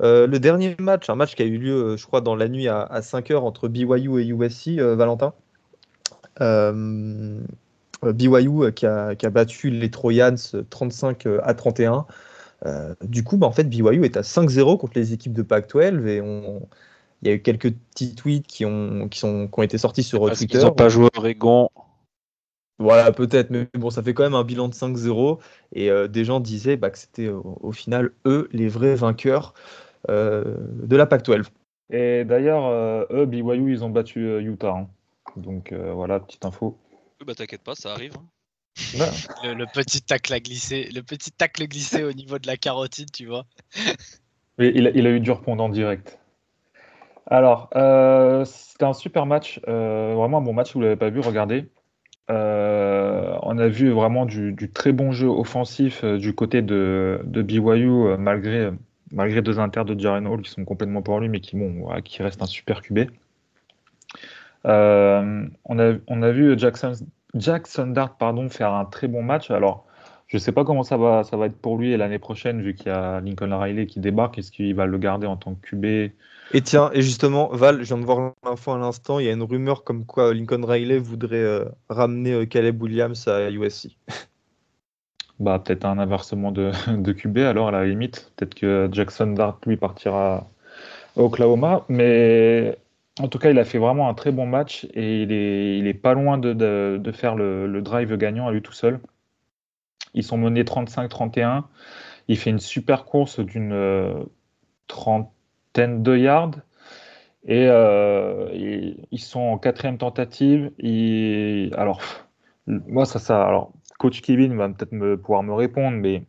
le 0.00 0.38
dernier 0.38 0.74
match, 0.80 1.08
un 1.08 1.14
match 1.14 1.36
qui 1.36 1.42
a 1.42 1.46
eu 1.46 1.58
lieu, 1.58 1.96
je 1.96 2.04
crois, 2.04 2.20
dans 2.20 2.34
la 2.34 2.48
nuit 2.48 2.66
à, 2.66 3.00
5 3.00 3.30
h 3.30 3.36
entre 3.36 3.68
BYU 3.68 4.20
et 4.20 4.26
USC, 4.26 4.80
Valentin. 4.80 5.34
Euh, 8.04 8.12
BYU 8.12 8.64
euh, 8.64 8.70
qui 8.70 8.86
a, 8.86 9.30
battu 9.30 9.70
les 9.70 9.90
Trojans 9.90 10.36
35 10.70 11.26
euh, 11.26 11.40
à 11.42 11.54
31. 11.54 12.06
du 13.02 13.24
coup, 13.24 13.36
bah, 13.36 13.46
en 13.46 13.52
fait, 13.52 13.64
BYU 13.64 14.04
est 14.04 14.16
à 14.16 14.22
5-0 14.22 14.78
contre 14.78 14.92
les 14.96 15.12
équipes 15.12 15.32
de 15.32 15.42
Pac-12 15.42 16.06
et 16.06 16.22
il 17.22 17.28
y 17.28 17.30
a 17.30 17.34
eu 17.34 17.40
quelques 17.40 17.72
petits 17.72 18.14
tweets 18.14 18.46
qui 18.46 18.64
ont, 18.64 19.08
qui 19.08 19.18
sont, 19.18 19.48
qui 19.48 19.58
ont 19.58 19.62
été 19.62 19.78
sortis 19.78 20.02
sur 20.02 20.30
Twitter. 20.30 20.58
Ils 20.58 20.64
n'ont 20.64 20.72
pas 20.72 20.88
joué 20.88 21.08
Oregon. 21.16 21.70
Voilà, 22.78 23.10
peut-être, 23.10 23.48
mais 23.50 23.66
bon, 23.72 23.88
ça 23.88 24.02
fait 24.02 24.12
quand 24.12 24.22
même 24.22 24.34
un 24.34 24.44
bilan 24.44 24.68
de 24.68 24.74
5-0. 24.74 25.38
Et 25.72 25.90
des 26.08 26.24
gens 26.24 26.40
disaient 26.40 26.76
bah, 26.76 26.90
que 26.90 26.98
c'était 26.98 27.28
au, 27.28 27.72
final 27.72 28.12
eux 28.26 28.48
les 28.52 28.68
vrais 28.68 28.94
vainqueurs 28.94 29.54
de 30.08 30.96
la 30.96 31.06
Pac-12. 31.06 31.46
Et 31.90 32.24
d'ailleurs, 32.24 33.06
eux, 33.10 33.26
BYU, 33.26 33.72
ils 33.72 33.84
ont 33.84 33.90
battu 33.90 34.38
Utah. 34.40 34.74
Hein. 34.76 34.88
Donc 35.36 35.72
voilà, 35.72 36.20
petite 36.20 36.44
info. 36.44 36.76
Bah 37.24 37.34
t'inquiète 37.34 37.62
pas, 37.62 37.74
ça 37.74 37.92
arrive. 37.92 38.12
Hein. 38.16 38.26
Le, 39.42 39.64
petit 39.72 40.02
tacle 40.02 40.32
à 40.34 40.40
glisser, 40.40 40.88
le 40.94 41.02
petit 41.02 41.32
tacle 41.32 41.66
glissé 41.66 42.04
au 42.04 42.12
niveau 42.12 42.38
de 42.38 42.46
la 42.46 42.56
carotide, 42.56 43.10
tu 43.10 43.26
vois. 43.26 43.46
Oui, 44.58 44.72
il, 44.74 44.86
a, 44.86 45.10
eu 45.10 45.20
du 45.20 45.30
répondant 45.30 45.68
direct. 45.68 46.18
Alors, 47.26 47.68
euh, 47.74 48.44
c'était 48.44 48.84
un 48.84 48.92
super 48.92 49.26
match, 49.26 49.60
euh, 49.68 50.14
vraiment 50.14 50.38
un 50.38 50.42
bon 50.42 50.52
match, 50.52 50.68
si 50.68 50.74
vous 50.74 50.80
ne 50.80 50.84
l'avez 50.84 50.96
pas 50.96 51.10
vu, 51.10 51.20
regardez. 51.20 51.68
Euh, 52.30 53.36
on 53.42 53.58
a 53.58 53.68
vu 53.68 53.90
vraiment 53.90 54.26
du, 54.26 54.54
très 54.72 54.92
bon 54.92 55.12
jeu 55.12 55.28
offensif 55.28 56.04
du 56.04 56.34
côté 56.34 56.62
de, 56.62 57.20
de 57.24 57.42
BYU, 57.42 58.16
malgré 58.18 58.70
malgré 59.12 59.40
deux 59.40 59.60
inters 59.60 59.84
de 59.84 59.98
Jaren 59.98 60.26
Hall 60.26 60.42
qui 60.42 60.50
sont 60.50 60.64
complètement 60.64 61.02
pour 61.02 61.20
lui, 61.20 61.28
mais 61.28 61.40
qui, 61.40 61.56
bon, 61.56 61.86
qui 62.02 62.22
reste 62.22 62.42
un 62.42 62.46
super 62.46 62.82
QB. 62.82 63.10
Euh, 64.66 65.46
on, 65.64 65.78
a, 65.78 65.94
on 66.08 66.22
a 66.22 66.30
vu 66.30 66.58
Jackson, 66.58 66.92
Jackson 67.34 67.88
Dart 67.88 68.16
pardon, 68.16 68.48
faire 68.48 68.72
un 68.72 68.84
très 68.84 69.08
bon 69.08 69.22
match. 69.22 69.50
Alors, 69.50 69.86
je 70.26 70.36
ne 70.36 70.40
sais 70.40 70.52
pas 70.52 70.64
comment 70.64 70.82
ça 70.82 70.96
va, 70.96 71.22
ça 71.22 71.36
va 71.36 71.46
être 71.46 71.56
pour 71.56 71.78
lui 71.78 71.96
l'année 71.96 72.18
prochaine, 72.18 72.60
vu 72.60 72.74
qu'il 72.74 72.88
y 72.88 72.90
a 72.90 73.20
Lincoln 73.20 73.56
Riley 73.56 73.86
qui 73.86 74.00
débarque. 74.00 74.38
Est-ce 74.38 74.50
qu'il 74.50 74.74
va 74.74 74.86
le 74.86 74.98
garder 74.98 75.26
en 75.26 75.36
tant 75.36 75.54
que 75.54 75.68
QB 75.68 75.84
Et 75.84 76.62
tiens, 76.62 76.90
et 76.92 77.02
justement, 77.02 77.48
Val, 77.52 77.82
je 77.82 77.84
viens 77.84 77.98
de 77.98 78.04
voir 78.04 78.32
l'info 78.44 78.72
à 78.72 78.78
l'instant. 78.78 79.20
Il 79.20 79.26
y 79.26 79.28
a 79.28 79.32
une 79.32 79.42
rumeur 79.42 79.84
comme 79.84 80.04
quoi 80.04 80.34
Lincoln 80.34 80.64
Riley 80.64 80.98
voudrait 80.98 81.36
euh, 81.36 81.64
ramener 81.88 82.46
Caleb 82.48 82.82
Williams 82.82 83.28
à 83.28 83.50
USC. 83.50 83.96
Bah, 85.38 85.58
peut-être 85.58 85.84
un 85.84 85.98
inversement 85.98 86.50
de, 86.50 86.72
de, 86.96 87.12
QB 87.12 87.36
alors 87.38 87.68
à 87.68 87.70
la 87.70 87.84
limite. 87.84 88.32
Peut-être 88.36 88.54
que 88.54 88.88
Jackson 88.90 89.26
Dart 89.26 89.60
lui 89.66 89.76
partira 89.76 90.48
à 91.14 91.20
Oklahoma. 91.20 91.84
Mais 91.90 92.78
en 93.18 93.28
tout 93.28 93.38
cas, 93.38 93.50
il 93.50 93.58
a 93.58 93.64
fait 93.64 93.78
vraiment 93.78 94.08
un 94.08 94.14
très 94.14 94.30
bon 94.30 94.46
match 94.46 94.86
et 94.92 95.22
il 95.22 95.32
est, 95.86 95.94
pas 95.94 96.12
loin 96.12 96.36
de, 96.38 97.12
faire 97.12 97.34
le, 97.34 97.80
drive 97.80 98.16
gagnant 98.16 98.46
à 98.46 98.52
lui 98.52 98.60
tout 98.62 98.72
seul. 98.72 99.00
Ils 100.14 100.22
sont 100.22 100.36
menés 100.36 100.64
35-31. 100.64 101.64
Il 102.28 102.36
fait 102.36 102.50
une 102.50 102.58
super 102.58 103.04
course 103.04 103.40
d'une 103.40 103.72
euh, 103.72 104.24
trentaine 104.86 106.02
de 106.02 106.16
yards. 106.16 106.56
Et, 107.46 107.66
euh, 107.68 108.50
ils 109.10 109.20
sont 109.20 109.40
en 109.40 109.58
quatrième 109.58 109.98
tentative. 109.98 110.72
Et, 110.78 111.70
alors, 111.76 112.02
moi, 112.66 113.06
ça, 113.06 113.18
ça, 113.18 113.46
alors, 113.46 113.72
coach 113.98 114.20
Kevin 114.20 114.56
va 114.56 114.68
peut-être 114.68 114.92
me, 114.92 115.16
pouvoir 115.16 115.42
me 115.42 115.54
répondre, 115.54 115.96
mais 115.96 116.24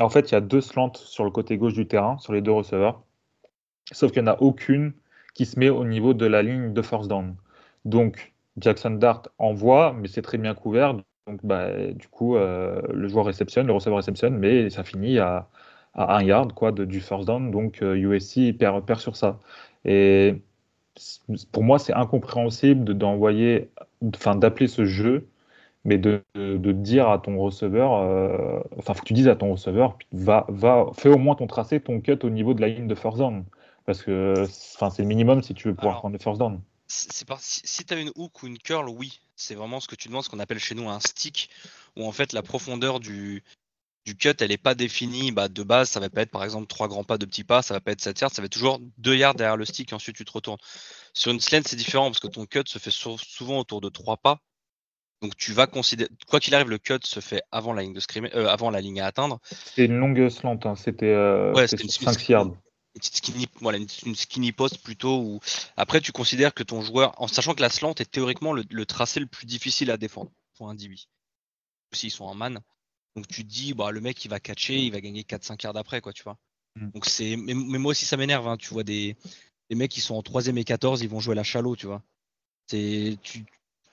en 0.00 0.08
fait, 0.08 0.30
il 0.30 0.34
y 0.34 0.36
a 0.36 0.40
deux 0.40 0.60
slants 0.60 0.94
sur 0.94 1.24
le 1.24 1.30
côté 1.30 1.56
gauche 1.58 1.74
du 1.74 1.86
terrain, 1.86 2.18
sur 2.18 2.32
les 2.32 2.40
deux 2.40 2.52
receveurs. 2.52 3.02
Sauf 3.92 4.10
qu'il 4.10 4.22
n'y 4.22 4.28
en 4.28 4.32
a 4.32 4.40
aucune 4.40 4.94
qui 5.34 5.46
se 5.46 5.58
met 5.58 5.68
au 5.70 5.84
niveau 5.84 6.14
de 6.14 6.26
la 6.26 6.42
ligne 6.42 6.72
de 6.72 6.82
force 6.82 7.08
down. 7.08 7.36
Donc, 7.84 8.34
Jackson 8.58 8.90
Dart 8.92 9.22
envoie, 9.38 9.94
mais 9.94 10.08
c'est 10.08 10.22
très 10.22 10.38
bien 10.38 10.54
couvert. 10.54 10.94
Donc, 10.94 11.40
bah, 11.44 11.70
du 11.92 12.08
coup, 12.08 12.36
euh, 12.36 12.80
le 12.92 13.08
joueur 13.08 13.26
réceptionne, 13.26 13.66
le 13.66 13.72
receveur 13.72 13.98
réceptionne, 13.98 14.38
mais 14.38 14.70
ça 14.70 14.84
finit 14.84 15.18
à, 15.18 15.48
un 15.94 16.22
yard 16.22 16.52
quoi, 16.54 16.72
de, 16.72 16.84
du 16.84 17.00
first 17.00 17.26
down. 17.26 17.50
Donc, 17.50 17.80
USC 17.82 18.38
euh, 18.38 18.52
perd, 18.52 18.84
perd 18.86 19.00
sur 19.00 19.16
ça. 19.16 19.38
Et 19.84 20.42
pour 21.52 21.64
moi, 21.64 21.78
c'est 21.78 21.94
incompréhensible 21.94 22.94
d'envoyer, 22.94 23.70
enfin, 24.14 24.36
d'appeler 24.36 24.68
ce 24.68 24.84
jeu 24.84 25.28
mais 25.84 25.98
de, 25.98 26.22
de, 26.34 26.72
dire 26.72 27.08
à 27.10 27.18
ton 27.18 27.38
receveur, 27.38 27.94
euh, 27.94 28.60
faut 28.80 28.94
que 28.94 29.04
tu 29.04 29.12
dises 29.12 29.28
à 29.28 29.36
ton 29.36 29.52
receveur, 29.52 29.98
va, 30.12 30.46
va, 30.48 30.86
fais 30.94 31.10
au 31.10 31.18
moins 31.18 31.34
ton 31.34 31.46
tracé, 31.46 31.80
ton 31.80 32.00
cut 32.00 32.18
au 32.22 32.30
niveau 32.30 32.54
de 32.54 32.60
la 32.60 32.68
ligne 32.68 32.86
de 32.88 32.94
first 32.94 33.18
down. 33.18 33.44
Parce 33.86 34.02
que 34.02 34.46
c'est 34.48 35.02
le 35.02 35.08
minimum 35.08 35.42
si 35.42 35.54
tu 35.54 35.68
veux 35.68 35.74
pouvoir 35.74 35.98
prendre 35.98 36.14
le 36.14 36.18
first 36.18 36.38
down. 36.38 36.60
Si, 36.86 37.08
si 37.40 37.84
tu 37.84 37.94
as 37.94 37.98
une 37.98 38.12
hook 38.14 38.42
ou 38.42 38.46
une 38.46 38.58
curl, 38.58 38.88
oui. 38.88 39.20
C'est 39.36 39.54
vraiment 39.54 39.80
ce 39.80 39.88
que 39.88 39.94
tu 39.94 40.08
demandes, 40.08 40.24
ce 40.24 40.28
qu'on 40.28 40.38
appelle 40.38 40.58
chez 40.58 40.74
nous 40.74 40.88
un 40.88 41.00
stick, 41.00 41.50
où 41.96 42.06
en 42.06 42.12
fait 42.12 42.32
la 42.32 42.42
profondeur 42.42 43.00
du, 43.00 43.42
du 44.04 44.16
cut, 44.16 44.34
elle 44.40 44.50
n'est 44.50 44.56
pas 44.56 44.74
définie. 44.74 45.32
Bah, 45.32 45.48
de 45.48 45.62
base, 45.62 45.90
ça 45.90 46.00
va 46.00 46.08
pas 46.08 46.22
être 46.22 46.30
par 46.30 46.44
exemple 46.44 46.66
trois 46.66 46.88
grands 46.88 47.04
pas, 47.04 47.18
deux 47.18 47.26
petits 47.26 47.44
pas, 47.44 47.62
ça 47.62 47.74
va 47.74 47.80
pas 47.80 47.92
être 47.92 48.00
7 48.00 48.20
yards, 48.20 48.30
ça 48.32 48.42
va 48.42 48.46
être 48.46 48.52
toujours 48.52 48.80
2 48.98 49.16
yards 49.16 49.34
derrière 49.34 49.56
le 49.56 49.64
stick 49.64 49.92
et 49.92 49.94
ensuite 49.94 50.16
tu 50.16 50.24
te 50.24 50.32
retournes. 50.32 50.58
Sur 51.12 51.32
une 51.32 51.40
slant, 51.40 51.62
c'est 51.66 51.76
différent 51.76 52.06
parce 52.06 52.20
que 52.20 52.28
ton 52.28 52.46
cut 52.46 52.62
se 52.66 52.78
fait 52.78 52.92
souvent 52.92 53.58
autour 53.58 53.80
de 53.80 53.88
trois 53.88 54.16
pas 54.16 54.40
donc 55.22 55.36
tu 55.36 55.52
vas 55.52 55.66
considérer, 55.66 56.10
quoi 56.28 56.38
qu'il 56.38 56.54
arrive, 56.54 56.68
le 56.68 56.76
cut 56.76 56.98
se 57.02 57.20
fait 57.20 57.42
avant 57.50 57.72
la 57.72 57.82
ligne 57.82 57.94
de 57.94 58.00
euh, 58.36 58.46
avant 58.46 58.70
la 58.70 58.82
ligne 58.82 59.00
à 59.00 59.06
atteindre. 59.06 59.40
C'était 59.44 59.86
une 59.86 59.96
longue 59.96 60.28
slant, 60.28 60.58
hein. 60.64 60.74
c'était 60.74 61.06
euh, 61.06 61.52
ouais, 61.54 61.66
5 61.66 62.28
yards. 62.28 62.50
Une 62.94 63.02
skinny, 63.02 63.48
voilà, 63.60 63.78
une, 63.78 64.14
skinny 64.14 64.52
post 64.52 64.78
plutôt. 64.78 65.20
Où... 65.20 65.40
Après, 65.76 66.00
tu 66.00 66.12
considères 66.12 66.54
que 66.54 66.62
ton 66.62 66.80
joueur, 66.80 67.20
en 67.20 67.26
sachant 67.26 67.54
que 67.54 67.60
la 67.60 67.70
slant 67.70 67.94
est 67.94 68.10
théoriquement 68.10 68.52
le, 68.52 68.86
tracé 68.86 69.18
le 69.20 69.26
plus 69.26 69.46
difficile 69.46 69.90
à 69.90 69.96
défendre 69.96 70.30
pour 70.56 70.68
un 70.68 70.74
DB. 70.74 70.96
S'ils 71.92 72.10
sont 72.10 72.24
en 72.24 72.34
man. 72.34 72.60
Donc 73.16 73.28
tu 73.28 73.44
te 73.44 73.48
dis, 73.48 73.74
bah, 73.74 73.90
le 73.90 74.00
mec 74.00 74.24
il 74.24 74.28
va 74.28 74.40
catcher, 74.40 74.78
il 74.78 74.92
va 74.92 75.00
gagner 75.00 75.22
4-5 75.22 75.62
yards 75.64 75.76
après, 75.76 76.00
quoi, 76.00 76.12
tu 76.12 76.22
vois. 76.22 76.38
Mm. 76.76 76.90
Donc 76.90 77.06
c'est. 77.06 77.36
Mais, 77.36 77.54
moi 77.54 77.90
aussi 77.90 78.04
ça 78.06 78.16
m'énerve, 78.16 78.48
hein. 78.48 78.56
tu 78.56 78.68
vois 78.70 78.84
des... 78.84 79.16
des 79.70 79.76
mecs 79.76 79.90
qui 79.90 80.00
sont 80.00 80.14
en 80.14 80.22
3 80.22 80.48
et 80.48 80.64
14, 80.64 81.02
ils 81.02 81.08
vont 81.08 81.20
jouer 81.20 81.34
la 81.34 81.44
chalot, 81.44 81.76
tu 81.76 81.86
vois. 81.86 82.02
C'est. 82.68 83.18
Tu, 83.22 83.44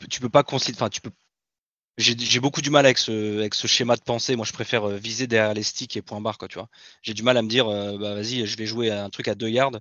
tu 0.10 0.20
peux 0.20 0.30
pas 0.30 0.43
considérer. 0.43 0.78
Enfin, 0.78 0.89
tu 0.89 1.02
peux. 1.02 1.12
J'ai 1.98 2.39
beaucoup 2.39 2.62
du 2.62 2.70
mal 2.70 2.86
avec 2.86 2.98
ce, 2.98 3.39
avec 3.39 3.54
ce 3.54 3.68
schéma 3.68 3.96
de 3.96 4.02
pensée. 4.02 4.36
Moi, 4.36 4.46
je 4.46 4.54
préfère 4.54 4.86
euh, 4.86 4.98
viser 4.98 5.28
derrière 5.28 5.54
les 5.54 5.64
sticks 5.64 5.96
et 5.98 6.02
point 6.02 6.22
barre, 6.22 6.38
quoi, 6.38 6.48
tu 6.48 6.58
vois. 6.58 6.68
J'ai 7.02 7.14
du 7.14 7.22
mal 7.22 7.38
à 7.38 7.42
me 7.42 7.48
dire, 7.48 7.68
euh, 7.68 7.98
bah 7.98 8.16
vas-y, 8.16 8.46
je 8.46 8.58
vais 8.58 8.66
jouer 8.66 8.89
un 8.89 9.10
truc 9.10 9.28
à 9.28 9.36
2 9.36 9.50
yards. 9.50 9.78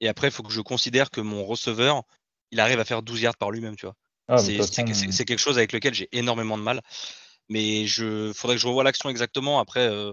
Et 0.00 0.08
après, 0.08 0.28
il 0.28 0.30
faut 0.30 0.42
que 0.42 0.52
je 0.52 0.60
considère 0.60 1.10
que 1.10 1.20
mon 1.20 1.44
receveur, 1.44 2.02
il 2.52 2.60
arrive 2.60 2.80
à 2.80 2.84
faire 2.84 3.02
12 3.02 3.20
yards 3.20 3.36
par 3.36 3.50
lui-même, 3.50 3.76
tu 3.76 3.86
vois. 3.86 3.94
Ah, 4.28 4.38
c'est 4.38 5.24
quelque 5.24 5.38
chose 5.38 5.58
avec 5.58 5.72
lequel 5.72 5.94
j'ai 5.94 6.08
énormément 6.12 6.56
de 6.56 6.62
mal. 6.62 6.80
Mais 7.48 7.86
je 7.86 8.32
faudrait 8.34 8.56
que 8.56 8.62
je 8.62 8.66
revoie 8.66 8.84
l'action 8.84 9.08
exactement. 9.08 9.58
Après, 9.58 9.88
euh, 9.88 10.12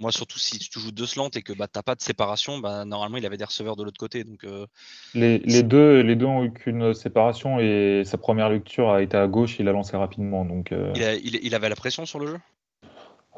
moi, 0.00 0.12
surtout 0.12 0.38
si 0.38 0.58
tu 0.58 0.80
joues 0.80 0.90
deux 0.90 1.06
slants 1.06 1.30
et 1.34 1.42
que 1.42 1.52
bah, 1.52 1.66
tu 1.66 1.78
n'as 1.78 1.82
pas 1.82 1.94
de 1.94 2.02
séparation, 2.02 2.58
bah, 2.58 2.84
normalement, 2.84 3.16
il 3.16 3.26
avait 3.26 3.36
des 3.36 3.44
receveurs 3.44 3.76
de 3.76 3.84
l'autre 3.84 3.98
côté. 3.98 4.24
Donc, 4.24 4.44
euh, 4.44 4.66
les, 5.14 5.62
deux, 5.62 6.00
les 6.00 6.16
deux 6.16 6.26
ont 6.26 6.44
eu 6.44 6.52
qu'une 6.52 6.92
séparation 6.92 7.60
et 7.60 8.02
sa 8.04 8.18
première 8.18 8.50
lecture 8.50 8.90
a 8.90 9.02
été 9.02 9.16
à 9.16 9.26
gauche, 9.28 9.58
il 9.58 9.68
a 9.68 9.72
lancé 9.72 9.96
rapidement. 9.96 10.44
Donc, 10.44 10.72
euh, 10.72 10.92
il, 11.22 11.54
avait 11.54 11.68
la 11.68 11.76
pression 11.76 12.04
sur 12.04 12.18
le 12.18 12.26
jeu? 12.26 12.38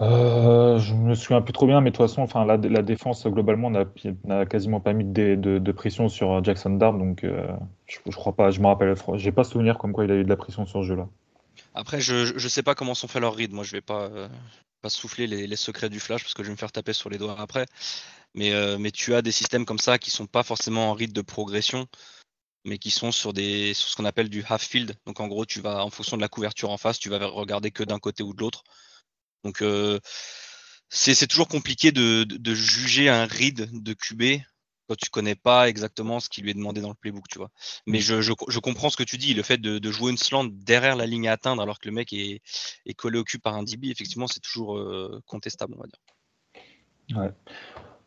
Euh, 0.00 0.78
Je 0.78 0.94
me 0.94 1.14
souviens 1.14 1.42
plus 1.42 1.52
trop 1.52 1.66
bien, 1.66 1.80
mais 1.80 1.90
de 1.90 1.96
toute 1.96 2.07
façon, 2.07 2.22
enfin, 2.22 2.44
la, 2.44 2.57
la 2.57 2.82
défense 2.82 3.26
globalement 3.26 3.70
n'a 3.70 4.46
quasiment 4.46 4.80
pas 4.80 4.92
mis 4.92 5.05
de, 5.05 5.72
pression 5.72 6.09
sur 6.09 6.42
Jackson 6.42 6.70
Dart. 6.70 6.94
Donc, 6.94 7.20
je, 7.24 7.98
je, 8.09 8.16
crois 8.16 8.34
pas, 8.34 8.50
je 8.50 8.61
me 8.61 8.66
rappelle, 8.66 8.94
j'ai 9.14 9.32
pas 9.32 9.44
souvenir 9.44 9.76
comme 9.76 9.92
quoi 9.92 10.05
il 10.05 10.11
a 10.11 10.14
eu 10.14 10.24
de 10.24 10.28
la 10.30 10.36
pression 10.36 10.66
sur 10.66 10.82
ce 10.82 10.86
jeu-là. 10.86 11.09
Après, 11.75 12.01
je 12.01 12.33
ne 12.33 12.49
sais 12.49 12.62
pas 12.62 12.75
comment 12.75 12.95
sont 12.95 13.09
faits 13.09 13.22
leurs 13.22 13.35
reads. 13.35 13.53
Moi, 13.53 13.64
je 13.64 13.72
vais 13.72 13.81
pas, 13.81 14.11
pas 14.85 14.91
souffler 14.91 15.27
les, 15.27 15.57
secrets 15.57 15.89
du 15.89 15.99
flash 15.99 16.22
parce 16.22 16.35
que 16.35 16.43
je 16.43 16.49
vais 16.49 16.53
me 16.53 16.59
faire 16.59 16.72
taper 16.72 16.93
sur 16.93 17.09
les 17.09 17.18
doigts 17.18 17.41
après. 17.41 17.66
Mais, 18.35 18.53
euh, 18.53 18.77
mais 18.79 18.91
tu 18.91 19.14
as 19.14 19.22
des 19.22 19.33
systèmes 19.33 19.64
comme 19.64 19.79
ça 19.79 19.99
qui 19.99 20.11
sont 20.11 20.27
pas 20.27 20.43
forcément 20.43 20.91
en 20.91 20.93
rythme 20.93 21.14
de 21.14 21.22
progression, 21.22 21.87
mais 22.64 22.79
qui 22.79 22.91
sont 22.91 23.12
sur, 23.12 23.33
des, 23.33 23.75
sur 23.75 23.89
ce 23.89 23.97
qu'on 23.97 24.05
appelle 24.05 24.29
du 24.29 24.45
half 24.49 24.62
field. 24.62 24.95
Donc 25.07 25.20
en 25.20 25.29
gros, 25.29 25.47
tu 25.47 25.61
vas, 25.61 25.85
en 25.85 25.91
fonction 25.91 26.16
de 26.16 26.22
la 26.22 26.29
couverture 26.29 26.70
en 26.70 26.77
face, 26.77 26.98
tu 26.98 27.09
vas 27.09 27.24
regarder 27.27 27.70
que 27.70 27.82
d'un 27.82 27.98
côté 27.98 28.23
ou 28.23 28.35
de 28.35 28.40
l'autre. 28.40 28.65
Donc 29.44 29.62
euh, 29.62 30.01
c'est 30.90 31.27
toujours 31.27 31.48
compliqué 31.48 31.93
de, 31.93 32.24
de, 32.24 32.55
juger 32.55 33.09
un 33.09 33.27
read 33.27 33.70
de 33.73 33.94
QB 33.94 34.43
quand 34.89 34.97
tu 34.97 35.11
connais 35.11 35.35
pas 35.35 35.69
exactement 35.69 36.20
ce 36.20 36.28
qui 36.28 36.43
lui 36.43 36.51
est 36.51 36.55
demandé 36.55 36.81
dans 36.81 36.89
le 36.89 36.94
playbook, 36.94 37.27
tu 37.28 37.39
vois. 37.39 37.51
Mais 37.86 37.98
mm. 37.98 38.02
je, 38.02 38.23
je, 38.23 38.59
comprends 38.59 38.90
ce 38.90 38.97
que 38.97 39.02
tu 39.02 39.16
dis, 39.16 39.35
le 39.35 39.43
fait 39.43 39.59
de, 39.59 39.78
de, 39.78 39.90
jouer 39.90 40.11
une 40.11 40.19
slant 40.19 40.44
derrière 40.44 40.97
la 40.97 41.06
ligne 41.06 41.28
à 41.28 41.32
atteindre 41.32 41.62
alors 41.62 41.78
que 41.78 41.89
le 41.89 41.94
mec 41.94 42.12
est, 42.12 42.40
est 42.86 42.94
collé 42.94 43.19
au 43.19 43.24
cul 43.24 43.39
par 43.39 43.55
un 43.55 43.62
DB, 43.62 43.90
effectivement, 43.90 44.27
c'est 44.27 44.40
toujours 44.40 44.77
euh, 44.77 45.20
contestable, 45.27 45.74
on 45.77 45.81
va 45.81 45.86
dire. 45.86 47.20
Ouais. 47.23 47.31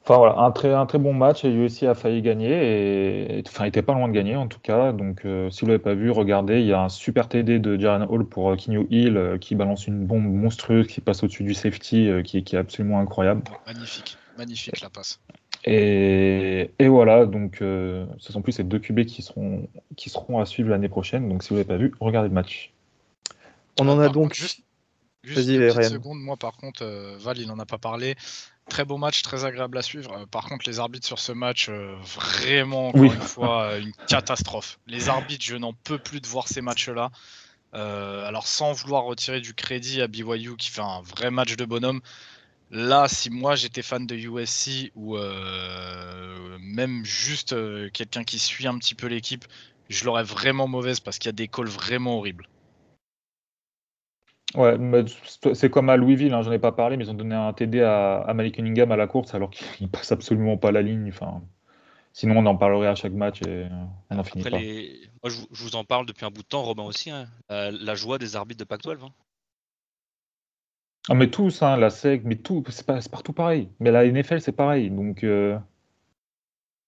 Enfin 0.02 0.20
voilà, 0.20 0.40
un 0.40 0.52
très, 0.52 0.74
un 0.74 0.86
très 0.86 1.00
bon 1.00 1.14
match 1.14 1.44
et 1.44 1.50
USC 1.50 1.84
a 1.84 1.94
failli 1.94 2.22
gagner 2.22 3.40
et 3.40 3.44
enfin 3.46 3.66
il 3.66 3.68
était 3.68 3.82
pas 3.82 3.94
loin 3.94 4.08
de 4.08 4.14
gagner 4.14 4.38
en 4.38 4.48
tout 4.48 4.60
cas. 4.62 4.94
Donc 4.94 5.26
euh, 5.26 5.50
si 5.50 5.62
vous 5.62 5.68
l'avez 5.68 5.84
pas 5.84 5.96
vu, 5.96 6.12
regardez, 6.12 6.62
il 6.62 6.66
y 6.66 6.72
a 6.72 6.82
un 6.82 6.88
super 6.88 7.28
TD 7.28 7.60
de 7.60 7.78
Jaren 7.78 8.08
Hall 8.10 8.26
pour 8.26 8.50
euh, 8.50 8.56
Kinyo 8.56 8.88
Hill 8.90 9.38
qui 9.42 9.54
balance 9.56 9.86
une 9.86 10.06
bombe 10.06 10.24
monstrueuse 10.24 10.88
qui 10.88 11.02
passe 11.02 11.24
au-dessus 11.24 11.44
du 11.44 11.54
safety 11.54 12.10
qui, 12.24 12.42
qui, 12.42 12.56
est 12.56 12.60
absolument 12.60 13.02
incroyable. 13.02 13.44
Magnifique, 13.66 14.18
magnifique 14.38 14.80
la 14.80 14.90
passe. 14.90 15.20
Et, 15.64 16.70
voilà, 16.88 17.26
donc 17.26 17.62
euh, 17.62 18.06
ce 18.20 18.32
sont 18.32 18.42
plus 18.42 18.54
ces 18.54 18.64
deux 18.64 18.80
QB 18.80 19.06
qui 19.06 19.22
seront, 19.22 19.68
qui 19.96 20.10
seront 20.10 20.40
à 20.40 20.46
suivre 20.46 20.70
l'année 20.70 20.90
prochaine. 20.90 21.28
Donc 21.30 21.44
si 21.44 21.50
vous 21.50 21.56
l'avez 21.56 21.68
pas 21.68 21.78
vu, 21.78 21.94
regardez 22.00 22.30
le 22.30 22.34
match. 22.34 22.72
On 23.80 23.88
en 23.90 24.00
a 24.00 24.10
donc. 24.10 24.34
juste, 24.34 24.62
juste 25.24 25.50
une 25.50 25.68
petite 25.68 25.92
seconde, 25.92 26.20
moi 26.20 26.38
par 26.38 26.58
contre, 26.58 26.84
euh, 26.84 27.18
Val 27.20 27.38
il 27.38 27.52
en 27.52 27.60
a 27.60 27.66
pas 27.66 27.78
parlé. 27.78 28.16
Très 28.70 28.84
beau 28.84 28.98
match, 28.98 29.22
très 29.22 29.46
agréable 29.46 29.78
à 29.78 29.82
suivre. 29.82 30.12
Euh, 30.14 30.26
par 30.26 30.46
contre, 30.46 30.68
les 30.68 30.80
arbitres 30.80 31.08
sur 31.08 31.20
ce 31.20 31.32
match, 31.32 31.70
vraiment, 31.70 32.90
encore 32.90 33.04
une 33.04 33.12
fois, 33.12 33.78
une 33.78 33.94
catastrophe. 34.08 34.80
Les 34.88 35.10
arbitres, 35.10 35.46
je 35.46 35.56
n'en 35.56 35.74
peux 35.74 35.98
plus 35.98 36.22
de 36.22 36.28
voir 36.28 36.48
ces 36.48 36.62
matchs-là. 36.62 37.12
alors, 37.74 38.48
sans 38.48 38.74
vouloir 38.74 39.04
retirer 39.04 39.40
du 39.42 39.54
crédit 39.54 40.02
à 40.02 40.08
BYU 40.08 40.56
qui 40.58 40.70
fait 40.70 40.82
un 40.82 41.02
vrai 41.02 41.32
match 41.32 41.56
de 41.56 41.66
bonhomme, 41.66 42.02
Là, 42.70 43.08
si 43.08 43.30
moi 43.30 43.56
j'étais 43.56 43.82
fan 43.82 44.06
de 44.06 44.16
USC 44.16 44.92
ou 44.96 45.16
euh, 45.16 46.58
même 46.60 47.06
juste 47.06 47.54
euh, 47.54 47.90
quelqu'un 47.94 48.24
qui 48.24 48.40
suit 48.40 48.68
un 48.68 48.78
petit 48.78 48.94
peu 48.94 49.08
l'équipe, 49.08 49.46
je 49.90 50.04
l'aurais 50.04 50.24
vraiment 50.24 50.68
mauvaise 50.68 51.00
parce 51.00 51.18
qu'il 51.18 51.30
y 51.30 51.30
a 51.30 51.34
des 51.34 51.48
calls 51.48 51.68
vraiment 51.68 52.18
horribles. 52.18 52.48
Ouais, 54.56 54.78
c'est 55.54 55.70
comme 55.70 55.90
à 55.90 55.98
Louisville, 55.98 56.34
hein, 56.34 56.42
j'en 56.42 56.52
ai 56.52 56.60
pas 56.60 56.72
parlé, 56.72 56.98
mais 56.98 57.06
ils 57.06 57.12
ont 57.12 57.16
donné 57.16 57.36
un 57.36 57.52
TD 57.54 57.82
à, 57.82 58.32
Malik 58.34 58.56
Cunningham 58.56 58.92
à 58.92 58.96
la 58.96 59.08
course 59.08 59.34
alors 59.34 59.50
qu'il 59.50 59.88
passe 59.90 60.12
absolument 60.12 60.58
pas 60.58 60.72
la 60.72 60.82
ligne. 60.82 61.10
Enfin, 61.10 61.42
sinon, 62.12 62.38
on 62.38 62.46
en 62.46 62.58
parlerait 62.58 62.88
à 62.88 62.96
chaque 62.96 63.14
match 63.14 63.42
et 63.44 63.68
on 64.10 64.20
en 64.20 64.24
finit 64.24 64.44
pas. 64.44 64.52
Moi, 64.52 64.60
je, 65.26 65.42
vous 65.52 65.76
en 65.76 65.84
parle 65.84 66.06
depuis 66.06 66.26
un 66.26 66.32
bout 66.32 66.44
de 66.44 66.48
temps, 66.48 66.64
Robin 66.64 66.84
aussi. 66.84 67.12
Hein. 67.12 67.28
la 67.50 67.96
joie 67.96 68.18
des 68.18 68.36
arbitres 68.36 68.60
de 68.60 68.66
Pac-12. 68.66 69.10
Ah, 71.10 71.14
mais 71.14 71.30
tous, 71.30 71.62
hein, 71.62 71.78
la 71.78 71.90
SEC, 71.90 72.24
mais 72.26 72.36
tout, 72.36 72.64
c'est 72.70 72.86
partout 73.10 73.34
pareil. 73.34 73.70
Mais 73.80 73.92
la 73.92 74.06
NFL, 74.06 74.42
c'est 74.42 74.52
pareil. 74.52 74.92
Donc, 74.92 75.24
euh, 75.24 75.58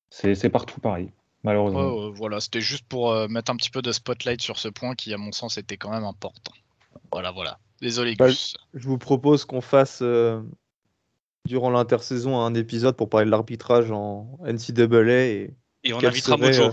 c'est 0.10 0.50
partout 0.50 0.82
pareil, 0.82 1.12
malheureusement. 1.44 2.12
voilà, 2.12 2.42
c'était 2.42 2.62
juste 2.62 2.86
pour 2.88 3.12
euh, 3.12 3.28
mettre 3.30 3.52
un 3.52 3.56
petit 3.56 3.70
peu 3.70 3.82
de 3.82 3.92
spotlight 3.92 4.42
sur 4.42 4.60
ce 4.60 4.68
point 4.68 4.96
qui, 4.96 5.14
à 5.14 5.18
mon 5.18 5.32
sens, 5.32 5.58
était 5.58 5.78
quand 5.78 5.92
même 5.92 6.04
important. 6.04 6.52
Voilà, 7.12 7.32
voilà. 7.32 7.60
Désolé, 7.82 8.16
bah, 8.16 8.28
Gus. 8.28 8.58
Je 8.74 8.88
vous 8.88 8.98
propose 8.98 9.46
qu'on 9.46 9.62
fasse, 9.62 10.00
euh, 10.02 10.42
durant 11.46 11.70
l'intersaison, 11.70 12.42
un 12.42 12.54
épisode 12.56 12.98
pour 12.98 13.10
parler 13.10 13.26
de 13.26 13.32
l'arbitrage 13.32 13.90
en 13.90 14.38
NCAA. 14.44 15.28
Et, 15.28 15.54
et 15.86 15.94
on 15.94 16.04
invitera 16.04 16.36
Mojo. 16.36 16.72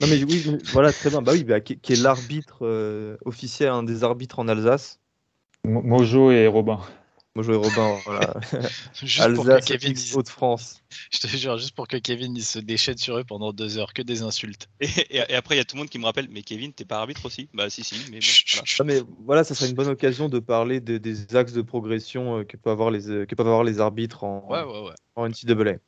Non, 0.00 0.08
mais 0.08 0.24
oui, 0.24 0.58
voilà, 0.72 0.92
très 0.92 1.08
bien. 1.08 1.22
Bah 1.22 1.30
oui, 1.32 1.44
bah, 1.44 1.60
qui, 1.60 1.74
est 1.74 2.02
l'arbitre 2.02 3.16
officiel, 3.24 3.68
un 3.68 3.84
des 3.84 4.02
arbitres 4.02 4.40
en 4.40 4.48
Alsace. 4.48 4.98
Mojo 5.64 6.30
et 6.30 6.46
Robin. 6.46 6.80
Mojo 7.36 7.52
et 7.52 7.56
Robin, 7.56 7.98
voilà. 8.04 8.34
juste 9.02 9.34
pour 9.34 9.44
que 9.44 9.64
Kevin 9.64 9.94
Haute-France. 10.14 10.82
Je 11.10 11.18
te 11.18 11.26
jure, 11.26 11.58
juste 11.58 11.74
pour 11.74 11.88
que 11.88 11.96
Kevin 11.96 12.36
il 12.36 12.44
se 12.44 12.60
déchaîne 12.60 12.96
sur 12.96 13.18
eux 13.18 13.24
pendant 13.24 13.52
deux 13.52 13.78
heures, 13.78 13.92
que 13.92 14.02
des 14.02 14.22
insultes. 14.22 14.68
Et, 14.80 15.20
après, 15.34 15.56
il 15.56 15.58
y 15.58 15.60
a 15.60 15.64
tout 15.64 15.74
le 15.74 15.80
monde 15.80 15.88
qui 15.88 15.98
me 15.98 16.04
rappelle, 16.04 16.28
mais 16.30 16.42
Kevin, 16.42 16.72
t'es 16.72 16.84
pas 16.84 16.98
arbitre 16.98 17.26
aussi? 17.26 17.48
Bah 17.52 17.70
si, 17.70 17.82
si. 17.82 17.96
Mais, 18.12 18.20
voilà. 18.78 18.84
mais 18.84 19.08
voilà, 19.24 19.44
ça 19.44 19.54
serait 19.54 19.68
une 19.68 19.74
bonne 19.74 19.88
occasion 19.88 20.28
de 20.28 20.38
parler 20.38 20.80
des 20.80 21.36
axes 21.36 21.52
de 21.52 21.62
progression 21.62 22.38
euh, 22.38 22.44
que, 22.44 22.56
peuvent 22.56 22.72
avoir 22.72 22.90
les, 22.90 23.10
euh, 23.10 23.26
que 23.26 23.34
peuvent 23.34 23.48
avoir 23.48 23.64
les 23.64 23.80
arbitres 23.80 24.22
en, 24.22 24.46
ouais, 24.48 24.62
ouais, 24.62 24.88
ouais. 24.88 24.94
en 25.16 25.28
NCAA. 25.28 25.78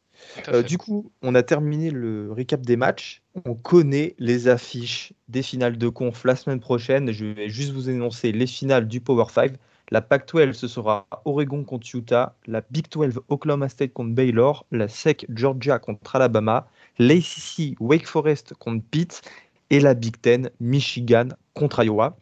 Euh, 0.49 0.63
du 0.63 0.79
coup, 0.79 1.11
on 1.23 1.35
a 1.35 1.43
terminé 1.43 1.91
le 1.91 2.33
récap 2.33 2.63
des 2.63 2.77
matchs. 2.77 3.23
On 3.45 3.55
connaît 3.55 4.15
les 4.19 4.49
affiches 4.49 5.13
des 5.29 5.43
finales 5.43 5.79
de 5.79 5.89
conf 5.89 6.25
la 6.25 6.37
semaine 6.37 6.61
prochaine. 6.61 7.13
Je 7.13 7.27
vais 7.27 7.49
juste 7.49 7.73
vous 7.73 7.91
énoncer 7.91 8.33
les 8.33 8.47
finales 8.47 8.89
du 8.89 9.01
Power 9.01 9.27
5. 9.31 9.53
La 9.93 10.03
Pac-12, 10.03 10.53
ce 10.53 10.67
sera 10.67 11.07
Oregon 11.25 11.63
contre 11.63 11.87
Utah, 11.95 12.35
la 12.47 12.61
Big 12.71 12.91
12, 12.91 13.21
Oklahoma 13.29 13.69
State 13.69 13.93
contre 13.93 14.15
Baylor, 14.15 14.67
la 14.73 14.89
SEC, 14.89 15.27
Georgia 15.29 15.79
contre 15.79 16.17
Alabama, 16.17 16.67
l'ACC, 16.99 17.77
Wake 17.79 18.07
Forest 18.07 18.55
contre 18.55 18.85
Pitt 18.91 19.23
et 19.71 19.79
la 19.79 19.95
Big 19.95 20.21
Ten, 20.21 20.51
Michigan 20.59 21.29
contre 21.55 21.85
Iowa. 21.85 22.17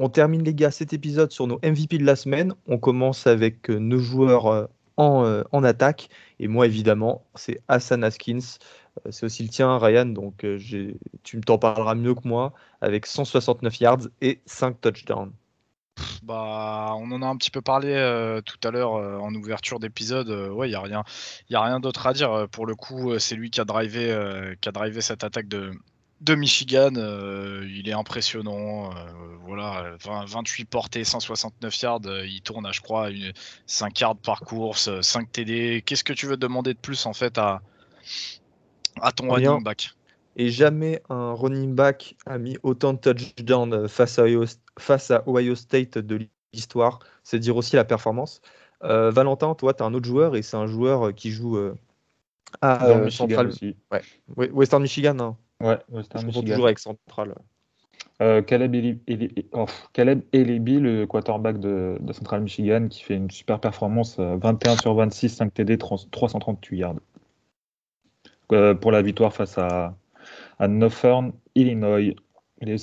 On 0.00 0.08
termine 0.08 0.42
les 0.42 0.54
gars 0.54 0.72
cet 0.72 0.92
épisode 0.92 1.30
sur 1.30 1.46
nos 1.46 1.60
MVP 1.62 1.98
de 1.98 2.04
la 2.04 2.16
semaine. 2.16 2.54
On 2.66 2.78
commence 2.78 3.28
avec 3.28 3.70
euh, 3.70 3.78
nos 3.78 3.98
joueurs 3.98 4.68
euh, 4.98 5.02
euh, 5.26 5.44
en, 5.52 5.64
attaque. 5.64 6.08
Et 6.40 6.48
moi, 6.48 6.66
évidemment, 6.66 7.24
c'est 7.34 7.60
Hassan 7.68 8.04
Haskins. 8.04 8.38
Euh, 9.06 9.10
c'est 9.10 9.26
aussi 9.26 9.42
le 9.42 9.48
tien, 9.48 9.78
Ryan. 9.78 10.06
Donc, 10.06 10.44
euh, 10.44 10.58
tu 11.22 11.40
t'en 11.40 11.58
parleras 11.58 11.94
mieux 11.94 12.14
que 12.14 12.26
moi 12.26 12.52
avec 12.80 13.06
169 13.06 13.80
yards 13.80 14.08
et 14.20 14.40
5 14.46 14.80
touchdowns. 14.80 15.32
Bah, 16.22 16.94
on 16.96 17.10
en 17.12 17.22
a 17.22 17.26
un 17.26 17.36
petit 17.36 17.50
peu 17.50 17.62
parlé 17.62 17.94
tout 18.44 18.68
à 18.68 18.70
l'heure 18.70 18.92
en 18.92 19.34
ouverture 19.34 19.78
d'épisode. 19.78 20.28
ouais, 20.28 20.68
il 20.68 20.70
n'y 20.70 20.76
a 20.76 20.80
rien, 20.80 21.04
y 21.48 21.54
a 21.54 21.62
rien 21.62 21.80
d'autre 21.80 22.06
à 22.06 22.12
dire. 22.12 22.48
Pour 22.50 22.66
le 22.66 22.74
coup, 22.74 23.18
c'est 23.18 23.34
lui 23.34 23.50
qui 23.50 23.60
a 23.60 23.64
drivé, 23.64 24.14
qui 24.60 24.68
a 24.68 24.72
drivé 24.72 25.00
cette 25.00 25.24
attaque 25.24 25.48
de, 25.48 25.72
de 26.20 26.34
Michigan, 26.34 26.92
euh, 26.96 27.66
il 27.68 27.88
est 27.88 27.92
impressionnant. 27.92 28.90
Euh, 28.90 28.94
voilà, 29.44 29.96
28 30.26 30.64
portées, 30.64 31.04
169 31.04 31.80
yards. 31.80 32.00
Euh, 32.06 32.26
il 32.26 32.40
tourne 32.42 32.66
à, 32.66 32.72
je 32.72 32.80
crois, 32.80 33.08
5 33.66 34.00
yards 34.00 34.16
par 34.16 34.40
course, 34.40 35.00
5 35.00 35.30
TD. 35.30 35.82
Qu'est-ce 35.84 36.04
que 36.04 36.12
tu 36.12 36.26
veux 36.26 36.36
demander 36.36 36.74
de 36.74 36.78
plus 36.78 37.06
en 37.06 37.12
fait 37.12 37.38
à, 37.38 37.60
à 39.00 39.12
ton 39.12 39.30
running 39.30 39.62
back? 39.62 39.90
Et 40.36 40.50
jamais 40.50 41.02
un 41.08 41.32
running 41.32 41.74
back 41.74 42.16
a 42.26 42.38
mis 42.38 42.58
autant 42.62 42.92
de 42.92 42.98
touchdowns 42.98 43.88
face 43.88 44.18
à 44.18 44.24
Ohio, 44.24 44.44
face 44.78 45.10
à 45.10 45.22
Ohio 45.26 45.54
State 45.54 45.98
de 45.98 46.26
l'histoire. 46.52 46.98
C'est 47.22 47.38
dire 47.38 47.56
aussi 47.56 47.76
la 47.76 47.84
performance. 47.84 48.40
Valentin, 48.82 49.54
toi, 49.54 49.72
tu 49.74 49.82
as 49.82 49.86
un 49.86 49.94
autre 49.94 50.06
joueur 50.06 50.36
et 50.36 50.42
c'est 50.42 50.56
un 50.56 50.66
joueur 50.66 51.14
qui 51.14 51.30
joue 51.30 51.58
à 52.60 53.10
Central. 53.10 53.50
Ouais. 53.90 54.50
Western 54.50 54.82
Michigan. 54.82 55.18
Hein. 55.18 55.36
Ouais, 55.60 55.78
Western 55.88 56.26
Michigan. 56.26 56.46
toujours 56.46 56.66
avec 56.66 56.78
Central. 56.78 57.34
Euh, 58.22 58.40
Caleb, 58.42 58.74
Elibi, 58.74 59.42
oh, 59.52 59.66
le 60.80 61.04
quarterback 61.04 61.58
de, 61.60 61.98
Central 62.12 62.42
Michigan, 62.42 62.88
qui 62.88 63.02
fait 63.02 63.14
une 63.14 63.30
super 63.30 63.60
performance, 63.60 64.18
21 64.18 64.72
euh, 64.72 64.76
sur 64.76 64.94
26, 64.94 65.28
5 65.30 65.52
TD, 65.52 65.78
338 65.78 66.76
yards. 66.78 66.96
Euh, 68.52 68.74
pour 68.74 68.92
la 68.92 69.02
victoire 69.02 69.34
face 69.34 69.58
à, 69.58 69.94
Northern 70.60 71.32
Illinois. 71.54 72.14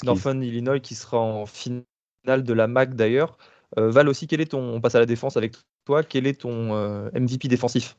Northern 0.03 0.43
Illinois 0.43 0.79
qui 0.79 0.93
sera 0.93 1.19
en 1.19 1.45
finale 1.47 2.43
de 2.43 2.53
la 2.53 2.67
MAC 2.67 2.95
d'ailleurs. 2.95 3.37
Val 3.75 4.07
aussi, 4.07 4.27
quel 4.27 4.39
est 4.39 4.51
ton, 4.51 4.75
on 4.75 4.81
passe 4.81 4.93
à 4.93 4.99
la 4.99 5.07
défense 5.07 5.35
avec 5.35 5.55
toi, 5.85 6.03
quel 6.03 6.27
est 6.27 6.41
ton 6.41 7.09
MVP 7.13 7.47
défensif? 7.47 7.97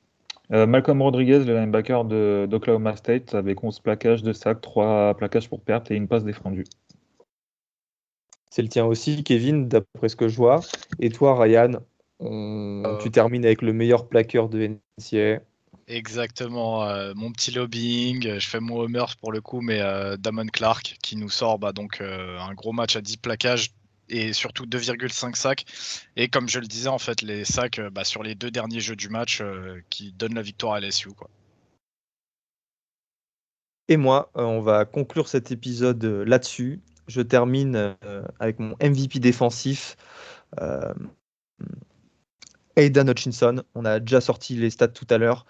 Euh, 0.53 0.66
Malcolm 0.66 1.01
Rodriguez, 1.01 1.41
le 1.41 1.59
linebacker 1.59 2.05
d'Oklahoma 2.05 2.97
State, 2.97 3.35
avec 3.35 3.62
11 3.62 3.81
plaquages 3.81 4.23
de 4.23 4.33
sac, 4.33 4.61
3 4.61 5.15
plaquages 5.15 5.49
pour 5.49 5.61
perte 5.61 5.91
et 5.91 5.95
une 5.95 6.09
passe 6.09 6.25
défendue. 6.25 6.65
C'est 8.51 8.62
le 8.62 8.69
tien 8.69 8.85
aussi, 8.85 9.25
Kevin, 9.25 9.69
d'après 9.69 10.09
ce 10.09 10.16
que 10.16 10.29
je 10.29 10.37
vois. 10.37 10.61
Et 11.01 11.11
toi, 11.11 11.41
Ryan, 11.41 11.81
euh. 12.21 12.99
tu 12.99 13.11
termines 13.11 13.45
avec 13.45 13.62
le 13.62 13.73
meilleur 13.73 14.09
plaqueur 14.09 14.49
de 14.49 14.79
NCA. 14.99 15.41
Exactement, 15.87 16.85
euh, 16.85 17.12
mon 17.15 17.31
petit 17.33 17.51
lobbying, 17.51 18.39
je 18.39 18.49
fais 18.49 18.61
mon 18.61 18.79
Homers 18.79 19.16
pour 19.21 19.33
le 19.33 19.41
coup, 19.41 19.61
mais 19.61 19.81
Damon 20.19 20.47
Clark 20.47 20.97
qui 21.03 21.16
nous 21.16 21.29
sort 21.29 21.59
bah, 21.59 21.73
donc 21.73 22.01
un 22.01 22.55
gros 22.55 22.73
match 22.73 22.97
à 22.97 23.01
10 23.01 23.16
plaquages, 23.16 23.71
et 24.15 24.32
surtout 24.32 24.65
2,5 24.65 25.35
sacs. 25.35 25.65
Et 26.16 26.28
comme 26.28 26.49
je 26.49 26.61
le 26.61 26.66
disais, 26.66 26.89
en 26.89 26.99
fait, 26.99 27.20
les 27.23 27.45
sacs 27.45 27.81
euh, 27.81 27.91
bah, 27.91 28.05
sur 28.05 28.23
les 28.23 28.35
deux 28.35 28.51
derniers 28.51 28.81
jeux 28.81 28.97
du 28.97 29.09
match 29.09 29.41
euh, 29.41 29.81
qui 29.91 30.12
donnent 30.12 30.35
la 30.35 30.43
victoire 30.43 30.74
à 30.74 30.81
LSU. 30.81 31.11
Et 33.89 33.97
moi, 33.97 34.31
euh, 34.36 34.43
on 34.43 34.61
va 34.61 34.85
conclure 34.85 35.28
cet 35.28 35.51
épisode 35.51 36.05
là-dessus. 36.05 36.81
Je 37.07 37.20
termine 37.20 37.95
avec 38.41 38.59
mon 38.59 38.77
MVP 38.81 39.19
défensif. 39.19 39.95
Aidan 42.77 43.07
Hutchinson, 43.07 43.62
on 43.74 43.85
a 43.85 44.01
déjà 44.01 44.23
sorti 44.23 44.57
les 44.57 44.70
stats 44.70 44.89
tout 44.89 45.07
à 45.11 45.19
l'heure. 45.19 45.45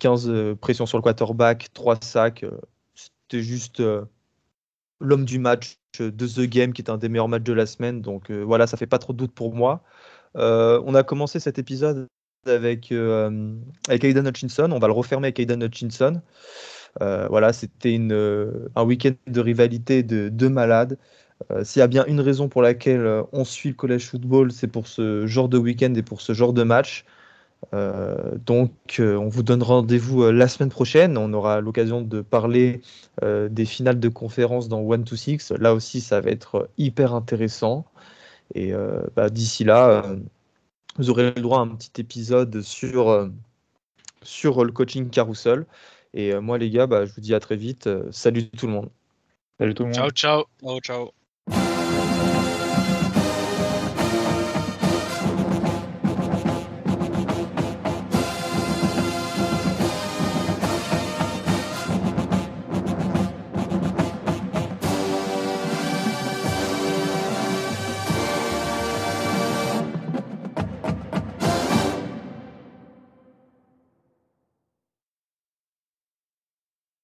15 0.00 0.56
pressions 0.60 0.84
sur 0.84 0.98
le 0.98 1.02
quarterback, 1.02 1.68
3 1.74 2.00
sacs. 2.02 2.44
C'était 2.96 3.40
juste 3.40 3.80
l'homme 4.98 5.24
du 5.24 5.38
match 5.38 5.77
de 5.98 6.26
The 6.26 6.48
Game, 6.48 6.72
qui 6.72 6.82
est 6.82 6.90
un 6.90 6.98
des 6.98 7.08
meilleurs 7.08 7.28
matchs 7.28 7.44
de 7.44 7.52
la 7.52 7.66
semaine. 7.66 8.00
Donc 8.00 8.30
euh, 8.30 8.42
voilà, 8.42 8.66
ça 8.66 8.76
fait 8.76 8.86
pas 8.86 8.98
trop 8.98 9.12
de 9.12 9.18
doute 9.18 9.32
pour 9.32 9.54
moi. 9.54 9.82
Euh, 10.36 10.82
on 10.86 10.94
a 10.94 11.02
commencé 11.02 11.40
cet 11.40 11.58
épisode 11.58 12.08
avec, 12.46 12.92
euh, 12.92 13.54
avec 13.88 14.04
Aidan 14.04 14.26
Hutchinson. 14.26 14.70
On 14.72 14.78
va 14.78 14.86
le 14.86 14.92
refermer 14.92 15.28
avec 15.28 15.40
Aidan 15.40 15.60
Hutchinson. 15.60 16.20
voilà, 17.00 17.52
c'était 17.52 17.96
un 17.96 18.84
week-end 18.84 19.12
de 19.26 19.40
rivalité 19.40 20.02
de 20.02 20.28
deux 20.28 20.48
malades. 20.48 20.98
S'il 21.62 21.80
y 21.80 21.82
a 21.82 21.86
bien 21.86 22.04
une 22.06 22.20
raison 22.20 22.48
pour 22.48 22.62
laquelle 22.62 23.22
on 23.32 23.44
suit 23.44 23.70
le 23.70 23.74
college 23.76 24.06
football, 24.06 24.50
c'est 24.50 24.66
pour 24.66 24.88
ce 24.88 25.26
genre 25.26 25.48
de 25.48 25.56
week-end 25.56 25.94
et 25.94 26.02
pour 26.02 26.20
ce 26.20 26.32
genre 26.32 26.52
de 26.52 26.64
match. 26.64 27.04
Euh, 27.74 28.36
donc, 28.44 28.72
euh, 28.98 29.16
on 29.16 29.28
vous 29.28 29.42
donne 29.42 29.62
rendez-vous 29.62 30.24
euh, 30.24 30.32
la 30.32 30.48
semaine 30.48 30.70
prochaine. 30.70 31.18
On 31.18 31.32
aura 31.32 31.60
l'occasion 31.60 32.02
de 32.02 32.20
parler 32.20 32.80
des 33.20 33.64
finales 33.64 33.98
de 33.98 34.08
conférence 34.08 34.68
dans 34.68 34.80
One 34.80 35.02
to 35.02 35.16
Six. 35.16 35.50
Là 35.50 35.74
aussi, 35.74 36.00
ça 36.00 36.20
va 36.20 36.30
être 36.30 36.70
hyper 36.78 37.14
intéressant. 37.14 37.84
Et 38.54 38.72
bah, 39.16 39.28
d'ici 39.28 39.64
là, 39.64 40.04
vous 40.98 41.10
aurez 41.10 41.32
le 41.34 41.42
droit 41.42 41.58
à 41.58 41.62
un 41.62 41.74
petit 41.74 42.00
épisode 42.00 42.62
sur, 42.62 43.28
sur 44.22 44.64
le 44.64 44.70
coaching 44.70 45.10
carousel. 45.10 45.66
Et 46.14 46.32
moi, 46.38 46.58
les 46.58 46.70
gars, 46.70 46.86
bah, 46.86 47.06
je 47.06 47.12
vous 47.12 47.20
dis 47.20 47.34
à 47.34 47.40
très 47.40 47.56
vite. 47.56 47.88
salut 48.12 48.48
tout 48.50 48.68
le 48.68 48.72
monde. 48.74 48.88
Salut 49.58 49.74
tout 49.74 49.82
le 49.82 49.88
monde. 49.88 49.96
Ciao, 49.96 50.10
ciao. 50.10 50.44
Ciao, 50.62 50.80
ciao. 50.80 51.77